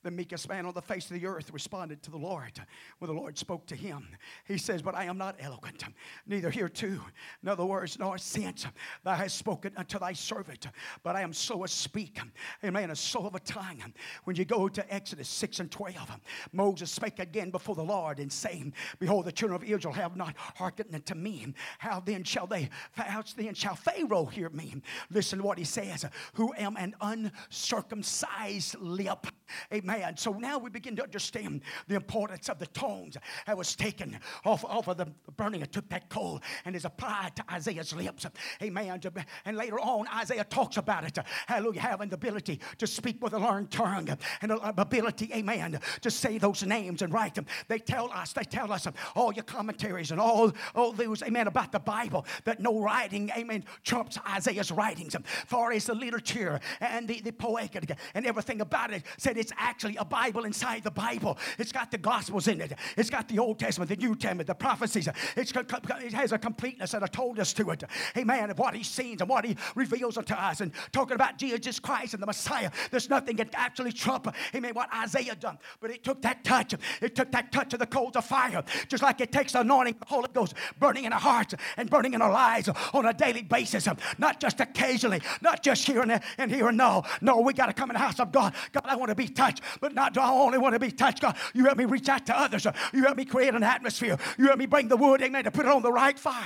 the 0.03 0.11
meekest 0.11 0.49
man 0.49 0.65
on 0.65 0.73
the 0.73 0.81
face 0.81 1.09
of 1.09 1.19
the 1.19 1.25
earth 1.25 1.51
responded 1.51 2.03
to 2.03 2.11
the 2.11 2.17
Lord 2.17 2.61
when 2.99 3.07
the 3.07 3.19
Lord 3.19 3.37
spoke 3.37 3.65
to 3.67 3.75
him. 3.75 4.07
He 4.45 4.57
says, 4.57 4.81
But 4.81 4.95
I 4.95 5.05
am 5.05 5.17
not 5.17 5.37
eloquent, 5.39 5.83
neither 6.27 6.49
here 6.49 6.69
too. 6.69 7.01
In 7.41 7.49
other 7.49 7.65
words, 7.65 7.97
nor 7.97 8.17
since 8.17 8.65
thou 9.03 9.15
hast 9.15 9.37
spoken 9.37 9.73
unto 9.77 9.97
thy 9.99 10.13
servant, 10.13 10.67
but 11.03 11.15
I 11.15 11.21
am 11.21 11.33
slow 11.33 11.63
to 11.63 11.67
speak, 11.67 12.19
amen, 12.63 12.91
a 12.91 12.95
slow 12.95 13.27
of 13.27 13.35
a 13.35 13.39
tongue. 13.39 13.93
When 14.25 14.35
you 14.35 14.45
go 14.45 14.67
to 14.67 14.93
Exodus 14.93 15.29
6 15.29 15.61
and 15.61 15.71
12, 15.71 16.19
Moses 16.51 16.91
spake 16.91 17.19
again 17.19 17.49
before 17.49 17.75
the 17.75 17.83
Lord 17.83 18.19
and 18.19 18.31
saying, 18.31 18.73
Behold, 18.99 19.25
the 19.25 19.31
children 19.31 19.61
of 19.61 19.67
Israel 19.67 19.93
have 19.93 20.15
not 20.15 20.35
hearkened 20.37 20.93
unto 20.93 21.15
me. 21.15 21.53
How 21.79 21.99
then 21.99 22.23
shall 22.23 22.47
they, 22.47 22.69
how 22.93 23.23
then 23.37 23.53
shall 23.53 23.75
Pharaoh 23.75 24.25
hear 24.25 24.49
me? 24.49 24.75
Listen 25.09 25.39
to 25.39 25.45
what 25.45 25.57
he 25.57 25.63
says, 25.63 26.05
who 26.33 26.53
am 26.57 26.75
an 26.77 26.95
uncircumcised 27.01 28.75
lip. 28.79 29.27
Amen. 29.73 30.17
So 30.17 30.31
now 30.33 30.57
we 30.57 30.69
begin 30.69 30.95
to 30.97 31.03
understand 31.03 31.61
the 31.87 31.95
importance 31.95 32.49
of 32.49 32.59
the 32.59 32.67
tongues 32.67 33.17
that 33.45 33.57
was 33.57 33.75
taken 33.75 34.19
off, 34.45 34.63
off 34.65 34.87
of 34.87 34.97
the 34.97 35.07
burning 35.35 35.61
and 35.61 35.71
took 35.71 35.87
that 35.89 36.09
coal 36.09 36.41
and 36.65 36.75
is 36.75 36.85
applied 36.85 37.35
to 37.35 37.43
Isaiah's 37.51 37.93
lips. 37.93 38.25
Amen. 38.61 39.01
And 39.45 39.57
later 39.57 39.79
on, 39.79 40.07
Isaiah 40.15 40.43
talks 40.43 40.77
about 40.77 41.03
it. 41.05 41.17
Hallelujah. 41.47 41.81
Having 41.81 42.09
the 42.09 42.15
ability 42.15 42.59
to 42.77 42.87
speak 42.87 43.21
with 43.21 43.33
a 43.33 43.39
learned 43.39 43.71
tongue 43.71 44.09
and 44.41 44.51
the 44.51 44.57
ability, 44.79 45.31
amen, 45.33 45.79
to 46.01 46.11
say 46.11 46.37
those 46.37 46.63
names 46.63 47.01
and 47.01 47.13
write 47.13 47.35
them. 47.35 47.45
They 47.67 47.79
tell 47.79 48.11
us, 48.11 48.33
they 48.33 48.43
tell 48.43 48.71
us 48.71 48.87
all 49.15 49.33
your 49.33 49.43
commentaries 49.43 50.11
and 50.11 50.19
all, 50.19 50.51
all 50.75 50.91
those, 50.91 51.23
amen, 51.23 51.47
about 51.47 51.71
the 51.71 51.79
Bible 51.79 52.25
that 52.45 52.59
no 52.59 52.79
writing, 52.79 53.31
amen, 53.37 53.65
trumps 53.83 54.17
Isaiah's 54.27 54.71
writings. 54.71 55.15
Far 55.47 55.71
as 55.71 55.85
the 55.85 55.95
literature 55.95 56.59
and 56.79 57.07
the, 57.07 57.21
the 57.21 57.31
poetic 57.31 57.95
and 58.13 58.25
everything 58.25 58.61
about 58.61 58.91
it 58.93 59.03
said 59.17 59.37
it's 59.43 59.51
actually 59.57 59.97
a 59.97 60.05
Bible 60.05 60.45
inside 60.45 60.83
the 60.85 60.91
Bible. 60.91 61.37
It's 61.59 61.73
got 61.73 61.91
the 61.91 61.97
Gospels 61.97 62.47
in 62.47 62.61
it. 62.61 62.71
It's 62.95 63.09
got 63.09 63.27
the 63.27 63.39
Old 63.39 63.59
Testament, 63.59 63.89
the 63.89 63.97
New 63.97 64.15
Testament, 64.15 64.47
the 64.47 64.55
prophecies. 64.55 65.09
It's, 65.35 65.51
it 65.51 66.13
has 66.13 66.31
a 66.31 66.37
completeness 66.37 66.91
that 66.91 67.03
I 67.03 67.07
told 67.07 67.39
us 67.39 67.51
to 67.53 67.71
it. 67.71 67.83
Amen. 68.15 68.51
Of 68.51 68.57
what 68.57 68.73
He 68.73 68.83
sees 68.83 69.19
and 69.19 69.29
what 69.29 69.43
He 69.43 69.57
reveals 69.75 70.17
unto 70.17 70.33
us. 70.33 70.61
And 70.61 70.71
talking 70.93 71.15
about 71.15 71.37
Jesus 71.37 71.77
Christ 71.77 72.13
and 72.13 72.23
the 72.23 72.25
Messiah, 72.25 72.71
there's 72.89 73.09
nothing 73.09 73.35
that 73.35 73.49
actually 73.53 73.91
trump, 73.91 74.33
amen, 74.55 74.73
what 74.73 74.87
Isaiah 74.93 75.35
done. 75.35 75.57
But 75.81 75.91
it 75.91 76.05
took 76.05 76.21
that 76.21 76.45
touch. 76.45 76.73
It 77.01 77.13
took 77.13 77.29
that 77.33 77.51
touch 77.51 77.73
of 77.73 77.79
the 77.79 77.85
coals 77.85 78.15
of 78.15 78.23
fire. 78.23 78.63
Just 78.87 79.03
like 79.03 79.19
it 79.19 79.33
takes 79.33 79.51
the 79.51 79.59
anointing 79.59 79.97
the 79.99 80.05
Holy 80.05 80.29
Ghost 80.33 80.53
burning 80.79 81.03
in 81.03 81.11
our 81.11 81.19
hearts 81.19 81.53
and 81.75 81.89
burning 81.89 82.13
in 82.13 82.21
our 82.21 82.31
lives 82.31 82.69
on 82.93 83.05
a 83.05 83.13
daily 83.13 83.41
basis. 83.41 83.89
Not 84.17 84.39
just 84.39 84.61
occasionally, 84.61 85.21
not 85.41 85.63
just 85.63 85.85
here 85.85 85.99
and, 85.99 86.21
and 86.37 86.49
here 86.49 86.69
and 86.69 86.77
now. 86.77 87.03
No, 87.19 87.41
we 87.41 87.51
got 87.51 87.65
to 87.65 87.73
come 87.73 87.89
in 87.89 87.95
the 87.95 87.99
house 87.99 88.21
of 88.21 88.31
God. 88.31 88.53
God, 88.71 88.85
I 88.85 88.95
want 88.95 89.09
to 89.09 89.15
be 89.15 89.22
touched 89.27 89.61
but 89.79 89.93
not 89.93 90.13
do 90.13 90.19
I 90.19 90.29
only 90.29 90.57
want 90.57 90.73
to 90.73 90.79
be 90.79 90.91
touched, 90.91 91.21
God. 91.21 91.37
You 91.53 91.65
help 91.65 91.77
me 91.77 91.85
reach 91.85 92.09
out 92.09 92.25
to 92.27 92.37
others. 92.37 92.65
You 92.93 93.03
help 93.03 93.17
me 93.17 93.25
create 93.25 93.53
an 93.53 93.63
atmosphere. 93.63 94.17
You 94.37 94.47
help 94.47 94.57
me 94.57 94.65
bring 94.65 94.87
the 94.87 94.97
wood, 94.97 95.21
amen, 95.21 95.43
to 95.45 95.51
put 95.51 95.65
it 95.65 95.71
on 95.71 95.81
the 95.81 95.91
right 95.91 96.17
fire. 96.17 96.43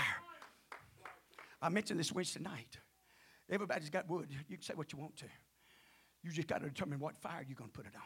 I 1.62 1.70
mentioned 1.70 2.00
this 2.00 2.12
Wednesday 2.12 2.42
night. 2.42 2.78
Everybody's 3.50 3.90
got 3.90 4.10
wood. 4.10 4.28
You 4.30 4.58
can 4.58 4.62
say 4.62 4.74
what 4.76 4.92
you 4.94 5.00
want 5.00 5.18
to. 5.18 5.26
You 6.24 6.32
just 6.32 6.48
got 6.48 6.62
to 6.62 6.68
determine 6.68 7.00
what 7.00 7.16
fire 7.18 7.46
you're 7.48 7.56
going 7.56 7.70
to 7.70 7.78
put 7.78 7.86
it 7.86 7.96
on. 7.96 8.02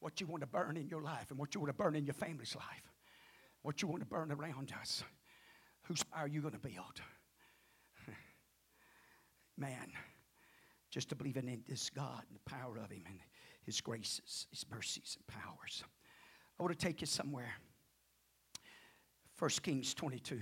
What 0.00 0.20
you 0.20 0.26
want 0.26 0.40
to 0.40 0.48
burn 0.48 0.76
in 0.76 0.88
your 0.88 1.02
life 1.02 1.30
and 1.30 1.38
what 1.38 1.54
you 1.54 1.60
want 1.60 1.68
to 1.68 1.76
burn 1.76 1.94
in 1.94 2.04
your 2.04 2.14
family's 2.14 2.56
life. 2.56 2.92
What 3.62 3.82
you 3.82 3.88
want 3.88 4.00
to 4.00 4.06
burn 4.06 4.32
around 4.32 4.72
us. 4.80 5.04
Whose 5.82 6.02
fire 6.02 6.24
are 6.24 6.28
you 6.28 6.40
going 6.40 6.54
to 6.54 6.60
build? 6.60 7.00
Man 9.56 9.92
just 10.92 11.08
to 11.08 11.16
believe 11.16 11.38
in 11.38 11.62
this 11.66 11.88
God 11.88 12.22
and 12.28 12.36
the 12.36 12.50
power 12.50 12.76
of 12.76 12.90
Him 12.90 13.02
and 13.06 13.18
His 13.64 13.80
graces, 13.80 14.46
His 14.50 14.66
mercies 14.70 15.16
and 15.16 15.26
powers. 15.26 15.82
I 16.60 16.62
want 16.62 16.78
to 16.78 16.86
take 16.86 17.00
you 17.00 17.06
somewhere. 17.06 17.54
1 19.38 19.50
Kings 19.62 19.94
22. 19.94 20.38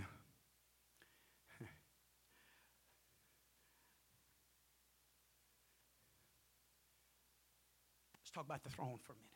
Let's 8.30 8.30
talk 8.34 8.44
about 8.44 8.64
the 8.64 8.70
throne 8.70 8.98
for 9.00 9.12
a 9.12 9.16
minute. 9.16 9.30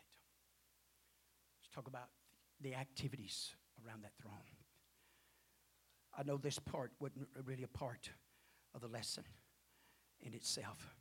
Let's 1.61 1.73
talk 1.75 1.87
about 1.87 2.09
the 2.61 2.75
activities 2.75 3.55
around 3.87 4.03
that 4.03 4.13
throne. 4.21 4.35
I 6.19 6.25
know 6.25 6.37
this 6.39 6.59
part 6.59 6.91
wasn't 6.99 7.29
really 7.45 7.63
a 7.63 7.69
part 7.69 8.11
of 8.75 8.81
the 8.81 8.89
lesson 8.89 9.25
in 10.21 10.35
itself. 10.35 10.95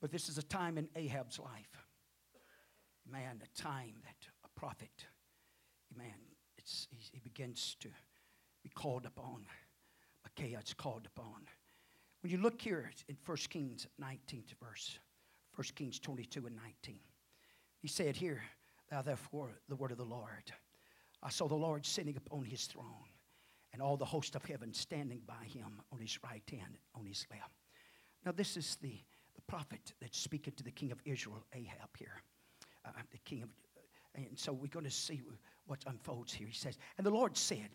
But 0.00 0.12
this 0.12 0.28
is 0.28 0.38
a 0.38 0.42
time 0.42 0.78
in 0.78 0.88
Ahab's 0.94 1.38
life. 1.38 1.86
Man, 3.10 3.40
a 3.42 3.60
time 3.60 3.94
that 4.04 4.28
a 4.44 4.60
prophet, 4.60 5.06
man, 5.96 6.14
it's, 6.58 6.88
he 6.90 7.20
begins 7.20 7.76
to 7.80 7.88
be 8.62 8.70
called 8.70 9.06
upon. 9.06 9.46
Micaiah 10.24 10.60
is 10.64 10.74
called 10.74 11.06
upon. 11.06 11.46
When 12.20 12.32
you 12.32 12.38
look 12.38 12.60
here 12.60 12.90
in 13.08 13.16
1 13.24 13.36
Kings 13.48 13.86
19th 14.02 14.54
verse, 14.60 14.98
1 15.54 15.64
Kings 15.76 16.00
22 16.00 16.46
and 16.46 16.56
19, 16.56 16.98
he 17.78 17.88
said 17.88 18.16
here, 18.16 18.42
Thou 18.90 19.02
therefore 19.02 19.60
the 19.68 19.76
word 19.76 19.92
of 19.92 19.98
the 19.98 20.04
Lord. 20.04 20.52
I 21.22 21.30
saw 21.30 21.48
the 21.48 21.54
Lord 21.54 21.86
sitting 21.86 22.16
upon 22.16 22.44
his 22.44 22.66
throne, 22.66 23.08
and 23.72 23.80
all 23.80 23.96
the 23.96 24.04
host 24.04 24.34
of 24.34 24.44
heaven 24.44 24.72
standing 24.72 25.20
by 25.26 25.44
him 25.44 25.80
on 25.92 26.00
his 26.00 26.18
right 26.24 26.42
hand, 26.50 26.78
on 26.94 27.06
his 27.06 27.26
left. 27.30 27.52
Now, 28.24 28.32
this 28.32 28.56
is 28.56 28.76
the 28.82 28.98
prophet 29.46 29.92
that's 30.00 30.18
speaking 30.18 30.54
to 30.56 30.64
the 30.64 30.70
king 30.70 30.92
of 30.92 31.00
Israel, 31.04 31.44
Ahab, 31.54 31.90
here. 31.98 32.22
Uh, 32.84 32.90
the 33.10 33.18
king 33.18 33.42
of, 33.42 33.48
and 34.14 34.38
so 34.38 34.52
we're 34.52 34.68
going 34.68 34.84
to 34.84 34.90
see 34.90 35.20
what 35.66 35.78
unfolds 35.86 36.32
here. 36.32 36.46
He 36.46 36.54
says, 36.54 36.78
And 36.96 37.06
the 37.06 37.10
Lord 37.10 37.36
said, 37.36 37.68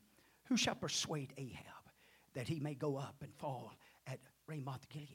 Who 0.45 0.57
shall 0.57 0.75
persuade 0.75 1.33
Ahab 1.37 1.65
that 2.33 2.47
he 2.47 2.59
may 2.59 2.73
go 2.73 2.97
up 2.97 3.15
and 3.21 3.33
fall 3.35 3.73
at 4.07 4.19
Ramoth 4.47 4.87
Gilead? 4.89 5.09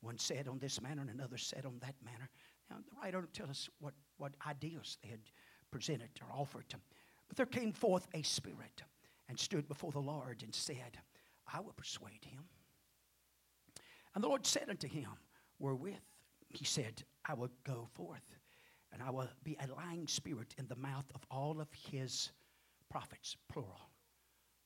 One 0.00 0.18
said 0.18 0.48
on 0.48 0.58
this 0.58 0.80
manner, 0.80 1.02
and 1.02 1.10
another 1.10 1.38
said 1.38 1.66
on 1.66 1.78
that 1.80 1.94
manner. 2.04 2.28
Now, 2.70 2.76
the 2.78 3.00
writer 3.00 3.20
don't 3.20 3.32
tell 3.32 3.50
us 3.50 3.68
what, 3.80 3.94
what 4.18 4.32
ideas 4.46 4.98
they 5.02 5.08
had 5.08 5.20
presented 5.70 6.10
or 6.20 6.40
offered. 6.40 6.66
But 7.28 7.36
there 7.36 7.46
came 7.46 7.72
forth 7.72 8.06
a 8.14 8.22
spirit 8.22 8.82
and 9.28 9.38
stood 9.38 9.68
before 9.68 9.92
the 9.92 9.98
Lord 9.98 10.42
and 10.42 10.54
said, 10.54 10.98
I 11.52 11.60
will 11.60 11.72
persuade 11.72 12.24
him. 12.24 12.44
And 14.14 14.22
the 14.24 14.28
Lord 14.28 14.46
said 14.46 14.68
unto 14.68 14.88
him, 14.88 15.10
wherewith 15.58 16.00
he 16.48 16.64
said, 16.64 17.02
I 17.24 17.34
will 17.34 17.50
go 17.64 17.88
forth, 17.92 18.36
and 18.92 19.02
I 19.02 19.10
will 19.10 19.28
be 19.44 19.56
a 19.60 19.72
lying 19.74 20.06
spirit 20.06 20.54
in 20.58 20.66
the 20.66 20.76
mouth 20.76 21.04
of 21.14 21.22
all 21.30 21.60
of 21.60 21.68
his 21.90 22.30
prophets, 22.90 23.36
plural, 23.48 23.90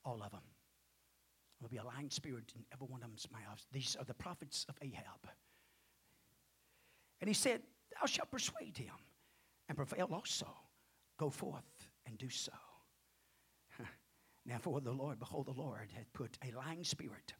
all 0.05 0.21
of 0.23 0.31
them. 0.31 0.41
I 0.43 1.63
will 1.63 1.69
be 1.69 1.77
a 1.77 1.83
lying 1.83 2.09
spirit 2.09 2.53
in 2.55 2.63
every 2.71 2.87
one 2.87 3.01
of 3.03 3.09
them's 3.09 3.27
mouths. 3.31 3.67
These 3.71 3.97
are 3.99 4.05
the 4.05 4.13
prophets 4.13 4.65
of 4.69 4.77
Ahab. 4.81 5.29
And 7.19 7.27
he 7.27 7.33
said, 7.33 7.61
Thou 7.99 8.05
shalt 8.05 8.31
persuade 8.31 8.77
him 8.77 8.95
and 9.67 9.77
prevail 9.77 10.09
also. 10.11 10.47
Go 11.17 11.29
forth 11.29 11.87
and 12.05 12.17
do 12.17 12.29
so. 12.29 12.53
Now, 14.45 14.57
for 14.59 14.81
the 14.81 14.91
Lord, 14.91 15.19
behold, 15.19 15.45
the 15.45 15.51
Lord 15.53 15.89
hath 15.95 16.11
put 16.11 16.37
a 16.45 16.51
lying 16.51 16.83
spirit 16.83 17.33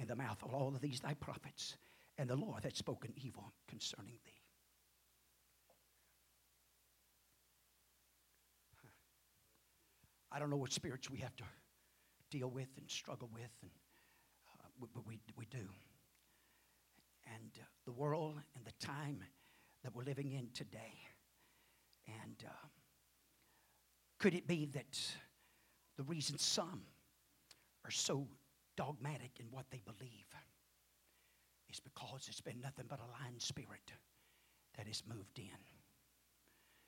in 0.00 0.08
the 0.08 0.16
mouth 0.16 0.42
of 0.42 0.52
all 0.52 0.74
of 0.74 0.80
these 0.80 0.98
thy 0.98 1.14
prophets 1.14 1.76
and 2.20 2.28
the 2.28 2.36
Lord 2.36 2.64
had 2.64 2.76
spoken 2.76 3.14
evil 3.16 3.50
concerning 3.66 4.18
thee. 4.26 4.42
I 10.30 10.38
don't 10.38 10.50
know 10.50 10.58
what 10.58 10.70
spirits 10.70 11.10
we 11.10 11.18
have 11.20 11.34
to 11.38 11.44
deal 12.30 12.50
with 12.50 12.68
and 12.76 12.88
struggle 12.90 13.30
with, 13.32 13.50
and, 13.62 13.70
uh, 14.60 14.86
but 14.94 15.06
we, 15.06 15.18
we 15.34 15.46
do. 15.46 15.66
And 17.34 17.50
uh, 17.58 17.64
the 17.86 17.92
world 17.92 18.36
and 18.54 18.66
the 18.66 18.86
time 18.86 19.24
that 19.82 19.96
we're 19.96 20.04
living 20.04 20.30
in 20.30 20.50
today. 20.52 20.92
And 22.06 22.44
uh, 22.46 22.68
could 24.18 24.34
it 24.34 24.46
be 24.46 24.66
that 24.66 25.00
the 25.96 26.04
reason 26.04 26.36
some 26.36 26.82
are 27.86 27.90
so 27.90 28.28
dogmatic 28.76 29.40
in 29.40 29.46
what 29.50 29.64
they 29.70 29.80
believe 29.86 30.26
is 31.70 31.80
because 31.80 32.26
it's 32.28 32.40
been 32.40 32.60
nothing 32.60 32.86
but 32.88 33.00
a 33.00 33.22
lying 33.22 33.38
spirit 33.38 33.92
that 34.76 34.86
has 34.86 35.02
moved 35.06 35.38
in. 35.38 35.60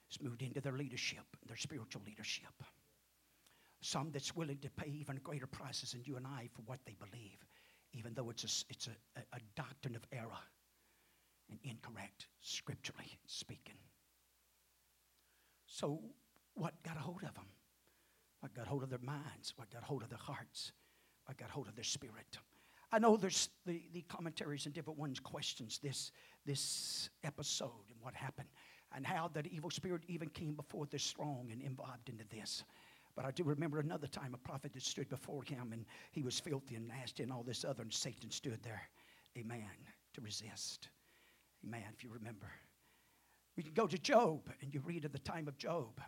It's 0.08 0.20
moved 0.20 0.42
into 0.42 0.60
their 0.60 0.72
leadership, 0.76 1.24
their 1.46 1.56
spiritual 1.56 2.02
leadership. 2.06 2.52
Some 3.80 4.10
that's 4.12 4.36
willing 4.36 4.58
to 4.58 4.70
pay 4.70 4.90
even 4.90 5.16
greater 5.22 5.46
prices 5.46 5.92
than 5.92 6.02
you 6.04 6.16
and 6.16 6.26
I 6.26 6.48
for 6.54 6.62
what 6.62 6.80
they 6.86 6.94
believe 6.98 7.44
even 7.94 8.14
though 8.14 8.30
it's 8.30 8.44
a, 8.44 8.70
it's 8.70 8.88
a, 8.88 9.20
a 9.32 9.40
doctrine 9.54 9.94
of 9.94 10.02
error 10.12 10.42
and 11.50 11.58
incorrect, 11.64 12.26
scripturally 12.40 13.18
speaking. 13.26 13.74
So, 15.66 16.00
what 16.54 16.74
got 16.82 16.96
a 16.96 17.00
hold 17.00 17.22
of 17.22 17.34
them? 17.34 17.46
What 18.40 18.54
got 18.54 18.66
hold 18.66 18.82
of 18.82 18.90
their 18.90 18.98
minds? 18.98 19.52
What 19.56 19.70
got 19.70 19.82
hold 19.82 20.02
of 20.02 20.08
their 20.08 20.18
hearts? 20.18 20.72
What 21.26 21.36
got 21.36 21.50
hold 21.50 21.68
of 21.68 21.74
their 21.74 21.84
spirit? 21.84 22.38
I 22.92 22.98
know 22.98 23.16
there's 23.16 23.48
the, 23.64 23.80
the 23.94 24.02
commentaries 24.02 24.66
and 24.66 24.74
different 24.74 24.98
ones 24.98 25.18
questions 25.18 25.80
this, 25.82 26.12
this 26.44 27.08
episode 27.24 27.88
and 27.88 27.98
what 28.02 28.14
happened 28.14 28.48
and 28.94 29.06
how 29.06 29.30
that 29.32 29.46
evil 29.46 29.70
spirit 29.70 30.02
even 30.08 30.28
came 30.28 30.54
before 30.54 30.84
this 30.86 31.02
strong 31.02 31.48
and 31.50 31.62
involved 31.62 32.10
into 32.10 32.24
this. 32.28 32.64
But 33.16 33.24
I 33.24 33.30
do 33.30 33.44
remember 33.44 33.80
another 33.80 34.06
time 34.06 34.34
a 34.34 34.38
prophet 34.38 34.74
that 34.74 34.82
stood 34.82 35.08
before 35.08 35.42
him 35.42 35.72
and 35.72 35.86
he 36.10 36.22
was 36.22 36.38
filthy 36.38 36.74
and 36.74 36.86
nasty 36.86 37.22
and 37.22 37.32
all 37.32 37.42
this 37.42 37.64
other, 37.64 37.82
and 37.82 37.92
Satan 37.92 38.30
stood 38.30 38.62
there, 38.62 38.82
amen, 39.38 39.62
to 40.12 40.20
resist. 40.20 40.88
Amen, 41.66 41.84
if 41.96 42.04
you 42.04 42.10
remember. 42.10 42.50
We 43.56 43.62
can 43.62 43.72
go 43.72 43.86
to 43.86 43.98
Job 43.98 44.50
and 44.60 44.74
you 44.74 44.82
read 44.84 45.06
of 45.06 45.12
the 45.12 45.18
time 45.18 45.48
of 45.48 45.56
Job, 45.56 45.98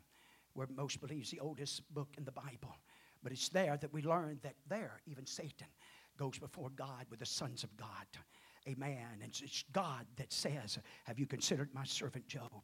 where 0.52 0.66
most 0.74 1.00
believes 1.00 1.30
the 1.30 1.40
oldest 1.40 1.82
book 1.94 2.08
in 2.18 2.24
the 2.24 2.32
Bible. 2.32 2.76
But 3.22 3.32
it's 3.32 3.48
there 3.48 3.78
that 3.78 3.92
we 3.92 4.02
learn 4.02 4.38
that 4.42 4.56
there, 4.68 5.00
even 5.06 5.24
Satan 5.24 5.68
goes 6.16 6.38
before 6.38 6.70
God 6.70 7.06
with 7.10 7.20
the 7.20 7.26
sons 7.26 7.64
of 7.64 7.76
God. 7.76 8.06
Amen. 8.66 9.20
And 9.22 9.30
it's 9.42 9.64
God 9.72 10.06
that 10.16 10.32
says, 10.32 10.78
Have 11.04 11.18
you 11.18 11.26
considered 11.26 11.68
my 11.74 11.84
servant 11.84 12.26
Job? 12.26 12.62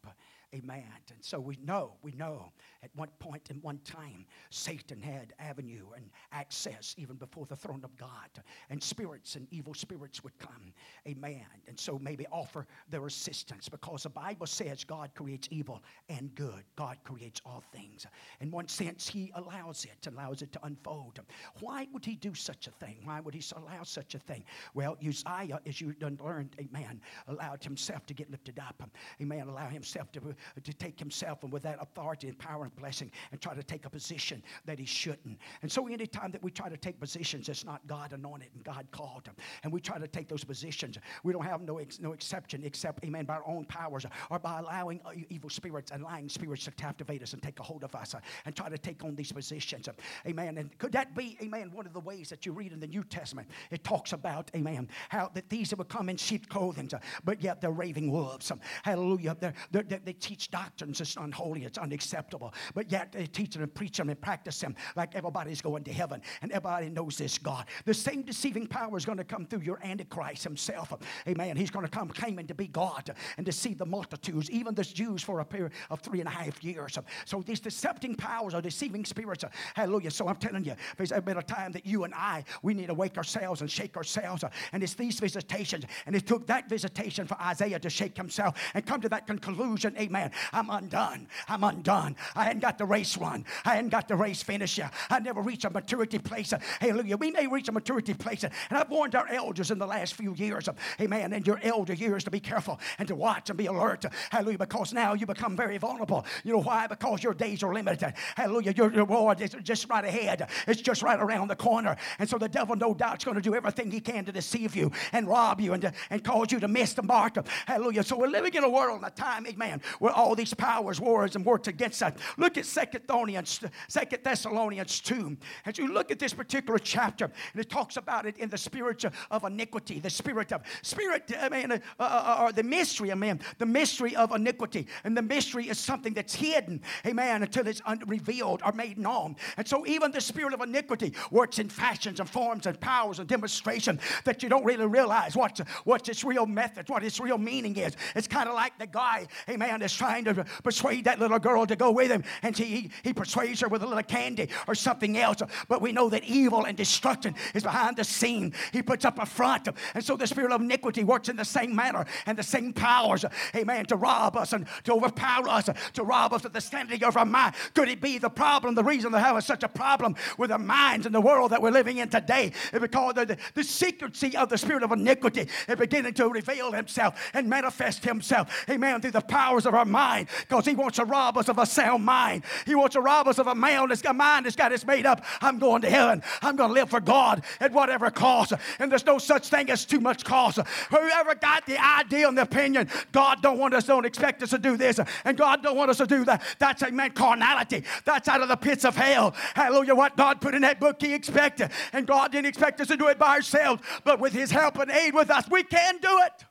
Amen. 0.52 0.85
And 1.14 1.24
so 1.24 1.39
we 1.39 1.56
know, 1.64 1.93
we 2.02 2.10
know 2.12 2.52
at 2.82 2.90
one 2.97 3.10
point 3.20 3.51
in 3.51 3.56
one 3.62 3.78
time, 3.85 4.27
Satan 4.51 5.01
had 5.01 5.32
avenue 5.39 5.86
and 5.94 6.10
access 6.32 6.94
even 6.98 7.16
before 7.16 7.47
the 7.47 7.55
throne 7.55 7.82
of 7.85 7.97
God. 7.97 8.28
And 8.68 8.82
spirits 8.82 9.36
and 9.36 9.47
evil 9.52 9.74
spirits 9.74 10.24
would 10.24 10.36
come. 10.39 10.72
Amen. 11.06 11.47
And 11.68 11.78
so 11.78 12.01
maybe 12.01 12.27
offer 12.32 12.66
their 12.89 13.06
assistance 13.06 13.68
because 13.68 14.02
the 14.02 14.10
Bible 14.10 14.47
says 14.47 14.82
God 14.82 15.10
creates 15.14 15.47
evil 15.52 15.85
and 16.09 16.35
good. 16.35 16.64
God 16.74 16.97
creates 17.05 17.40
all 17.47 17.62
things. 17.72 18.06
In 18.40 18.51
one 18.51 18.66
sense, 18.66 19.09
He 19.09 19.31
allows 19.36 19.85
it, 19.85 20.06
allows 20.09 20.43
it 20.43 20.51
to 20.52 20.64
unfold. 20.64 21.20
Why 21.60 21.86
would 21.93 22.05
He 22.05 22.16
do 22.16 22.35
such 22.35 22.66
a 22.66 22.72
thing? 22.72 22.97
Why 23.05 23.20
would 23.20 23.35
He 23.35 23.44
allow 23.56 23.85
such 23.85 24.16
a 24.16 24.18
thing? 24.18 24.44
Well, 24.74 24.98
Uzziah, 25.06 25.60
as 25.64 25.81
you 25.81 25.93
done 25.93 26.18
learned, 26.20 26.56
amen, 26.59 27.01
allowed 27.28 27.62
himself 27.62 28.05
to 28.06 28.14
get 28.14 28.31
lifted 28.31 28.59
up. 28.59 28.82
Amen. 29.20 29.48
Allow 29.48 29.68
himself 29.68 30.10
to 30.12 30.20
to 30.62 30.73
take 30.73 30.99
himself 30.99 31.43
and 31.43 31.53
with 31.53 31.62
that 31.62 31.79
authority 31.81 32.29
and 32.29 32.39
power 32.39 32.65
and 32.65 32.75
blessing 32.77 33.11
and 33.33 33.41
try 33.41 33.55
to 33.55 33.62
take 33.62 33.87
a 33.87 33.91
position 33.91 34.43
that 34.65 34.79
he 34.79 34.85
shouldn't. 34.85 35.39
And 35.62 35.71
so, 35.71 35.87
anytime 35.87 36.31
that 36.33 36.43
we 36.43 36.51
try 36.51 36.69
to 36.69 36.77
take 36.77 36.99
positions 37.01 37.47
that's 37.47 37.65
not 37.65 37.87
God 37.87 38.12
anointed 38.12 38.49
and 38.55 38.65
God 38.65 38.87
called, 38.91 39.27
him. 39.27 39.35
and 39.62 39.73
we 39.73 39.81
try 39.81 39.99
to 39.99 40.09
take 40.09 40.29
those 40.29 40.45
positions, 40.45 40.99
we 41.25 41.33
don't 41.33 41.45
have 41.45 41.62
no, 41.62 41.79
ex- 41.79 42.01
no 42.01 42.12
exception 42.12 42.62
except, 42.65 43.05
amen, 43.05 43.25
by 43.25 43.35
our 43.35 43.47
own 43.47 43.65
powers 43.65 44.07
or 44.31 44.39
by 44.39 44.59
allowing 44.59 45.01
uh, 45.05 45.11
evil 45.29 45.51
spirits 45.51 45.91
and 45.91 46.03
lying 46.03 46.29
spirits 46.29 46.65
to 46.65 46.71
captivate 46.73 47.23
us 47.23 47.33
and 47.33 47.43
take 47.43 47.59
a 47.61 47.62
hold 47.62 47.85
of 47.85 47.95
us 47.95 48.15
uh, 48.15 48.21
and 48.45 48.55
try 48.55 48.69
to 48.69 48.79
take 48.79 49.05
on 49.05 49.15
these 49.15 49.33
positions. 49.33 49.89
Amen. 50.27 50.59
And 50.59 50.77
could 50.79 50.93
that 50.93 51.15
be, 51.15 51.37
amen, 51.43 51.71
one 51.73 51.87
of 51.87 51.93
the 51.93 52.01
ways 52.01 52.29
that 52.31 52.47
you 52.47 52.53
read 52.53 52.73
in 52.73 52.81
the 52.81 52.87
New 52.87 53.05
Testament? 53.05 53.49
It 53.71 53.85
talks 53.85 54.12
about, 54.12 54.51
amen, 54.55 54.89
how 55.09 55.31
that 55.35 55.49
these 55.49 55.71
have 55.71 55.87
come 55.89 56.09
in 56.09 56.17
sheep 56.17 56.49
clothing, 56.49 56.91
but 57.25 57.43
yet 57.43 57.61
they're 57.61 57.71
raving 57.71 58.11
wolves. 58.11 58.51
Hallelujah. 58.83 59.37
They're, 59.39 59.55
they're, 59.71 59.83
they 59.83 60.12
teach 60.31 60.48
doctrines 60.48 61.01
it's 61.01 61.16
unholy, 61.16 61.65
it's 61.65 61.77
unacceptable. 61.77 62.55
But 62.73 62.93
yet 62.93 63.11
they 63.11 63.27
teach 63.27 63.55
them 63.55 63.65
and 63.65 63.74
preach 63.74 63.97
them 63.97 64.11
and 64.11 64.20
practice 64.20 64.61
them 64.61 64.77
like 64.94 65.16
everybody's 65.16 65.61
going 65.61 65.82
to 65.85 65.93
heaven 65.93 66.23
and 66.40 66.52
everybody 66.52 66.89
knows 66.89 67.19
this 67.19 67.36
God. 67.36 67.66
The 67.85 67.94
same 67.94 68.23
deceiving 68.23 68.69
power 68.69 68.97
is 68.97 69.05
going 69.05 69.19
to 69.19 69.24
come 69.24 69.44
through 69.44 69.62
your 69.62 69.81
Antichrist 69.82 70.44
himself. 70.44 70.93
Amen. 71.27 71.57
He's 71.57 71.70
going 71.70 71.85
to 71.85 71.90
come 71.90 72.11
claiming 72.11 72.47
to 72.47 72.55
be 72.55 72.69
God 72.69 73.11
and 73.39 73.44
deceive 73.44 73.78
the 73.78 73.86
multitudes, 73.86 74.48
even 74.52 74.73
the 74.73 74.85
Jews 74.85 75.20
for 75.24 75.40
a 75.40 75.44
period 75.44 75.73
of 75.90 76.01
three 76.01 76.20
and 76.20 76.28
a 76.28 76.32
half 76.32 76.62
years. 76.62 76.97
So 77.24 77.43
these 77.43 77.61
decepting 77.61 78.16
powers 78.16 78.55
are 78.55 78.62
deceiving 78.62 79.05
spirits. 79.05 79.44
Hallelujah. 79.74 80.12
So 80.12 80.28
I'm 80.28 80.36
telling 80.36 80.65
you, 80.65 80.74
there's 80.97 81.11
been 81.11 81.39
a 81.39 81.43
time 81.43 81.73
that 81.73 81.85
you 81.85 82.05
and 82.05 82.15
I, 82.15 82.44
we 82.62 82.73
need 82.73 82.86
to 82.86 82.94
wake 82.94 83.16
ourselves 83.16 83.62
and 83.62 83.70
shake 83.70 83.97
ourselves. 83.97 84.44
And 84.73 84.85
it's 84.85 84.94
these 84.94 85.19
visitations. 85.19 85.86
And 86.07 86.15
it 86.15 86.24
took 86.24 86.47
that 86.47 86.69
visitation 86.69 87.27
for 87.27 87.36
Isaiah 87.40 87.81
to 87.81 87.90
shake 87.90 88.16
himself 88.16 88.57
and 88.74 88.86
come 88.86 89.01
to 89.01 89.09
that 89.09 89.27
conclusion. 89.27 89.97
Amen. 89.98 90.20
I'm 90.53 90.71
undone. 90.71 91.27
I'm 91.49 91.65
undone. 91.65 92.17
I 92.35 92.45
hadn't 92.45 92.61
got 92.61 92.79
the 92.79 92.85
race 92.85 93.17
run. 93.17 93.45
I 93.65 93.77
hadn't 93.77 93.91
got 93.91 94.09
the 94.09 94.17
race 94.17 94.43
finish 94.43 94.79
yet. 94.79 94.93
I 95.09 95.21
never 95.21 95.41
reached 95.41 95.65
a 95.65 95.71
maturity 95.71 96.19
place. 96.19 96.53
Hallelujah. 96.81 97.17
We 97.17 97.31
may 97.31 97.47
reach 97.47 97.69
a 97.69 97.73
maturity 97.73 98.15
place. 98.15 98.45
And 98.45 98.53
I've 98.71 98.91
warned 98.91 99.15
our 99.15 99.29
elders 99.29 99.71
in 99.71 99.79
the 99.79 99.87
last 99.87 100.15
few 100.15 100.35
years, 100.35 100.69
of 100.69 100.77
amen, 101.01 101.33
in 101.33 101.45
your 101.45 101.61
elder 101.63 101.95
years 101.95 102.25
to 102.25 102.31
be 102.31 102.41
careful 102.41 102.81
and 102.99 103.09
to 103.09 103.15
watch 103.15 103.51
and 103.51 103.59
be 103.59 103.67
alert. 103.67 104.05
Hallelujah. 104.31 104.59
Because 104.59 104.93
now 104.93 105.15
you 105.15 105.27
become 105.27 105.57
very 105.57 105.79
vulnerable. 105.79 106.25
You 106.45 106.53
know 106.53 106.63
why? 106.63 106.87
Because 106.87 107.23
your 107.23 107.35
days 107.35 107.63
are 107.63 107.73
limited. 107.73 108.15
Hallelujah. 108.37 108.73
Your 108.77 108.89
reward 108.89 109.41
is 109.41 109.55
just 109.63 109.89
right 109.89 110.05
ahead. 110.05 110.49
It's 110.67 110.81
just 110.81 111.03
right 111.03 111.19
around 111.21 111.49
the 111.49 111.57
corner. 111.57 111.97
And 112.19 112.29
so 112.29 112.39
the 112.39 112.49
devil, 112.49 112.77
no 112.77 112.95
doubt, 112.95 113.19
is 113.19 113.25
going 113.25 113.37
to 113.37 113.43
do 113.43 113.55
everything 113.55 113.91
he 113.91 114.01
can 114.01 114.25
to 114.25 114.33
deceive 114.33 114.75
you 114.77 114.91
and 115.13 115.29
rob 115.29 115.61
you 115.61 115.73
and, 115.73 115.83
to, 115.83 115.93
and 116.11 116.23
cause 116.25 116.53
you 116.53 116.61
to 116.61 116.69
miss 116.69 116.95
the 116.95 117.03
mark. 117.03 117.37
Hallelujah. 117.67 118.03
So 118.03 118.17
we're 118.19 118.29
living 118.29 118.55
in 118.55 118.65
a 118.65 118.69
world 118.69 119.03
and 119.03 119.07
a 119.07 119.11
time, 119.11 119.47
amen, 119.47 119.83
where 119.99 120.10
all 120.11 120.35
these 120.35 120.55
powers, 120.55 121.01
wars, 121.01 121.37
and 121.37 121.45
works 121.45 121.69
against 121.69 122.03
us. 122.03 122.12
Look 122.37 122.59
at 122.59 122.66
Second 122.66 123.03
Thessalonians, 123.07 123.61
Second 123.89 124.23
Thessalonians 124.23 125.01
2. 125.01 125.37
As 125.66 125.78
you 125.78 125.93
look 125.93 126.11
at 126.11 126.19
this 126.19 126.32
particular 126.32 126.78
chapter, 126.78 127.24
and 127.24 127.61
it 127.61 127.70
talks 127.70 127.97
about 127.97 128.27
it 128.27 128.37
in 128.39 128.49
the 128.49 128.59
spirit 128.59 129.05
of 129.31 129.45
iniquity, 129.45 130.01
the 130.01 130.11
spirit 130.11 130.53
of 130.53 130.62
spirit, 130.82 131.31
I 131.39 131.49
mean, 131.49 131.73
uh, 131.73 131.78
uh, 131.99 132.03
uh, 132.03 132.45
or 132.45 132.53
the 132.53 132.62
mystery, 132.62 133.12
I 133.12 133.15
mean, 133.15 133.41
the 133.59 133.66
mystery 133.66 134.16
of 134.16 134.32
iniquity. 134.32 134.87
And 135.05 135.16
the 135.16 135.23
mystery 135.23 135.69
is 135.69 135.78
something 135.78 136.15
that's 136.15 136.35
hidden, 136.35 136.82
amen, 137.07 137.43
until 137.43 137.66
it's 137.66 137.82
revealed 138.07 138.62
or 138.65 138.73
made 138.73 138.99
known. 138.99 139.37
And 139.57 139.66
so 139.66 139.87
even 139.87 140.11
the 140.11 140.20
spirit 140.20 140.55
of 140.55 140.61
iniquity 140.61 141.15
works 141.31 141.59
in 141.59 141.69
fashions 141.69 142.20
and 142.20 142.28
forms 142.28 142.66
and 142.66 142.78
powers 142.81 143.19
and 143.19 143.28
demonstration 143.28 144.01
that 144.24 144.43
you 144.43 144.49
don't 144.49 144.65
really 144.65 144.87
realize 144.87 145.37
what, 145.37 145.59
what 145.85 146.09
its 146.09 146.24
real 146.24 146.47
method, 146.47 146.89
what 146.89 147.05
its 147.05 147.20
real 147.20 147.39
meaning 147.39 147.77
is. 147.77 147.97
It's 148.15 148.28
kind 148.28 148.49
of 148.49 148.55
like 148.55 148.78
the 148.78 148.87
guy, 148.87 149.27
amen, 149.49 149.82
trying 150.01 150.24
to 150.24 150.47
persuade 150.62 151.05
that 151.05 151.20
little 151.20 151.39
girl 151.39 151.66
to 151.66 151.77
go 151.77 151.90
with 151.90 152.10
him, 152.10 152.24
and 152.43 152.56
he, 152.56 152.90
he 153.02 153.12
persuades 153.12 153.60
her 153.60 153.68
with 153.68 153.82
a 153.82 153.86
little 153.86 154.02
candy 154.02 154.48
or 154.66 154.74
something 154.74 155.18
else. 155.18 155.43
But 155.68 155.82
we 155.82 155.93
know 155.93 156.09
that 156.09 156.24
evil 156.24 156.64
and 156.64 156.74
destruction 156.74 157.35
is 157.52 157.64
behind 157.64 157.98
the 157.98 158.05
scene. 158.05 158.55
He 158.72 158.81
puts 158.81 159.05
up 159.05 159.18
a 159.18 159.27
front, 159.27 159.68
and 159.94 160.02
so 160.02 160.16
the 160.16 160.27
spirit 160.27 160.52
of 160.52 160.62
iniquity 160.62 161.05
works 161.05 161.28
in 161.28 161.36
the 161.36 161.44
same 161.44 161.77
manner 161.77 162.06
and 162.24 162.39
the 162.39 162.43
same 162.43 162.72
powers, 162.72 163.27
amen, 163.55 163.85
to 163.86 163.97
rob 163.97 164.39
us 164.39 164.55
and 164.55 164.66
to 164.85 164.94
overpower 164.94 165.47
us, 165.51 165.68
to 165.93 166.02
rob 166.02 166.32
us 166.32 166.47
of 166.47 166.55
the 166.55 166.62
sanity 166.62 167.05
of 167.05 167.18
our 167.18 167.27
mind. 167.27 167.55
Could 167.74 167.90
it 167.90 168.01
be 168.01 168.16
the 168.16 168.31
problem, 168.31 168.74
the 168.74 168.82
reason 168.82 169.12
they're 169.12 169.20
having 169.20 169.43
such 169.43 169.64
a 169.64 169.68
problem 169.68 170.16
with 170.39 170.51
our 170.51 170.59
minds 170.59 171.05
in 171.05 171.12
the 171.12 171.20
world 171.20 171.52
that 171.52 171.60
we're 171.60 171.72
living 171.72 171.98
in 171.98 172.09
today 172.09 172.52
It's 172.72 172.81
because 172.81 173.14
the, 173.16 173.36
the 173.52 173.64
secrecy 173.64 174.35
of 174.35 174.48
the 174.48 174.56
spirit 174.56 174.82
of 174.82 174.93
iniquity 174.93 175.47
is 175.68 175.77
beginning 175.77 176.14
to 176.14 176.31
reveal 176.31 176.72
himself 176.72 177.20
and 177.35 177.51
manifest 177.51 178.02
himself, 178.02 178.64
amen, 178.70 179.02
through 179.02 179.10
the 179.10 179.20
powers 179.20 179.66
of 179.66 179.74
our 179.74 179.90
mind 179.91 180.29
because 180.41 180.65
he 180.65 180.75
wants 180.75 180.97
to 180.97 181.05
rob 181.05 181.37
us 181.37 181.49
of 181.49 181.59
a 181.59 181.67
sound 181.67 182.05
mind. 182.05 182.45
He 182.67 182.75
wants 182.75 182.95
to 182.95 183.01
rob 183.01 183.29
us 183.29 183.39
of 183.39 183.47
a 183.47 183.55
man 183.55 183.89
that's 183.89 184.03
got 184.03 184.17
mind 184.17 184.47
that's 184.47 184.57
got 184.57 184.73
his 184.73 184.87
made 184.87 185.07
up. 185.07 185.25
I'm 185.41 185.59
going 185.59 185.83
to 185.83 185.91
heaven. 185.91 186.23
I'm 186.43 186.57
going 186.57 186.71
to 186.71 186.75
live 186.75 186.91
for 186.91 187.01
God 187.01 187.43
at 187.61 187.73
whatever 187.73 188.11
cost. 188.11 188.53
And 188.79 188.91
there's 188.91 189.07
no 189.07 189.19
such 189.19 189.49
thing 189.49 189.71
as 189.71 189.85
too 189.85 190.01
much 190.01 190.25
cost. 190.25 190.59
Whoever 190.91 191.35
got 191.35 191.67
the 191.67 191.79
idea 191.79 192.29
and 192.29 192.37
the 192.37 192.43
opinion, 192.43 192.89
God 193.12 193.43
don't 193.43 193.59
want 193.59 193.75
us, 193.75 193.85
don't 193.85 194.07
expect 194.07 194.43
us 194.43 194.51
to 194.51 194.59
do 194.59 194.77
this, 194.77 195.01
and 195.25 195.37
God 195.37 195.62
don't 195.62 195.77
want 195.77 195.91
us 195.91 195.99
to 195.99 196.07
do 196.07 196.25
that. 196.25 196.43
That's 196.59 196.83
a 196.83 196.91
man 196.91 197.12
carnality. 197.12 197.85
That's 198.05 198.29
out 198.29 198.41
of 198.41 198.49
the 198.49 198.57
pits 198.57 198.85
of 198.85 198.97
hell. 198.97 199.35
Hallelujah. 199.55 199.95
What 199.95 200.17
God 200.17 200.41
put 200.41 200.55
in 200.55 200.62
that 200.62 200.81
book, 200.81 201.01
He 201.01 201.15
expected. 201.15 201.71
And 201.93 202.07
God 202.07 202.33
didn't 202.33 202.47
expect 202.47 202.81
us 202.81 202.89
to 202.89 202.97
do 202.97 203.09
it 203.09 203.19
by 203.19 203.37
ourselves, 203.37 203.83
but 204.05 204.21
with 204.21 204.33
His 204.33 204.51
help 204.51 204.79
and 204.79 204.91
aid 204.91 205.15
with 205.15 205.31
us, 205.31 205.49
we 205.51 205.62
can 205.62 205.99
do 205.99 206.21
it. 206.25 206.45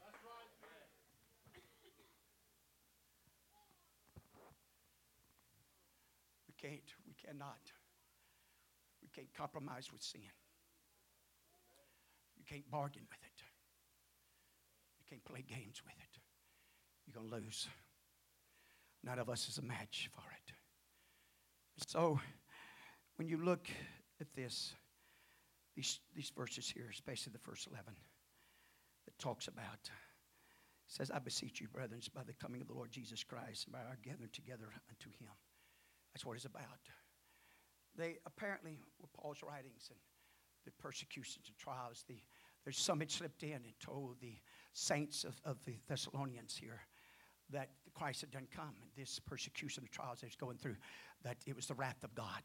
Compromise 9.59 9.91
with 9.91 10.01
sin. 10.01 10.21
You 12.37 12.43
can't 12.47 12.69
bargain 12.71 13.03
with 13.09 13.19
it. 13.21 13.43
You 14.97 15.05
can't 15.09 15.25
play 15.25 15.43
games 15.47 15.81
with 15.83 15.95
it. 15.99 16.19
You're 17.05 17.21
going 17.21 17.29
to 17.29 17.45
lose. 17.45 17.67
None 19.03 19.19
of 19.19 19.29
us 19.29 19.47
is 19.49 19.57
a 19.57 19.61
match 19.61 20.09
for 20.13 20.23
it. 20.31 20.53
So, 21.87 22.19
when 23.15 23.27
you 23.27 23.37
look 23.37 23.67
at 24.19 24.27
this, 24.35 24.73
these, 25.75 25.99
these 26.15 26.31
verses 26.35 26.69
here, 26.69 26.89
especially 26.91 27.31
the 27.31 27.39
first 27.39 27.67
11, 27.67 27.93
that 29.05 29.19
talks 29.19 29.47
about, 29.47 29.89
says, 30.87 31.11
I 31.11 31.19
beseech 31.19 31.61
you, 31.61 31.67
brethren, 31.67 32.01
by 32.13 32.23
the 32.23 32.33
coming 32.33 32.61
of 32.61 32.67
the 32.67 32.73
Lord 32.73 32.91
Jesus 32.91 33.23
Christ 33.23 33.71
by 33.71 33.79
our 33.79 33.97
gathering 34.03 34.29
together 34.33 34.67
unto 34.89 35.09
him. 35.19 35.31
That's 36.13 36.25
what 36.25 36.35
it's 36.35 36.45
about. 36.45 36.79
They 37.97 38.17
apparently 38.25 38.77
were 38.99 39.07
Paul's 39.13 39.43
writings 39.43 39.89
and 39.89 39.99
the 40.65 40.71
persecutions 40.71 41.45
and 41.47 41.57
trials, 41.57 42.03
the, 42.07 42.21
There's 42.63 42.77
some 42.77 42.99
had 42.99 43.11
slipped 43.11 43.43
in 43.43 43.53
and 43.53 43.79
told 43.79 44.17
the 44.21 44.35
saints 44.73 45.23
of, 45.23 45.39
of 45.45 45.63
the 45.65 45.75
Thessalonians 45.87 46.57
here 46.57 46.81
that 47.51 47.69
Christ 47.93 48.21
had 48.21 48.31
done 48.31 48.47
come 48.55 48.75
and 48.81 48.91
this 48.95 49.19
persecution 49.19 49.83
and 49.83 49.91
trials 49.91 50.21
he's 50.21 50.35
going 50.35 50.57
through, 50.57 50.75
that 51.23 51.37
it 51.47 51.55
was 51.55 51.67
the 51.67 51.73
wrath 51.73 52.03
of 52.03 52.13
God. 52.13 52.43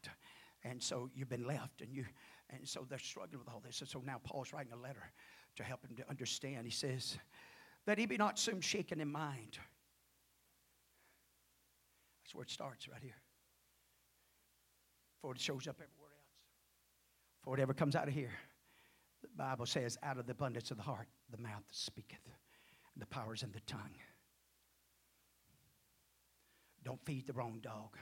And 0.63 0.81
so 0.81 1.09
you've 1.13 1.29
been 1.29 1.45
left 1.45 1.81
and 1.81 1.93
you 1.93 2.05
and 2.49 2.67
so 2.67 2.85
they're 2.87 2.99
struggling 2.99 3.39
with 3.39 3.49
all 3.49 3.61
this. 3.65 3.81
And 3.81 3.89
so 3.89 4.01
now 4.05 4.21
Paul's 4.23 4.53
writing 4.53 4.71
a 4.71 4.77
letter 4.77 5.11
to 5.55 5.63
help 5.63 5.83
him 5.83 5.95
to 5.97 6.09
understand. 6.09 6.65
He 6.65 6.71
says, 6.71 7.17
that 7.85 7.97
he 7.97 8.05
be 8.05 8.17
not 8.17 8.37
soon 8.39 8.61
shaken 8.61 8.99
in 8.99 9.11
mind. 9.11 9.57
That's 12.23 12.35
where 12.35 12.43
it 12.43 12.51
starts 12.51 12.87
right 12.87 13.01
here. 13.01 13.15
Before 15.25 15.33
it 15.33 15.41
shows 15.41 15.67
up 15.67 15.77
everywhere 15.77 16.11
else. 16.11 16.37
Before 17.41 17.57
it 17.57 17.59
ever 17.59 17.73
comes 17.73 17.95
out 17.95 18.07
of 18.07 18.13
here. 18.13 18.29
The 19.23 19.29
Bible 19.35 19.65
says, 19.65 19.97
out 20.03 20.19
of 20.19 20.27
the 20.27 20.33
abundance 20.33 20.69
of 20.69 20.77
the 20.77 20.83
heart, 20.83 21.07
the 21.31 21.41
mouth 21.41 21.63
speaketh, 21.71 22.29
the 22.95 23.07
powers 23.07 23.41
in 23.41 23.51
the 23.51 23.59
tongue. 23.61 23.95
Don't 26.83 27.03
feed 27.05 27.25
the 27.25 27.33
wrong 27.33 27.57
dog. 27.63 27.97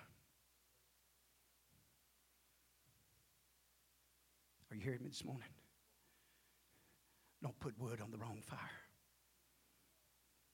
Are 4.70 4.76
you 4.76 4.82
hearing 4.82 5.02
me 5.02 5.08
this 5.08 5.24
morning? 5.24 5.48
Don't 7.41 7.58
put 7.62 7.80
wood 7.80 8.02
on 8.02 8.12
the 8.12 8.18
wrong 8.18 8.41
fire. 8.45 8.60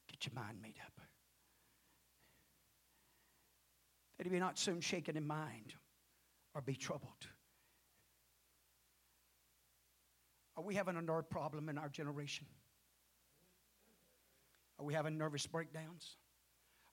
Get 0.07 0.31
your 0.31 0.39
mind 0.39 0.59
made 0.61 0.77
up. 0.85 1.01
That 4.19 4.27
he 4.27 4.29
be 4.29 4.37
not 4.37 4.59
soon 4.59 4.81
shaken 4.81 5.17
in 5.17 5.25
mind 5.25 5.73
or 6.59 6.61
be 6.61 6.75
troubled. 6.75 7.25
Are 10.57 10.63
we 10.63 10.75
having 10.75 10.97
a 10.97 11.01
nerve 11.01 11.29
problem 11.29 11.69
in 11.69 11.77
our 11.77 11.87
generation? 11.87 12.45
Are 14.77 14.85
we 14.85 14.93
having 14.93 15.17
nervous 15.17 15.47
breakdowns? 15.47 16.17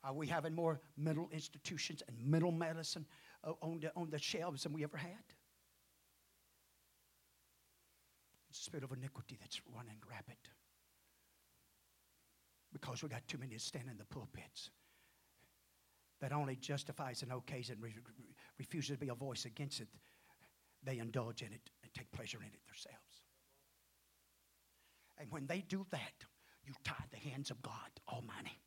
Are 0.04 0.12
we 0.12 0.28
having 0.28 0.54
more 0.54 0.80
mental 0.96 1.28
institutions 1.32 2.00
and 2.06 2.16
mental 2.24 2.52
medicine 2.52 3.06
uh, 3.42 3.54
on 3.60 3.80
the, 3.80 3.90
on 3.96 4.08
the 4.08 4.20
shelves 4.20 4.62
than 4.62 4.72
we 4.72 4.84
ever 4.84 4.96
had? 4.96 5.26
It's 8.48 8.60
the 8.60 8.64
spirit 8.66 8.84
of 8.84 8.92
iniquity 8.92 9.36
that's 9.40 9.60
running 9.74 9.98
rapid. 10.08 10.36
Because 12.72 13.02
we 13.02 13.08
got 13.08 13.26
too 13.26 13.38
many 13.38 13.58
standing 13.58 13.90
in 13.90 13.98
the 13.98 14.04
pulpits 14.04 14.70
that 16.26 16.34
only 16.34 16.56
justifies 16.56 17.22
and 17.22 17.30
okays 17.30 17.70
and 17.70 17.80
re- 17.80 17.94
re- 17.94 18.34
refuses 18.58 18.96
to 18.96 18.98
be 18.98 19.10
a 19.10 19.14
voice 19.14 19.44
against 19.44 19.80
it. 19.80 19.86
They 20.82 20.98
indulge 20.98 21.42
in 21.42 21.52
it 21.52 21.70
and 21.84 21.94
take 21.94 22.10
pleasure 22.10 22.38
in 22.38 22.48
it 22.48 22.66
themselves. 22.66 23.22
And 25.18 25.30
when 25.30 25.46
they 25.46 25.60
do 25.68 25.86
that, 25.92 26.24
you 26.64 26.72
tie 26.82 27.04
the 27.12 27.30
hands 27.30 27.52
of 27.52 27.62
God 27.62 27.72
Almighty. 28.08 28.58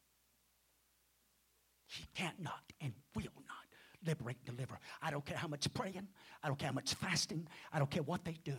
He 1.87 2.05
cannot 2.15 2.63
and 2.79 2.93
will 3.13 3.23
not 3.45 3.67
liberate 4.05 4.45
deliver. 4.45 4.79
I 5.01 5.11
don't 5.11 5.25
care 5.25 5.35
how 5.37 5.49
much 5.49 5.73
praying, 5.73 6.07
I 6.41 6.47
don't 6.47 6.57
care 6.57 6.69
how 6.69 6.75
much 6.75 6.93
fasting, 6.93 7.45
I 7.73 7.79
don't 7.79 7.91
care 7.91 8.03
what 8.03 8.23
they 8.23 8.39
do. 8.45 8.55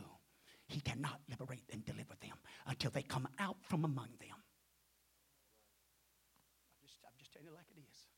He 0.67 0.83
cannot 0.83 1.21
liberate 1.31 1.65
and 1.73 1.83
deliver 1.87 2.17
them 2.21 2.37
until 2.67 2.91
they 2.91 3.03
come 3.03 3.27
out 3.39 3.57
from 3.63 3.87
among 3.87 4.09
them. 4.21 4.37
I'm 6.77 6.87
just, 6.87 6.99
I'm 7.07 7.15
just 7.19 7.33
telling 7.33 7.47
you 7.47 7.55
like 7.55 7.65
it 7.71 7.81
is. 7.81 8.11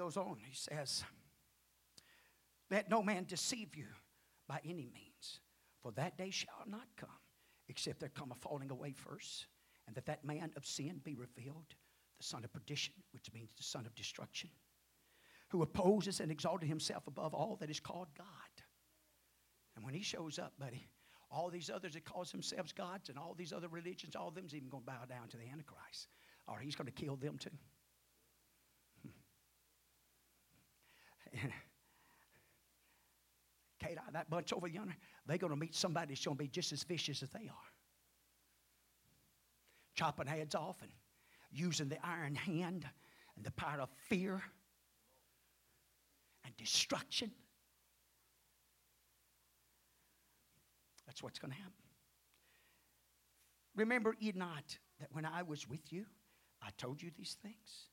Goes 0.00 0.16
on, 0.16 0.38
he 0.42 0.54
says, 0.54 1.04
Let 2.70 2.88
no 2.88 3.02
man 3.02 3.24
deceive 3.28 3.76
you 3.76 3.86
by 4.48 4.60
any 4.64 4.88
means, 4.92 5.40
for 5.82 5.92
that 5.92 6.16
day 6.16 6.30
shall 6.30 6.64
not 6.66 6.86
come, 6.96 7.08
except 7.68 8.00
there 8.00 8.08
come 8.08 8.32
a 8.32 8.34
falling 8.34 8.70
away 8.70 8.92
first, 8.92 9.46
and 9.86 9.94
that 9.96 10.06
that 10.06 10.24
man 10.24 10.52
of 10.56 10.64
sin 10.64 11.00
be 11.04 11.14
revealed, 11.14 11.74
the 12.18 12.24
son 12.24 12.44
of 12.44 12.52
perdition, 12.52 12.94
which 13.12 13.32
means 13.34 13.52
the 13.56 13.62
son 13.62 13.84
of 13.84 13.94
destruction, 13.94 14.48
who 15.48 15.62
opposes 15.62 16.20
and 16.20 16.32
exalted 16.32 16.68
himself 16.68 17.06
above 17.06 17.34
all 17.34 17.56
that 17.60 17.70
is 17.70 17.80
called 17.80 18.08
God 18.16 18.26
and 19.80 19.84
when 19.86 19.94
he 19.94 20.02
shows 20.02 20.38
up, 20.38 20.52
buddy, 20.58 20.86
all 21.30 21.48
these 21.48 21.70
others 21.70 21.94
that 21.94 22.04
call 22.04 22.24
themselves 22.24 22.70
gods 22.70 23.08
and 23.08 23.18
all 23.18 23.34
these 23.34 23.50
other 23.50 23.68
religions, 23.68 24.14
all 24.14 24.28
of 24.28 24.34
them's 24.34 24.54
even 24.54 24.68
going 24.68 24.82
to 24.82 24.86
bow 24.86 25.04
down 25.08 25.28
to 25.28 25.38
the 25.38 25.48
Antichrist. 25.50 26.08
Or 26.46 26.58
he's 26.58 26.74
going 26.74 26.86
to 26.86 26.92
kill 26.92 27.16
them 27.16 27.38
too. 27.38 27.50
Kate, 33.80 33.98
that 34.12 34.28
bunch 34.28 34.52
over 34.52 34.66
yonder, 34.66 34.94
they're 35.26 35.38
going 35.38 35.52
to 35.52 35.58
meet 35.58 35.74
somebody 35.74 36.14
that's 36.14 36.24
going 36.24 36.36
to 36.36 36.42
be 36.42 36.48
just 36.48 36.72
as 36.72 36.82
vicious 36.82 37.22
as 37.22 37.30
they 37.30 37.48
are. 37.48 37.68
Chopping 39.94 40.26
heads 40.26 40.54
off 40.54 40.76
and 40.82 40.90
using 41.50 41.88
the 41.88 41.98
iron 42.04 42.34
hand 42.34 42.86
and 43.36 43.44
the 43.44 43.50
power 43.52 43.80
of 43.80 43.88
fear 44.08 44.42
and 46.44 46.56
destruction. 46.56 47.30
That's 51.06 51.22
what's 51.22 51.38
going 51.38 51.52
to 51.52 51.56
happen. 51.56 51.72
Remember 53.74 54.14
ye 54.18 54.32
not 54.34 54.78
that 55.00 55.08
when 55.12 55.24
I 55.24 55.42
was 55.42 55.68
with 55.68 55.92
you, 55.92 56.04
I 56.62 56.68
told 56.76 57.02
you 57.02 57.10
these 57.16 57.36
things? 57.42 57.88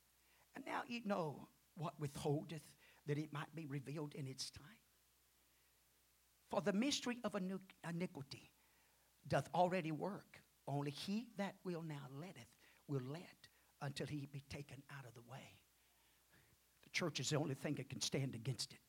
And 0.56 0.66
now 0.66 0.82
ye 0.88 1.02
know 1.06 1.48
what 1.76 1.94
withholdeth, 2.00 2.62
that 3.08 3.18
it 3.18 3.34
might 3.34 3.54
be 3.56 3.66
revealed 3.66 4.14
in 4.16 4.28
its 4.28 4.50
time. 4.52 4.66
For 6.50 6.62
the 6.62 6.74
mystery 6.74 7.18
of 7.24 7.36
iniquity 7.36 8.52
doth 9.28 9.50
already 9.54 9.92
work. 9.92 10.42
Only 10.68 10.92
he 10.92 11.28
that 11.38 11.56
will 11.64 11.82
now 11.82 12.08
letteth 12.20 12.54
will 12.88 13.02
let 13.02 13.48
until 13.82 14.08
he 14.08 14.28
be 14.32 14.44
taken 14.50 14.82
out 14.98 15.06
of 15.06 15.14
the 15.14 15.32
way. 15.32 15.58
The 16.84 16.90
church 16.90 17.20
is 17.20 17.30
the 17.30 17.38
only 17.38 17.56
thing 17.56 17.76
that 17.76 17.90
can 17.90 18.02
stand 18.02 18.36
against 18.36 18.74
it 18.74 18.80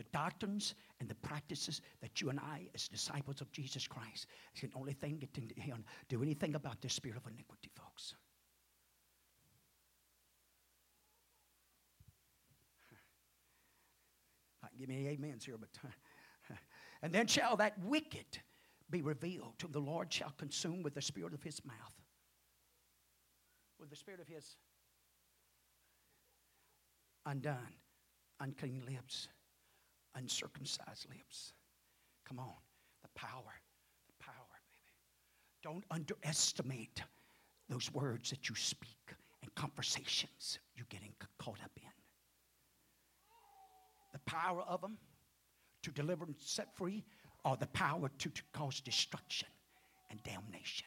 the 0.00 0.04
doctrines 0.12 0.74
and 1.00 1.08
the 1.10 1.14
practices 1.16 1.82
that 2.00 2.22
you 2.22 2.30
and 2.30 2.40
I, 2.40 2.66
as 2.74 2.88
disciples 2.88 3.42
of 3.42 3.52
Jesus 3.52 3.86
Christ, 3.86 4.26
is 4.54 4.62
the 4.62 4.70
only 4.74 4.94
thing 4.94 5.18
that 5.18 5.34
can 5.34 5.50
do 6.08 6.22
anything 6.22 6.54
about 6.54 6.80
the 6.80 6.88
spirit 6.88 7.18
of 7.18 7.26
iniquity, 7.26 7.70
folks. 7.74 8.14
Give 14.80 14.88
me 14.88 15.16
amens 15.16 15.44
here, 15.44 15.56
but 15.58 15.68
and 17.02 17.12
then 17.12 17.26
shall 17.26 17.56
that 17.56 17.78
wicked 17.84 18.38
be 18.90 19.02
revealed, 19.02 19.54
whom 19.62 19.72
the 19.72 19.78
Lord 19.78 20.12
shall 20.12 20.32
consume 20.36 20.82
with 20.82 20.94
the 20.94 21.02
spirit 21.02 21.32
of 21.32 21.42
his 21.42 21.64
mouth, 21.64 21.94
with 23.78 23.90
the 23.90 23.96
spirit 23.96 24.20
of 24.20 24.26
his 24.26 24.56
undone, 27.26 27.74
unclean 28.40 28.82
lips 28.86 29.28
uncircumcised 30.14 31.06
lips. 31.08 31.52
Come 32.26 32.38
on. 32.38 32.54
The 33.02 33.08
power. 33.14 33.54
The 34.08 34.24
power, 34.24 34.60
baby. 34.74 34.94
Don't 35.62 35.84
underestimate 35.90 37.02
those 37.68 37.92
words 37.92 38.30
that 38.30 38.48
you 38.48 38.54
speak 38.54 39.14
and 39.42 39.54
conversations 39.54 40.58
you're 40.74 40.86
getting 40.88 41.12
caught 41.38 41.60
up 41.62 41.70
in. 41.76 41.99
The 44.24 44.30
power 44.30 44.62
of 44.62 44.80
them 44.80 44.98
to 45.82 45.90
deliver 45.90 46.24
and 46.24 46.34
set 46.38 46.76
free, 46.76 47.04
or 47.44 47.56
the 47.56 47.66
power 47.68 48.10
to, 48.18 48.28
to 48.28 48.42
cause 48.52 48.80
destruction 48.80 49.48
and 50.10 50.22
damnation. 50.22 50.86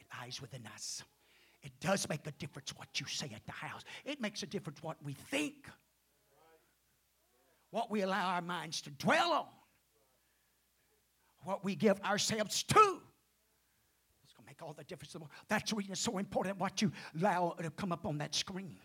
It 0.00 0.06
lies 0.18 0.40
within 0.40 0.66
us. 0.74 1.04
It 1.62 1.72
does 1.80 2.08
make 2.08 2.26
a 2.26 2.32
difference 2.32 2.74
what 2.76 3.00
you 3.00 3.06
say 3.06 3.30
at 3.34 3.44
the 3.46 3.52
house. 3.52 3.84
It 4.04 4.20
makes 4.20 4.42
a 4.42 4.46
difference 4.46 4.82
what 4.82 4.96
we 5.04 5.12
think 5.12 5.68
what 7.70 7.90
we 7.90 8.02
allow 8.02 8.34
our 8.34 8.42
minds 8.42 8.82
to 8.82 8.90
dwell 8.90 9.32
on, 9.32 9.46
what 11.44 11.64
we 11.64 11.74
give 11.74 12.00
ourselves 12.00 12.62
to. 12.64 13.00
Make 14.46 14.62
all 14.62 14.72
the 14.72 14.82
difference. 14.82 15.14
That's 15.48 15.70
the 15.70 15.76
reason 15.76 15.92
it's 15.92 16.00
so 16.00 16.18
important 16.18 16.58
what 16.58 16.82
you 16.82 16.90
allow 17.20 17.54
to 17.62 17.70
come 17.70 17.92
up 17.92 18.04
on 18.04 18.18
that 18.18 18.34
screen. 18.34 18.78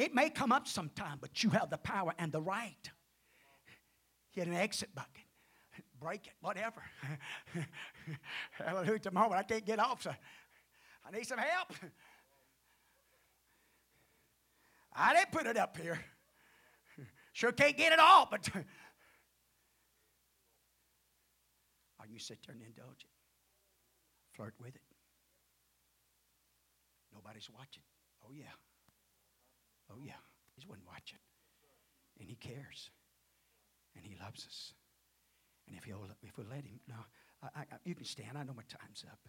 It 0.00 0.14
may 0.14 0.30
come 0.30 0.50
up 0.50 0.66
sometime, 0.66 1.18
but 1.20 1.44
you 1.44 1.50
have 1.50 1.68
the 1.68 1.76
power 1.76 2.14
and 2.18 2.32
the 2.32 2.40
right. 2.40 2.90
Get 4.34 4.46
an 4.46 4.54
exit 4.54 4.94
bucket, 4.94 5.26
break 6.00 6.26
it, 6.26 6.32
whatever. 6.40 6.82
Hallelujah. 8.52 9.10
Moment, 9.12 9.34
I 9.34 9.42
can't 9.42 9.66
get 9.66 9.78
off, 9.78 10.02
so 10.02 10.14
I 11.06 11.10
need 11.14 11.26
some 11.26 11.38
help. 11.38 11.74
I 14.96 15.12
didn't 15.12 15.32
put 15.32 15.44
it 15.44 15.58
up 15.58 15.76
here. 15.76 16.00
Sure 17.34 17.52
can't 17.52 17.76
get 17.76 17.92
it 17.92 17.98
all, 17.98 18.26
but. 18.30 18.48
or 18.54 18.64
you 22.10 22.18
sit 22.18 22.38
there 22.46 22.54
and 22.54 22.64
indulge 22.64 23.04
it, 23.04 23.10
flirt 24.34 24.54
with 24.58 24.74
it. 24.74 24.80
Nobody's 27.12 27.50
watching. 27.50 27.82
Oh, 28.24 28.30
yeah. 28.32 28.46
Oh, 29.90 29.98
yeah. 30.04 30.12
He's 30.54 30.66
one 30.66 30.78
watching. 30.86 31.18
And 32.18 32.28
he 32.28 32.36
cares. 32.36 32.90
And 33.96 34.04
he 34.04 34.16
loves 34.22 34.46
us. 34.46 34.72
And 35.66 35.76
if 35.76 35.84
he'll, 35.84 36.06
if 36.22 36.36
we'll 36.36 36.46
let 36.48 36.64
him, 36.64 36.80
no, 36.88 36.96
I, 37.42 37.60
I, 37.60 37.64
you 37.84 37.94
can 37.94 38.04
stand. 38.04 38.36
I 38.36 38.42
know 38.42 38.52
my 38.54 38.62
time's 38.68 39.04
up. 39.10 39.20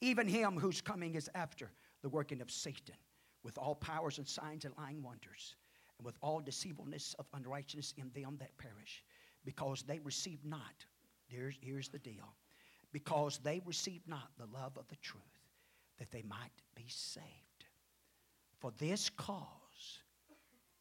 Even 0.00 0.28
him 0.28 0.58
whose 0.58 0.80
coming 0.80 1.14
is 1.14 1.30
after 1.34 1.70
the 2.02 2.08
working 2.08 2.40
of 2.40 2.50
Satan, 2.50 2.94
with 3.42 3.58
all 3.58 3.74
powers 3.74 4.18
and 4.18 4.26
signs 4.26 4.64
and 4.64 4.74
lying 4.76 5.02
wonders, 5.02 5.56
and 5.98 6.04
with 6.04 6.16
all 6.22 6.40
deceivableness 6.40 7.14
of 7.18 7.26
unrighteousness 7.34 7.94
in 7.96 8.10
them 8.14 8.36
that 8.38 8.56
perish, 8.58 9.04
because 9.44 9.82
they 9.82 9.98
receive 10.00 10.44
not. 10.44 10.84
Here's, 11.28 11.56
here's 11.60 11.88
the 11.88 11.98
deal. 11.98 12.34
Because 12.92 13.38
they 13.38 13.60
receive 13.64 14.02
not 14.06 14.30
the 14.38 14.46
love 14.46 14.76
of 14.76 14.86
the 14.88 14.96
truth, 14.96 15.22
that 15.98 16.10
they 16.10 16.22
might 16.22 16.62
be 16.74 16.84
saved. 16.88 17.45
For 18.66 18.72
this 18.78 19.08
cause, 19.10 20.00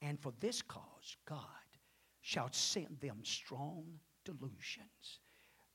and 0.01 0.19
for 0.19 0.33
this 0.39 0.63
cause, 0.63 1.17
God 1.29 1.39
shall 2.21 2.51
send 2.51 2.97
them 2.99 3.19
strong 3.21 3.83
delusions 4.23 5.19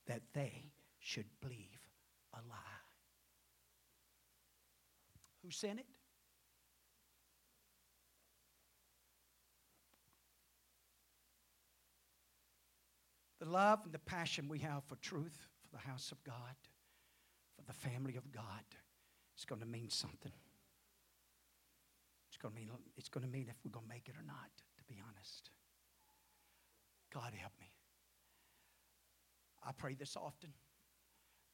that 0.07 0.21
they 0.33 0.73
should 0.99 1.27
believe 1.39 1.79
a 2.33 2.39
lie. 2.49 2.57
Who 5.41 5.51
sent 5.51 5.79
it? 5.79 5.85
The 13.39 13.45
love 13.45 13.79
and 13.85 13.93
the 13.93 13.99
passion 13.99 14.49
we 14.49 14.59
have 14.59 14.83
for 14.83 14.97
truth, 14.97 15.47
for 15.61 15.77
the 15.77 15.89
house 15.89 16.11
of 16.11 16.21
God, 16.25 16.57
for 17.55 17.63
the 17.65 17.71
family 17.71 18.17
of 18.17 18.29
God, 18.33 18.65
it's 19.33 19.45
going 19.45 19.61
to 19.61 19.65
mean 19.65 19.89
something. 19.89 20.33
Going 22.41 22.55
to 22.55 22.59
mean, 22.59 22.69
it's 22.97 23.09
going 23.09 23.25
to 23.25 23.31
mean 23.31 23.47
if 23.49 23.55
we're 23.63 23.71
going 23.71 23.85
to 23.85 23.93
make 23.93 24.07
it 24.07 24.15
or 24.17 24.25
not, 24.25 24.49
to 24.77 24.83
be 24.87 24.99
honest. 25.07 25.51
God 27.13 27.33
help 27.37 27.53
me. 27.59 27.67
I 29.63 29.71
pray 29.73 29.93
this 29.93 30.17
often. 30.17 30.49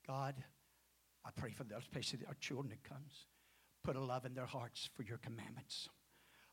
God, 0.07 0.35
I 1.25 1.29
pray 1.35 1.51
for 1.51 1.65
those, 1.65 1.81
especially 1.81 2.25
our 2.25 2.37
children 2.39 2.69
that 2.69 2.87
comes. 2.87 3.25
Put 3.83 3.97
a 3.97 4.01
love 4.01 4.25
in 4.25 4.33
their 4.33 4.45
hearts 4.45 4.89
for 4.95 5.03
your 5.03 5.17
commandments. 5.17 5.89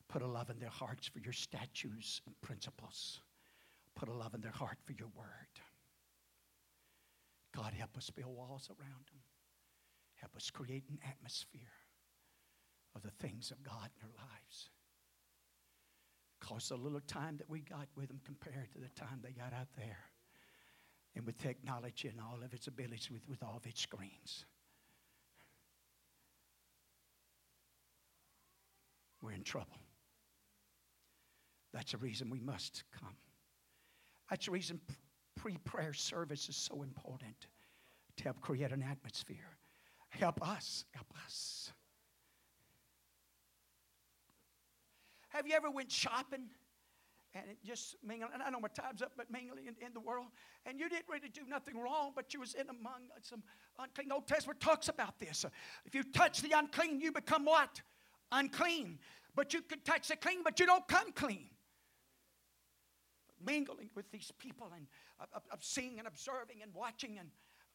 Put 0.08 0.22
a 0.22 0.26
love 0.26 0.50
in 0.50 0.58
their 0.58 0.68
hearts 0.68 1.06
for 1.06 1.20
your 1.20 1.32
statutes 1.32 2.20
and 2.26 2.34
principles. 2.40 3.20
Put 3.94 4.08
a 4.08 4.12
love 4.12 4.34
in 4.34 4.40
their 4.40 4.50
heart 4.50 4.78
for 4.84 4.92
your 4.92 5.08
word. 5.16 5.60
God, 7.54 7.72
help 7.72 7.96
us 7.96 8.10
build 8.10 8.34
walls 8.34 8.68
around 8.68 9.06
them. 9.06 9.22
Help 10.16 10.34
us 10.34 10.50
create 10.50 10.84
an 10.90 10.98
atmosphere 11.08 11.83
of 12.94 13.02
the 13.02 13.10
things 13.10 13.50
of 13.50 13.62
God 13.62 13.90
in 13.94 14.00
their 14.00 14.16
lives. 14.16 14.70
Cause 16.40 16.68
the 16.68 16.76
little 16.76 17.00
time 17.00 17.36
that 17.38 17.48
we 17.48 17.60
got 17.60 17.88
with 17.96 18.08
them 18.08 18.20
compared 18.24 18.70
to 18.72 18.78
the 18.78 18.88
time 18.90 19.20
they 19.22 19.32
got 19.32 19.52
out 19.52 19.68
there. 19.76 20.10
And 21.16 21.24
with 21.24 21.38
technology 21.38 22.08
and 22.08 22.18
all 22.20 22.38
of 22.44 22.52
its 22.52 22.66
abilities, 22.66 23.08
with, 23.10 23.22
with 23.28 23.42
all 23.42 23.56
of 23.56 23.66
its 23.66 23.80
screens. 23.80 24.44
We're 29.22 29.32
in 29.32 29.44
trouble. 29.44 29.78
That's 31.72 31.92
the 31.92 31.98
reason 31.98 32.30
we 32.30 32.40
must 32.40 32.84
come. 33.00 33.16
That's 34.28 34.46
the 34.46 34.52
reason 34.52 34.80
pre 35.36 35.56
prayer 35.58 35.92
service 35.92 36.48
is 36.48 36.56
so 36.56 36.82
important 36.82 37.46
to 38.16 38.24
help 38.24 38.40
create 38.40 38.70
an 38.70 38.82
atmosphere. 38.82 39.56
Help 40.10 40.46
us, 40.46 40.84
help 40.92 41.12
us. 41.24 41.72
Have 45.34 45.48
you 45.48 45.54
ever 45.54 45.68
went 45.68 45.90
shopping 45.90 46.46
and 47.34 47.44
just 47.64 47.96
mingling? 48.06 48.30
And 48.32 48.42
I 48.42 48.50
know 48.50 48.60
my 48.60 48.68
time's 48.68 49.02
up, 49.02 49.12
but 49.16 49.30
mingling 49.32 49.66
in, 49.66 49.74
in, 49.84 49.92
the 49.92 50.00
world, 50.00 50.28
and 50.64 50.78
you 50.78 50.88
didn't 50.88 51.08
really 51.08 51.28
do 51.28 51.40
nothing 51.48 51.76
wrong, 51.76 52.12
but 52.14 52.32
you 52.32 52.38
was 52.38 52.54
in 52.54 52.68
among 52.70 53.08
some 53.20 53.42
unclean. 53.80 54.12
Old 54.12 54.28
Testament 54.28 54.60
talks 54.60 54.88
about 54.88 55.18
this. 55.18 55.44
If 55.84 55.92
you 55.92 56.04
touch 56.04 56.40
the 56.40 56.52
unclean, 56.56 57.00
you 57.00 57.10
become 57.10 57.44
what? 57.44 57.82
Unclean. 58.30 59.00
But 59.34 59.52
you 59.52 59.62
can 59.62 59.80
touch 59.80 60.06
the 60.06 60.14
clean, 60.16 60.44
but 60.44 60.60
you 60.60 60.66
don't 60.66 60.86
come 60.86 61.10
clean 61.12 61.48
mingling 63.44 63.90
with 63.94 64.10
these 64.10 64.32
people 64.38 64.68
and 64.74 64.86
of, 65.20 65.42
of 65.50 65.62
seeing 65.62 65.98
and 65.98 66.08
observing 66.08 66.62
and 66.62 66.72
watching 66.74 67.18
and 67.18 67.28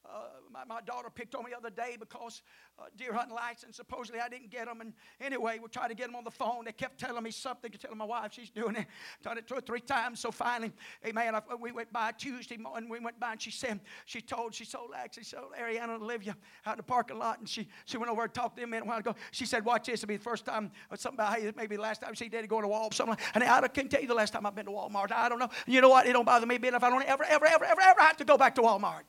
uh, 0.06 0.24
my, 0.52 0.64
my, 0.66 0.82
daughter 0.82 1.10
picked 1.14 1.36
on 1.36 1.44
me 1.44 1.52
the 1.52 1.58
other 1.58 1.70
day 1.70 1.96
because 2.00 2.42
uh, 2.80 2.86
deer 2.98 3.14
hunting 3.14 3.36
license, 3.36 3.76
supposedly 3.76 4.20
I 4.20 4.30
didn't 4.30 4.50
get 4.50 4.66
them. 4.66 4.82
And 4.82 4.94
anyway, 5.20 5.60
we 5.62 5.68
tried 5.68 5.90
to 5.90 5.94
get 5.94 6.08
them 6.08 6.16
on 6.16 6.24
the 6.24 6.32
phone. 6.32 6.66
They 6.66 6.72
kept 6.72 7.00
telling 7.00 7.22
me 7.22 7.32
something, 7.32 7.70
telling 7.72 7.98
my 7.98 8.06
wife 8.06 8.34
she's 8.34 8.50
doing 8.50 8.76
it. 8.76 8.88
Done 9.22 9.38
it 9.38 9.48
two 9.48 9.56
or 9.56 9.62
three 9.62 9.82
times. 9.82 10.20
So 10.20 10.32
finally, 10.32 10.72
amen, 11.06 11.36
I, 11.36 11.42
we 11.60 11.72
went 11.72 11.92
by 11.92 12.12
Tuesday 12.14 12.58
morning. 12.58 12.90
We 12.90 13.00
went 13.00 13.20
by 13.20 13.34
and 13.34 13.42
she 13.42 13.52
said, 13.52 13.82
she 14.06 14.22
told, 14.22 14.54
she 14.56 14.66
told 14.66 14.92
actually, 14.96 15.26
she 15.26 15.36
told 15.36 15.54
Ariana 15.54 15.96
and 15.96 16.02
Olivia 16.02 16.36
out 16.66 16.74
in 16.74 16.78
the 16.78 16.84
parking 16.84 17.20
lot. 17.20 17.40
And 17.40 17.48
she, 17.48 17.68
she 17.86 17.98
went 17.98 18.10
over 18.10 18.24
and 18.24 18.34
talked 18.34 18.56
to 18.56 18.62
them 18.62 18.70
a 18.70 18.72
minute 18.72 18.88
while 18.88 19.00
ago. 19.00 19.16
She 19.32 19.46
said, 19.46 19.64
watch 19.66 19.86
this. 19.86 20.02
It'll 20.02 20.08
be 20.08 20.18
the 20.18 20.24
first 20.24 20.46
time, 20.46 20.72
or 20.90 20.98
something 20.98 21.20
about, 21.20 21.38
hey, 21.38 21.52
maybe 21.56 21.76
the 21.76 21.82
last 21.82 22.02
time 22.02 22.14
she 22.14 22.30
did 22.30 22.48
go 22.48 22.62
to 22.62 22.68
Walmart. 22.68 22.94
Something 22.94 23.18
like, 23.18 23.36
and 23.36 23.44
I 23.44 23.68
can't 23.68 23.92
tell 23.92 24.02
you 24.02 24.08
the 24.08 24.16
last 24.16 24.34
time 24.34 24.46
I've 24.46 24.56
been 24.56 24.66
to 24.66 24.72
Walmart. 24.72 25.12
I 25.12 25.30
don't 25.30 25.40
know. 25.40 25.50
You 25.68 25.82
know 25.82 25.90
what? 25.90 26.08
It 26.08 26.14
don't 26.14 26.26
bother 26.26 26.46
me 26.46 26.56
a 26.56 26.60
bit 26.60 26.74
if 26.74 26.84
I 26.84 26.90
don't 26.90 27.04
ever, 27.04 27.24
ever, 27.26 27.46
ever, 27.46 27.66
ever, 27.66 27.82
ever 27.82 28.02
have 28.02 28.18
to 28.18 28.26
go 28.26 28.38
back 28.38 28.56
to 28.56 28.62
Walmart. 28.62 29.04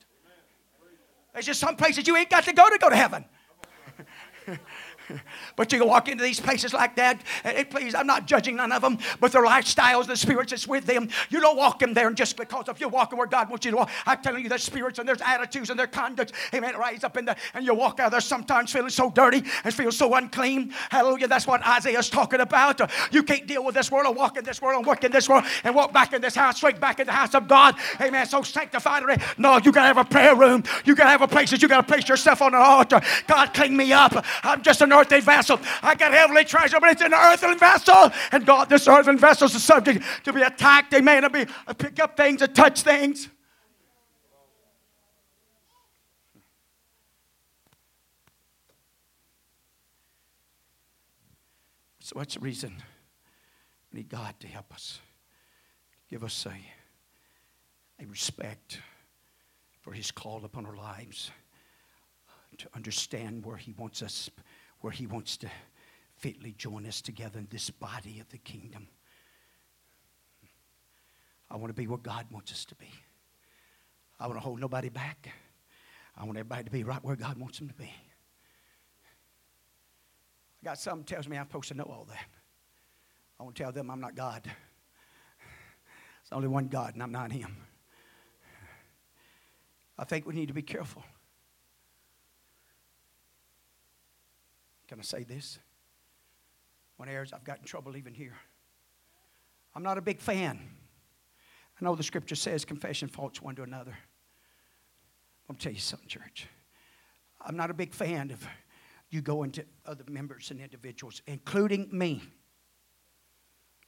There's 1.33 1.47
just 1.47 1.61
some 1.61 1.77
places 1.77 2.07
you 2.07 2.17
ain't 2.17 2.31
got 2.31 2.45
to 2.45 2.53
go 2.53 2.69
to 2.69 2.79
go 2.79 2.91
to 2.91 2.97
heaven. 2.97 3.25
But 5.57 5.73
you 5.73 5.85
walk 5.85 6.09
into 6.09 6.23
these 6.23 6.41
places 6.41 6.73
like 6.73 6.97
that. 6.97 7.21
And 7.45 7.69
please, 7.69 7.95
I'm 7.95 8.07
not 8.07 8.27
judging 8.27 8.57
none 8.57 8.73
of 8.73 8.83
them, 8.83 8.99
but 9.21 9.33
their 9.33 9.45
lifestyles, 9.45 10.07
the 10.07 10.17
spirits 10.17 10.53
that's 10.53 10.67
with 10.67 10.87
them. 10.87 11.09
You 11.29 11.41
don't 11.41 11.57
walk 11.57 11.83
in 11.83 11.93
there 11.93 12.09
and 12.09 12.17
just 12.17 12.37
because 12.37 12.69
if 12.69 12.81
you're 12.81 12.89
walking 12.89 13.19
where 13.19 13.27
God 13.27 13.51
wants 13.51 13.67
you 13.67 13.73
to 13.73 13.79
walk, 13.79 13.91
I'm 14.07 14.23
telling 14.23 14.43
you, 14.43 14.49
there's 14.49 14.63
spirits 14.63 14.99
and 14.99 15.09
there's 15.09 15.21
attitudes 15.21 15.71
and 15.71 15.79
their 15.79 15.87
conduct. 15.87 16.33
Amen. 16.55 16.77
Rise 16.77 17.05
up 17.05 17.17
in 17.17 17.27
there 17.27 17.37
and 17.55 17.65
you 17.65 17.75
walk 17.75 18.01
out 18.01 18.11
there 18.13 18.21
sometimes 18.21 18.73
feeling 18.73 18.91
so 18.91 19.11
dirty 19.11 19.43
and 19.65 19.75
feel 19.75 19.93
so 19.93 20.15
unclean. 20.15 20.73
Hallelujah. 20.91 21.29
That's 21.29 21.47
what 21.47 21.67
Isaiah's 21.67 22.09
talking 22.09 22.41
about. 22.41 22.81
You 23.13 23.23
can't 23.23 23.47
deal 23.47 23.65
with 23.65 23.75
this 23.75 23.91
world 23.91 24.07
or 24.07 24.15
walk 24.15 24.37
in 24.39 24.45
this 24.45 24.63
world 24.63 24.79
and 24.79 24.87
work 24.87 25.05
in 25.05 25.13
this 25.13 25.29
world 25.29 25.45
and 25.65 25.75
walk 25.75 25.93
back 25.93 26.13
in 26.13 26.23
this 26.23 26.35
house, 26.35 26.57
straight 26.57 26.81
back 26.81 27.01
in 27.01 27.07
the 27.07 27.13
house 27.13 27.35
of 27.35 27.49
God. 27.49 27.75
Amen. 28.01 28.27
So 28.27 28.43
sanctified. 28.43 29.03
No, 29.39 29.59
you 29.59 29.73
gotta 29.73 29.89
have 29.89 29.99
a 29.99 30.05
prayer 30.05 30.35
room. 30.35 30.65
You 30.85 30.95
gotta 30.95 31.11
have 31.11 31.23
a 31.23 31.29
place 31.29 31.51
that 31.51 31.63
you 31.63 31.69
gotta 31.69 31.87
place 31.87 32.09
yourself 32.09 32.43
on 32.43 32.55
an 32.55 32.61
altar. 32.61 33.01
God, 33.27 33.53
clean 33.55 33.77
me 33.77 33.93
up. 33.93 34.25
I'm 34.43 34.63
just 34.63 34.81
an 34.81 34.93
earthly 35.01 35.21
vessel. 35.21 35.59
I 35.83 35.95
got 35.95 36.13
heavenly 36.13 36.45
treasure, 36.45 36.79
but 36.81 36.91
it's 36.91 37.03
an 37.03 37.15
earthly 37.15 37.55
vessel. 37.55 38.11
And 38.33 38.45
God, 38.45 38.69
this 38.69 38.87
earthen 38.87 39.19
vessel 39.19 39.47
is 39.47 39.63
subject 39.63 40.05
to 40.25 40.33
be 40.33 40.43
attacked. 40.43 40.93
Amen. 40.95 41.23
To 41.23 41.31
be 41.31 41.47
uh, 41.67 41.73
pick 41.75 41.99
up 42.01 42.17
things 42.17 42.43
and 42.43 42.55
touch 42.55 42.83
things. 42.83 43.29
So 52.01 52.15
what's 52.15 52.35
the 52.35 52.41
reason? 52.41 52.75
We 53.93 53.99
need 53.99 54.09
God 54.09 54.35
to 54.41 54.49
help 54.49 54.73
us. 54.75 54.99
Give 56.09 56.25
us 56.25 56.45
a, 56.47 58.03
a 58.03 58.07
respect 58.07 58.81
for 59.81 59.93
his 59.93 60.11
call 60.11 60.45
upon 60.45 60.67
our 60.67 60.77
lives. 60.77 61.31
To 62.59 62.69
understand 62.75 63.47
where 63.47 63.57
he 63.57 63.73
wants 63.79 64.03
us 64.03 64.29
where 64.81 64.93
He 64.93 65.07
wants 65.07 65.37
to 65.39 65.49
fitly 66.17 66.53
join 66.57 66.87
us 66.87 67.01
together 67.01 67.39
in 67.39 67.49
this 67.51 67.71
body 67.71 68.21
of 68.21 68.29
the 68.29 68.39
kingdom. 68.39 68.89
I 71.51 71.57
want 71.57 71.69
to 71.71 71.75
be 71.75 71.87
where 71.87 71.99
God 71.99 72.27
wants 72.31 72.53
us 72.53 72.65
to 72.67 72.75
be. 72.75 72.91
I 74.19 74.27
want 74.27 74.37
to 74.37 74.45
hold 74.45 74.61
nobody 74.61 74.89
back. 74.89 75.31
I 76.17 76.25
want 76.25 76.39
everybody 76.39 76.65
to 76.65 76.71
be 76.71 76.85
right 76.85 77.03
where 77.03 77.17
God 77.17 77.39
wants 77.39 77.59
them 77.59 77.69
to 77.69 77.75
be. 77.75 77.91
I 80.63 80.65
got 80.65 80.79
something 80.79 81.05
tells 81.05 81.27
me 81.27 81.39
I'm 81.39 81.47
supposed 81.47 81.69
to 81.69 81.75
know 81.75 81.85
all 81.85 82.07
that. 82.11 82.29
I 83.39 83.43
want 83.43 83.57
to 83.57 83.63
tell 83.63 83.73
them 83.73 83.91
I'm 83.91 84.01
not 84.01 84.15
God. 84.15 84.43
There's 84.45 86.33
only 86.33 86.49
one 86.49 86.69
God, 86.69 86.93
and 86.95 87.03
I'm 87.03 87.13
not 87.13 87.33
Him. 87.33 87.57
I 89.99 90.05
think 90.05 90.27
we 90.27 90.35
need 90.35 90.49
to 90.49 90.55
be 90.55 90.63
careful. 90.63 91.03
Can 94.91 94.99
I 94.99 95.03
say 95.03 95.23
this? 95.23 95.61
One 96.97 97.09
areas 97.09 97.33
I've 97.33 97.45
got 97.45 97.59
in 97.61 97.65
trouble 97.65 97.97
even 97.97 98.13
here. 98.13 98.35
I'm 99.73 99.85
not 99.85 99.99
a 99.99 100.01
big 100.01 100.19
fan. 100.19 100.59
I 101.81 101.85
know 101.85 101.95
the 101.95 102.03
scripture 102.03 102.35
says 102.35 102.65
confession 102.65 103.07
faults 103.07 103.41
one 103.41 103.55
to 103.55 103.63
another. 103.63 103.97
I'm 105.49 105.55
tell 105.55 105.71
you 105.71 105.79
something, 105.79 106.09
church. 106.09 106.49
I'm 107.41 107.57
not 107.57 107.71
a 107.71 107.75
big 107.75 107.95
fan 107.95 108.33
of 108.33 108.45
you 109.11 109.23
going 109.23 109.53
to 109.53 109.65
other 109.87 110.03
members 110.11 110.51
and 110.51 110.61
individuals, 110.61 111.23
including 111.29 111.89
me, 111.93 112.21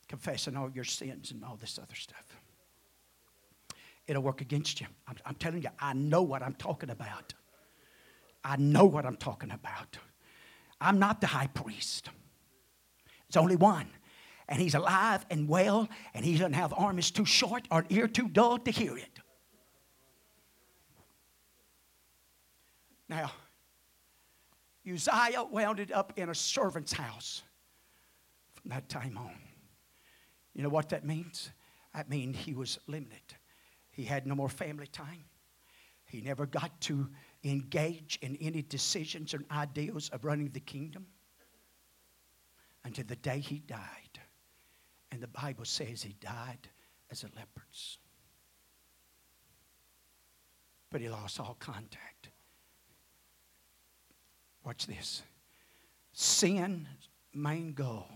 confessing 0.06 0.56
all 0.56 0.70
your 0.70 0.84
sins 0.84 1.32
and 1.32 1.44
all 1.44 1.56
this 1.56 1.80
other 1.82 1.96
stuff. 1.96 2.26
It'll 4.06 4.22
work 4.22 4.40
against 4.40 4.80
you. 4.80 4.86
I'm, 5.08 5.16
I'm 5.26 5.34
telling 5.34 5.62
you, 5.62 5.70
I 5.80 5.94
know 5.94 6.22
what 6.22 6.44
I'm 6.44 6.54
talking 6.54 6.90
about. 6.90 7.34
I 8.44 8.54
know 8.56 8.84
what 8.84 9.04
I'm 9.04 9.16
talking 9.16 9.50
about. 9.50 9.98
I'm 10.82 10.98
not 10.98 11.20
the 11.20 11.26
high 11.26 11.46
priest. 11.48 12.10
It's 13.28 13.36
only 13.36 13.56
one. 13.56 13.86
And 14.48 14.60
he's 14.60 14.74
alive 14.74 15.24
and 15.30 15.48
well, 15.48 15.88
and 16.14 16.24
he 16.24 16.32
doesn't 16.32 16.52
have 16.52 16.74
arm 16.76 16.98
is 16.98 17.10
too 17.10 17.24
short 17.24 17.66
or 17.70 17.86
ear 17.88 18.08
too 18.08 18.28
dull 18.28 18.58
to 18.58 18.70
hear 18.70 18.96
it. 18.96 19.18
Now, 23.08 23.32
Uzziah 24.90 25.44
wound 25.44 25.80
it 25.80 25.92
up 25.92 26.12
in 26.16 26.28
a 26.28 26.34
servant's 26.34 26.92
house 26.92 27.42
from 28.54 28.70
that 28.70 28.88
time 28.88 29.16
on. 29.16 29.38
You 30.54 30.62
know 30.62 30.68
what 30.68 30.88
that 30.90 31.04
means? 31.04 31.50
That 31.94 32.08
means 32.08 32.36
he 32.36 32.54
was 32.54 32.78
limited. 32.86 33.20
He 33.90 34.04
had 34.04 34.26
no 34.26 34.34
more 34.34 34.48
family 34.48 34.86
time. 34.86 35.24
He 36.06 36.20
never 36.20 36.46
got 36.46 36.80
to 36.82 37.08
engage 37.44 38.18
in 38.22 38.36
any 38.40 38.62
decisions 38.62 39.34
or 39.34 39.40
ideals 39.50 40.08
of 40.10 40.24
running 40.24 40.50
the 40.50 40.60
kingdom 40.60 41.06
until 42.84 43.04
the 43.04 43.16
day 43.16 43.38
he 43.40 43.58
died. 43.58 44.20
And 45.10 45.20
the 45.20 45.28
Bible 45.28 45.64
says 45.64 46.02
he 46.02 46.14
died 46.20 46.68
as 47.10 47.22
a 47.22 47.26
leper. 47.36 47.62
But 50.90 51.00
he 51.00 51.08
lost 51.08 51.40
all 51.40 51.56
contact. 51.58 52.30
Watch 54.64 54.86
this. 54.86 55.22
Sin's 56.12 56.86
main 57.34 57.72
goal 57.72 58.08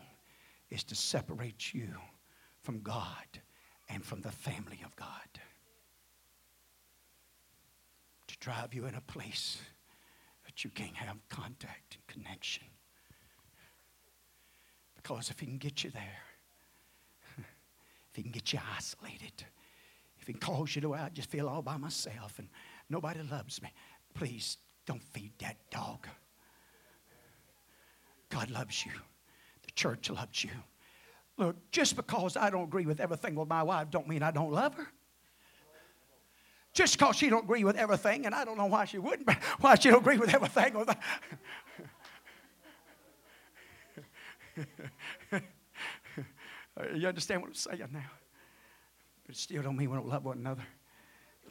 is 0.71 0.85
to 0.85 0.95
separate 0.95 1.73
you 1.73 1.89
from 2.63 2.81
God 2.81 3.05
and 3.89 4.05
from 4.05 4.21
the 4.21 4.31
family 4.31 4.81
of 4.85 4.95
God. 4.97 5.09
Drive 8.41 8.75
you 8.75 8.87
in 8.87 8.95
a 8.95 9.01
place 9.01 9.59
that 10.45 10.65
you 10.65 10.71
can't 10.71 10.95
have 10.95 11.17
contact 11.29 11.97
and 11.97 12.07
connection. 12.07 12.65
Because 14.95 15.31
if 15.31 15.41
he 15.41 15.47
can 15.47 15.59
get 15.59 15.85
you 15.85 15.91
there, 15.91 16.23
if 17.39 18.15
he 18.15 18.23
can 18.23 18.33
get 18.33 18.53
you 18.53 18.59
isolated, 18.77 19.45
if 20.21 20.27
he 20.27 20.33
can 20.33 20.41
cause 20.41 20.75
you 20.75 20.83
to 20.83 20.95
I 20.95 21.11
just 21.13 21.31
feel 21.31 21.49
all 21.49 21.63
by 21.63 21.77
myself 21.77 22.39
and 22.39 22.49
nobody 22.89 23.21
loves 23.23 23.63
me, 23.63 23.73
please 24.15 24.59
don't 24.87 25.03
feed 25.03 25.33
that 25.39 25.57
dog. 25.71 26.07
God 28.29 28.51
loves 28.51 28.85
you. 28.85 28.93
The 29.63 29.73
church 29.73 30.11
loves 30.11 30.45
you. 30.45 30.51
Look, 31.39 31.71
just 31.71 31.97
because 31.97 32.37
I 32.37 32.51
don't 32.51 32.65
agree 32.65 32.87
with 32.87 33.01
everything 33.01 33.35
with 33.35 33.49
my 33.49 33.63
wife 33.63 33.91
don't 33.91 34.09
mean 34.09 34.23
I 34.23 34.31
don't 34.31 34.53
love 34.53 34.75
her. 34.75 34.89
Just 36.77 36.99
because 36.99 37.17
she 37.17 37.31
don't 37.31 37.45
agree 37.45 37.65
with 37.65 37.77
everything, 37.77 38.27
and 38.27 38.35
I 38.35 38.45
don't 38.45 38.59
know 38.59 38.67
why 38.67 38.85
she 38.85 38.99
wouldn't, 38.99 39.25
but 39.25 39.37
why 39.61 39.77
she 39.77 39.89
don't 39.89 40.01
agree 40.01 40.19
with 40.19 40.33
everything. 40.35 40.77
You 46.95 47.09
understand 47.09 47.41
what 47.41 47.49
I'm 47.49 47.55
saying 47.55 47.89
now? 47.91 48.05
But 49.25 49.35
it 49.35 49.39
still 49.39 49.63
don't 49.63 49.79
mean 49.79 49.89
we 49.89 49.97
don't 49.97 50.09
love 50.09 50.27
one 50.27 50.37
another. 50.37 50.63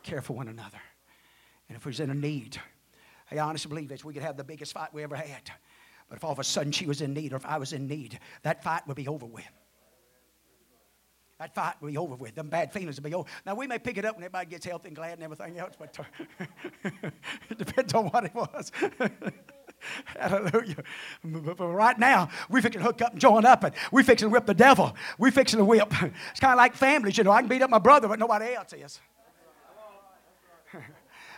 Care 0.03 0.21
for 0.21 0.33
one 0.33 0.47
another. 0.49 0.77
And 1.67 1.75
if 1.75 1.83
was 1.83 1.99
in 1.99 2.11
a 2.11 2.13
need, 2.13 2.61
I 3.31 3.39
honestly 3.39 3.69
believe 3.69 3.89
this, 3.89 4.05
we 4.05 4.13
could 4.13 4.21
have 4.21 4.37
the 4.37 4.43
biggest 4.43 4.73
fight 4.73 4.93
we 4.93 5.01
ever 5.01 5.15
had. 5.15 5.49
But 6.07 6.17
if 6.17 6.23
all 6.23 6.31
of 6.31 6.37
a 6.37 6.43
sudden 6.43 6.71
she 6.71 6.85
was 6.85 7.01
in 7.01 7.15
need 7.15 7.33
or 7.33 7.37
if 7.37 7.45
I 7.47 7.57
was 7.57 7.73
in 7.73 7.87
need, 7.87 8.19
that 8.43 8.63
fight 8.63 8.87
would 8.87 8.97
be 8.97 9.07
over 9.07 9.25
with. 9.25 9.49
That 11.39 11.53
fight 11.53 11.75
will 11.81 11.89
be 11.89 11.97
over 11.97 12.15
with. 12.15 12.33
Them 12.35 12.47
bad 12.47 12.71
feelings 12.71 12.95
will 12.95 13.09
be 13.09 13.13
over. 13.13 13.27
Now, 13.45 13.55
we 13.55 13.67
may 13.67 13.77
pick 13.77 13.97
it 13.97 14.05
up 14.05 14.15
when 14.15 14.23
everybody 14.23 14.45
gets 14.45 14.65
healthy 14.65 14.87
and 14.87 14.95
glad 14.95 15.13
and 15.13 15.23
everything 15.23 15.57
else, 15.59 15.73
but 15.77 15.97
uh, 15.99 16.45
it 17.49 17.57
depends 17.57 17.93
on 17.93 18.05
what 18.05 18.23
it 18.23 18.33
was. 18.33 18.71
Hallelujah. 20.17 20.83
But 21.23 21.59
right 21.59 21.99
now, 21.99 22.29
we 22.49 22.61
fixing 22.61 22.79
to 22.79 22.85
hook 22.85 23.01
up 23.01 23.11
and 23.11 23.21
join 23.21 23.45
up, 23.45 23.65
and 23.65 23.75
we 23.91 24.01
fixing 24.01 24.29
to 24.29 24.33
whip 24.33 24.45
the 24.45 24.53
devil. 24.53 24.95
We 25.17 25.29
fixing 25.29 25.59
to 25.59 25.65
whip. 25.65 25.91
It's 26.31 26.39
kind 26.39 26.53
of 26.53 26.57
like 26.57 26.73
families, 26.73 27.17
you 27.17 27.23
know. 27.25 27.31
I 27.31 27.41
can 27.41 27.49
beat 27.49 27.61
up 27.61 27.69
my 27.69 27.79
brother, 27.79 28.07
but 28.07 28.17
nobody 28.17 28.53
else 28.53 28.73
is. 28.73 28.99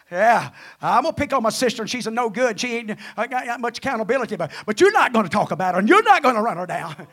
Yeah, 0.09 0.51
I'm 0.81 1.03
gonna 1.03 1.13
pick 1.13 1.33
on 1.33 1.43
my 1.43 1.49
sister, 1.49 1.81
and 1.81 1.89
she's 1.89 2.07
a 2.07 2.11
no 2.11 2.29
good. 2.29 2.59
She 2.59 2.77
ain't 2.77 2.97
got 3.17 3.59
much 3.59 3.79
accountability, 3.79 4.37
but 4.37 4.51
but 4.65 4.79
you're 4.79 4.91
not 4.93 5.11
gonna 5.11 5.27
talk 5.27 5.51
about 5.51 5.73
her, 5.73 5.79
and 5.79 5.89
you're 5.89 6.03
not 6.03 6.23
gonna 6.23 6.41
run 6.41 6.55
her 6.55 6.65
down. 6.65 7.07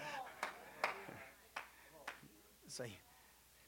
See, 2.68 2.98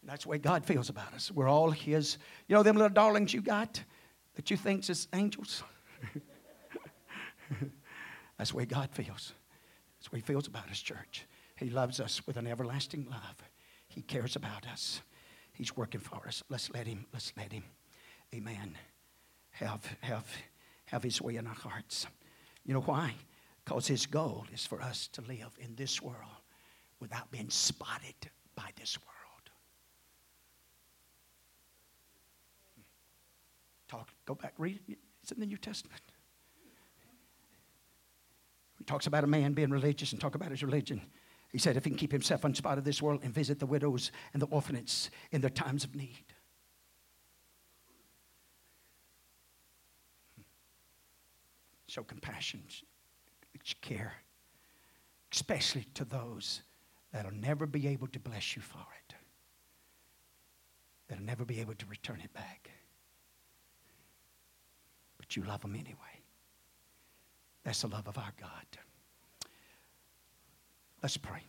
that's 0.06 0.24
the 0.24 0.30
way 0.30 0.38
God 0.38 0.64
feels 0.64 0.88
about 0.88 1.12
us. 1.14 1.30
We're 1.30 1.48
all 1.48 1.70
His. 1.70 2.18
You 2.48 2.54
know 2.54 2.62
them 2.62 2.76
little 2.76 2.90
darlings 2.90 3.34
you 3.34 3.40
got 3.40 3.82
that 4.34 4.50
you 4.50 4.56
think's 4.56 4.90
is 4.90 5.08
angels. 5.14 5.62
that's 8.38 8.50
the 8.50 8.56
way 8.56 8.66
God 8.66 8.90
feels. 8.92 9.32
That's 9.98 10.10
the 10.10 10.16
way 10.16 10.20
He 10.20 10.26
feels 10.26 10.46
about 10.46 10.68
His 10.68 10.80
church. 10.80 11.26
He 11.56 11.70
loves 11.70 12.00
us 12.00 12.26
with 12.26 12.36
an 12.36 12.46
everlasting 12.46 13.06
love. 13.10 13.36
He 13.88 14.02
cares 14.02 14.36
about 14.36 14.66
us. 14.66 15.00
He's 15.52 15.76
working 15.76 16.00
for 16.00 16.26
us. 16.26 16.42
Let's 16.50 16.70
let 16.72 16.86
Him. 16.86 17.06
Let's 17.12 17.32
let 17.36 17.52
Him. 17.52 17.64
Amen 18.34 18.76
have, 19.56 19.96
have, 20.00 20.30
have 20.86 21.02
his 21.02 21.20
way 21.20 21.36
in 21.36 21.46
our 21.46 21.54
hearts. 21.54 22.06
You 22.64 22.74
know 22.74 22.80
why? 22.80 23.14
Because 23.64 23.86
his 23.86 24.06
goal 24.06 24.46
is 24.52 24.66
for 24.66 24.80
us 24.80 25.08
to 25.08 25.22
live 25.22 25.56
in 25.58 25.74
this 25.74 26.02
world 26.02 26.42
without 27.00 27.30
being 27.30 27.50
spotted 27.50 28.14
by 28.54 28.70
this 28.76 28.98
world. 29.04 29.15
Talk, 33.88 34.08
go 34.24 34.34
back, 34.34 34.54
read 34.58 34.80
it. 34.88 34.98
It's 35.22 35.32
in 35.32 35.40
the 35.40 35.46
New 35.46 35.56
Testament. 35.56 36.00
He 38.78 38.84
talks 38.84 39.06
about 39.06 39.24
a 39.24 39.26
man 39.26 39.52
being 39.52 39.70
religious 39.70 40.12
and 40.12 40.20
talk 40.20 40.34
about 40.34 40.50
his 40.50 40.62
religion. 40.62 41.00
He 41.50 41.58
said, 41.58 41.76
if 41.76 41.84
he 41.84 41.90
can 41.90 41.98
keep 41.98 42.12
himself 42.12 42.44
unspotted 42.44 42.84
this 42.84 43.00
world 43.00 43.20
and 43.22 43.32
visit 43.32 43.58
the 43.58 43.66
widows 43.66 44.12
and 44.32 44.42
the 44.42 44.46
orphans 44.46 45.10
in 45.32 45.40
their 45.40 45.50
times 45.50 45.84
of 45.84 45.94
need. 45.94 46.24
show 51.96 52.02
compassion, 52.02 52.62
care, 53.80 54.12
especially 55.32 55.86
to 55.94 56.04
those 56.04 56.60
that'll 57.10 57.32
never 57.32 57.66
be 57.66 57.88
able 57.88 58.06
to 58.08 58.20
bless 58.20 58.54
you 58.54 58.60
for 58.60 58.84
it, 59.06 59.14
that'll 61.08 61.24
never 61.24 61.46
be 61.46 61.58
able 61.58 61.72
to 61.74 61.86
return 61.86 62.20
it 62.22 62.34
back. 62.34 62.70
But 65.26 65.36
you 65.36 65.42
love 65.44 65.62
them 65.62 65.74
anyway. 65.74 65.96
That's 67.64 67.82
the 67.82 67.88
love 67.88 68.06
of 68.06 68.16
our 68.16 68.32
God. 68.40 68.66
Let's 71.02 71.16
pray. 71.16 71.42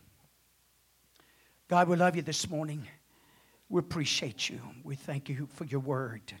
God, 1.68 1.88
we 1.88 1.96
love 1.96 2.16
you 2.16 2.22
this 2.22 2.48
morning. 2.48 2.86
We 3.68 3.78
appreciate 3.78 4.48
you. 4.48 4.60
We 4.82 4.94
thank 4.94 5.28
you 5.28 5.46
for 5.52 5.64
your 5.64 5.80
word, 5.80 6.32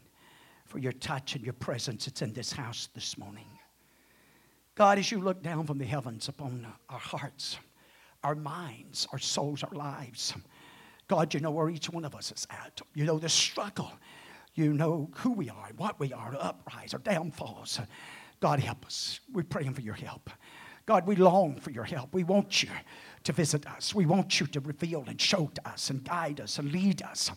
for 0.64 0.78
your 0.78 0.92
touch 0.92 1.34
and 1.36 1.44
your 1.44 1.52
presence. 1.52 2.06
It's 2.06 2.22
in 2.22 2.32
this 2.32 2.52
house 2.52 2.88
this 2.94 3.18
morning. 3.18 3.46
God, 4.74 4.98
as 4.98 5.12
you 5.12 5.20
look 5.20 5.42
down 5.42 5.66
from 5.66 5.78
the 5.78 5.84
heavens 5.84 6.28
upon 6.28 6.66
our 6.88 6.98
hearts, 6.98 7.58
our 8.24 8.34
minds, 8.34 9.06
our 9.12 9.18
souls, 9.18 9.62
our 9.62 9.76
lives, 9.76 10.34
God, 11.08 11.34
you 11.34 11.40
know 11.40 11.50
where 11.50 11.70
each 11.70 11.90
one 11.90 12.04
of 12.04 12.14
us 12.14 12.32
is 12.32 12.46
at. 12.50 12.80
You 12.94 13.04
know 13.04 13.18
the 13.18 13.28
struggle. 13.28 13.92
You 14.58 14.72
know 14.72 15.08
who 15.18 15.34
we 15.34 15.48
are, 15.48 15.70
what 15.76 16.00
we 16.00 16.12
are, 16.12 16.36
uprise, 16.36 16.92
or 16.92 16.98
downfalls. 16.98 17.78
God, 18.40 18.58
help 18.58 18.84
us. 18.84 19.20
We're 19.32 19.44
praying 19.44 19.74
for 19.74 19.82
your 19.82 19.94
help. 19.94 20.30
God, 20.84 21.06
we 21.06 21.14
long 21.14 21.60
for 21.60 21.70
your 21.70 21.84
help. 21.84 22.12
We 22.12 22.24
want 22.24 22.64
you 22.64 22.70
to 23.22 23.32
visit 23.32 23.68
us. 23.68 23.94
We 23.94 24.04
want 24.04 24.40
you 24.40 24.48
to 24.48 24.58
reveal 24.58 25.04
and 25.06 25.20
show 25.20 25.48
to 25.54 25.68
us 25.68 25.90
and 25.90 26.02
guide 26.02 26.40
us 26.40 26.58
and 26.58 26.72
lead 26.72 27.02
us. 27.02 27.30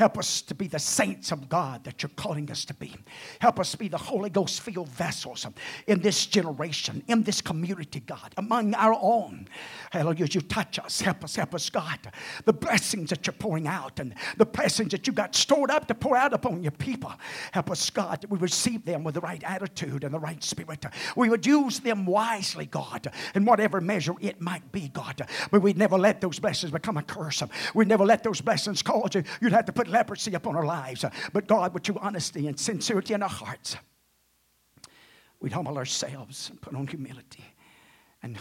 Help 0.00 0.16
us 0.16 0.40
to 0.40 0.54
be 0.54 0.66
the 0.66 0.78
saints 0.78 1.30
of 1.30 1.50
God 1.50 1.84
that 1.84 2.02
you're 2.02 2.08
calling 2.16 2.50
us 2.50 2.64
to 2.64 2.72
be. 2.72 2.94
Help 3.38 3.60
us 3.60 3.74
be 3.74 3.86
the 3.86 3.98
Holy 3.98 4.30
Ghost 4.30 4.62
filled 4.62 4.88
vessels 4.88 5.46
in 5.86 6.00
this 6.00 6.24
generation, 6.24 7.02
in 7.06 7.22
this 7.22 7.42
community, 7.42 8.00
God, 8.00 8.32
among 8.38 8.72
our 8.76 8.98
own. 8.98 9.46
Hallelujah. 9.90 10.24
You 10.30 10.40
touch 10.40 10.78
us. 10.78 11.02
Help 11.02 11.22
us, 11.22 11.36
help 11.36 11.54
us, 11.54 11.68
God. 11.68 11.98
The 12.46 12.52
blessings 12.54 13.10
that 13.10 13.26
you're 13.26 13.34
pouring 13.34 13.66
out 13.66 14.00
and 14.00 14.14
the 14.38 14.46
blessings 14.46 14.92
that 14.92 15.06
you 15.06 15.12
got 15.12 15.36
stored 15.36 15.70
up 15.70 15.86
to 15.88 15.94
pour 15.94 16.16
out 16.16 16.32
upon 16.32 16.62
your 16.62 16.72
people. 16.72 17.12
Help 17.52 17.70
us, 17.70 17.90
God, 17.90 18.22
that 18.22 18.30
we 18.30 18.38
receive 18.38 18.86
them 18.86 19.04
with 19.04 19.16
the 19.16 19.20
right 19.20 19.44
attitude 19.44 20.04
and 20.04 20.14
the 20.14 20.18
right 20.18 20.42
spirit. 20.42 20.86
We 21.14 21.28
would 21.28 21.44
use 21.44 21.78
them 21.78 22.06
wisely, 22.06 22.64
God, 22.64 23.12
in 23.34 23.44
whatever 23.44 23.82
measure 23.82 24.14
it 24.22 24.40
might 24.40 24.72
be, 24.72 24.88
God. 24.88 25.20
But 25.50 25.60
we'd 25.60 25.76
never 25.76 25.98
let 25.98 26.22
those 26.22 26.38
blessings 26.38 26.72
become 26.72 26.96
a 26.96 27.02
curse. 27.02 27.42
We'd 27.74 27.88
never 27.88 28.06
let 28.06 28.22
those 28.24 28.40
blessings 28.40 28.80
cause 28.80 29.10
you. 29.14 29.24
You'd 29.42 29.52
have 29.52 29.66
to 29.66 29.72
put 29.72 29.89
leprosy 29.90 30.34
upon 30.34 30.56
our 30.56 30.64
lives. 30.64 31.04
But 31.32 31.46
God, 31.46 31.74
with 31.74 31.82
true 31.82 31.98
honesty 32.00 32.46
and 32.46 32.58
sincerity 32.58 33.14
in 33.14 33.22
our 33.22 33.28
hearts, 33.28 33.76
we'd 35.40 35.52
humble 35.52 35.76
ourselves 35.76 36.50
and 36.50 36.60
put 36.60 36.74
on 36.74 36.86
humility 36.86 37.44
and 38.22 38.38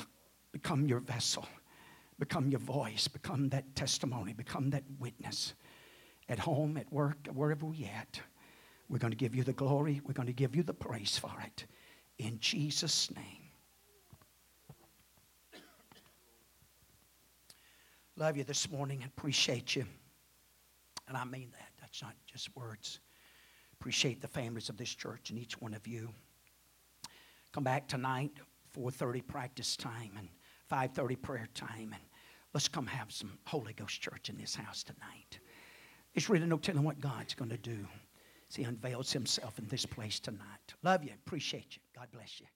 become 0.51 0.85
your 0.85 0.99
vessel, 0.99 1.45
become 2.17 2.49
your 2.49 2.59
voice, 2.59 3.07
become 3.07 3.49
that 3.49 3.75
testimony, 3.75 4.33
become 4.33 4.69
that 4.71 4.83
witness 4.99 5.53
at 6.27 6.39
home, 6.39 6.77
at 6.77 6.91
work, 6.91 7.27
wherever 7.33 7.65
we 7.65 7.85
at. 7.85 8.19
We're 8.87 8.99
going 8.99 9.11
to 9.11 9.17
give 9.17 9.35
you 9.35 9.43
the 9.43 9.53
glory. 9.53 10.01
We're 10.05 10.13
going 10.13 10.27
to 10.27 10.33
give 10.33 10.55
you 10.55 10.63
the 10.63 10.73
praise 10.73 11.17
for 11.17 11.31
it. 11.45 11.65
In 12.17 12.39
Jesus' 12.39 13.09
name. 13.11 13.23
Love 18.15 18.35
you 18.35 18.43
this 18.43 18.69
morning 18.69 19.03
appreciate 19.05 19.77
you. 19.77 19.85
And 21.09 21.17
I 21.17 21.25
mean 21.25 21.51
that. 21.51 21.71
That's 21.81 22.01
not 22.01 22.13
just 22.25 22.55
words. 22.55 22.99
Appreciate 23.73 24.21
the 24.21 24.27
families 24.27 24.69
of 24.69 24.77
this 24.77 24.93
church 24.93 25.31
and 25.31 25.39
each 25.39 25.59
one 25.59 25.73
of 25.73 25.87
you. 25.87 26.13
Come 27.51 27.63
back 27.63 27.87
tonight, 27.87 28.31
4:30 28.73 29.21
practice 29.27 29.75
time 29.75 30.11
and 30.17 30.29
5:30 30.69 31.15
prayer 31.15 31.47
time, 31.55 31.93
and 31.93 32.03
let's 32.53 32.67
come 32.67 32.85
have 32.85 33.11
some 33.11 33.39
Holy 33.47 33.73
Ghost 33.73 33.99
church 33.99 34.29
in 34.29 34.37
this 34.37 34.53
house 34.55 34.83
tonight. 34.83 35.39
There's 36.13 36.29
really 36.29 36.45
no 36.45 36.57
telling 36.57 36.83
what 36.83 36.99
God's 36.99 37.33
going 37.33 37.49
to 37.49 37.57
do. 37.57 37.87
As 38.49 38.55
He 38.55 38.63
unveils 38.63 39.11
Himself 39.11 39.57
in 39.57 39.67
this 39.67 39.85
place 39.85 40.19
tonight. 40.19 40.73
Love 40.83 41.03
you. 41.03 41.13
Appreciate 41.13 41.75
you. 41.75 41.81
God 41.95 42.07
bless 42.11 42.39
you. 42.39 42.47